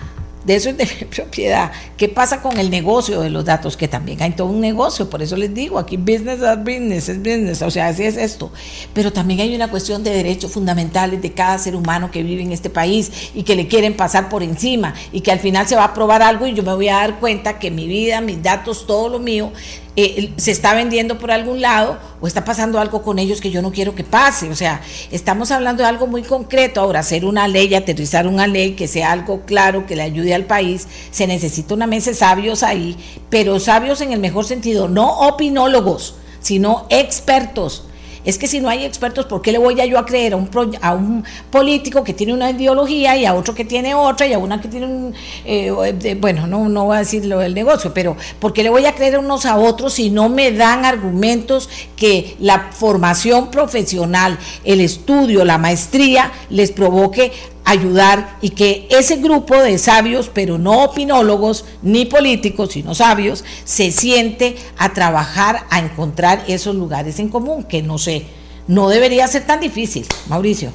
de 0.45 0.55
eso 0.55 0.71
es 0.71 0.77
de 0.77 0.87
propiedad. 1.17 1.73
¿Qué 1.97 2.09
pasa 2.09 2.41
con 2.41 2.59
el 2.59 2.71
negocio 2.71 3.21
de 3.21 3.31
los 3.31 3.45
datos? 3.45 3.77
Que 3.77 3.89
también 3.89 4.23
hay 4.23 4.33
todo 4.33 4.49
un 4.49 4.61
negocio, 4.61 5.11
por 5.11 5.23
eso 5.23 5.37
les 5.37 5.53
digo, 5.53 5.79
aquí 5.79 5.97
business 5.97 6.43
as 6.43 6.59
business 6.59 7.09
es 7.09 7.19
business, 7.19 7.63
o 7.63 7.71
sea, 7.71 7.89
así 7.89 8.05
es 8.05 8.17
esto. 8.17 8.51
Pero 8.95 9.13
también 9.13 9.41
hay 9.41 9.55
una 9.55 9.69
cuestión 9.69 10.03
de 10.05 10.11
derechos 10.11 10.53
fundamentales 10.53 11.21
de 11.23 11.33
cada 11.33 11.59
ser 11.59 11.75
humano 11.77 12.11
que 12.11 12.23
vive 12.23 12.43
en 12.43 12.53
este 12.53 12.71
país 12.71 13.31
y 13.35 13.43
que 13.43 13.57
le 13.57 13.69
quieren 13.69 13.95
pasar 13.95 14.29
por 14.29 14.43
encima 14.43 14.95
y 15.13 15.21
que 15.21 15.33
al 15.33 15.41
final 15.41 15.67
se 15.67 15.77
va 15.77 15.85
a 15.85 15.95
probar 15.95 16.23
algo 16.23 16.47
y 16.47 16.55
yo 16.55 16.63
me 16.63 16.75
voy 16.75 16.89
a 16.89 16.97
dar 16.97 17.21
cuenta 17.21 17.59
que 17.59 17.71
mi 17.71 17.87
vida, 17.87 18.21
mis 18.21 18.43
datos, 18.43 18.87
todo 18.87 19.09
lo 19.09 19.19
mío 19.19 19.53
eh, 20.01 20.33
se 20.37 20.53
está 20.53 20.75
vendiendo 20.75 21.19
por 21.19 21.33
algún 21.33 21.61
lado 21.61 21.99
o 22.21 22.29
está 22.29 22.45
pasando 22.45 22.79
algo 22.79 23.03
con 23.03 23.19
ellos 23.19 23.41
que 23.41 23.51
yo 23.51 23.63
no 23.63 23.73
quiero 23.73 23.97
que 23.97 24.05
pase. 24.05 24.49
O 24.49 24.55
sea, 24.55 24.81
estamos 25.11 25.51
hablando 25.51 25.83
de 25.83 25.89
algo 25.89 26.07
muy 26.07 26.23
concreto. 26.23 26.81
Ahora, 26.81 27.01
hacer 27.01 27.25
una 27.25 27.49
ley, 27.49 27.75
aterrizar 27.75 28.29
una 28.29 28.47
ley 28.47 28.75
que 28.75 28.87
sea 28.87 29.11
algo 29.11 29.41
claro, 29.41 29.87
que 29.87 29.97
le 29.97 30.03
ayude 30.03 30.37
al 30.37 30.45
país, 30.45 30.87
se 31.11 31.27
necesita 31.27 31.75
una 31.75 31.89
mesa 31.89 32.11
de 32.11 32.17
sabios 32.17 32.63
ahí, 32.63 32.97
pero 33.29 33.59
sabios 33.59 34.01
en 34.01 34.13
el 34.13 34.21
mejor 34.21 34.45
sentido, 34.45 34.87
no 34.87 35.19
opinólogos, 35.19 36.15
sino 36.39 36.87
expertos 36.91 37.88
es 38.29 38.37
que 38.37 38.47
si 38.47 38.61
no 38.61 38.69
hay 38.69 38.85
expertos, 38.85 39.25
¿por 39.25 39.41
qué 39.41 39.53
le 39.53 39.59
voy 39.59 39.81
a 39.81 39.87
yo 39.87 39.99
a 39.99 40.05
creer 40.05 40.35
a 40.35 40.93
un, 40.93 41.25
político 41.51 42.05
que 42.05 42.13
tiene 42.13 42.35
una 42.35 42.51
ideología 42.51 43.17
y 43.17 43.25
a 43.25 43.33
otro 43.33 43.55
que 43.55 43.65
tiene 43.65 43.95
otra 43.95 44.27
y 44.27 44.35
a 44.35 44.39
una 44.39 44.61
que 44.61 44.69
tiene 44.69 44.85
un... 44.85 45.15
Eh, 45.47 46.15
bueno, 46.21 46.47
no, 46.47 46.69
no 46.69 46.85
voy 46.85 46.97
a 46.97 46.99
decir 46.99 47.25
lo 47.25 47.39
del 47.39 47.55
negocio, 47.55 47.95
pero 47.95 48.19
¿por 48.39 48.53
qué 48.53 48.63
le 48.63 48.69
voy 48.69 48.85
a 48.85 48.95
creer 48.95 49.19
unos 49.19 49.47
a 49.47 49.57
otros 49.57 49.95
si 49.95 50.11
no 50.11 50.29
me 50.29 50.53
dan 50.53 50.85
argumentos 50.85 51.71
que 51.97 52.37
la 52.39 52.69
formación 52.71 53.51
profesional, 53.51 54.39
el 54.63 54.83
estudio, 54.83 55.47
la 55.47 55.57
maestría 55.57 56.31
les 56.51 56.71
provoque 56.71 57.33
ayudar 57.69 58.39
y 58.41 58.51
que 58.51 58.87
ese 58.91 59.17
grupo 59.17 59.55
de 59.61 59.77
sabios, 59.77 60.31
pero 60.33 60.57
no 60.57 60.85
opinólogos 60.85 61.67
ni 61.83 62.07
políticos, 62.07 62.73
sino 62.73 62.95
sabios, 62.95 63.45
se 63.65 63.91
siente 63.91 64.57
a 64.79 64.95
trabajar, 64.95 65.67
a 65.69 65.79
encontrar 65.79 66.45
esos 66.49 66.75
lugares 66.75 67.19
en 67.19 67.29
común, 67.29 67.65
que 67.65 67.83
no 67.83 67.99
sé, 67.99 68.25
no 68.67 68.89
debería 68.89 69.27
ser 69.29 69.47
tan 69.47 69.61
difícil. 69.61 70.07
Mauricio. 70.29 70.73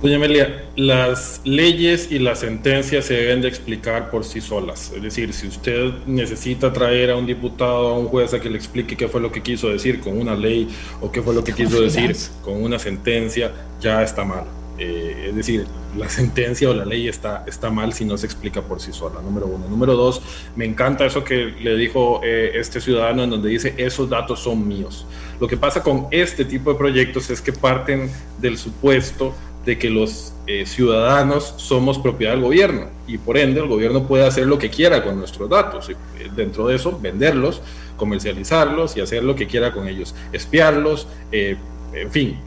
Doña 0.00 0.14
Amelia, 0.14 0.66
las 0.76 1.40
leyes 1.42 2.12
y 2.12 2.20
las 2.20 2.38
sentencias 2.38 3.04
se 3.04 3.14
deben 3.14 3.42
de 3.42 3.48
explicar 3.48 4.12
por 4.12 4.24
sí 4.24 4.40
solas. 4.40 4.92
Es 4.94 5.02
decir, 5.02 5.32
si 5.32 5.48
usted 5.48 5.90
necesita 6.06 6.72
traer 6.72 7.10
a 7.10 7.16
un 7.16 7.26
diputado, 7.26 7.88
a 7.88 7.98
un 7.98 8.06
juez 8.06 8.32
a 8.32 8.40
que 8.40 8.48
le 8.48 8.56
explique 8.56 8.96
qué 8.96 9.08
fue 9.08 9.20
lo 9.20 9.32
que 9.32 9.42
quiso 9.42 9.68
decir 9.68 9.98
con 9.98 10.16
una 10.16 10.36
ley 10.36 10.68
o 11.00 11.10
qué 11.10 11.20
fue 11.20 11.34
lo 11.34 11.42
que 11.42 11.52
quiso 11.52 11.80
decir 11.80 12.14
con 12.44 12.62
una 12.62 12.78
sentencia, 12.78 13.50
ya 13.80 14.00
está 14.04 14.24
mal. 14.24 14.44
Eh, 14.78 15.26
es 15.30 15.36
decir, 15.36 15.66
la 15.96 16.08
sentencia 16.08 16.70
o 16.70 16.74
la 16.74 16.84
ley 16.84 17.08
está, 17.08 17.44
está 17.48 17.68
mal 17.70 17.92
si 17.92 18.04
no 18.04 18.16
se 18.16 18.26
explica 18.26 18.62
por 18.62 18.80
sí 18.80 18.92
sola, 18.92 19.20
número 19.20 19.46
uno. 19.46 19.66
Número 19.68 19.94
dos, 19.94 20.22
me 20.54 20.64
encanta 20.64 21.04
eso 21.04 21.24
que 21.24 21.52
le 21.60 21.76
dijo 21.76 22.20
eh, 22.22 22.52
este 22.54 22.80
ciudadano 22.80 23.24
en 23.24 23.30
donde 23.30 23.48
dice, 23.48 23.74
esos 23.76 24.08
datos 24.08 24.40
son 24.40 24.66
míos. 24.66 25.04
Lo 25.40 25.48
que 25.48 25.56
pasa 25.56 25.82
con 25.82 26.06
este 26.12 26.44
tipo 26.44 26.72
de 26.72 26.78
proyectos 26.78 27.28
es 27.30 27.40
que 27.40 27.52
parten 27.52 28.10
del 28.40 28.56
supuesto 28.56 29.34
de 29.64 29.78
que 29.78 29.90
los 29.90 30.32
eh, 30.46 30.64
ciudadanos 30.64 31.54
somos 31.56 31.98
propiedad 31.98 32.32
del 32.32 32.42
gobierno 32.42 32.86
y 33.06 33.18
por 33.18 33.36
ende 33.36 33.60
el 33.60 33.66
gobierno 33.66 34.06
puede 34.06 34.26
hacer 34.26 34.46
lo 34.46 34.58
que 34.58 34.70
quiera 34.70 35.02
con 35.02 35.18
nuestros 35.18 35.50
datos. 35.50 35.90
dentro 36.36 36.68
de 36.68 36.76
eso, 36.76 36.96
venderlos, 37.00 37.60
comercializarlos 37.96 38.96
y 38.96 39.00
hacer 39.00 39.24
lo 39.24 39.34
que 39.34 39.48
quiera 39.48 39.72
con 39.72 39.88
ellos, 39.88 40.14
espiarlos, 40.32 41.08
en 41.32 42.10
fin 42.10 42.38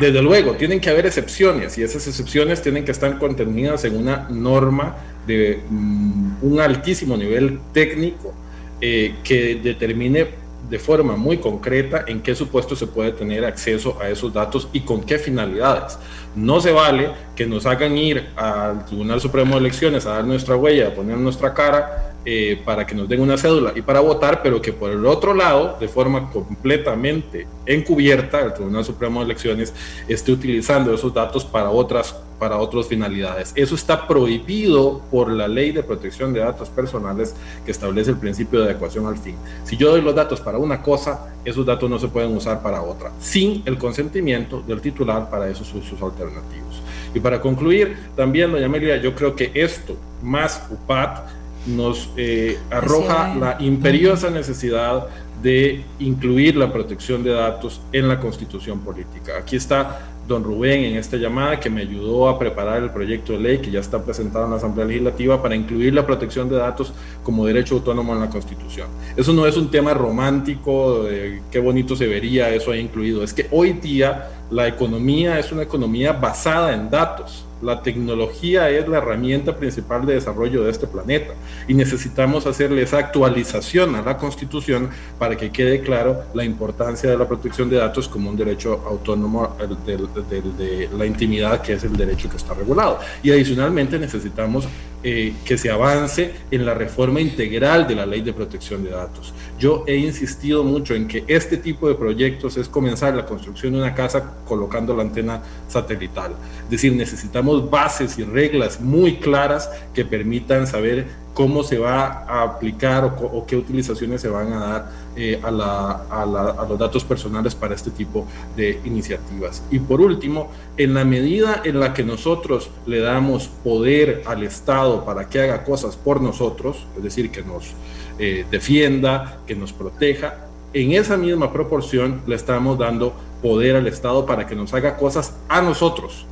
desde 0.00 0.22
luego, 0.22 0.52
tienen 0.52 0.80
que 0.80 0.90
haber 0.90 1.06
excepciones 1.06 1.76
y 1.78 1.82
esas 1.82 2.06
excepciones 2.06 2.62
tienen 2.62 2.84
que 2.84 2.92
estar 2.92 3.18
contenidas 3.18 3.84
en 3.84 3.96
una 3.96 4.28
norma 4.30 4.96
de 5.26 5.62
mm, 5.68 6.36
un 6.42 6.60
altísimo 6.60 7.16
nivel 7.16 7.60
técnico 7.72 8.34
eh, 8.80 9.14
que 9.24 9.56
determine 9.56 10.28
de 10.68 10.78
forma 10.78 11.16
muy 11.16 11.38
concreta 11.38 12.04
en 12.06 12.20
qué 12.20 12.34
supuesto 12.34 12.76
se 12.76 12.86
puede 12.86 13.12
tener 13.12 13.44
acceso 13.44 13.98
a 14.00 14.08
esos 14.08 14.32
datos 14.32 14.68
y 14.72 14.80
con 14.80 15.02
qué 15.02 15.18
finalidades. 15.18 15.98
No 16.36 16.60
se 16.60 16.72
vale 16.72 17.10
que 17.34 17.46
nos 17.46 17.64
hagan 17.66 17.96
ir 17.96 18.28
al 18.36 18.84
Tribunal 18.84 19.20
Supremo 19.20 19.54
de 19.54 19.60
Elecciones 19.60 20.04
a 20.06 20.10
dar 20.14 20.24
nuestra 20.24 20.56
huella, 20.56 20.88
a 20.88 20.94
poner 20.94 21.16
nuestra 21.16 21.54
cara 21.54 22.14
eh, 22.30 22.60
para 22.62 22.86
que 22.86 22.94
nos 22.94 23.08
den 23.08 23.22
una 23.22 23.38
cédula 23.38 23.72
y 23.74 23.80
para 23.80 24.00
votar, 24.00 24.42
pero 24.42 24.60
que 24.60 24.70
por 24.70 24.90
el 24.90 25.06
otro 25.06 25.32
lado, 25.32 25.78
de 25.80 25.88
forma 25.88 26.30
completamente 26.30 27.46
encubierta, 27.64 28.40
el 28.40 28.52
Tribunal 28.52 28.84
Supremo 28.84 29.20
de 29.20 29.24
Elecciones 29.24 29.72
esté 30.08 30.30
utilizando 30.32 30.92
esos 30.92 31.14
datos 31.14 31.46
para 31.46 31.70
otras 31.70 32.14
para 32.38 32.58
otras 32.58 32.86
finalidades. 32.86 33.52
Eso 33.56 33.74
está 33.74 34.06
prohibido 34.06 35.00
por 35.10 35.32
la 35.32 35.48
Ley 35.48 35.72
de 35.72 35.82
Protección 35.82 36.34
de 36.34 36.40
Datos 36.40 36.68
Personales 36.68 37.34
que 37.64 37.70
establece 37.70 38.10
el 38.10 38.18
principio 38.18 38.60
de 38.60 38.66
adecuación 38.66 39.06
al 39.06 39.16
fin. 39.16 39.34
Si 39.64 39.78
yo 39.78 39.90
doy 39.90 40.02
los 40.02 40.14
datos 40.14 40.38
para 40.42 40.58
una 40.58 40.82
cosa, 40.82 41.32
esos 41.46 41.64
datos 41.64 41.88
no 41.88 41.98
se 41.98 42.08
pueden 42.08 42.36
usar 42.36 42.62
para 42.62 42.82
otra, 42.82 43.10
sin 43.20 43.62
el 43.64 43.78
consentimiento 43.78 44.60
del 44.60 44.82
titular 44.82 45.30
para 45.30 45.48
esos 45.48 45.72
usos 45.72 46.00
alternativos. 46.02 46.82
Y 47.14 47.20
para 47.20 47.40
concluir, 47.40 47.96
también, 48.14 48.52
doña 48.52 48.66
Amelia, 48.66 48.98
yo 48.98 49.14
creo 49.14 49.34
que 49.34 49.50
esto, 49.54 49.96
más 50.22 50.62
UPAT, 50.70 51.37
nos 51.68 52.10
eh, 52.16 52.58
arroja 52.70 53.34
la 53.34 53.56
imperiosa 53.60 54.30
necesidad 54.30 55.06
de 55.42 55.84
incluir 56.00 56.56
la 56.56 56.72
protección 56.72 57.22
de 57.22 57.30
datos 57.30 57.80
en 57.92 58.08
la 58.08 58.18
constitución 58.18 58.80
política. 58.80 59.34
Aquí 59.38 59.56
está 59.56 60.00
don 60.26 60.44
Rubén 60.44 60.84
en 60.84 60.96
esta 60.96 61.16
llamada 61.16 61.58
que 61.58 61.70
me 61.70 61.80
ayudó 61.80 62.28
a 62.28 62.38
preparar 62.38 62.82
el 62.82 62.90
proyecto 62.90 63.32
de 63.32 63.38
ley 63.38 63.58
que 63.58 63.70
ya 63.70 63.80
está 63.80 64.02
presentado 64.04 64.44
en 64.44 64.50
la 64.50 64.56
Asamblea 64.58 64.86
Legislativa 64.86 65.42
para 65.42 65.56
incluir 65.56 65.94
la 65.94 66.04
protección 66.04 66.48
de 66.50 66.56
datos 66.56 66.92
como 67.22 67.46
derecho 67.46 67.76
autónomo 67.76 68.12
en 68.12 68.20
la 68.20 68.28
Constitución. 68.28 68.88
Eso 69.16 69.32
no 69.32 69.46
es 69.46 69.56
un 69.56 69.70
tema 69.70 69.94
romántico, 69.94 71.04
de 71.04 71.40
qué 71.50 71.58
bonito 71.60 71.96
se 71.96 72.06
vería 72.06 72.50
eso 72.50 72.70
ahí 72.70 72.80
incluido, 72.80 73.24
es 73.24 73.32
que 73.32 73.46
hoy 73.50 73.72
día 73.72 74.28
la 74.50 74.68
economía 74.68 75.38
es 75.38 75.50
una 75.50 75.62
economía 75.62 76.12
basada 76.12 76.74
en 76.74 76.90
datos 76.90 77.46
la 77.62 77.82
tecnología 77.82 78.70
es 78.70 78.88
la 78.88 78.98
herramienta 78.98 79.56
principal 79.56 80.06
de 80.06 80.14
desarrollo 80.14 80.64
de 80.64 80.70
este 80.70 80.86
planeta 80.86 81.34
y 81.66 81.74
necesitamos 81.74 82.46
hacerle 82.46 82.82
esa 82.82 82.98
actualización 82.98 83.94
a 83.94 84.02
la 84.02 84.16
Constitución 84.16 84.90
para 85.18 85.36
que 85.36 85.50
quede 85.50 85.80
claro 85.80 86.22
la 86.34 86.44
importancia 86.44 87.10
de 87.10 87.18
la 87.18 87.26
protección 87.26 87.68
de 87.68 87.76
datos 87.76 88.08
como 88.08 88.30
un 88.30 88.36
derecho 88.36 88.82
autónomo 88.86 89.56
de, 89.84 90.88
la 90.96 91.06
intimidad, 91.06 91.60
que 91.60 91.74
es 91.74 91.84
el 91.84 91.96
derecho 91.96 92.28
que 92.30 92.36
está 92.36 92.54
regulado. 92.54 92.98
Y 93.22 93.30
adicionalmente 93.30 93.98
necesitamos 93.98 94.68
eh, 95.02 95.34
que 95.44 95.56
se 95.56 95.70
avance 95.70 96.32
en 96.50 96.66
la 96.66 96.74
reforma 96.74 97.20
integral 97.20 97.86
de 97.86 97.94
la 97.94 98.04
ley 98.04 98.20
de 98.20 98.32
protección 98.32 98.82
de 98.82 98.90
datos. 98.90 99.32
Yo 99.58 99.84
he 99.86 99.96
insistido 99.96 100.64
mucho 100.64 100.94
en 100.94 101.06
que 101.06 101.24
este 101.28 101.56
tipo 101.56 101.88
de 101.88 101.94
proyectos 101.94 102.56
es 102.56 102.68
comenzar 102.68 103.14
la 103.14 103.24
construcción 103.24 103.74
de 103.74 103.78
una 103.78 103.94
casa 103.94 104.34
colocando 104.44 104.96
la 104.96 105.02
antena 105.02 105.42
satelital. 105.68 106.32
Es 106.64 106.70
decir, 106.70 106.92
necesitamos 106.94 107.70
bases 107.70 108.18
y 108.18 108.24
reglas 108.24 108.80
muy 108.80 109.16
claras 109.16 109.70
que 109.94 110.04
permitan 110.04 110.66
saber 110.66 111.06
cómo 111.38 111.62
se 111.62 111.78
va 111.78 112.24
a 112.26 112.42
aplicar 112.42 113.04
o, 113.04 113.46
qué 113.46 113.54
utilizaciones 113.54 114.20
se 114.20 114.28
van 114.28 114.52
a 114.52 114.58
dar 114.58 114.90
eh, 115.14 115.40
a, 115.40 116.66
los 116.68 116.76
datos 116.76 117.04
personales 117.04 117.54
para 117.54 117.76
este 117.76 117.92
tipo 117.92 118.26
de 118.56 118.80
iniciativas. 118.84 119.62
Y 119.70 119.78
por 119.78 120.00
último, 120.00 120.50
en 120.76 120.94
la 120.94 121.04
medida 121.04 121.62
en 121.64 121.78
la 121.78 121.94
que 121.94 122.02
nosotros 122.02 122.70
le 122.86 122.98
damos 122.98 123.46
poder 123.62 124.24
al 124.26 124.42
Estado 124.42 125.04
para 125.04 125.28
que 125.28 125.40
haga 125.40 125.62
cosas 125.62 125.94
por 125.94 126.20
nosotros, 126.20 126.84
es 126.96 127.04
decir, 127.04 127.30
que 127.30 127.42
nos 127.42 127.72
eh, 128.18 128.44
defienda, 128.50 129.38
que 129.46 129.54
nos 129.54 129.72
proteja, 129.72 130.48
en 130.72 130.90
esa 130.90 131.16
misma 131.16 131.52
proporción 131.52 132.20
le 132.26 132.34
estamos 132.34 132.80
dando 132.80 133.12
poder 133.40 133.76
al 133.76 133.86
Estado 133.86 134.26
para 134.26 134.44
que 134.44 134.56
nos 134.56 134.74
haga 134.74 134.96
cosas 134.96 135.36
a 135.48 135.62
nosotros. 135.62 136.26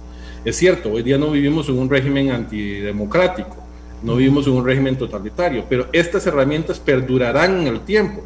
Es 0.45 0.57
cierto, 0.57 0.91
hoy 0.91 1.05
día 1.05 1.17
no 1.17 1.31
vivimos 1.31 1.69
en 1.69 1.79
un 1.79 1.89
régimen 1.89 2.33
antidemocrático, 2.33 3.66
no 4.03 4.17
vivimos 4.17 4.47
en 4.47 4.55
un 4.55 4.65
régimen 4.65 4.97
totalitario, 4.97 5.65
pero 5.69 5.87
estas 5.93 6.27
herramientas 6.27 6.79
perdurarán 6.79 7.61
en 7.61 7.67
el 7.69 7.81
tiempo. 7.81 8.23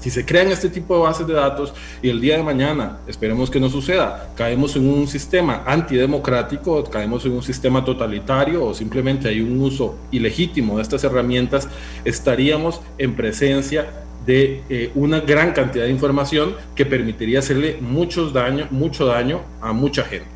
Si 0.00 0.10
se 0.10 0.24
crean 0.24 0.48
este 0.48 0.68
tipo 0.68 0.94
de 0.94 1.02
bases 1.02 1.26
de 1.26 1.34
datos 1.34 1.74
y 2.00 2.08
el 2.08 2.20
día 2.20 2.36
de 2.36 2.42
mañana, 2.42 2.98
esperemos 3.08 3.50
que 3.50 3.58
no 3.58 3.68
suceda, 3.68 4.30
caemos 4.36 4.76
en 4.76 4.88
un 4.88 5.08
sistema 5.08 5.64
antidemocrático, 5.66 6.84
caemos 6.84 7.24
en 7.26 7.32
un 7.32 7.42
sistema 7.42 7.84
totalitario 7.84 8.64
o 8.64 8.74
simplemente 8.74 9.28
hay 9.28 9.40
un 9.40 9.60
uso 9.60 9.96
ilegítimo 10.12 10.76
de 10.76 10.82
estas 10.82 11.02
herramientas, 11.02 11.68
estaríamos 12.04 12.80
en 12.96 13.16
presencia 13.16 13.90
de 14.24 14.62
eh, 14.68 14.92
una 14.94 15.20
gran 15.20 15.52
cantidad 15.52 15.84
de 15.84 15.90
información 15.90 16.54
que 16.76 16.86
permitiría 16.86 17.40
hacerle 17.40 17.78
muchos 17.80 18.32
daño, 18.32 18.68
mucho 18.70 19.06
daño 19.06 19.40
a 19.60 19.72
mucha 19.72 20.04
gente. 20.04 20.28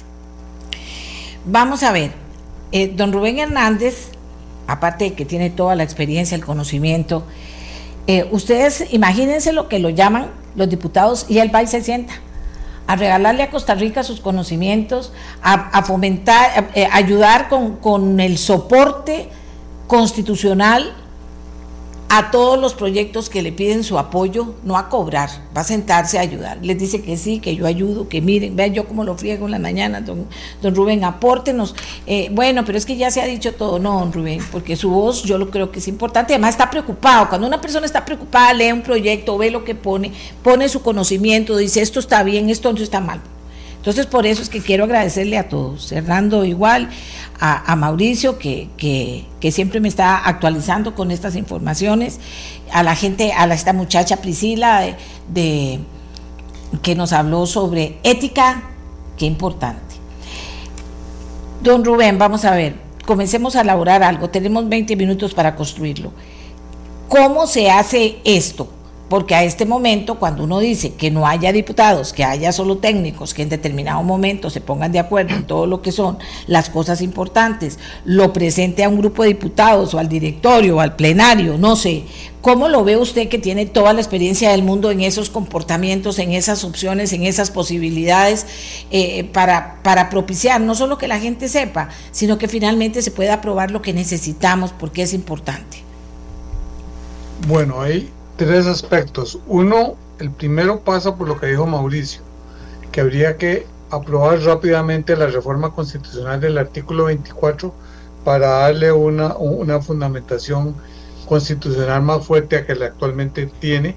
Vamos 1.44 1.82
a 1.82 1.92
ver, 1.92 2.12
eh, 2.72 2.92
don 2.94 3.12
Rubén 3.12 3.38
Hernández, 3.38 4.10
aparte 4.66 5.04
de 5.04 5.12
que 5.14 5.24
tiene 5.24 5.50
toda 5.50 5.74
la 5.74 5.82
experiencia, 5.82 6.34
el 6.34 6.44
conocimiento, 6.44 7.24
eh, 8.06 8.28
ustedes 8.30 8.92
imagínense 8.92 9.52
lo 9.52 9.68
que 9.68 9.78
lo 9.78 9.90
llaman 9.90 10.30
los 10.56 10.68
diputados 10.68 11.26
y 11.28 11.38
el 11.38 11.50
país 11.50 11.70
se 11.70 11.82
sienta 11.82 12.14
a 12.86 12.96
regalarle 12.96 13.44
a 13.44 13.50
Costa 13.50 13.74
Rica 13.74 14.02
sus 14.02 14.20
conocimientos, 14.20 15.12
a, 15.40 15.82
fomentar, 15.82 16.70
ayudar 16.90 17.48
con, 17.48 17.76
con 17.76 18.18
el 18.18 18.38
soporte 18.38 19.28
constitucional 19.86 20.92
a 22.14 22.30
todos 22.30 22.60
los 22.60 22.74
proyectos 22.74 23.30
que 23.30 23.40
le 23.40 23.52
piden 23.52 23.84
su 23.84 23.98
apoyo, 23.98 24.54
no 24.64 24.76
a 24.76 24.90
cobrar, 24.90 25.30
va 25.56 25.62
a 25.62 25.64
sentarse 25.64 26.18
a 26.18 26.20
ayudar. 26.20 26.58
Les 26.60 26.78
dice 26.78 27.00
que 27.00 27.16
sí, 27.16 27.40
que 27.40 27.56
yo 27.56 27.66
ayudo, 27.66 28.06
que 28.06 28.20
miren, 28.20 28.54
vean 28.54 28.74
yo 28.74 28.86
cómo 28.86 29.02
lo 29.02 29.16
friego 29.16 29.46
en 29.46 29.52
la 29.52 29.58
mañana, 29.58 30.02
don, 30.02 30.26
don 30.60 30.74
Rubén, 30.74 31.04
apórtenos. 31.04 31.74
Eh, 32.06 32.28
bueno, 32.30 32.66
pero 32.66 32.76
es 32.76 32.84
que 32.84 32.98
ya 32.98 33.10
se 33.10 33.22
ha 33.22 33.24
dicho 33.24 33.54
todo, 33.54 33.78
no, 33.78 34.00
don 34.00 34.12
Rubén, 34.12 34.42
porque 34.52 34.76
su 34.76 34.90
voz 34.90 35.22
yo 35.22 35.38
lo 35.38 35.50
creo 35.50 35.72
que 35.72 35.78
es 35.78 35.88
importante. 35.88 36.34
Además 36.34 36.50
está 36.50 36.68
preocupado. 36.68 37.30
Cuando 37.30 37.46
una 37.46 37.62
persona 37.62 37.86
está 37.86 38.04
preocupada, 38.04 38.52
lee 38.52 38.72
un 38.72 38.82
proyecto, 38.82 39.38
ve 39.38 39.50
lo 39.50 39.64
que 39.64 39.74
pone, 39.74 40.12
pone 40.42 40.68
su 40.68 40.82
conocimiento, 40.82 41.56
dice 41.56 41.80
esto 41.80 41.98
está 41.98 42.22
bien, 42.24 42.50
esto 42.50 42.70
no 42.74 42.78
está 42.78 43.00
mal. 43.00 43.22
Entonces, 43.82 44.06
por 44.06 44.26
eso 44.26 44.42
es 44.42 44.48
que 44.48 44.60
quiero 44.60 44.84
agradecerle 44.84 45.36
a 45.38 45.48
todos, 45.48 45.90
Hernando 45.90 46.44
igual, 46.44 46.88
a, 47.44 47.74
Mauricio, 47.74 48.38
que, 48.38 48.68
que, 48.76 49.50
siempre 49.50 49.80
me 49.80 49.88
está 49.88 50.28
actualizando 50.28 50.94
con 50.94 51.10
estas 51.10 51.34
informaciones, 51.34 52.20
a 52.70 52.84
la 52.84 52.94
gente, 52.94 53.32
a 53.32 53.52
esta 53.52 53.72
muchacha 53.72 54.18
Priscila, 54.18 54.96
de, 55.28 55.80
que 56.82 56.94
nos 56.94 57.12
habló 57.12 57.46
sobre 57.46 57.98
ética, 58.04 58.62
qué 59.16 59.26
importante. 59.26 59.96
Don 61.64 61.84
Rubén, 61.84 62.16
vamos 62.16 62.44
a 62.44 62.54
ver, 62.54 62.76
comencemos 63.06 63.56
a 63.56 63.62
elaborar 63.62 64.04
algo, 64.04 64.30
tenemos 64.30 64.68
20 64.68 64.94
minutos 64.94 65.34
para 65.34 65.56
construirlo. 65.56 66.12
¿Cómo 67.08 67.48
se 67.48 67.72
hace 67.72 68.18
esto? 68.22 68.68
Porque 69.12 69.34
a 69.34 69.44
este 69.44 69.66
momento, 69.66 70.18
cuando 70.18 70.44
uno 70.44 70.58
dice 70.58 70.94
que 70.94 71.10
no 71.10 71.26
haya 71.26 71.52
diputados, 71.52 72.14
que 72.14 72.24
haya 72.24 72.50
solo 72.50 72.78
técnicos 72.78 73.34
que 73.34 73.42
en 73.42 73.50
determinado 73.50 74.02
momento 74.02 74.48
se 74.48 74.62
pongan 74.62 74.90
de 74.90 75.00
acuerdo 75.00 75.34
en 75.34 75.46
todo 75.46 75.66
lo 75.66 75.82
que 75.82 75.92
son 75.92 76.16
las 76.46 76.70
cosas 76.70 77.02
importantes, 77.02 77.78
lo 78.06 78.32
presente 78.32 78.82
a 78.82 78.88
un 78.88 78.96
grupo 78.96 79.22
de 79.22 79.28
diputados 79.28 79.92
o 79.92 79.98
al 79.98 80.08
directorio 80.08 80.76
o 80.76 80.80
al 80.80 80.96
plenario, 80.96 81.58
no 81.58 81.76
sé, 81.76 82.04
¿cómo 82.40 82.70
lo 82.70 82.84
ve 82.84 82.96
usted 82.96 83.28
que 83.28 83.36
tiene 83.36 83.66
toda 83.66 83.92
la 83.92 84.00
experiencia 84.00 84.50
del 84.52 84.62
mundo 84.62 84.90
en 84.90 85.02
esos 85.02 85.28
comportamientos, 85.28 86.18
en 86.18 86.32
esas 86.32 86.64
opciones, 86.64 87.12
en 87.12 87.24
esas 87.24 87.50
posibilidades 87.50 88.46
eh, 88.90 89.24
para, 89.24 89.82
para 89.82 90.08
propiciar 90.08 90.62
no 90.62 90.74
solo 90.74 90.96
que 90.96 91.06
la 91.06 91.20
gente 91.20 91.50
sepa, 91.50 91.90
sino 92.12 92.38
que 92.38 92.48
finalmente 92.48 93.02
se 93.02 93.10
pueda 93.10 93.34
aprobar 93.34 93.72
lo 93.72 93.82
que 93.82 93.92
necesitamos 93.92 94.72
porque 94.72 95.02
es 95.02 95.12
importante? 95.12 95.82
Bueno, 97.46 97.82
ahí 97.82 98.08
tres 98.36 98.66
aspectos. 98.66 99.38
Uno, 99.46 99.94
el 100.18 100.30
primero 100.30 100.80
pasa 100.80 101.16
por 101.16 101.28
lo 101.28 101.38
que 101.38 101.46
dijo 101.46 101.66
Mauricio, 101.66 102.22
que 102.90 103.00
habría 103.00 103.36
que 103.36 103.66
aprobar 103.90 104.40
rápidamente 104.40 105.16
la 105.16 105.26
reforma 105.26 105.74
constitucional 105.74 106.40
del 106.40 106.58
artículo 106.58 107.04
24 107.04 107.72
para 108.24 108.48
darle 108.48 108.92
una, 108.92 109.36
una 109.36 109.80
fundamentación 109.80 110.74
constitucional 111.28 112.02
más 112.02 112.26
fuerte 112.26 112.56
a 112.56 112.66
que 112.66 112.74
la 112.74 112.86
actualmente 112.86 113.46
tiene, 113.60 113.96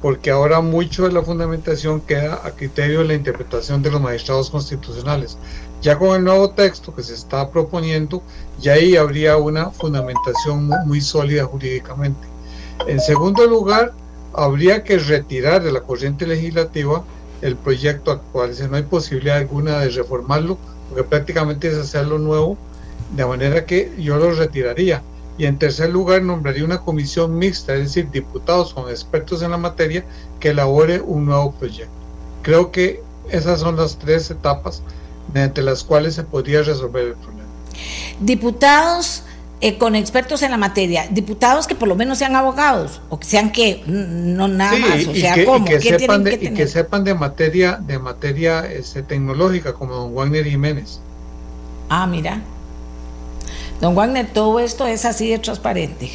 porque 0.00 0.30
ahora 0.30 0.60
mucho 0.60 1.04
de 1.04 1.12
la 1.12 1.22
fundamentación 1.22 2.00
queda 2.00 2.40
a 2.44 2.50
criterio 2.50 3.00
de 3.00 3.06
la 3.06 3.14
interpretación 3.14 3.82
de 3.82 3.90
los 3.90 4.00
magistrados 4.00 4.50
constitucionales. 4.50 5.38
Ya 5.82 5.98
con 5.98 6.16
el 6.16 6.24
nuevo 6.24 6.50
texto 6.50 6.94
que 6.94 7.02
se 7.02 7.14
está 7.14 7.50
proponiendo, 7.50 8.22
ya 8.60 8.74
ahí 8.74 8.96
habría 8.96 9.36
una 9.36 9.70
fundamentación 9.70 10.70
muy 10.86 11.00
sólida 11.00 11.44
jurídicamente. 11.44 12.33
En 12.86 13.00
segundo 13.00 13.46
lugar, 13.46 13.92
habría 14.32 14.84
que 14.84 14.98
retirar 14.98 15.62
de 15.62 15.72
la 15.72 15.80
corriente 15.80 16.26
legislativa 16.26 17.04
el 17.40 17.56
proyecto 17.56 18.10
actual. 18.10 18.54
Si 18.54 18.64
no 18.64 18.76
hay 18.76 18.82
posibilidad 18.82 19.36
alguna 19.36 19.80
de 19.80 19.90
reformarlo, 19.90 20.58
porque 20.88 21.04
prácticamente 21.04 21.68
es 21.68 21.76
hacerlo 21.76 22.18
nuevo, 22.18 22.56
de 23.14 23.24
manera 23.26 23.64
que 23.64 23.92
yo 23.98 24.16
lo 24.16 24.32
retiraría. 24.32 25.02
Y 25.36 25.46
en 25.46 25.58
tercer 25.58 25.90
lugar, 25.90 26.22
nombraría 26.22 26.64
una 26.64 26.80
comisión 26.80 27.38
mixta, 27.38 27.74
es 27.74 27.80
decir, 27.80 28.10
diputados 28.10 28.72
con 28.72 28.88
expertos 28.88 29.42
en 29.42 29.50
la 29.50 29.58
materia, 29.58 30.04
que 30.40 30.50
elabore 30.50 31.00
un 31.00 31.26
nuevo 31.26 31.52
proyecto. 31.52 31.92
Creo 32.42 32.70
que 32.70 33.02
esas 33.30 33.60
son 33.60 33.76
las 33.76 33.98
tres 33.98 34.30
etapas 34.30 34.82
mediante 35.32 35.62
las 35.62 35.82
cuales 35.82 36.14
se 36.14 36.24
podría 36.24 36.62
resolver 36.62 37.06
el 37.06 37.14
problema. 37.14 37.48
Diputados 38.20 39.24
eh, 39.64 39.78
con 39.78 39.94
expertos 39.94 40.42
en 40.42 40.50
la 40.50 40.58
materia, 40.58 41.06
diputados 41.10 41.66
que 41.66 41.74
por 41.74 41.88
lo 41.88 41.96
menos 41.96 42.18
sean 42.18 42.36
abogados, 42.36 43.00
o 43.08 43.18
que 43.18 43.26
sean 43.26 43.50
que, 43.50 43.82
no 43.86 44.46
nada 44.46 44.76
más, 44.76 45.06
o 45.06 45.14
sea, 45.14 45.42
¿cómo? 45.42 45.64
que, 45.64 45.80
sepan 45.80 46.22
de, 46.22 46.34
y 46.34 46.52
que 46.52 46.66
sepan 46.66 47.02
de 47.02 47.14
materia, 47.14 47.78
de 47.80 47.98
materia 47.98 48.70
este, 48.70 49.02
tecnológica, 49.02 49.72
como 49.72 49.94
don 49.94 50.14
Wagner 50.14 50.44
Jiménez. 50.44 51.00
Ah, 51.88 52.06
mira. 52.06 52.42
Don 53.80 53.94
Wagner, 53.94 54.26
todo 54.26 54.60
esto 54.60 54.86
es 54.86 55.06
así 55.06 55.30
de 55.30 55.38
transparente. 55.38 56.10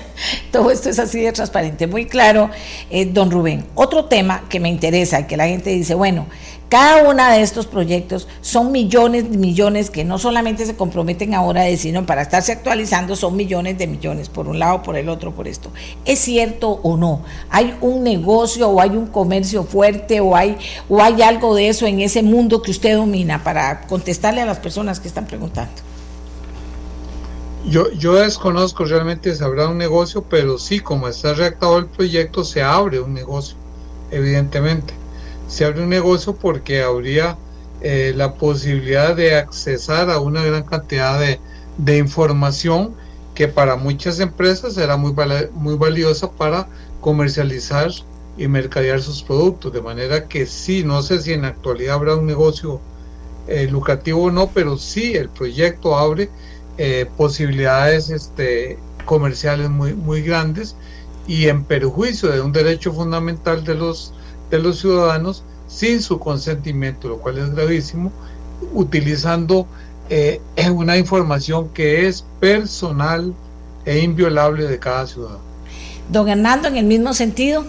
todo 0.50 0.70
esto 0.70 0.88
es 0.88 0.98
así 0.98 1.20
de 1.20 1.32
transparente, 1.32 1.86
muy 1.86 2.06
claro, 2.06 2.48
eh, 2.88 3.04
don 3.04 3.30
Rubén. 3.30 3.66
Otro 3.74 4.06
tema 4.06 4.44
que 4.48 4.58
me 4.58 4.70
interesa, 4.70 5.26
que 5.26 5.36
la 5.36 5.46
gente 5.46 5.68
dice, 5.68 5.94
bueno, 5.94 6.28
cada 6.68 7.08
uno 7.08 7.24
de 7.30 7.42
estos 7.42 7.66
proyectos 7.66 8.26
son 8.40 8.72
millones 8.72 9.30
de 9.30 9.38
millones 9.38 9.88
que 9.88 10.04
no 10.04 10.18
solamente 10.18 10.66
se 10.66 10.74
comprometen 10.74 11.32
ahora, 11.32 11.64
sino 11.76 12.04
para 12.06 12.22
estarse 12.22 12.50
actualizando 12.50 13.14
son 13.14 13.36
millones 13.36 13.78
de 13.78 13.86
millones, 13.86 14.28
por 14.28 14.48
un 14.48 14.58
lado, 14.58 14.82
por 14.82 14.96
el 14.96 15.08
otro, 15.08 15.32
por 15.32 15.46
esto. 15.46 15.70
¿Es 16.04 16.18
cierto 16.18 16.80
o 16.82 16.96
no? 16.96 17.22
¿Hay 17.50 17.76
un 17.80 18.02
negocio 18.02 18.68
o 18.68 18.80
hay 18.80 18.90
un 18.90 19.06
comercio 19.06 19.62
fuerte 19.62 20.18
o 20.18 20.34
hay, 20.34 20.56
o 20.88 21.00
hay 21.00 21.22
algo 21.22 21.54
de 21.54 21.68
eso 21.68 21.86
en 21.86 22.00
ese 22.00 22.24
mundo 22.24 22.62
que 22.62 22.72
usted 22.72 22.96
domina 22.96 23.44
para 23.44 23.82
contestarle 23.82 24.40
a 24.40 24.46
las 24.46 24.58
personas 24.58 24.98
que 24.98 25.06
están 25.06 25.26
preguntando? 25.26 25.72
Yo, 27.68 27.92
yo 27.92 28.14
desconozco 28.14 28.84
realmente 28.84 29.34
si 29.34 29.42
habrá 29.42 29.68
un 29.68 29.78
negocio, 29.78 30.24
pero 30.28 30.58
sí, 30.58 30.80
como 30.80 31.06
está 31.06 31.32
redactado 31.34 31.78
el 31.78 31.86
proyecto, 31.86 32.42
se 32.44 32.62
abre 32.62 33.00
un 33.00 33.14
negocio, 33.14 33.56
evidentemente 34.10 34.94
se 35.48 35.64
abre 35.64 35.82
un 35.82 35.88
negocio 35.88 36.34
porque 36.34 36.82
habría 36.82 37.36
eh, 37.80 38.12
la 38.16 38.34
posibilidad 38.34 39.14
de 39.14 39.36
accesar 39.36 40.10
a 40.10 40.18
una 40.18 40.42
gran 40.42 40.64
cantidad 40.64 41.20
de, 41.20 41.98
información 41.98 42.94
que 43.34 43.48
para 43.48 43.76
muchas 43.76 44.18
empresas 44.18 44.74
será 44.74 44.96
muy, 44.96 45.14
muy 45.52 45.76
valiosa 45.76 46.30
para 46.30 46.68
comercializar 47.00 47.90
y 48.38 48.48
mercadear 48.48 49.02
sus 49.02 49.22
productos. 49.22 49.72
De 49.72 49.82
manera 49.82 50.26
que 50.26 50.46
sí, 50.46 50.84
no 50.84 51.02
sé 51.02 51.20
si 51.20 51.34
en 51.34 51.42
la 51.42 51.48
actualidad 51.48 51.96
habrá 51.96 52.16
un 52.16 52.26
negocio 52.26 52.80
eh, 53.46 53.68
lucrativo 53.70 54.24
o 54.24 54.30
no, 54.30 54.50
pero 54.52 54.78
sí 54.78 55.14
el 55.14 55.28
proyecto 55.28 55.96
abre 55.96 56.30
eh, 56.78 57.06
posibilidades 57.16 58.10
este, 58.10 58.78
comerciales 59.04 59.70
muy, 59.70 59.94
muy 59.94 60.22
grandes 60.22 60.76
y 61.26 61.48
en 61.48 61.64
perjuicio 61.64 62.30
de 62.30 62.40
un 62.40 62.52
derecho 62.52 62.92
fundamental 62.92 63.64
de 63.64 63.74
los 63.74 64.12
de 64.50 64.58
los 64.58 64.78
ciudadanos 64.80 65.42
sin 65.66 66.00
su 66.00 66.18
consentimiento, 66.18 67.08
lo 67.08 67.18
cual 67.18 67.38
es 67.38 67.54
gravísimo, 67.54 68.12
utilizando 68.72 69.66
eh, 70.08 70.40
una 70.72 70.96
información 70.96 71.68
que 71.70 72.06
es 72.06 72.24
personal 72.40 73.34
e 73.84 73.98
inviolable 73.98 74.66
de 74.66 74.78
cada 74.78 75.06
ciudadano. 75.06 75.40
Don 76.10 76.28
Hernando, 76.28 76.68
en 76.68 76.76
el 76.76 76.84
mismo 76.84 77.12
sentido. 77.14 77.64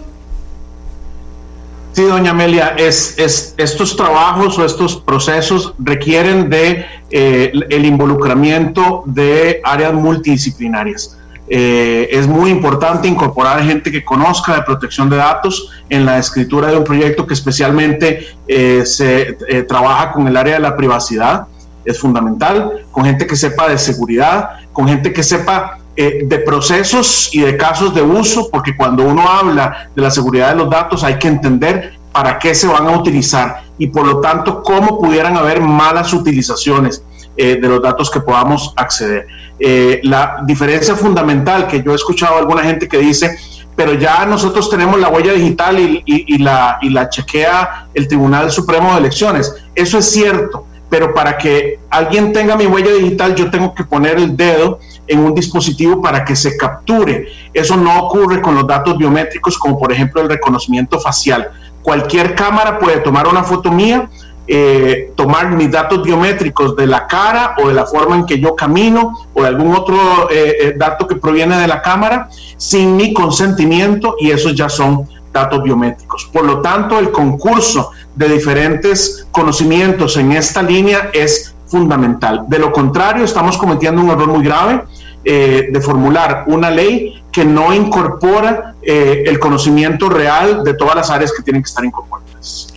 Sí, 1.92 2.04
doña 2.04 2.30
Amelia, 2.30 2.74
es, 2.78 3.18
es, 3.18 3.54
estos 3.56 3.96
trabajos 3.96 4.56
o 4.58 4.64
estos 4.64 4.96
procesos 4.96 5.74
requieren 5.80 6.48
de 6.48 6.86
eh, 7.10 7.50
el 7.70 7.84
involucramiento 7.84 9.02
de 9.06 9.60
áreas 9.64 9.94
multidisciplinarias. 9.94 11.17
Eh, 11.50 12.08
es 12.10 12.26
muy 12.26 12.50
importante 12.50 13.08
incorporar 13.08 13.62
gente 13.62 13.90
que 13.90 14.04
conozca 14.04 14.54
de 14.54 14.62
protección 14.62 15.08
de 15.08 15.16
datos 15.16 15.70
en 15.88 16.04
la 16.04 16.18
escritura 16.18 16.68
de 16.68 16.76
un 16.76 16.84
proyecto 16.84 17.26
que 17.26 17.34
especialmente 17.34 18.26
eh, 18.46 18.84
se 18.84 19.38
eh, 19.48 19.62
trabaja 19.62 20.12
con 20.12 20.28
el 20.28 20.36
área 20.36 20.54
de 20.54 20.60
la 20.60 20.76
privacidad. 20.76 21.46
Es 21.84 21.98
fundamental, 21.98 22.84
con 22.90 23.04
gente 23.04 23.26
que 23.26 23.34
sepa 23.34 23.68
de 23.68 23.78
seguridad, 23.78 24.50
con 24.72 24.88
gente 24.88 25.12
que 25.12 25.22
sepa 25.22 25.78
de 25.96 26.38
procesos 26.46 27.34
y 27.34 27.40
de 27.40 27.56
casos 27.56 27.92
de 27.92 28.02
uso, 28.02 28.48
porque 28.52 28.76
cuando 28.76 29.02
uno 29.02 29.28
habla 29.28 29.90
de 29.96 30.02
la 30.02 30.12
seguridad 30.12 30.50
de 30.50 30.54
los 30.54 30.70
datos 30.70 31.02
hay 31.02 31.18
que 31.18 31.26
entender 31.26 31.94
para 32.12 32.38
qué 32.38 32.54
se 32.54 32.68
van 32.68 32.86
a 32.86 32.92
utilizar 32.92 33.62
y 33.78 33.88
por 33.88 34.06
lo 34.06 34.20
tanto 34.20 34.62
cómo 34.62 35.00
pudieran 35.00 35.36
haber 35.36 35.60
malas 35.60 36.12
utilizaciones 36.12 37.02
de 37.38 37.68
los 37.68 37.80
datos 37.80 38.10
que 38.10 38.20
podamos 38.20 38.72
acceder. 38.76 39.26
Eh, 39.60 40.00
la 40.02 40.42
diferencia 40.44 40.94
fundamental 40.94 41.66
que 41.66 41.82
yo 41.82 41.92
he 41.92 41.94
escuchado 41.94 42.34
a 42.36 42.38
alguna 42.38 42.62
gente 42.62 42.88
que 42.88 42.98
dice, 42.98 43.38
pero 43.76 43.94
ya 43.94 44.26
nosotros 44.26 44.68
tenemos 44.68 44.98
la 44.98 45.08
huella 45.08 45.32
digital 45.32 45.78
y, 45.78 46.38
la, 46.38 46.78
y 46.82 46.90
la 46.90 47.08
chequea 47.08 47.86
el 47.94 48.08
Tribunal 48.08 48.50
Supremo 48.50 48.92
de 48.92 48.98
Elecciones. 48.98 49.54
Eso 49.76 49.98
es 49.98 50.10
cierto, 50.10 50.66
pero 50.90 51.14
para 51.14 51.38
que 51.38 51.78
alguien 51.90 52.32
tenga 52.32 52.56
mi 52.56 52.66
huella 52.66 52.92
digital 52.92 53.36
yo 53.36 53.50
tengo 53.50 53.72
que 53.74 53.84
poner 53.84 54.18
el 54.18 54.36
dedo 54.36 54.80
en 55.06 55.20
un 55.20 55.32
dispositivo 55.34 56.02
para 56.02 56.24
que 56.24 56.34
se 56.34 56.56
capture. 56.56 57.28
Eso 57.54 57.76
no 57.76 57.98
ocurre 58.00 58.42
con 58.42 58.56
los 58.56 58.66
datos 58.66 58.98
biométricos 58.98 59.56
como 59.56 59.78
por 59.78 59.92
ejemplo 59.92 60.22
el 60.22 60.28
reconocimiento 60.28 60.98
facial. 60.98 61.50
Cualquier 61.82 62.34
cámara 62.34 62.78
puede 62.78 62.98
tomar 62.98 63.28
una 63.28 63.44
foto 63.44 63.70
mía, 63.70 64.10
eh, 64.50 65.12
tomar 65.14 65.50
mis 65.50 65.70
datos 65.70 66.02
biométricos 66.02 66.74
de 66.74 66.86
la 66.86 67.06
cara 67.06 67.54
o 67.62 67.68
de 67.68 67.74
la 67.74 67.84
forma 67.84 68.16
en 68.16 68.24
que 68.24 68.40
yo 68.40 68.56
camino 68.56 69.12
o 69.34 69.42
de 69.42 69.48
algún 69.48 69.74
otro 69.74 70.30
eh, 70.30 70.56
eh, 70.60 70.74
dato 70.74 71.06
que 71.06 71.16
proviene 71.16 71.58
de 71.58 71.68
la 71.68 71.82
cámara 71.82 72.30
sin 72.56 72.96
mi 72.96 73.12
consentimiento 73.12 74.16
y 74.18 74.30
esos 74.30 74.54
ya 74.54 74.70
son 74.70 75.06
datos 75.34 75.62
biométricos. 75.62 76.30
Por 76.32 76.46
lo 76.46 76.62
tanto, 76.62 76.98
el 76.98 77.10
concurso 77.10 77.90
de 78.14 78.26
diferentes 78.30 79.26
conocimientos 79.32 80.16
en 80.16 80.32
esta 80.32 80.62
línea 80.62 81.10
es 81.12 81.54
fundamental. 81.66 82.46
De 82.48 82.58
lo 82.58 82.72
contrario, 82.72 83.24
estamos 83.24 83.58
cometiendo 83.58 84.00
un 84.00 84.08
error 84.08 84.28
muy 84.28 84.42
grave 84.42 84.84
de 85.22 85.80
formular 85.82 86.44
una 86.46 86.70
ley 86.70 87.22
que 87.30 87.44
no 87.44 87.74
incorpora 87.74 88.76
el 88.80 89.38
conocimiento 89.38 90.08
real 90.08 90.64
de 90.64 90.72
todas 90.72 90.96
las 90.96 91.10
áreas 91.10 91.32
que 91.36 91.42
tienen 91.42 91.62
que 91.62 91.68
estar 91.68 91.84
incorporadas. 91.84 92.72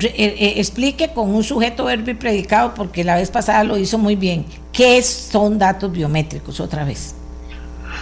Eh, 0.00 0.12
eh, 0.16 0.54
explique 0.56 1.12
con 1.14 1.34
un 1.34 1.42
sujeto 1.42 1.84
verbo 1.84 2.10
y 2.10 2.14
predicado, 2.14 2.74
porque 2.74 3.04
la 3.04 3.16
vez 3.16 3.30
pasada 3.30 3.64
lo 3.64 3.78
hizo 3.78 3.98
muy 3.98 4.16
bien. 4.16 4.44
¿Qué 4.72 5.02
son 5.02 5.58
datos 5.58 5.90
biométricos 5.90 6.60
otra 6.60 6.84
vez? 6.84 7.14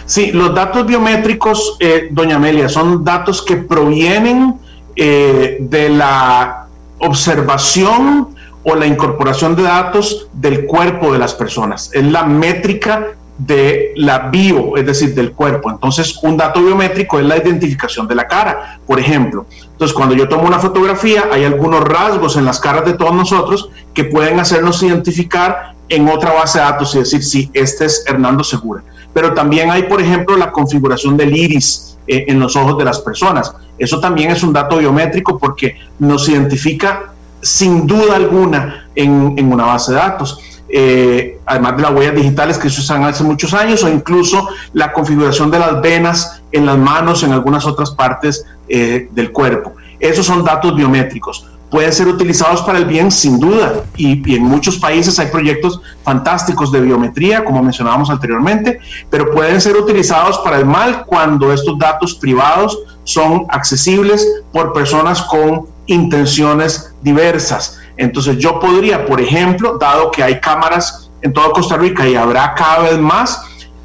Sí, 0.05 0.31
los 0.31 0.53
datos 0.53 0.85
biométricos, 0.85 1.77
eh, 1.79 2.09
doña 2.11 2.35
Amelia, 2.35 2.67
son 2.69 3.03
datos 3.03 3.41
que 3.41 3.57
provienen 3.57 4.55
de 4.97 5.89
la 5.89 6.67
observación 6.99 8.29
o 8.63 8.75
la 8.75 8.85
incorporación 8.85 9.55
de 9.57 9.63
datos 9.63 10.29
del 10.31 10.65
cuerpo 10.65 11.11
de 11.11 11.19
las 11.19 11.33
personas. 11.33 11.89
Es 11.93 12.03
la 12.05 12.23
métrica 12.23 13.07
de 13.37 13.91
la 13.95 14.29
bio, 14.29 14.77
es 14.77 14.85
decir, 14.85 15.13
del 15.13 15.33
cuerpo. 15.33 15.69
Entonces, 15.69 16.17
un 16.23 16.37
dato 16.37 16.61
biométrico 16.61 17.19
es 17.19 17.25
la 17.25 17.37
identificación 17.37 18.07
de 18.07 18.15
la 18.15 18.27
cara, 18.27 18.79
por 18.85 18.99
ejemplo. 18.99 19.45
Entonces, 19.71 19.95
cuando 19.95 20.15
yo 20.15 20.29
tomo 20.29 20.43
una 20.43 20.59
fotografía, 20.59 21.25
hay 21.31 21.43
algunos 21.43 21.81
rasgos 21.83 22.37
en 22.37 22.45
las 22.45 22.59
caras 22.59 22.85
de 22.85 22.93
todos 22.93 23.13
nosotros 23.13 23.69
que 23.93 24.05
pueden 24.05 24.39
hacernos 24.39 24.81
identificar 24.83 25.73
en 25.89 26.07
otra 26.07 26.31
base 26.33 26.59
de 26.59 26.65
datos 26.65 26.95
y 26.95 26.99
decir, 26.99 27.23
sí, 27.23 27.49
este 27.53 27.85
es 27.85 28.05
Hernando 28.07 28.43
Segura. 28.43 28.83
Pero 29.13 29.33
también 29.33 29.69
hay, 29.69 29.83
por 29.83 30.01
ejemplo, 30.01 30.37
la 30.37 30.51
configuración 30.51 31.17
del 31.17 31.35
iris 31.35 31.97
eh, 32.07 32.25
en 32.27 32.39
los 32.39 32.55
ojos 32.55 32.77
de 32.77 32.85
las 32.85 32.99
personas. 32.99 33.53
Eso 33.77 33.99
también 33.99 34.31
es 34.31 34.43
un 34.43 34.53
dato 34.53 34.77
biométrico 34.77 35.37
porque 35.37 35.77
nos 35.99 36.27
identifica 36.29 37.13
sin 37.41 37.85
duda 37.85 38.15
alguna 38.15 38.87
en, 38.95 39.33
en 39.37 39.51
una 39.51 39.65
base 39.65 39.91
de 39.91 39.97
datos. 39.97 40.39
Eh, 40.77 41.39
además 41.45 41.77
de 41.77 41.83
las 41.83 41.91
huellas 41.93 42.15
digitales 42.15 42.57
que 42.57 42.69
se 42.69 42.81
usan 42.81 43.05
hace 43.05 43.23
muchos 43.23 43.53
años, 43.53 43.81
o 43.85 43.87
incluso 43.87 44.49
la 44.73 44.91
configuración 44.91 45.49
de 45.49 45.57
las 45.57 45.81
venas 45.81 46.41
en 46.51 46.65
las 46.65 46.77
manos, 46.77 47.23
en 47.23 47.31
algunas 47.31 47.65
otras 47.65 47.91
partes 47.91 48.45
eh, 48.67 49.07
del 49.13 49.31
cuerpo. 49.31 49.71
Esos 50.01 50.25
son 50.25 50.43
datos 50.43 50.75
biométricos. 50.75 51.47
Pueden 51.71 51.93
ser 51.93 52.09
utilizados 52.09 52.61
para 52.63 52.77
el 52.77 52.83
bien, 52.83 53.09
sin 53.09 53.39
duda, 53.39 53.85
y, 53.95 54.29
y 54.29 54.35
en 54.35 54.43
muchos 54.43 54.77
países 54.77 55.17
hay 55.17 55.27
proyectos 55.27 55.79
fantásticos 56.03 56.73
de 56.73 56.81
biometría, 56.81 57.45
como 57.45 57.63
mencionábamos 57.63 58.09
anteriormente, 58.09 58.79
pero 59.09 59.31
pueden 59.31 59.61
ser 59.61 59.77
utilizados 59.77 60.39
para 60.39 60.57
el 60.57 60.65
mal 60.65 61.05
cuando 61.05 61.53
estos 61.53 61.79
datos 61.79 62.15
privados 62.15 62.77
son 63.05 63.45
accesibles 63.47 64.27
por 64.51 64.73
personas 64.73 65.21
con 65.21 65.67
intenciones 65.85 66.93
diversas. 67.01 67.79
Entonces 67.97 68.37
yo 68.37 68.59
podría, 68.59 69.05
por 69.05 69.21
ejemplo, 69.21 69.77
dado 69.77 70.11
que 70.11 70.23
hay 70.23 70.39
cámaras 70.39 71.09
en 71.21 71.33
toda 71.33 71.51
Costa 71.51 71.77
Rica 71.77 72.07
y 72.07 72.15
habrá 72.15 72.53
cada 72.53 72.83
vez 72.83 72.99
más, 72.99 73.41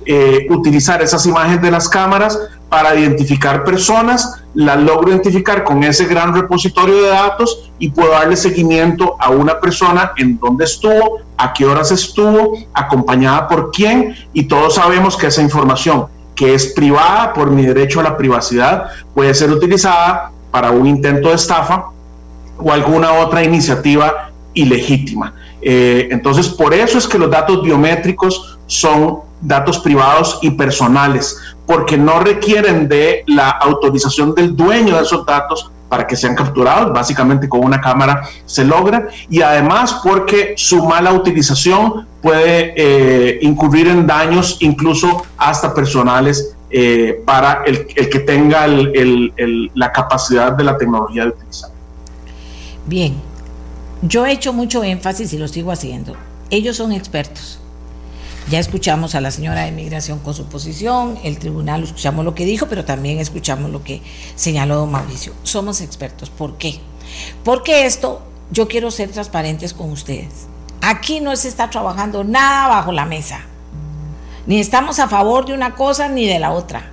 eh, 0.07 0.47
utilizar 0.51 1.03
esas 1.03 1.25
imágenes 1.27 1.63
de 1.63 1.71
las 1.71 1.89
cámaras 1.89 2.39
para 2.69 2.95
identificar 2.95 3.65
personas, 3.65 4.43
las 4.55 4.81
logro 4.81 5.11
identificar 5.11 5.65
con 5.65 5.85
ese 5.85 6.07
gran 6.07 6.35
repositorio 6.35 7.03
de 7.03 7.09
datos 7.09 7.71
y 7.79 7.91
puedo 7.91 8.11
darle 8.11 8.37
seguimiento 8.37 9.17
a 9.19 9.31
una 9.31 9.61
persona 9.61 10.13
en 10.17 10.39
dónde 10.39 10.65
estuvo, 10.65 11.19
a 11.37 11.53
qué 11.53 11.67
horas 11.67 11.91
estuvo, 11.91 12.57
acompañada 12.73 13.49
por 13.49 13.71
quién, 13.71 14.15
y 14.33 14.45
todos 14.45 14.77
sabemos 14.77 15.17
que 15.17 15.27
esa 15.27 15.43
información 15.43 16.07
que 16.35 16.55
es 16.55 16.73
privada 16.73 17.33
por 17.35 17.51
mi 17.51 17.67
derecho 17.67 18.01
a 18.01 18.05
la 18.05 18.17
privacidad 18.17 18.87
puede 19.15 19.35
ser 19.35 19.51
utilizada 19.51 20.31
para 20.51 20.71
un 20.71 20.87
intento 20.87 21.29
de 21.29 21.35
estafa 21.35 21.87
o 22.63 22.73
alguna 22.73 23.13
otra 23.13 23.43
iniciativa 23.43 24.31
ilegítima. 24.55 25.35
Eh, 25.63 26.09
entonces, 26.11 26.49
por 26.49 26.73
eso 26.73 26.99
es 26.99 27.07
que 27.07 27.19
los 27.19 27.31
datos 27.31 27.63
biométricos 27.63 28.59
son 28.67 29.21
datos 29.41 29.79
privados 29.79 30.39
y 30.43 30.51
personales, 30.51 31.39
porque 31.67 31.97
no 31.97 32.21
requieren 32.21 32.89
de 32.89 33.25
la 33.27 33.51
autorización 33.51 34.35
del 34.35 34.57
dueño 34.57 34.97
de 34.97 35.03
esos 35.03 35.25
datos 35.25 35.71
para 35.89 36.07
que 36.07 36.15
sean 36.15 36.37
capturados, 36.37 36.93
básicamente 36.93 37.49
con 37.49 37.65
una 37.65 37.81
cámara 37.81 38.23
se 38.45 38.65
logra, 38.65 39.09
y 39.29 39.43
además 39.43 40.01
porque 40.05 40.55
su 40.57 40.85
mala 40.85 41.13
utilización 41.13 42.07
puede 42.23 42.75
eh, 42.77 43.39
incurrir 43.43 43.89
en 43.89 44.07
daños 44.07 44.59
incluso 44.61 45.25
hasta 45.37 45.75
personales 45.75 46.55
eh, 46.71 47.21
para 47.27 47.63
el, 47.67 47.87
que 47.87 48.21
tenga 48.21 48.67
la 48.69 49.93
capacidad 49.93 50.53
de 50.53 50.63
la 50.63 50.79
tecnología 50.79 51.25
de 51.25 51.31
utilizar. 51.31 51.71
Bien, 52.87 53.15
yo 54.03 54.27
he 54.27 54.33
hecho 54.33 54.53
mucho 54.53 54.83
énfasis 54.83 55.33
y 55.33 55.39
lo 55.39 55.49
sigo 55.49 55.73
haciendo. 55.73 56.17
Ellos 56.51 56.77
son 56.77 56.93
expertos. 56.93 57.59
Ya 58.49 58.59
escuchamos 58.59 59.15
a 59.15 59.21
la 59.21 59.31
señora 59.31 59.65
de 59.65 59.71
migración 59.71 60.19
con 60.19 60.35
su 60.35 60.47
posición, 60.47 61.19
el 61.23 61.39
tribunal 61.39 61.85
escuchamos 61.85 62.25
lo 62.25 62.35
que 62.35 62.45
dijo, 62.45 62.67
pero 62.67 62.85
también 62.85 63.19
escuchamos 63.19 63.71
lo 63.71 63.85
que 63.85 64.03
señaló 64.35 64.87
Mauricio. 64.87 65.35
Somos 65.45 65.81
expertos. 65.81 66.31
¿Por 66.31 66.57
qué? 66.57 66.81
Porque 67.45 67.87
esto, 67.87 68.23
yo 68.51 68.67
quiero 68.67 68.91
ser 68.91 69.11
transparentes 69.11 69.73
con 69.73 69.91
ustedes. 69.91 70.49
Aquí 70.81 71.21
no 71.21 71.37
se 71.37 71.49
está 71.49 71.71
trabajando 71.71 72.25
nada 72.25 72.69
bajo 72.69 72.91
la 72.91 73.05
mesa. 73.05 73.43
Ni 74.47 74.59
estamos 74.59 74.99
a 74.99 75.09
favor 75.09 75.47
de 75.47 75.53
una 75.53 75.75
cosa 75.75 76.09
ni 76.09 76.27
de 76.27 76.39
la 76.39 76.51
otra. 76.51 76.91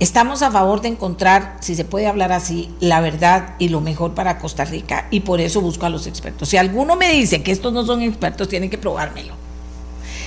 Estamos 0.00 0.42
a 0.42 0.52
favor 0.52 0.80
de 0.80 0.88
encontrar, 0.88 1.56
si 1.60 1.74
se 1.74 1.84
puede 1.84 2.06
hablar 2.06 2.30
así, 2.30 2.70
la 2.78 3.00
verdad 3.00 3.56
y 3.58 3.68
lo 3.68 3.80
mejor 3.80 4.14
para 4.14 4.38
Costa 4.38 4.64
Rica 4.64 5.08
y 5.10 5.20
por 5.20 5.40
eso 5.40 5.60
busco 5.60 5.86
a 5.86 5.88
los 5.88 6.06
expertos. 6.06 6.48
Si 6.48 6.56
alguno 6.56 6.94
me 6.94 7.10
dice 7.10 7.42
que 7.42 7.50
estos 7.50 7.72
no 7.72 7.84
son 7.84 8.02
expertos, 8.02 8.48
tienen 8.48 8.70
que 8.70 8.78
probármelo. 8.78 9.34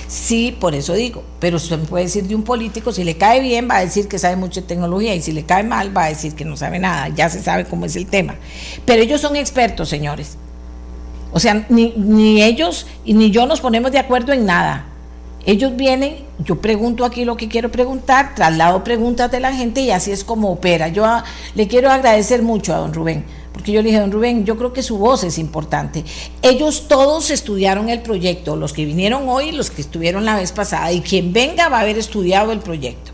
Sí, 0.08 0.54
por 0.60 0.74
eso 0.74 0.92
digo, 0.92 1.24
pero 1.40 1.56
usted 1.56 1.78
me 1.78 1.86
puede 1.86 2.04
decir 2.04 2.24
de 2.24 2.34
un 2.34 2.42
político, 2.42 2.92
si 2.92 3.02
le 3.02 3.16
cae 3.16 3.40
bien 3.40 3.66
va 3.70 3.76
a 3.76 3.80
decir 3.80 4.08
que 4.08 4.18
sabe 4.18 4.36
mucho 4.36 4.60
de 4.60 4.66
tecnología 4.66 5.14
y 5.14 5.22
si 5.22 5.32
le 5.32 5.44
cae 5.44 5.62
mal 5.62 5.96
va 5.96 6.04
a 6.04 6.08
decir 6.08 6.34
que 6.34 6.44
no 6.44 6.54
sabe 6.58 6.78
nada, 6.78 7.08
ya 7.08 7.30
se 7.30 7.42
sabe 7.42 7.64
cómo 7.64 7.86
es 7.86 7.96
el 7.96 8.04
tema. 8.04 8.34
Pero 8.84 9.00
ellos 9.00 9.22
son 9.22 9.36
expertos, 9.36 9.88
señores. 9.88 10.36
O 11.32 11.40
sea, 11.40 11.64
ni, 11.70 11.94
ni 11.96 12.42
ellos 12.42 12.86
ni 13.06 13.30
yo 13.30 13.46
nos 13.46 13.62
ponemos 13.62 13.90
de 13.90 14.00
acuerdo 14.00 14.34
en 14.34 14.44
nada. 14.44 14.91
Ellos 15.44 15.74
vienen, 15.76 16.18
yo 16.44 16.60
pregunto 16.60 17.04
aquí 17.04 17.24
lo 17.24 17.36
que 17.36 17.48
quiero 17.48 17.70
preguntar, 17.70 18.34
traslado 18.34 18.84
preguntas 18.84 19.30
de 19.30 19.40
la 19.40 19.52
gente 19.52 19.80
y 19.80 19.90
así 19.90 20.12
es 20.12 20.24
como 20.24 20.52
opera. 20.52 20.88
Yo 20.88 21.04
ah, 21.04 21.24
le 21.54 21.66
quiero 21.66 21.90
agradecer 21.90 22.42
mucho 22.42 22.72
a 22.72 22.78
don 22.78 22.94
Rubén, 22.94 23.24
porque 23.52 23.72
yo 23.72 23.82
le 23.82 23.88
dije, 23.88 24.00
don 24.00 24.12
Rubén, 24.12 24.44
yo 24.44 24.56
creo 24.56 24.72
que 24.72 24.82
su 24.82 24.98
voz 24.98 25.24
es 25.24 25.38
importante. 25.38 26.04
Ellos 26.42 26.86
todos 26.88 27.30
estudiaron 27.30 27.88
el 27.88 28.02
proyecto, 28.02 28.56
los 28.56 28.72
que 28.72 28.84
vinieron 28.84 29.28
hoy, 29.28 29.52
los 29.52 29.70
que 29.70 29.82
estuvieron 29.82 30.24
la 30.24 30.36
vez 30.36 30.52
pasada, 30.52 30.92
y 30.92 31.00
quien 31.00 31.32
venga 31.32 31.68
va 31.68 31.78
a 31.78 31.80
haber 31.82 31.98
estudiado 31.98 32.52
el 32.52 32.60
proyecto. 32.60 33.11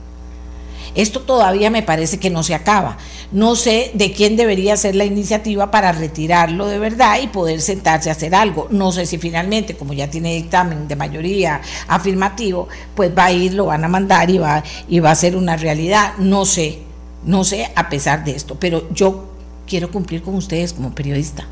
Esto 0.99 1.21
todavía 1.21 1.71
me 1.71 1.85
parece 1.85 2.19
que 2.19 2.29
no 2.29 2.43
se 2.43 2.57
acaba. 2.57 2.99
No 3.31 3.55
sé 3.55 3.93
de 3.95 4.11
quién 4.11 4.37
debería 4.37 4.77
ser 4.77 4.97
la 4.97 5.05
iniciativa 5.05 5.71
para 5.71 5.93
retirarlo 5.93 6.67
de 6.67 6.81
verdad 6.81 7.21
y 7.23 7.29
poder 7.29 7.61
sentarse 7.61 8.09
a 8.09 8.15
hacer 8.15 8.35
algo. 8.35 8.67
No 8.71 8.91
sé 8.91 9.07
si 9.07 9.17
finalmente, 9.17 9.77
como 9.77 9.93
ya 9.93 10.11
tiene 10.11 10.35
dictamen 10.35 10.89
de 10.89 10.97
mayoría 10.97 11.61
afirmativo, 11.87 12.67
pues 12.97 13.17
va 13.17 13.27
a 13.27 13.33
ir, 13.33 13.55
lo 13.55 13.67
van 13.67 13.85
a 13.85 13.89
mandar 13.89 14.29
y 14.29 14.39
va, 14.39 14.65
y 14.89 14.99
va 14.99 15.13
a 15.13 15.15
ser 15.15 15.37
una 15.37 15.57
realidad. 15.57 16.15
No 16.19 16.45
sé, 16.45 16.81
no 17.25 17.45
sé 17.45 17.71
a 17.77 17.89
pesar 17.89 18.25
de 18.25 18.33
esto, 18.33 18.57
pero 18.59 18.93
yo 18.93 19.31
quiero 19.69 19.93
cumplir 19.93 20.23
con 20.23 20.35
ustedes 20.35 20.73
como 20.73 20.97
periodista 20.97 21.47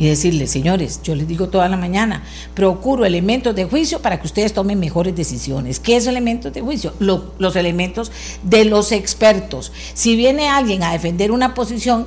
y 0.00 0.08
decirles, 0.08 0.50
señores, 0.50 1.02
yo 1.04 1.14
les 1.14 1.28
digo 1.28 1.50
toda 1.50 1.68
la 1.68 1.76
mañana, 1.76 2.22
procuro 2.54 3.04
elementos 3.04 3.54
de 3.54 3.66
juicio 3.66 4.00
para 4.00 4.18
que 4.18 4.26
ustedes 4.26 4.54
tomen 4.54 4.80
mejores 4.80 5.14
decisiones. 5.14 5.78
¿Qué 5.78 5.96
es 5.98 6.06
elementos 6.06 6.54
de 6.54 6.62
juicio? 6.62 6.94
los 6.98 7.54
elementos 7.54 8.10
de 8.42 8.64
los 8.64 8.92
expertos. 8.92 9.72
Si 9.92 10.16
viene 10.16 10.48
alguien 10.48 10.82
a 10.82 10.92
defender 10.92 11.30
una 11.30 11.52
posición, 11.52 12.06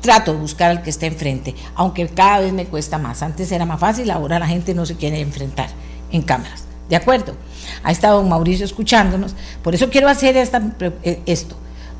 trato 0.00 0.32
de 0.32 0.38
buscar 0.38 0.70
al 0.70 0.82
que 0.82 0.88
esté 0.88 1.06
enfrente, 1.06 1.54
aunque 1.74 2.08
cada 2.08 2.40
vez 2.40 2.54
me 2.54 2.64
cuesta 2.64 2.96
más. 2.96 3.22
Antes 3.22 3.52
era 3.52 3.66
más 3.66 3.80
fácil, 3.80 4.10
ahora 4.10 4.38
la 4.38 4.46
gente 4.46 4.72
no 4.72 4.86
se 4.86 4.96
quiere 4.96 5.20
enfrentar 5.20 5.68
en 6.12 6.22
cámaras. 6.22 6.64
¿De 6.88 6.96
acuerdo? 6.96 7.34
Ha 7.82 7.92
estado 7.92 8.22
Mauricio 8.22 8.64
escuchándonos. 8.64 9.34
Por 9.62 9.74
eso 9.74 9.90
quiero 9.90 10.08
hacer 10.08 10.38
esta, 10.38 10.62
eh, 11.02 11.20
esto 11.26 11.54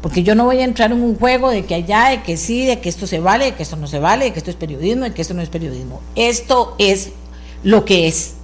porque 0.06 0.22
yo 0.22 0.36
no 0.36 0.44
voy 0.44 0.58
a 0.58 0.64
entrar 0.64 0.92
en 0.92 1.02
un 1.02 1.16
juego 1.16 1.50
de 1.50 1.64
que 1.64 1.74
allá, 1.74 2.10
de 2.10 2.22
que 2.22 2.36
sí, 2.36 2.64
de 2.64 2.78
que 2.78 2.88
esto 2.88 3.08
se 3.08 3.18
vale, 3.18 3.46
de 3.46 3.54
que 3.54 3.64
esto 3.64 3.74
no 3.74 3.88
se 3.88 3.98
vale, 3.98 4.26
de 4.26 4.32
que 4.32 4.38
esto 4.38 4.50
es 4.50 4.56
periodismo, 4.56 5.02
de 5.02 5.12
que 5.12 5.20
esto 5.20 5.34
no 5.34 5.42
es 5.42 5.48
periodismo. 5.48 6.00
Esto 6.14 6.76
es 6.78 7.10
lo 7.64 7.84
que 7.84 8.06
es. 8.06 8.34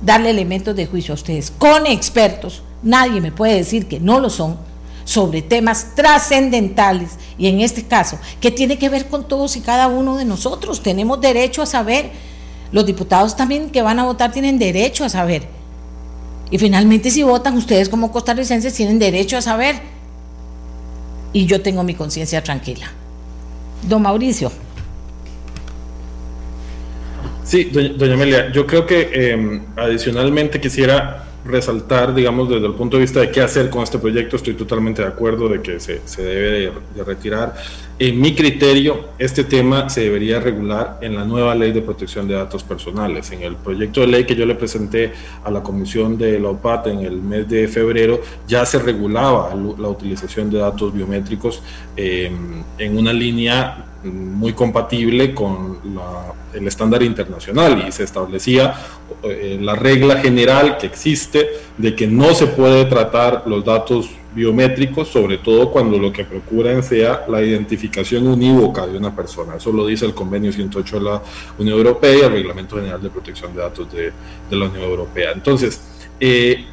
Darle 0.00 0.30
elementos 0.30 0.74
de 0.74 0.86
juicio 0.86 1.12
a 1.12 1.16
ustedes 1.16 1.50
con 1.50 1.86
expertos. 1.86 2.62
Nadie 2.82 3.20
me 3.20 3.32
puede 3.32 3.56
decir 3.56 3.86
que 3.86 4.00
no 4.00 4.18
lo 4.18 4.30
son. 4.30 4.56
sobre 5.04 5.42
temas 5.42 5.94
trascendentales 5.94 7.18
y 7.36 7.48
en 7.48 7.60
este 7.60 7.82
caso, 7.82 8.18
que 8.40 8.50
tiene 8.50 8.78
que 8.78 8.88
ver 8.88 9.08
con 9.08 9.28
todos 9.28 9.56
y 9.56 9.60
cada 9.60 9.88
uno 9.88 10.16
de 10.16 10.24
nosotros. 10.24 10.82
Tenemos 10.82 11.20
derecho 11.20 11.60
a 11.60 11.66
saber. 11.66 12.12
Los 12.72 12.86
diputados 12.86 13.36
también 13.36 13.68
que 13.68 13.82
van 13.82 13.98
a 13.98 14.04
votar 14.04 14.32
tienen 14.32 14.58
derecho 14.58 15.04
a 15.04 15.10
saber. 15.10 15.46
Y 16.50 16.56
finalmente 16.56 17.10
si 17.10 17.22
votan, 17.22 17.58
ustedes 17.58 17.90
como 17.90 18.10
costarricenses 18.10 18.72
tienen 18.72 18.98
derecho 18.98 19.36
a 19.36 19.42
saber. 19.42 19.92
Y 21.34 21.44
yo 21.44 21.60
tengo 21.60 21.82
mi 21.82 21.94
conciencia 21.94 22.42
tranquila. 22.42 22.90
Don 23.82 24.00
Mauricio. 24.00 24.50
Sí, 27.44 27.64
doña, 27.64 28.14
Amelia, 28.14 28.50
yo 28.52 28.66
creo 28.66 28.86
que 28.86 29.10
eh, 29.12 29.60
adicionalmente 29.76 30.58
quisiera 30.60 31.24
resaltar, 31.44 32.14
digamos, 32.14 32.48
desde 32.48 32.66
el 32.66 32.74
punto 32.74 32.96
de 32.96 33.02
vista 33.02 33.20
de 33.20 33.30
qué 33.30 33.40
hacer 33.40 33.68
con 33.68 33.82
este 33.82 33.98
proyecto, 33.98 34.36
estoy 34.36 34.54
totalmente 34.54 35.02
de 35.02 35.08
acuerdo 35.08 35.48
de 35.48 35.60
que 35.60 35.78
se, 35.78 36.00
se 36.06 36.22
debe 36.22 36.72
de, 36.94 37.04
retirar. 37.04 37.54
En 37.98 38.20
mi 38.20 38.34
criterio, 38.34 39.10
este 39.18 39.44
tema 39.44 39.88
se 39.88 40.02
debería 40.02 40.40
regular 40.40 40.98
en 41.00 41.14
la 41.14 41.24
nueva 41.24 41.54
ley 41.54 41.70
de 41.72 41.82
protección 41.82 42.26
de 42.26 42.34
datos 42.34 42.62
personales. 42.62 43.30
En 43.30 43.42
el 43.42 43.56
proyecto 43.56 44.00
de 44.00 44.06
ley 44.06 44.24
que 44.24 44.34
yo 44.34 44.46
le 44.46 44.54
presenté 44.54 45.12
a 45.44 45.50
la 45.50 45.62
comisión 45.62 46.16
de 46.16 46.40
la 46.40 46.48
OPAT 46.48 46.88
en 46.88 47.00
el 47.00 47.20
mes 47.20 47.48
de 47.48 47.68
febrero, 47.68 48.20
ya 48.48 48.64
se 48.64 48.78
regulaba 48.78 49.54
la 49.54 49.88
utilización 49.88 50.50
de 50.50 50.58
datos 50.58 50.92
biométricos 50.92 51.62
eh, 51.96 52.32
en 52.78 52.98
una 52.98 53.12
línea 53.12 53.84
muy 54.04 54.52
compatible 54.52 55.34
con 55.34 55.78
el 56.52 56.66
estándar 56.68 57.02
internacional 57.02 57.84
y 57.88 57.92
se 57.92 58.04
establecía 58.04 58.74
eh, 59.22 59.58
la 59.60 59.74
regla 59.74 60.20
general 60.20 60.76
que 60.78 60.86
existe 60.86 61.48
de 61.78 61.94
que 61.94 62.06
no 62.06 62.34
se 62.34 62.46
puede 62.46 62.84
tratar 62.84 63.44
los 63.46 63.64
datos 63.64 64.10
biométricos, 64.34 65.08
sobre 65.08 65.38
todo 65.38 65.70
cuando 65.70 65.98
lo 65.98 66.12
que 66.12 66.24
procuran 66.24 66.82
sea 66.82 67.24
la 67.28 67.40
identificación 67.40 68.26
unívoca 68.26 68.86
de 68.86 68.98
una 68.98 69.14
persona. 69.14 69.56
Eso 69.56 69.72
lo 69.72 69.86
dice 69.86 70.06
el 70.06 70.14
convenio 70.14 70.52
108 70.52 70.98
de 70.98 71.04
la 71.04 71.22
Unión 71.58 71.78
Europea 71.78 72.14
y 72.14 72.20
el 72.20 72.32
Reglamento 72.32 72.76
General 72.76 73.00
de 73.00 73.10
Protección 73.10 73.54
de 73.54 73.60
Datos 73.60 73.92
de, 73.92 74.12
de 74.50 74.56
la 74.56 74.66
Unión 74.66 74.82
Europea. 74.82 75.32
Entonces, 75.32 75.80
eh, 76.18 76.64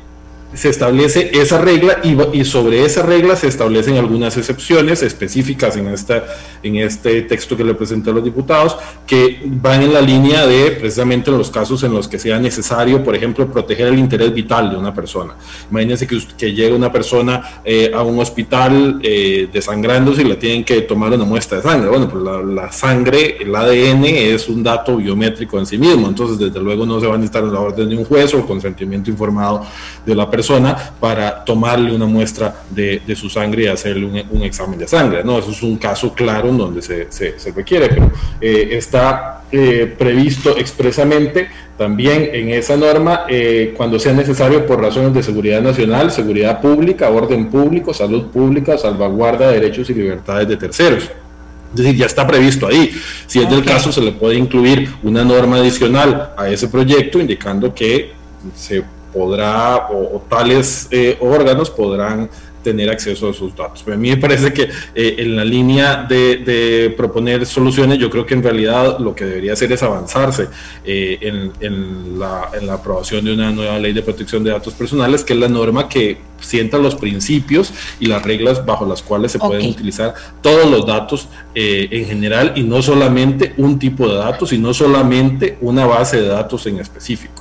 se 0.54 0.70
establece 0.70 1.32
esa 1.34 1.60
regla 1.60 2.00
y, 2.04 2.44
sobre 2.44 2.84
esa 2.84 3.04
regla 3.04 3.36
se 3.36 3.48
establecen 3.48 3.98
algunas 3.98 4.36
excepciones 4.38 5.02
específicas 5.02 5.78
en, 5.78 5.88
esta, 5.88 6.26
en 6.62 6.76
este 6.76 7.22
texto 7.22 7.56
que 7.56 7.64
le 7.64 7.74
presenté 7.74 8.10
a 8.10 8.14
los 8.14 8.24
diputados 8.24 8.78
que 9.08 9.42
van 9.46 9.82
en 9.82 9.94
la 9.94 10.02
línea 10.02 10.46
de 10.46 10.72
precisamente 10.72 11.32
en 11.32 11.38
los 11.38 11.50
casos 11.50 11.84
en 11.84 11.94
los 11.94 12.08
que 12.08 12.20
sea 12.20 12.40
necesario, 12.40 13.04
por 13.04 13.16
ejemplo, 13.16 13.50
proteger 13.52 13.88
el 13.88 14.00
interés 14.00 14.34
vital 14.34 14.70
de 14.70 14.78
una 14.78 14.94
persona. 14.94 15.36
Imagínense 15.70 16.06
que, 16.06 16.20
que 16.38 16.54
llega 16.54 16.76
una 16.76 16.92
persona 16.92 17.62
eh, 17.64 17.92
a 17.94 18.04
un 18.04 18.20
hospital 18.20 19.00
eh, 19.04 19.48
desangrándose 19.52 20.22
y 20.22 20.26
le 20.26 20.36
tienen 20.36 20.64
que 20.66 20.82
tomar 20.82 21.14
una 21.14 21.24
muestra 21.24 21.58
de 21.58 21.64
sangre. 21.64 21.90
Bueno, 21.90 22.10
pues 22.10 22.24
la, 22.24 22.42
la, 22.42 22.72
sangre, 22.72 23.38
el 23.40 23.56
ADN 23.56 24.04
es 24.06 24.50
un 24.50 24.64
dato 24.64 24.98
biométrico 24.98 25.58
en 25.60 25.66
sí 25.66 25.78
mismo, 25.78 26.08
entonces 26.08 26.38
desde 26.38 26.60
luego 26.60 26.86
no 26.86 27.00
se 27.00 27.08
va 27.08 27.16
a 27.16 27.18
necesitar 27.18 27.44
la 27.44 27.60
orden 27.60 27.88
de 27.90 27.96
un 27.96 28.06
juez 28.06 28.34
o 28.34 28.38
el 28.38 28.46
consentimiento 28.46 29.10
informado 29.10 29.66
de 30.06 30.16
la 30.16 30.30
persona 30.30 30.41
persona 30.42 30.76
para 31.00 31.46
tomarle 31.46 31.94
una 31.94 32.08
muestra 32.08 32.64
de, 32.70 33.02
su 33.16 33.30
sangre 33.30 33.64
y 33.64 33.68
hacerle 33.68 34.26
un, 34.32 34.42
examen 34.42 34.80
de 34.80 34.88
sangre. 34.88 35.24
¿no? 35.24 35.38
Eso 35.38 35.52
es 35.52 35.62
un 35.62 35.78
caso 35.78 36.14
claro 36.14 36.50
en 36.50 36.58
donde 36.58 36.82
se, 36.82 37.52
requiere, 37.56 37.90
pero 37.90 38.12
eh, 38.42 38.70
está 38.72 39.44
eh, 39.52 39.94
previsto 39.98 40.58
expresamente 40.58 41.48
también 41.78 42.30
en 42.34 42.50
esa 42.50 42.76
norma 42.76 43.26
eh, 43.30 43.74
cuando 43.78 44.00
sea 44.00 44.14
necesario 44.14 44.66
por 44.66 44.82
razones 44.82 45.14
de 45.14 45.22
seguridad 45.22 45.62
nacional, 45.62 46.10
seguridad 46.12 46.60
pública, 46.60 47.10
orden 47.10 47.50
público, 47.50 47.94
salud 47.94 48.26
pública, 48.32 48.78
salvaguarda 48.78 49.48
de 49.50 49.60
derechos 49.60 49.90
y 49.92 49.94
libertades 49.94 50.48
de 50.48 50.58
terceros. 50.58 51.04
Es 51.04 51.78
decir, 51.78 51.96
ya 51.96 52.06
está 52.08 52.26
previsto 52.26 52.68
ahí. 52.68 52.92
Si 53.28 53.40
es 53.40 53.50
del 53.50 53.64
caso, 53.64 53.92
se 53.92 54.02
le 54.02 54.12
puede 54.12 54.36
incluir 54.36 54.90
una 55.04 55.24
norma 55.24 55.58
adicional 55.58 56.34
a 56.36 56.50
ese 56.50 56.68
proyecto 56.68 57.20
indicando 57.20 57.74
que 57.74 58.12
se 58.56 58.84
podrá 59.12 59.88
o, 59.92 60.22
tales 60.30 60.88
eh, 60.92 61.18
órganos 61.20 61.70
podrán 61.70 62.30
tener 62.64 62.92
acceso 62.92 63.28
a 63.28 63.32
esos 63.32 63.56
datos. 63.56 63.84
a 63.88 63.96
mí 63.96 64.12
me 64.12 64.18
parece 64.18 64.54
que 64.54 64.70
eh, 64.94 65.16
en 65.18 65.36
la 65.36 65.44
línea 65.44 66.06
de, 66.08 66.94
proponer 66.96 67.44
soluciones, 67.48 67.98
yo 67.98 68.08
creo 68.12 68.24
que 68.24 68.36
en 68.36 68.44
realidad 68.44 69.00
lo 69.00 69.16
que 69.16 69.26
debería 69.26 69.54
hacer 69.54 69.72
es 69.72 69.82
avanzarse 69.82 70.48
eh, 70.86 71.18
en, 71.60 72.20
la, 72.20 72.52
aprobación 72.72 73.26
de 73.26 73.34
una 73.34 73.52
nueva 73.52 73.80
ley 73.80 73.94
de 73.94 74.04
protección 74.04 74.44
de 74.44 74.52
datos 74.52 74.76
personales, 74.76 75.24
que 75.24 75.34
es 75.34 75.40
la 75.40 75.48
norma 75.48 75.90
que 75.90 76.20
sienta 76.40 76.78
los 76.78 76.94
principios 76.94 77.74
y 78.00 78.06
las 78.06 78.22
reglas 78.22 78.64
bajo 78.64 78.86
las 78.86 79.02
cuales 79.02 79.32
se 79.32 79.40
pueden 79.40 79.68
utilizar 79.68 80.14
todos 80.42 80.70
los 80.70 80.86
datos 80.86 81.30
en 81.56 82.06
general 82.06 82.54
y 82.56 82.62
no 82.62 82.84
solamente 82.84 83.56
un 83.58 83.80
tipo 83.80 84.08
de 84.08 84.18
datos 84.18 84.54
y 84.54 84.60
no 84.60 84.72
solamente 84.72 85.58
una 85.62 85.88
base 85.88 86.22
de 86.22 86.28
datos 86.28 86.68
en 86.68 86.80
específico. 86.80 87.41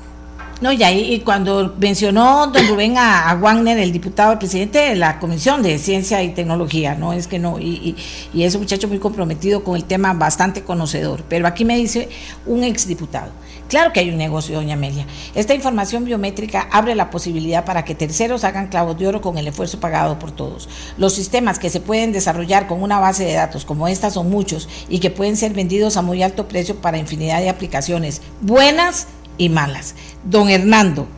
No, 0.61 0.73
y 0.73 0.83
ahí 0.83 1.15
y 1.15 1.21
cuando 1.21 1.75
mencionó 1.79 2.47
don 2.49 2.69
Rubén 2.69 2.99
a, 2.99 3.35
Wagner, 3.35 3.79
el 3.79 3.93
diputado, 3.93 4.33
el 4.33 4.39
presidente 4.39 4.79
de 4.79 4.95
la 4.95 5.19
Comisión 5.19 5.63
de 5.63 5.79
Ciencia 5.79 6.23
y 6.23 6.35
Tecnología, 6.35 6.95
no 6.95 7.15
es 7.15 7.27
que 7.27 7.39
no, 7.39 7.59
y, 7.59 7.97
y, 8.35 8.43
es 8.43 8.55
un 8.55 8.61
muchacho 8.61 8.87
muy 8.87 8.99
comprometido 8.99 9.65
con 9.65 9.77
el 9.77 9.85
tema, 9.85 10.13
bastante 10.13 10.63
conocedor. 10.63 11.25
Pero 11.31 11.47
aquí 11.47 11.65
me 11.65 11.79
dice 11.79 12.11
un 12.45 12.63
exdiputado. 12.63 13.31
Claro 13.71 13.93
que 13.93 14.01
hay 14.01 14.11
un 14.11 14.19
negocio, 14.19 14.57
doña 14.57 14.75
Amelia. 14.75 15.07
Esta 15.35 15.55
información 15.55 16.05
biométrica 16.05 16.69
abre 16.73 16.97
la 16.97 17.09
posibilidad 17.09 17.65
para 17.65 17.85
que 17.85 17.95
terceros 17.95 18.43
hagan 18.43 18.67
clavos 18.67 18.99
de 18.99 19.07
oro 19.07 19.21
con 19.21 19.39
el 19.39 19.47
esfuerzo 19.47 19.79
pagado 19.79 20.19
por 20.19 20.33
todos. 20.33 20.69
Los 20.99 21.15
sistemas 21.15 21.61
que 21.61 21.71
se 21.71 21.81
pueden 21.81 22.11
desarrollar 22.11 22.67
con 22.67 22.83
una 22.83 22.99
base 22.99 23.25
de 23.25 23.35
datos 23.35 23.65
como 23.65 23.87
esta 23.87 24.11
son 24.11 24.29
muchos 24.29 24.69
y 24.89 24.99
que 24.99 25.11
pueden 25.11 25.37
ser 25.37 25.53
vendidos 25.53 25.97
a 25.97 26.03
muy 26.03 26.23
alto 26.23 26.49
precio 26.49 26.81
para 26.81 26.99
infinidad 26.99 27.41
de 27.41 27.49
aplicaciones 27.49 28.23
buenas 28.41 29.07
y 29.41 29.49
malas. 29.49 29.95
Don 30.23 30.51
Hernando, 30.51 31.09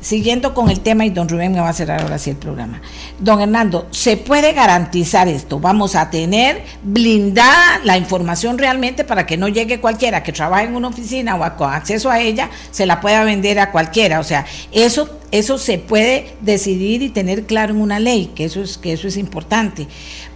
siguiendo 0.00 0.54
con 0.54 0.70
el 0.70 0.80
tema 0.80 1.04
y 1.04 1.10
don 1.10 1.28
Rubén 1.28 1.52
me 1.52 1.60
va 1.60 1.70
a 1.70 1.72
cerrar 1.72 2.02
ahora 2.02 2.18
sí 2.18 2.30
el 2.30 2.36
programa. 2.36 2.80
Don 3.18 3.40
Hernando, 3.40 3.88
¿se 3.90 4.16
puede 4.16 4.52
garantizar 4.52 5.26
esto? 5.26 5.58
Vamos 5.58 5.96
a 5.96 6.08
tener 6.08 6.62
blindada 6.84 7.80
la 7.82 7.98
información 7.98 8.58
realmente 8.58 9.02
para 9.02 9.26
que 9.26 9.36
no 9.36 9.48
llegue 9.48 9.80
cualquiera 9.80 10.22
que 10.22 10.32
trabaje 10.32 10.66
en 10.66 10.76
una 10.76 10.88
oficina 10.88 11.34
o 11.34 11.56
con 11.56 11.72
acceso 11.72 12.10
a 12.10 12.20
ella, 12.20 12.48
se 12.70 12.86
la 12.86 13.00
pueda 13.00 13.24
vender 13.24 13.58
a 13.58 13.72
cualquiera. 13.72 14.20
O 14.20 14.24
sea, 14.24 14.46
eso, 14.70 15.18
eso 15.32 15.58
se 15.58 15.78
puede 15.78 16.36
decidir 16.42 17.02
y 17.02 17.08
tener 17.08 17.44
claro 17.44 17.74
en 17.74 17.80
una 17.80 17.98
ley, 17.98 18.30
que 18.36 18.44
eso 18.44 18.62
es, 18.62 18.78
que 18.78 18.92
eso 18.92 19.08
es 19.08 19.16
importante. 19.16 19.88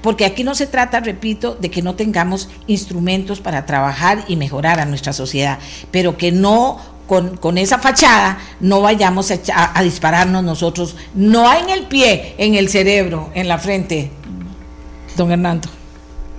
Porque 0.03 0.25
aquí 0.25 0.43
no 0.43 0.57
se 0.57 0.67
trata, 0.67 0.99
repito, 0.99 1.55
de 1.55 1.71
que 1.71 1.83
no 1.83 1.95
tengamos 1.95 2.49
instrumentos 2.67 3.41
para 3.41 3.65
trabajar 3.67 4.25
y 4.27 4.35
mejorar 4.35 4.81
a 4.81 4.85
nuestra 4.85 5.13
sociedad, 5.13 5.61
pero 5.93 6.17
que 6.17 6.33
no 6.33 6.81
con, 7.41 7.59
esa 7.59 7.79
fachada 7.79 8.39
no 8.61 8.81
vayamos 8.81 9.31
a, 9.31 9.83
dispararnos 9.83 10.43
nosotros, 10.43 10.97
no 11.15 11.53
en 11.53 11.69
el 11.69 11.83
pie, 11.87 12.35
en 12.39 12.55
el 12.55 12.71
cerebro, 12.71 13.29
en 13.35 13.49
la 13.49 13.59
frente, 13.59 14.11
don 15.17 15.31
Hernando. 15.31 15.69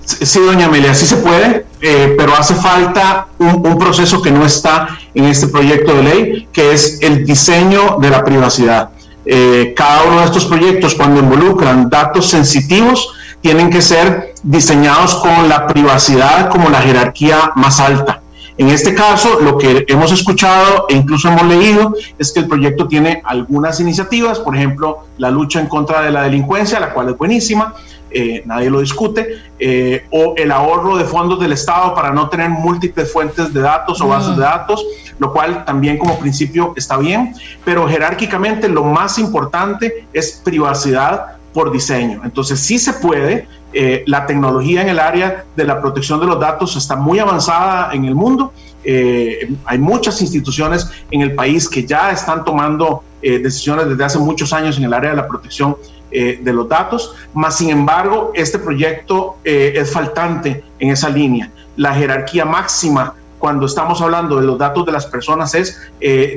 Sí, 0.04 0.40
doña 0.40 0.66
Amelia, 0.66 0.96
sí 0.96 1.06
se 1.06 1.18
puede, 1.18 1.66
eh, 1.80 2.16
pero 2.18 2.36
hace 2.36 2.56
falta 2.56 3.28
un, 3.38 3.78
proceso 3.78 4.22
que 4.22 4.32
no 4.32 4.46
está 4.46 4.98
en 5.14 5.26
este 5.26 5.48
proyecto 5.48 5.94
de 5.96 6.04
ley, 6.04 6.50
que 6.52 6.74
es 6.74 6.98
el 7.02 7.24
diseño 7.24 7.98
de 8.02 8.10
la 8.10 8.24
privacidad. 8.24 8.90
Eh, 9.26 9.74
cada 9.78 10.04
uno 10.04 10.20
de 10.20 10.26
estos 10.26 10.46
proyectos, 10.46 10.96
cuando 10.96 11.20
involucran 11.20 11.90
datos 11.90 12.30
sensitivos, 12.30 13.14
tienen 13.42 13.70
que 13.70 13.82
ser 13.82 14.34
diseñados 14.42 15.16
con 15.16 15.48
la 15.48 15.68
privacidad 15.68 16.50
como 16.50 16.70
la 16.70 16.82
jerarquía 16.82 17.52
más 17.56 17.80
alta. 17.80 18.23
En 18.58 18.70
este 18.70 18.94
caso, 18.94 19.40
lo 19.40 19.58
que 19.58 19.86
hemos 19.88 20.12
escuchado 20.12 20.86
e 20.88 20.96
incluso 20.96 21.28
hemos 21.28 21.44
leído 21.46 21.94
es 22.20 22.32
que 22.32 22.42
el 22.42 22.48
proyecto 22.48 22.88
tiene 22.88 23.22
algunas 23.26 23.80
iniciativas, 23.80 24.40
por 24.40 24.56
ejemplo, 24.56 25.08
la 25.18 25.32
lucha 25.32 25.60
en 25.60 25.68
contra 25.68 26.02
de 26.02 26.12
la 26.12 26.24
delincuencia, 26.24 26.80
la 26.80 26.94
cual 26.94 27.10
es 27.10 27.18
buenísima, 27.18 27.74
eh, 28.12 28.44
nadie 28.46 28.70
lo 28.70 28.80
discute, 28.80 29.42
eh, 29.58 30.06
o 30.12 30.36
el 30.38 30.52
ahorro 30.52 30.98
de 30.98 31.04
fondos 31.04 31.40
del 31.40 31.54
Estado 31.54 31.96
para 31.96 32.12
no 32.12 32.30
tener 32.30 32.48
múltiples 32.50 33.12
fuentes 33.12 33.52
de 33.52 33.62
datos 33.62 34.00
o 34.02 34.08
bases 34.08 34.36
de 34.38 34.44
datos, 34.44 34.86
lo 35.18 35.34
cual 35.34 35.66
también 35.66 35.98
como 35.98 36.20
principio 36.20 36.74
está 36.76 36.98
bien, 36.98 37.34
pero 37.66 37.88
jerárquicamente 37.88 38.70
lo 38.70 38.84
más 38.84 39.18
importante 39.18 40.06
es 40.14 40.42
privacidad 40.44 41.38
por 41.54 41.72
diseño. 41.72 42.22
Entonces 42.24 42.60
sí 42.60 42.80
se 42.80 42.94
puede, 42.94 43.48
eh, 43.74 44.04
la 44.08 44.26
tecnología 44.26 44.82
en 44.82 44.90
el 44.90 45.00
área 45.00 45.46
de 45.56 45.64
la 45.64 45.82
protección 45.82 46.20
de 46.20 46.26
los 46.26 46.40
datos 46.40 46.76
está 46.76 46.96
muy 46.96 47.20
avanzada 47.20 47.94
en 47.94 48.06
el 48.06 48.16
mundo. 48.16 48.54
Eh, 48.84 49.56
hay 49.66 49.78
muchas 49.78 50.22
instituciones 50.22 50.90
en 51.10 51.22
el 51.22 51.34
país 51.34 51.70
que 51.70 51.86
ya 51.86 52.12
están 52.12 52.44
tomando 52.44 53.04
eh, 53.22 53.40
decisiones 53.40 53.88
desde 53.88 54.04
hace 54.04 54.20
muchos 54.20 54.52
años 54.52 54.78
en 54.78 54.84
el 54.84 54.94
área 54.94 55.12
de 55.12 55.18
la 55.18 55.28
protección 55.28 55.78
de 56.14 56.54
los 56.54 56.70
datos, 56.70 57.16
mas 57.34 57.58
sin 57.58 57.72
embargo 57.72 58.34
este 58.36 58.60
proyecto 58.60 59.38
es 59.44 59.92
faltante 59.92 60.64
en 60.78 60.92
esa 60.92 61.10
línea. 61.10 61.50
La 61.76 61.96
jerarquía 61.96 62.46
máxima 62.46 63.16
cuando 63.40 63.66
estamos 63.66 64.00
hablando 64.00 64.40
de 64.40 64.46
los 64.46 64.60
datos 64.60 64.86
de 64.86 64.92
las 64.92 65.08
personas 65.08 65.56
es 65.56 65.82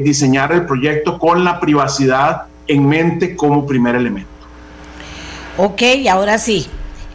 diseñar 0.03 0.51
el 0.53 0.65
proyecto 0.65 1.19
con 1.19 1.45
la 1.45 1.61
privacidad 1.61 2.45
en 2.67 2.89
mente 2.89 3.37
como 3.37 3.67
primer 3.67 3.97
elemento. 3.97 4.36
Ok, 5.59 5.83
ahora 6.11 6.39
sí. 6.39 6.67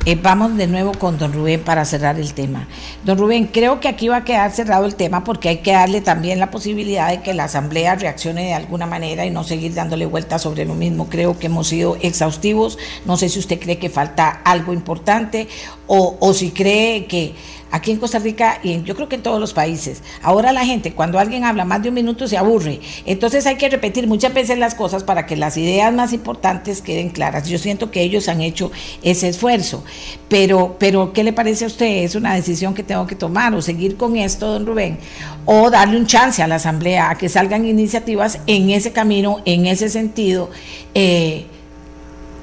Eh, 0.07 0.17
vamos 0.19 0.57
de 0.57 0.65
nuevo 0.65 0.93
con 0.93 1.19
don 1.19 1.31
Rubén 1.31 1.61
para 1.61 1.85
cerrar 1.85 2.19
el 2.19 2.33
tema. 2.33 2.67
Don 3.05 3.19
Rubén, 3.19 3.45
creo 3.45 3.79
que 3.79 3.87
aquí 3.87 4.07
va 4.07 4.17
a 4.17 4.23
quedar 4.23 4.49
cerrado 4.51 4.87
el 4.87 4.95
tema 4.95 5.23
porque 5.23 5.47
hay 5.47 5.57
que 5.57 5.73
darle 5.73 6.01
también 6.01 6.39
la 6.39 6.49
posibilidad 6.49 7.09
de 7.09 7.21
que 7.21 7.35
la 7.35 7.43
Asamblea 7.43 7.93
reaccione 7.93 8.45
de 8.45 8.53
alguna 8.55 8.87
manera 8.87 9.27
y 9.27 9.29
no 9.29 9.43
seguir 9.43 9.75
dándole 9.75 10.07
vueltas 10.07 10.41
sobre 10.41 10.65
lo 10.65 10.73
mismo. 10.73 11.07
Creo 11.07 11.37
que 11.37 11.45
hemos 11.45 11.67
sido 11.67 11.97
exhaustivos. 12.01 12.79
No 13.05 13.15
sé 13.15 13.29
si 13.29 13.37
usted 13.37 13.59
cree 13.59 13.77
que 13.77 13.91
falta 13.91 14.29
algo 14.43 14.73
importante 14.73 15.47
o, 15.85 16.17
o 16.19 16.33
si 16.33 16.49
cree 16.49 17.05
que 17.05 17.35
aquí 17.71 17.91
en 17.91 17.97
Costa 17.97 18.19
Rica 18.19 18.59
y 18.63 18.83
yo 18.83 18.95
creo 18.95 19.09
que 19.09 19.15
en 19.15 19.23
todos 19.23 19.39
los 19.39 19.53
países. 19.53 20.03
Ahora 20.21 20.51
la 20.51 20.65
gente, 20.65 20.93
cuando 20.93 21.19
alguien 21.19 21.43
habla 21.43 21.65
más 21.65 21.81
de 21.81 21.89
un 21.89 21.95
minuto, 21.95 22.27
se 22.27 22.37
aburre. 22.37 22.79
Entonces 23.05 23.45
hay 23.45 23.55
que 23.55 23.69
repetir 23.69 24.07
muchas 24.07 24.33
veces 24.33 24.57
las 24.57 24.75
cosas 24.75 25.03
para 25.03 25.25
que 25.25 25.35
las 25.35 25.57
ideas 25.57 25.93
más 25.93 26.13
importantes 26.13 26.81
queden 26.81 27.09
claras. 27.09 27.47
Yo 27.47 27.57
siento 27.57 27.91
que 27.91 28.01
ellos 28.01 28.27
han 28.27 28.41
hecho 28.41 28.71
ese 29.01 29.29
esfuerzo. 29.29 29.83
Pero, 30.27 30.75
pero 30.79 31.13
¿qué 31.13 31.23
le 31.23 31.33
parece 31.33 31.65
a 31.65 31.67
usted? 31.67 32.03
¿Es 32.03 32.15
una 32.15 32.35
decisión 32.35 32.73
que 32.73 32.83
tengo 32.83 33.07
que 33.07 33.15
tomar 33.15 33.53
o 33.55 33.61
seguir 33.61 33.97
con 33.97 34.17
esto, 34.17 34.47
don 34.47 34.65
Rubén? 34.65 34.99
O 35.45 35.69
darle 35.69 35.97
un 35.97 36.05
chance 36.05 36.43
a 36.43 36.47
la 36.47 36.55
Asamblea 36.55 37.09
a 37.09 37.15
que 37.15 37.29
salgan 37.29 37.65
iniciativas 37.65 38.39
en 38.47 38.69
ese 38.69 38.91
camino, 38.91 39.41
en 39.45 39.65
ese 39.65 39.89
sentido. 39.89 40.49
Eh, 40.93 41.45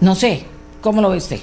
no 0.00 0.14
sé, 0.14 0.44
¿cómo 0.80 1.02
lo 1.02 1.10
ve 1.10 1.18
usted? 1.18 1.40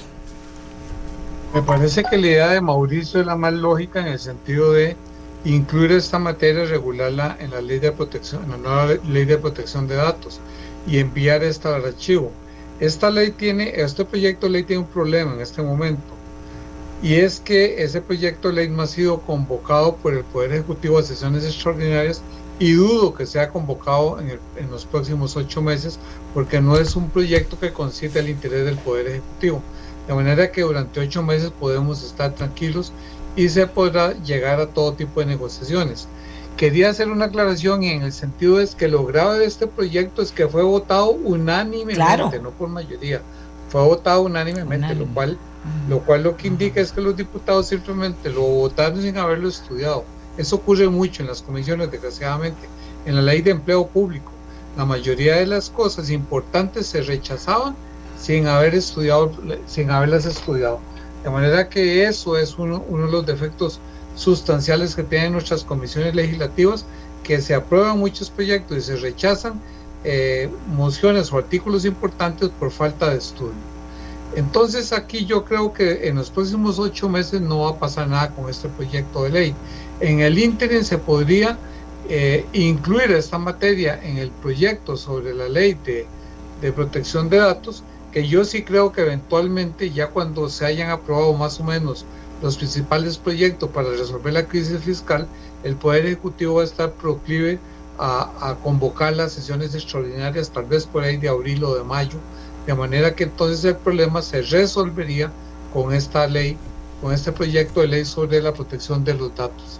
Me 1.52 1.62
parece 1.62 2.04
que 2.04 2.18
la 2.18 2.26
idea 2.26 2.48
de 2.50 2.60
Mauricio 2.60 3.20
es 3.20 3.26
la 3.26 3.36
más 3.36 3.52
lógica 3.54 4.00
en 4.00 4.08
el 4.08 4.18
sentido 4.18 4.72
de 4.72 4.96
incluir 5.44 5.92
esta 5.92 6.18
materia 6.18 6.64
y 6.64 6.66
regularla 6.66 7.36
en 7.40 7.50
la 7.52 7.60
ley 7.60 7.78
de 7.78 7.92
protección, 7.92 8.44
en 8.44 8.50
la 8.50 8.56
nueva 8.58 8.86
ley 9.04 9.24
de 9.24 9.38
protección 9.38 9.86
de 9.86 9.94
datos 9.94 10.40
y 10.86 10.98
enviar 10.98 11.44
esta 11.44 11.74
al 11.74 11.84
archivo. 11.84 12.32
Esta 12.80 13.10
ley 13.10 13.30
tiene, 13.30 13.80
este 13.80 14.04
proyecto 14.04 14.46
de 14.46 14.52
ley 14.52 14.64
tiene 14.64 14.82
un 14.82 14.88
problema 14.88 15.34
en 15.34 15.40
este 15.40 15.62
momento 15.62 16.02
y 17.02 17.14
es 17.14 17.40
que 17.40 17.82
ese 17.82 18.00
proyecto 18.02 18.48
de 18.48 18.54
ley 18.54 18.68
no 18.68 18.82
ha 18.82 18.86
sido 18.86 19.20
convocado 19.20 19.96
por 19.96 20.14
el 20.14 20.24
Poder 20.24 20.52
Ejecutivo 20.52 20.98
a 20.98 21.02
sesiones 21.02 21.44
extraordinarias 21.44 22.22
y 22.58 22.72
dudo 22.72 23.14
que 23.14 23.26
sea 23.26 23.50
convocado 23.50 24.18
en, 24.20 24.40
en 24.56 24.70
los 24.70 24.84
próximos 24.84 25.36
ocho 25.36 25.62
meses 25.62 26.00
porque 26.34 26.60
no 26.60 26.76
es 26.76 26.96
un 26.96 27.08
proyecto 27.10 27.58
que 27.58 27.72
concite 27.72 28.18
el 28.18 28.30
interés 28.30 28.64
del 28.64 28.78
Poder 28.78 29.06
Ejecutivo 29.06 29.62
de 30.06 30.14
manera 30.14 30.52
que 30.52 30.62
durante 30.62 31.00
ocho 31.00 31.22
meses 31.22 31.50
podemos 31.50 32.02
estar 32.02 32.32
tranquilos 32.34 32.92
y 33.34 33.48
se 33.48 33.66
podrá 33.66 34.12
llegar 34.22 34.60
a 34.60 34.68
todo 34.68 34.94
tipo 34.94 35.20
de 35.20 35.26
negociaciones. 35.26 36.08
Quería 36.56 36.90
hacer 36.90 37.10
una 37.10 37.26
aclaración 37.26 37.82
en 37.82 38.02
el 38.02 38.12
sentido 38.12 38.60
es 38.60 38.74
que 38.74 38.88
lo 38.88 39.04
grave 39.04 39.40
de 39.40 39.44
este 39.44 39.66
proyecto 39.66 40.22
es 40.22 40.32
que 40.32 40.48
fue 40.48 40.62
votado 40.62 41.10
unánimemente, 41.10 42.40
no 42.40 42.50
por 42.50 42.68
mayoría, 42.68 43.20
fue 43.68 43.82
votado 43.82 44.22
unánimemente, 44.22 44.94
lo 44.94 45.06
cual 45.06 45.38
lo 45.88 46.00
cual 46.00 46.22
lo 46.22 46.36
que 46.36 46.48
indica 46.48 46.80
es 46.80 46.92
que 46.92 47.00
los 47.00 47.16
diputados 47.16 47.68
simplemente 47.68 48.30
lo 48.30 48.42
votaron 48.42 49.02
sin 49.02 49.18
haberlo 49.18 49.48
estudiado. 49.48 50.04
Eso 50.36 50.56
ocurre 50.56 50.88
mucho 50.88 51.22
en 51.22 51.28
las 51.28 51.42
comisiones, 51.42 51.90
desgraciadamente. 51.90 52.68
En 53.04 53.14
la 53.14 53.22
ley 53.22 53.42
de 53.42 53.52
empleo 53.52 53.86
público, 53.86 54.32
la 54.76 54.84
mayoría 54.84 55.36
de 55.36 55.46
las 55.46 55.70
cosas 55.70 56.10
importantes 56.10 56.86
se 56.86 57.02
rechazaban 57.02 57.74
sin 58.26 58.48
haber 58.48 58.74
estudiado, 58.74 59.30
sin 59.68 59.88
haberlas 59.88 60.26
estudiado. 60.26 60.80
De 61.22 61.30
manera 61.30 61.68
que 61.68 62.02
eso 62.04 62.36
es 62.36 62.58
uno, 62.58 62.84
uno 62.88 63.06
de 63.06 63.12
los 63.12 63.24
defectos 63.24 63.78
sustanciales 64.16 64.96
que 64.96 65.04
tienen 65.04 65.32
nuestras 65.32 65.62
comisiones 65.62 66.12
legislativas, 66.12 66.84
que 67.22 67.40
se 67.40 67.54
aprueban 67.54 68.00
muchos 68.00 68.30
proyectos 68.30 68.78
y 68.78 68.80
se 68.80 68.96
rechazan 68.96 69.60
eh, 70.02 70.50
mociones 70.74 71.32
o 71.32 71.38
artículos 71.38 71.84
importantes 71.84 72.48
por 72.58 72.72
falta 72.72 73.10
de 73.10 73.18
estudio. 73.18 73.54
Entonces 74.34 74.92
aquí 74.92 75.24
yo 75.24 75.44
creo 75.44 75.72
que 75.72 76.08
en 76.08 76.16
los 76.16 76.30
próximos 76.30 76.80
ocho 76.80 77.08
meses 77.08 77.40
no 77.40 77.60
va 77.60 77.70
a 77.70 77.78
pasar 77.78 78.08
nada 78.08 78.30
con 78.30 78.50
este 78.50 78.68
proyecto 78.70 79.22
de 79.22 79.30
ley. 79.30 79.54
En 80.00 80.18
el 80.18 80.36
ínterin 80.36 80.84
se 80.84 80.98
podría 80.98 81.56
eh, 82.08 82.44
incluir 82.52 83.12
esta 83.12 83.38
materia 83.38 84.00
en 84.02 84.18
el 84.18 84.30
proyecto 84.30 84.96
sobre 84.96 85.32
la 85.32 85.48
ley 85.48 85.78
de, 85.84 86.06
de 86.60 86.72
protección 86.72 87.28
de 87.28 87.36
datos 87.36 87.84
que 88.16 88.26
yo 88.26 88.46
sí 88.46 88.62
creo 88.62 88.92
que 88.92 89.02
eventualmente 89.02 89.90
ya 89.90 90.06
cuando 90.06 90.48
se 90.48 90.64
hayan 90.64 90.88
aprobado 90.88 91.34
más 91.34 91.60
o 91.60 91.64
menos 91.64 92.06
los 92.40 92.56
principales 92.56 93.18
proyectos 93.18 93.68
para 93.68 93.90
resolver 93.90 94.32
la 94.32 94.46
crisis 94.46 94.80
fiscal, 94.80 95.26
el 95.64 95.76
Poder 95.76 96.06
Ejecutivo 96.06 96.54
va 96.54 96.62
a 96.62 96.64
estar 96.64 96.92
proclive 96.92 97.58
a, 97.98 98.56
convocar 98.64 99.14
las 99.14 99.32
sesiones 99.32 99.74
extraordinarias, 99.74 100.48
tal 100.48 100.64
vez 100.64 100.86
por 100.86 101.04
ahí 101.04 101.18
de 101.18 101.28
abril 101.28 101.62
o 101.62 101.74
de 101.74 101.84
mayo, 101.84 102.16
de 102.66 102.72
manera 102.72 103.14
que 103.14 103.24
entonces 103.24 103.62
el 103.66 103.76
problema 103.76 104.22
se 104.22 104.40
resolvería 104.40 105.30
con 105.74 105.92
esta 105.92 106.26
ley, 106.26 106.56
con 107.02 107.12
este 107.12 107.32
proyecto 107.32 107.82
de 107.82 107.88
ley 107.88 108.06
sobre 108.06 108.40
la 108.40 108.54
protección 108.54 109.04
de 109.04 109.12
los 109.12 109.36
datos. 109.36 109.78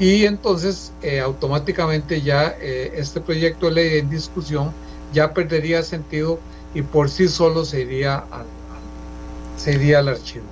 Y 0.00 0.24
entonces 0.24 0.90
eh, 1.02 1.20
automáticamente 1.20 2.22
ya 2.22 2.56
eh, 2.60 2.94
este 2.96 3.20
proyecto 3.20 3.66
de 3.66 3.72
ley 3.72 3.98
en 3.98 4.10
discusión 4.10 4.72
ya 5.12 5.32
perdería 5.32 5.84
sentido 5.84 6.40
y 6.74 6.82
por 6.82 7.10
sí 7.10 7.28
solo 7.28 7.64
se 7.64 7.80
iría 7.80 8.24
al, 8.30 8.46
se 9.56 9.96
al 9.96 10.08
archivo. 10.08 10.44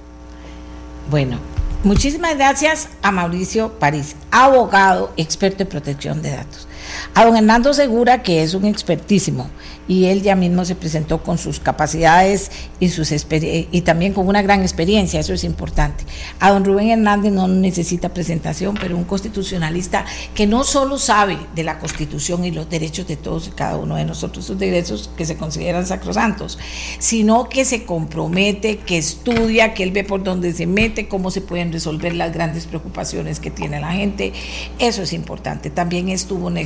Bueno, 1.10 1.38
muchísimas 1.84 2.36
gracias 2.36 2.88
a 3.02 3.12
Mauricio 3.12 3.72
París, 3.78 4.16
abogado 4.30 5.12
experto 5.16 5.62
en 5.62 5.68
protección 5.68 6.22
de 6.22 6.30
datos. 6.30 6.66
A 7.14 7.24
don 7.24 7.36
Hernando 7.36 7.72
Segura, 7.74 8.22
que 8.22 8.42
es 8.42 8.54
un 8.54 8.64
expertísimo 8.64 9.48
y 9.88 10.06
él 10.06 10.22
ya 10.22 10.34
mismo 10.34 10.64
se 10.64 10.74
presentó 10.74 11.22
con 11.22 11.38
sus 11.38 11.60
capacidades 11.60 12.50
y, 12.80 12.88
sus 12.88 13.12
y 13.12 13.80
también 13.82 14.12
con 14.12 14.26
una 14.26 14.42
gran 14.42 14.62
experiencia, 14.62 15.20
eso 15.20 15.32
es 15.32 15.44
importante. 15.44 16.04
A 16.40 16.50
don 16.50 16.64
Rubén 16.64 16.90
Hernández 16.90 17.32
no 17.32 17.46
necesita 17.48 18.08
presentación, 18.08 18.76
pero 18.80 18.96
un 18.96 19.04
constitucionalista 19.04 20.04
que 20.34 20.46
no 20.46 20.64
solo 20.64 20.98
sabe 20.98 21.38
de 21.54 21.62
la 21.62 21.78
constitución 21.78 22.44
y 22.44 22.50
los 22.50 22.68
derechos 22.68 23.06
de 23.06 23.16
todos 23.16 23.48
y 23.48 23.50
cada 23.50 23.76
uno 23.76 23.96
de 23.96 24.04
nosotros, 24.04 24.44
sus 24.44 24.58
derechos 24.58 25.10
que 25.16 25.24
se 25.24 25.36
consideran 25.36 25.86
sacrosantos, 25.86 26.58
sino 26.98 27.48
que 27.48 27.64
se 27.64 27.84
compromete, 27.84 28.78
que 28.78 28.98
estudia, 28.98 29.74
que 29.74 29.84
él 29.84 29.92
ve 29.92 30.04
por 30.04 30.22
dónde 30.22 30.52
se 30.52 30.66
mete, 30.66 31.08
cómo 31.08 31.30
se 31.30 31.40
pueden 31.40 31.72
resolver 31.72 32.14
las 32.14 32.32
grandes 32.32 32.66
preocupaciones 32.66 33.40
que 33.40 33.50
tiene 33.50 33.80
la 33.80 33.92
gente. 33.92 34.32
Eso 34.78 35.02
es 35.02 35.12
importante. 35.12 35.70
También 35.70 36.08
estuvo 36.08 36.46
una 36.48 36.60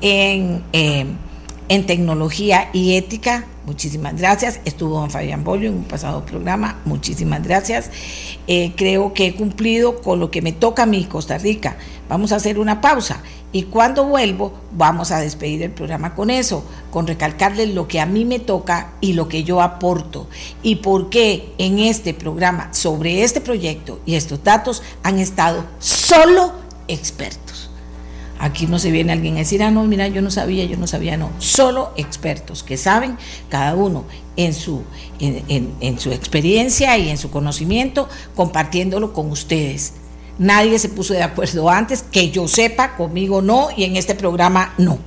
Eh, 0.00 1.06
en 1.68 1.86
tecnología 1.86 2.70
y 2.72 2.96
ética. 2.96 3.44
Muchísimas 3.66 4.16
gracias. 4.16 4.60
Estuvo 4.64 4.98
don 4.98 5.10
Fabián 5.10 5.44
Bolio 5.44 5.68
en 5.68 5.76
un 5.76 5.84
pasado 5.84 6.24
programa. 6.24 6.78
Muchísimas 6.86 7.42
gracias. 7.42 7.90
Eh, 8.46 8.72
creo 8.76 9.12
que 9.12 9.26
he 9.26 9.34
cumplido 9.34 10.00
con 10.00 10.18
lo 10.20 10.30
que 10.30 10.40
me 10.40 10.52
toca 10.52 10.84
a 10.84 10.86
mí, 10.86 11.04
Costa 11.04 11.36
Rica. 11.36 11.76
Vamos 12.08 12.32
a 12.32 12.36
hacer 12.36 12.58
una 12.58 12.80
pausa 12.80 13.22
y 13.52 13.64
cuando 13.64 14.04
vuelvo 14.04 14.52
vamos 14.72 15.10
a 15.10 15.20
despedir 15.20 15.62
el 15.62 15.70
programa 15.70 16.14
con 16.14 16.30
eso, 16.30 16.64
con 16.90 17.06
recalcarles 17.06 17.74
lo 17.74 17.86
que 17.88 18.00
a 18.00 18.06
mí 18.06 18.24
me 18.24 18.38
toca 18.38 18.92
y 19.02 19.12
lo 19.12 19.28
que 19.28 19.44
yo 19.44 19.60
aporto 19.60 20.28
y 20.62 20.76
por 20.76 21.10
qué 21.10 21.52
en 21.58 21.78
este 21.78 22.14
programa 22.14 22.72
sobre 22.72 23.22
este 23.22 23.42
proyecto 23.42 24.00
y 24.06 24.14
estos 24.14 24.42
datos 24.42 24.82
han 25.02 25.18
estado 25.18 25.64
solo 25.78 26.52
expertos. 26.88 27.47
Aquí 28.38 28.66
no 28.66 28.78
se 28.78 28.92
viene 28.92 29.12
alguien 29.12 29.34
a 29.34 29.38
decir, 29.38 29.62
ah, 29.62 29.70
no, 29.70 29.84
mira, 29.84 30.06
yo 30.06 30.22
no 30.22 30.30
sabía, 30.30 30.64
yo 30.64 30.76
no 30.76 30.86
sabía, 30.86 31.16
no. 31.16 31.30
Solo 31.38 31.92
expertos 31.96 32.62
que 32.62 32.76
saben, 32.76 33.18
cada 33.48 33.74
uno 33.74 34.04
en 34.36 34.54
su, 34.54 34.84
en, 35.18 35.98
su 35.98 36.12
experiencia 36.12 36.96
y 36.98 37.10
en 37.10 37.18
su 37.18 37.30
conocimiento, 37.30 38.08
compartiéndolo 38.36 39.12
con 39.12 39.30
ustedes. 39.30 39.94
Nadie 40.38 40.78
se 40.78 40.88
puso 40.88 41.14
de 41.14 41.24
acuerdo 41.24 41.68
antes, 41.68 42.02
que 42.02 42.30
yo 42.30 42.46
sepa, 42.46 42.94
conmigo 42.96 43.42
no, 43.42 43.68
y 43.76 43.82
en 43.82 43.96
este 43.96 44.14
programa 44.14 44.72
no. 44.78 44.98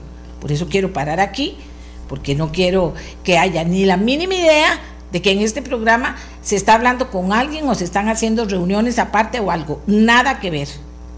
Por 0.42 0.52
eso 0.52 0.68
quiero 0.68 0.92
parar 0.92 1.22
aquí, 1.22 1.56
porque 2.10 2.36
no 2.36 2.52
quiero 2.52 2.94
que 3.24 3.38
haya 3.38 3.64
ni 3.64 3.86
la 3.86 3.96
mínima 3.96 4.34
idea 4.34 4.82
de 5.14 5.22
que 5.22 5.32
en 5.32 5.40
este 5.40 5.62
programa 5.62 6.18
se 6.42 6.58
está 6.58 6.74
hablando 6.74 7.10
con 7.10 7.32
alguien 7.32 7.70
o 7.70 7.76
se 7.76 7.86
están 7.86 8.10
haciendo 8.10 8.44
reuniones 8.44 9.00
aparte 9.00 9.40
o 9.40 9.52
algo. 9.52 9.82
Nada 9.88 10.42
que 10.42 10.50
ver. 10.50 10.68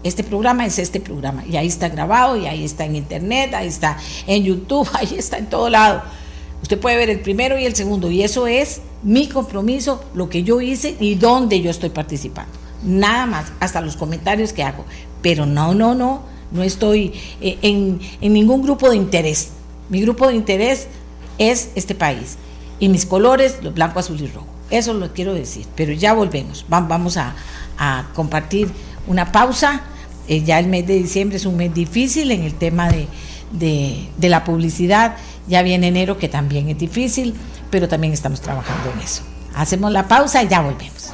Este 0.04 0.22
programa 0.22 0.66
es 0.66 0.78
este 0.78 1.00
programa. 1.00 1.44
Y 1.46 1.56
ahí 1.56 1.66
está 1.66 1.88
grabado, 1.88 2.36
y 2.36 2.46
ahí 2.46 2.62
está 2.62 2.84
en 2.84 2.94
internet, 2.94 3.54
ahí 3.54 3.66
está 3.66 3.96
en 4.26 4.44
YouTube, 4.44 4.88
ahí 4.92 5.14
está 5.16 5.38
en 5.38 5.46
todo 5.46 5.70
lado. 5.70 6.02
Usted 6.62 6.78
puede 6.78 6.96
ver 6.96 7.10
el 7.10 7.20
primero 7.20 7.58
y 7.58 7.64
el 7.64 7.74
segundo. 7.74 8.10
Y 8.10 8.22
eso 8.22 8.46
es 8.46 8.82
mi 9.02 9.28
compromiso, 9.28 10.04
lo 10.14 10.28
que 10.28 10.42
yo 10.42 10.60
hice 10.60 10.96
y 11.00 11.14
dónde 11.14 11.60
yo 11.60 11.70
estoy 11.70 11.88
participando. 11.88 12.52
Nada 12.82 13.26
más, 13.26 13.52
hasta 13.60 13.80
los 13.80 13.96
comentarios 13.96 14.52
que 14.52 14.62
hago. 14.62 14.84
Pero 15.22 15.46
no, 15.46 15.74
no, 15.74 15.94
no, 15.94 16.22
no 16.52 16.62
estoy 16.62 17.14
eh, 17.40 17.58
en, 17.62 18.00
ningún 18.20 18.62
grupo 18.62 18.90
de 18.90 18.96
interés. 18.96 19.50
Mi 19.88 20.02
grupo 20.02 20.28
de 20.28 20.34
interés 20.34 20.86
es 21.38 21.70
este 21.74 21.94
país. 21.94 22.36
Y 22.78 22.90
mis 22.90 23.06
colores, 23.06 23.58
los 23.62 23.72
blanco, 23.72 24.00
azul 24.00 24.20
y 24.20 24.26
rojo. 24.26 24.46
Eso 24.70 24.92
lo 24.92 25.12
quiero 25.14 25.32
decir. 25.32 25.66
Pero 25.74 25.92
ya 25.92 26.12
volvemos. 26.12 26.66
Vamos 26.68 27.16
a, 27.16 27.34
a 27.78 28.08
compartir 28.14 28.70
una 29.06 29.32
pausa 29.32 29.82
eh, 30.28 30.42
ya 30.42 30.58
el 30.58 30.66
mes 30.68 30.86
de 30.86 30.94
diciembre 30.94 31.36
es 31.36 31.46
un 31.46 31.56
mes 31.56 31.72
difícil 31.74 32.30
en 32.30 32.42
el 32.42 32.54
tema 32.54 32.88
de, 32.90 33.08
de, 33.52 34.28
la 34.28 34.44
publicidad. 34.44 35.16
Ya 35.48 35.62
viene 35.62 35.88
enero 35.88 36.18
que 36.18 36.28
también 36.28 36.68
es 36.68 36.78
difícil, 36.78 37.34
pero 37.70 37.88
también 37.88 38.12
estamos 38.12 38.40
trabajando 38.40 38.90
en 38.92 39.00
eso. 39.00 39.22
Hacemos 39.54 39.92
la 39.92 40.08
pausa 40.08 40.42
y 40.42 40.48
ya 40.48 40.60
volvemos. 40.62 41.12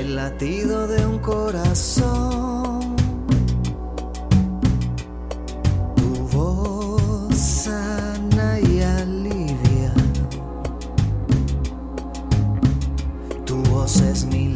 el 0.00 0.16
latido 0.16 0.86
de 0.86 1.06
un 1.06 1.18
corazón. 1.18 2.19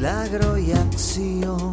Milagro 0.05 0.59
y 0.59 0.71
acción. 0.71 1.73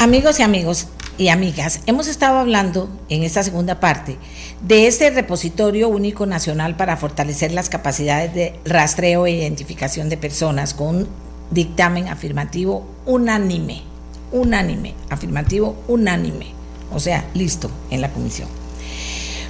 Amigos 0.00 0.40
y 0.40 0.42
amigos 0.42 0.88
y 1.18 1.28
amigas, 1.28 1.82
hemos 1.86 2.08
estado 2.08 2.38
hablando 2.38 2.88
en 3.08 3.22
esta 3.22 3.44
segunda 3.44 3.78
parte 3.78 4.18
de 4.60 4.88
este 4.88 5.08
repositorio 5.10 5.88
único 5.88 6.26
nacional 6.26 6.76
para 6.76 6.96
fortalecer 6.96 7.52
las 7.52 7.68
capacidades 7.68 8.34
de 8.34 8.58
rastreo 8.64 9.24
e 9.26 9.30
identificación 9.30 10.08
de 10.08 10.16
personas 10.16 10.74
con 10.74 10.96
un 10.96 11.08
dictamen 11.52 12.08
afirmativo 12.08 12.84
unánime, 13.06 13.84
unánime, 14.32 14.94
afirmativo 15.10 15.76
unánime, 15.86 16.46
o 16.92 16.98
sea, 16.98 17.24
listo 17.34 17.70
en 17.88 18.00
la 18.00 18.10
comisión. 18.10 18.65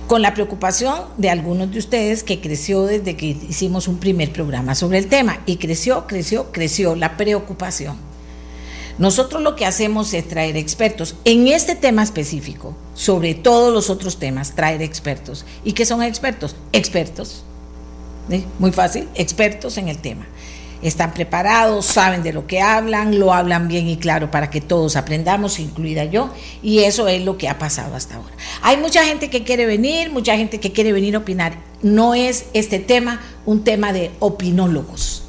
Con 0.06 0.22
la 0.22 0.34
preocupación 0.34 1.06
de 1.16 1.30
algunos 1.30 1.72
de 1.72 1.78
ustedes 1.78 2.22
que 2.22 2.40
creció 2.40 2.84
desde 2.84 3.16
que 3.16 3.26
hicimos 3.26 3.88
un 3.88 3.98
primer 3.98 4.32
programa 4.32 4.74
sobre 4.74 4.98
el 4.98 5.08
tema 5.08 5.40
y 5.46 5.56
creció, 5.56 6.06
creció, 6.06 6.52
creció 6.52 6.94
la 6.94 7.16
preocupación 7.16 7.96
nosotros 8.98 9.42
lo 9.42 9.56
que 9.56 9.66
hacemos 9.66 10.14
es 10.14 10.26
traer 10.26 10.56
expertos 10.56 11.16
en 11.24 11.48
este 11.48 11.76
tema 11.76 12.02
específico, 12.02 12.74
sobre 12.94 13.34
todos 13.34 13.72
los 13.72 13.90
otros 13.90 14.18
temas, 14.18 14.54
traer 14.54 14.80
expertos. 14.80 15.44
¿Y 15.64 15.72
qué 15.72 15.84
son 15.84 16.02
expertos? 16.02 16.56
Expertos. 16.72 17.44
Muy 18.58 18.72
fácil, 18.72 19.08
expertos 19.14 19.76
en 19.76 19.88
el 19.88 19.98
tema. 19.98 20.26
Están 20.82 21.14
preparados, 21.14 21.86
saben 21.86 22.22
de 22.22 22.32
lo 22.32 22.46
que 22.46 22.60
hablan, 22.60 23.18
lo 23.18 23.32
hablan 23.32 23.68
bien 23.68 23.88
y 23.88 23.96
claro 23.96 24.30
para 24.30 24.50
que 24.50 24.60
todos 24.60 24.96
aprendamos, 24.96 25.58
incluida 25.58 26.04
yo, 26.04 26.30
y 26.62 26.80
eso 26.80 27.08
es 27.08 27.24
lo 27.24 27.38
que 27.38 27.48
ha 27.48 27.58
pasado 27.58 27.96
hasta 27.96 28.16
ahora. 28.16 28.34
Hay 28.62 28.76
mucha 28.76 29.04
gente 29.04 29.30
que 29.30 29.42
quiere 29.42 29.66
venir, 29.66 30.10
mucha 30.10 30.36
gente 30.36 30.60
que 30.60 30.72
quiere 30.72 30.92
venir 30.92 31.14
a 31.14 31.18
opinar. 31.18 31.58
No 31.82 32.14
es 32.14 32.46
este 32.52 32.78
tema 32.78 33.20
un 33.46 33.64
tema 33.64 33.92
de 33.92 34.10
opinólogos. 34.18 35.22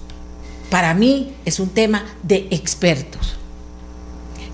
Para 0.69 0.93
mí 0.93 1.33
es 1.45 1.59
un 1.59 1.69
tema 1.69 2.05
de 2.23 2.47
expertos 2.51 3.37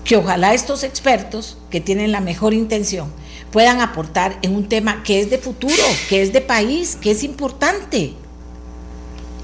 que 0.04 0.16
ojalá 0.16 0.54
estos 0.54 0.84
expertos 0.84 1.56
que 1.70 1.80
tienen 1.80 2.12
la 2.12 2.20
mejor 2.20 2.54
intención 2.54 3.10
puedan 3.50 3.80
aportar 3.80 4.38
en 4.42 4.54
un 4.54 4.68
tema 4.68 5.02
que 5.02 5.20
es 5.20 5.30
de 5.30 5.38
futuro, 5.38 5.82
que 6.08 6.22
es 6.22 6.32
de 6.32 6.40
país, 6.40 6.96
que 7.00 7.12
es 7.12 7.24
importante. 7.24 8.14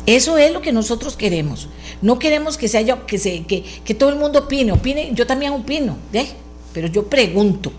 Eso 0.07 0.39
es 0.39 0.53
lo 0.53 0.63
que 0.63 0.73
nosotros 0.73 1.17
queremos. 1.17 1.69
No 2.03 2.19
queremos 2.19 2.57
que 2.57 2.69
se 2.69 2.85
que, 3.07 3.19
se, 3.19 3.45
que, 3.45 3.63
que 3.85 3.95
todo 3.95 4.11
el 4.11 4.17
mundo 4.17 4.41
opine, 4.41 4.73
opine, 4.73 5.11
yo 5.15 5.27
también 5.27 5.53
opino, 5.53 5.97
¿eh? 6.13 6.29
pero 6.73 6.89
yo 6.89 7.07
pregunto 7.07 7.73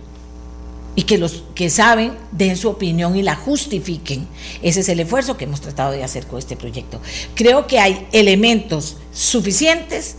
y 0.95 1.03
que 1.03 1.17
los 1.17 1.43
que 1.55 1.69
saben 1.69 2.13
den 2.31 2.57
su 2.57 2.69
opinión 2.69 3.15
y 3.15 3.23
la 3.23 3.35
justifiquen. 3.35 4.27
Ese 4.61 4.81
es 4.81 4.89
el 4.89 4.99
esfuerzo 4.99 5.37
que 5.37 5.45
hemos 5.45 5.61
tratado 5.61 5.91
de 5.91 6.03
hacer 6.03 6.27
con 6.27 6.39
este 6.39 6.57
proyecto. 6.57 6.99
Creo 7.33 7.67
que 7.67 7.79
hay 7.79 8.07
elementos 8.11 8.97
suficientes 9.13 10.15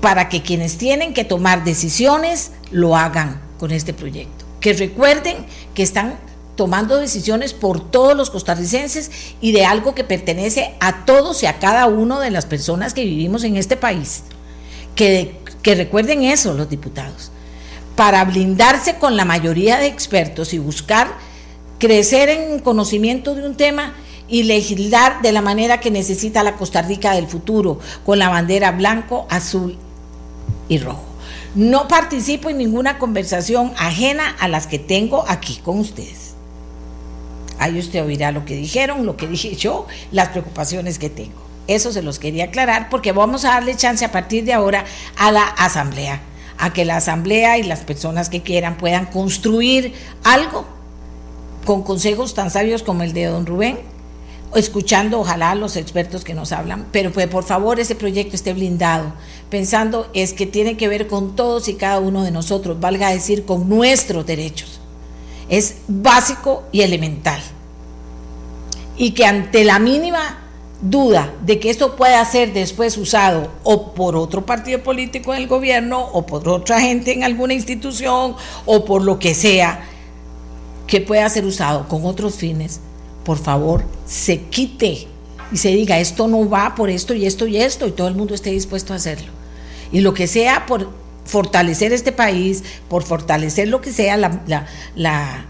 para 0.00 0.28
que 0.28 0.42
quienes 0.42 0.76
tienen 0.76 1.14
que 1.14 1.24
tomar 1.24 1.64
decisiones 1.64 2.52
lo 2.70 2.96
hagan 2.96 3.40
con 3.58 3.70
este 3.70 3.94
proyecto. 3.94 4.44
Que 4.60 4.74
recuerden 4.74 5.46
que 5.74 5.82
están 5.82 6.18
tomando 6.56 6.96
decisiones 6.96 7.52
por 7.52 7.80
todos 7.90 8.16
los 8.16 8.30
costarricenses 8.30 9.10
y 9.40 9.52
de 9.52 9.64
algo 9.64 9.94
que 9.94 10.04
pertenece 10.04 10.74
a 10.80 11.04
todos 11.04 11.42
y 11.42 11.46
a 11.46 11.58
cada 11.58 11.86
uno 11.86 12.20
de 12.20 12.30
las 12.30 12.46
personas 12.46 12.94
que 12.94 13.04
vivimos 13.04 13.44
en 13.44 13.56
este 13.56 13.76
país. 13.76 14.24
Que, 14.94 15.38
que 15.62 15.74
recuerden 15.74 16.22
eso 16.22 16.54
los 16.54 16.68
diputados. 16.70 17.30
Para 17.96 18.24
blindarse 18.24 18.96
con 18.96 19.16
la 19.16 19.24
mayoría 19.24 19.78
de 19.78 19.86
expertos 19.86 20.54
y 20.54 20.58
buscar 20.58 21.08
crecer 21.78 22.28
en 22.28 22.60
conocimiento 22.60 23.34
de 23.34 23.46
un 23.46 23.56
tema 23.56 23.94
y 24.28 24.44
legislar 24.44 25.20
de 25.22 25.32
la 25.32 25.42
manera 25.42 25.80
que 25.80 25.90
necesita 25.90 26.42
la 26.42 26.56
Costa 26.56 26.82
Rica 26.82 27.12
del 27.12 27.26
futuro, 27.26 27.78
con 28.06 28.18
la 28.18 28.28
bandera 28.28 28.72
blanco, 28.72 29.26
azul 29.28 29.76
y 30.68 30.78
rojo. 30.78 31.04
No 31.54 31.86
participo 31.88 32.50
en 32.50 32.58
ninguna 32.58 32.98
conversación 32.98 33.72
ajena 33.76 34.34
a 34.40 34.48
las 34.48 34.66
que 34.66 34.78
tengo 34.78 35.24
aquí 35.28 35.60
con 35.62 35.78
ustedes. 35.78 36.23
Ahí 37.58 37.78
usted 37.78 38.04
oirá 38.04 38.32
lo 38.32 38.44
que 38.44 38.56
dijeron, 38.56 39.06
lo 39.06 39.16
que 39.16 39.26
dije 39.34 39.54
yo, 39.54 39.86
las 40.12 40.28
preocupaciones 40.30 40.98
que 40.98 41.10
tengo. 41.10 41.42
Eso 41.66 41.92
se 41.92 42.02
los 42.02 42.18
quería 42.18 42.44
aclarar 42.44 42.90
porque 42.90 43.12
vamos 43.12 43.44
a 43.44 43.50
darle 43.50 43.74
chance 43.76 44.04
a 44.04 44.12
partir 44.12 44.44
de 44.44 44.52
ahora 44.52 44.84
a 45.16 45.32
la 45.32 45.44
asamblea, 45.44 46.20
a 46.58 46.72
que 46.72 46.84
la 46.84 46.96
asamblea 46.96 47.58
y 47.58 47.62
las 47.62 47.80
personas 47.80 48.28
que 48.28 48.42
quieran 48.42 48.76
puedan 48.76 49.06
construir 49.06 49.94
algo 50.24 50.66
con 51.64 51.82
consejos 51.82 52.34
tan 52.34 52.50
sabios 52.50 52.82
como 52.82 53.02
el 53.02 53.14
de 53.14 53.24
don 53.24 53.46
Rubén, 53.46 53.78
escuchando 54.54 55.20
ojalá 55.20 55.54
los 55.54 55.76
expertos 55.76 56.22
que 56.22 56.34
nos 56.34 56.52
hablan, 56.52 56.86
pero 56.92 57.10
pues 57.10 57.26
por 57.26 57.44
favor 57.44 57.80
ese 57.80 57.94
proyecto 57.94 58.36
esté 58.36 58.52
blindado, 58.52 59.12
pensando 59.50 60.08
es 60.12 60.34
que 60.34 60.46
tiene 60.46 60.76
que 60.76 60.88
ver 60.88 61.06
con 61.06 61.34
todos 61.34 61.68
y 61.68 61.74
cada 61.74 61.98
uno 61.98 62.22
de 62.22 62.30
nosotros, 62.30 62.78
valga 62.78 63.10
decir 63.10 63.46
con 63.46 63.68
nuestros 63.68 64.26
derechos. 64.26 64.80
Es 65.48 65.76
básico 65.88 66.64
y 66.72 66.82
elemental. 66.82 67.40
Y 68.96 69.12
que 69.12 69.26
ante 69.26 69.64
la 69.64 69.78
mínima 69.78 70.38
duda 70.80 71.32
de 71.42 71.58
que 71.58 71.70
esto 71.70 71.96
pueda 71.96 72.24
ser 72.24 72.52
después 72.52 72.98
usado 72.98 73.48
o 73.62 73.92
por 73.92 74.16
otro 74.16 74.44
partido 74.44 74.82
político 74.82 75.32
del 75.32 75.48
gobierno 75.48 76.00
o 76.00 76.26
por 76.26 76.48
otra 76.48 76.80
gente 76.80 77.12
en 77.12 77.24
alguna 77.24 77.54
institución 77.54 78.36
o 78.66 78.84
por 78.84 79.02
lo 79.02 79.18
que 79.18 79.34
sea 79.34 79.84
que 80.86 81.00
pueda 81.00 81.28
ser 81.28 81.46
usado 81.46 81.88
con 81.88 82.04
otros 82.04 82.36
fines, 82.36 82.80
por 83.24 83.38
favor, 83.38 83.84
se 84.06 84.42
quite 84.42 85.08
y 85.50 85.56
se 85.56 85.70
diga, 85.70 85.98
esto 85.98 86.28
no 86.28 86.48
va 86.48 86.74
por 86.74 86.90
esto 86.90 87.14
y 87.14 87.26
esto 87.26 87.46
y 87.46 87.56
esto, 87.56 87.86
y 87.86 87.92
todo 87.92 88.08
el 88.08 88.14
mundo 88.14 88.34
esté 88.34 88.50
dispuesto 88.50 88.92
a 88.92 88.96
hacerlo. 88.96 89.32
Y 89.92 90.00
lo 90.00 90.12
que 90.12 90.26
sea 90.26 90.66
por 90.66 90.88
fortalecer 91.24 91.92
este 91.92 92.12
país, 92.12 92.62
por 92.88 93.02
fortalecer 93.02 93.68
lo 93.68 93.80
que 93.80 93.92
sea 93.92 94.16
la, 94.16 95.46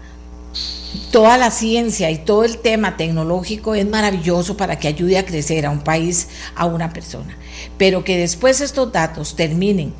toda 1.11 1.37
la 1.37 1.51
ciencia 1.51 2.09
y 2.11 2.19
todo 2.19 2.43
el 2.43 2.57
tema 2.57 2.97
tecnológico 2.97 3.75
es 3.75 3.87
maravilloso 3.87 4.57
para 4.57 4.79
que 4.79 4.87
ayude 4.87 5.17
a 5.17 5.25
crecer 5.25 5.65
a 5.65 5.71
un 5.71 5.81
país, 5.81 6.29
a 6.55 6.65
una 6.65 6.91
persona. 6.91 7.37
Pero 7.77 8.03
que 8.03 8.17
después 8.17 8.61
estos 8.61 8.91
datos 8.91 9.35
terminen 9.35 9.93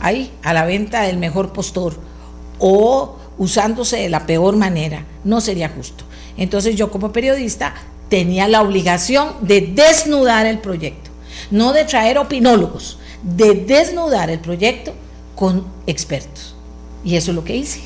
ahí, 0.00 0.32
a 0.42 0.52
la 0.52 0.64
venta 0.64 1.02
del 1.02 1.16
mejor 1.16 1.52
postor 1.52 1.98
o 2.58 3.16
usándose 3.38 3.96
de 3.96 4.08
la 4.08 4.26
peor 4.26 4.56
manera, 4.56 5.04
no 5.24 5.40
sería 5.40 5.68
justo. 5.68 6.04
Entonces 6.36 6.76
yo 6.76 6.90
como 6.90 7.12
periodista 7.12 7.74
tenía 8.08 8.48
la 8.48 8.62
obligación 8.62 9.34
de 9.40 9.60
desnudar 9.60 10.46
el 10.46 10.58
proyecto, 10.58 11.10
no 11.50 11.72
de 11.72 11.84
traer 11.84 12.18
opinólogos, 12.18 12.98
de 13.22 13.54
desnudar 13.54 14.30
el 14.30 14.40
proyecto 14.40 14.94
con 15.34 15.66
expertos. 15.86 16.54
Y 17.04 17.16
eso 17.16 17.30
es 17.30 17.34
lo 17.34 17.44
que 17.44 17.56
hice. 17.56 17.80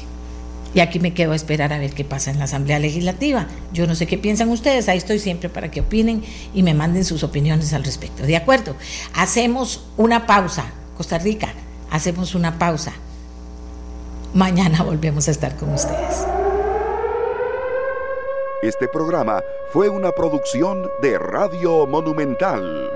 Y 0.74 0.80
aquí 0.80 1.00
me 1.00 1.14
quedo 1.14 1.32
a 1.32 1.36
esperar 1.36 1.72
a 1.72 1.78
ver 1.78 1.94
qué 1.94 2.04
pasa 2.04 2.30
en 2.30 2.38
la 2.38 2.44
Asamblea 2.44 2.78
Legislativa. 2.78 3.46
Yo 3.72 3.86
no 3.86 3.94
sé 3.94 4.06
qué 4.06 4.18
piensan 4.18 4.50
ustedes, 4.50 4.88
ahí 4.88 4.98
estoy 4.98 5.18
siempre 5.18 5.48
para 5.48 5.70
que 5.70 5.80
opinen 5.80 6.22
y 6.52 6.62
me 6.62 6.74
manden 6.74 7.04
sus 7.04 7.22
opiniones 7.22 7.72
al 7.72 7.82
respecto. 7.82 8.24
¿De 8.24 8.36
acuerdo? 8.36 8.76
Hacemos 9.14 9.86
una 9.96 10.26
pausa, 10.26 10.66
Costa 10.96 11.16
Rica, 11.18 11.48
hacemos 11.90 12.34
una 12.34 12.58
pausa. 12.58 12.92
Mañana 14.34 14.82
volvemos 14.82 15.28
a 15.28 15.30
estar 15.30 15.56
con 15.56 15.72
ustedes. 15.72 16.26
Este 18.62 18.88
programa 18.88 19.42
fue 19.72 19.88
una 19.88 20.12
producción 20.12 20.90
de 21.00 21.18
Radio 21.18 21.86
Monumental. 21.86 22.90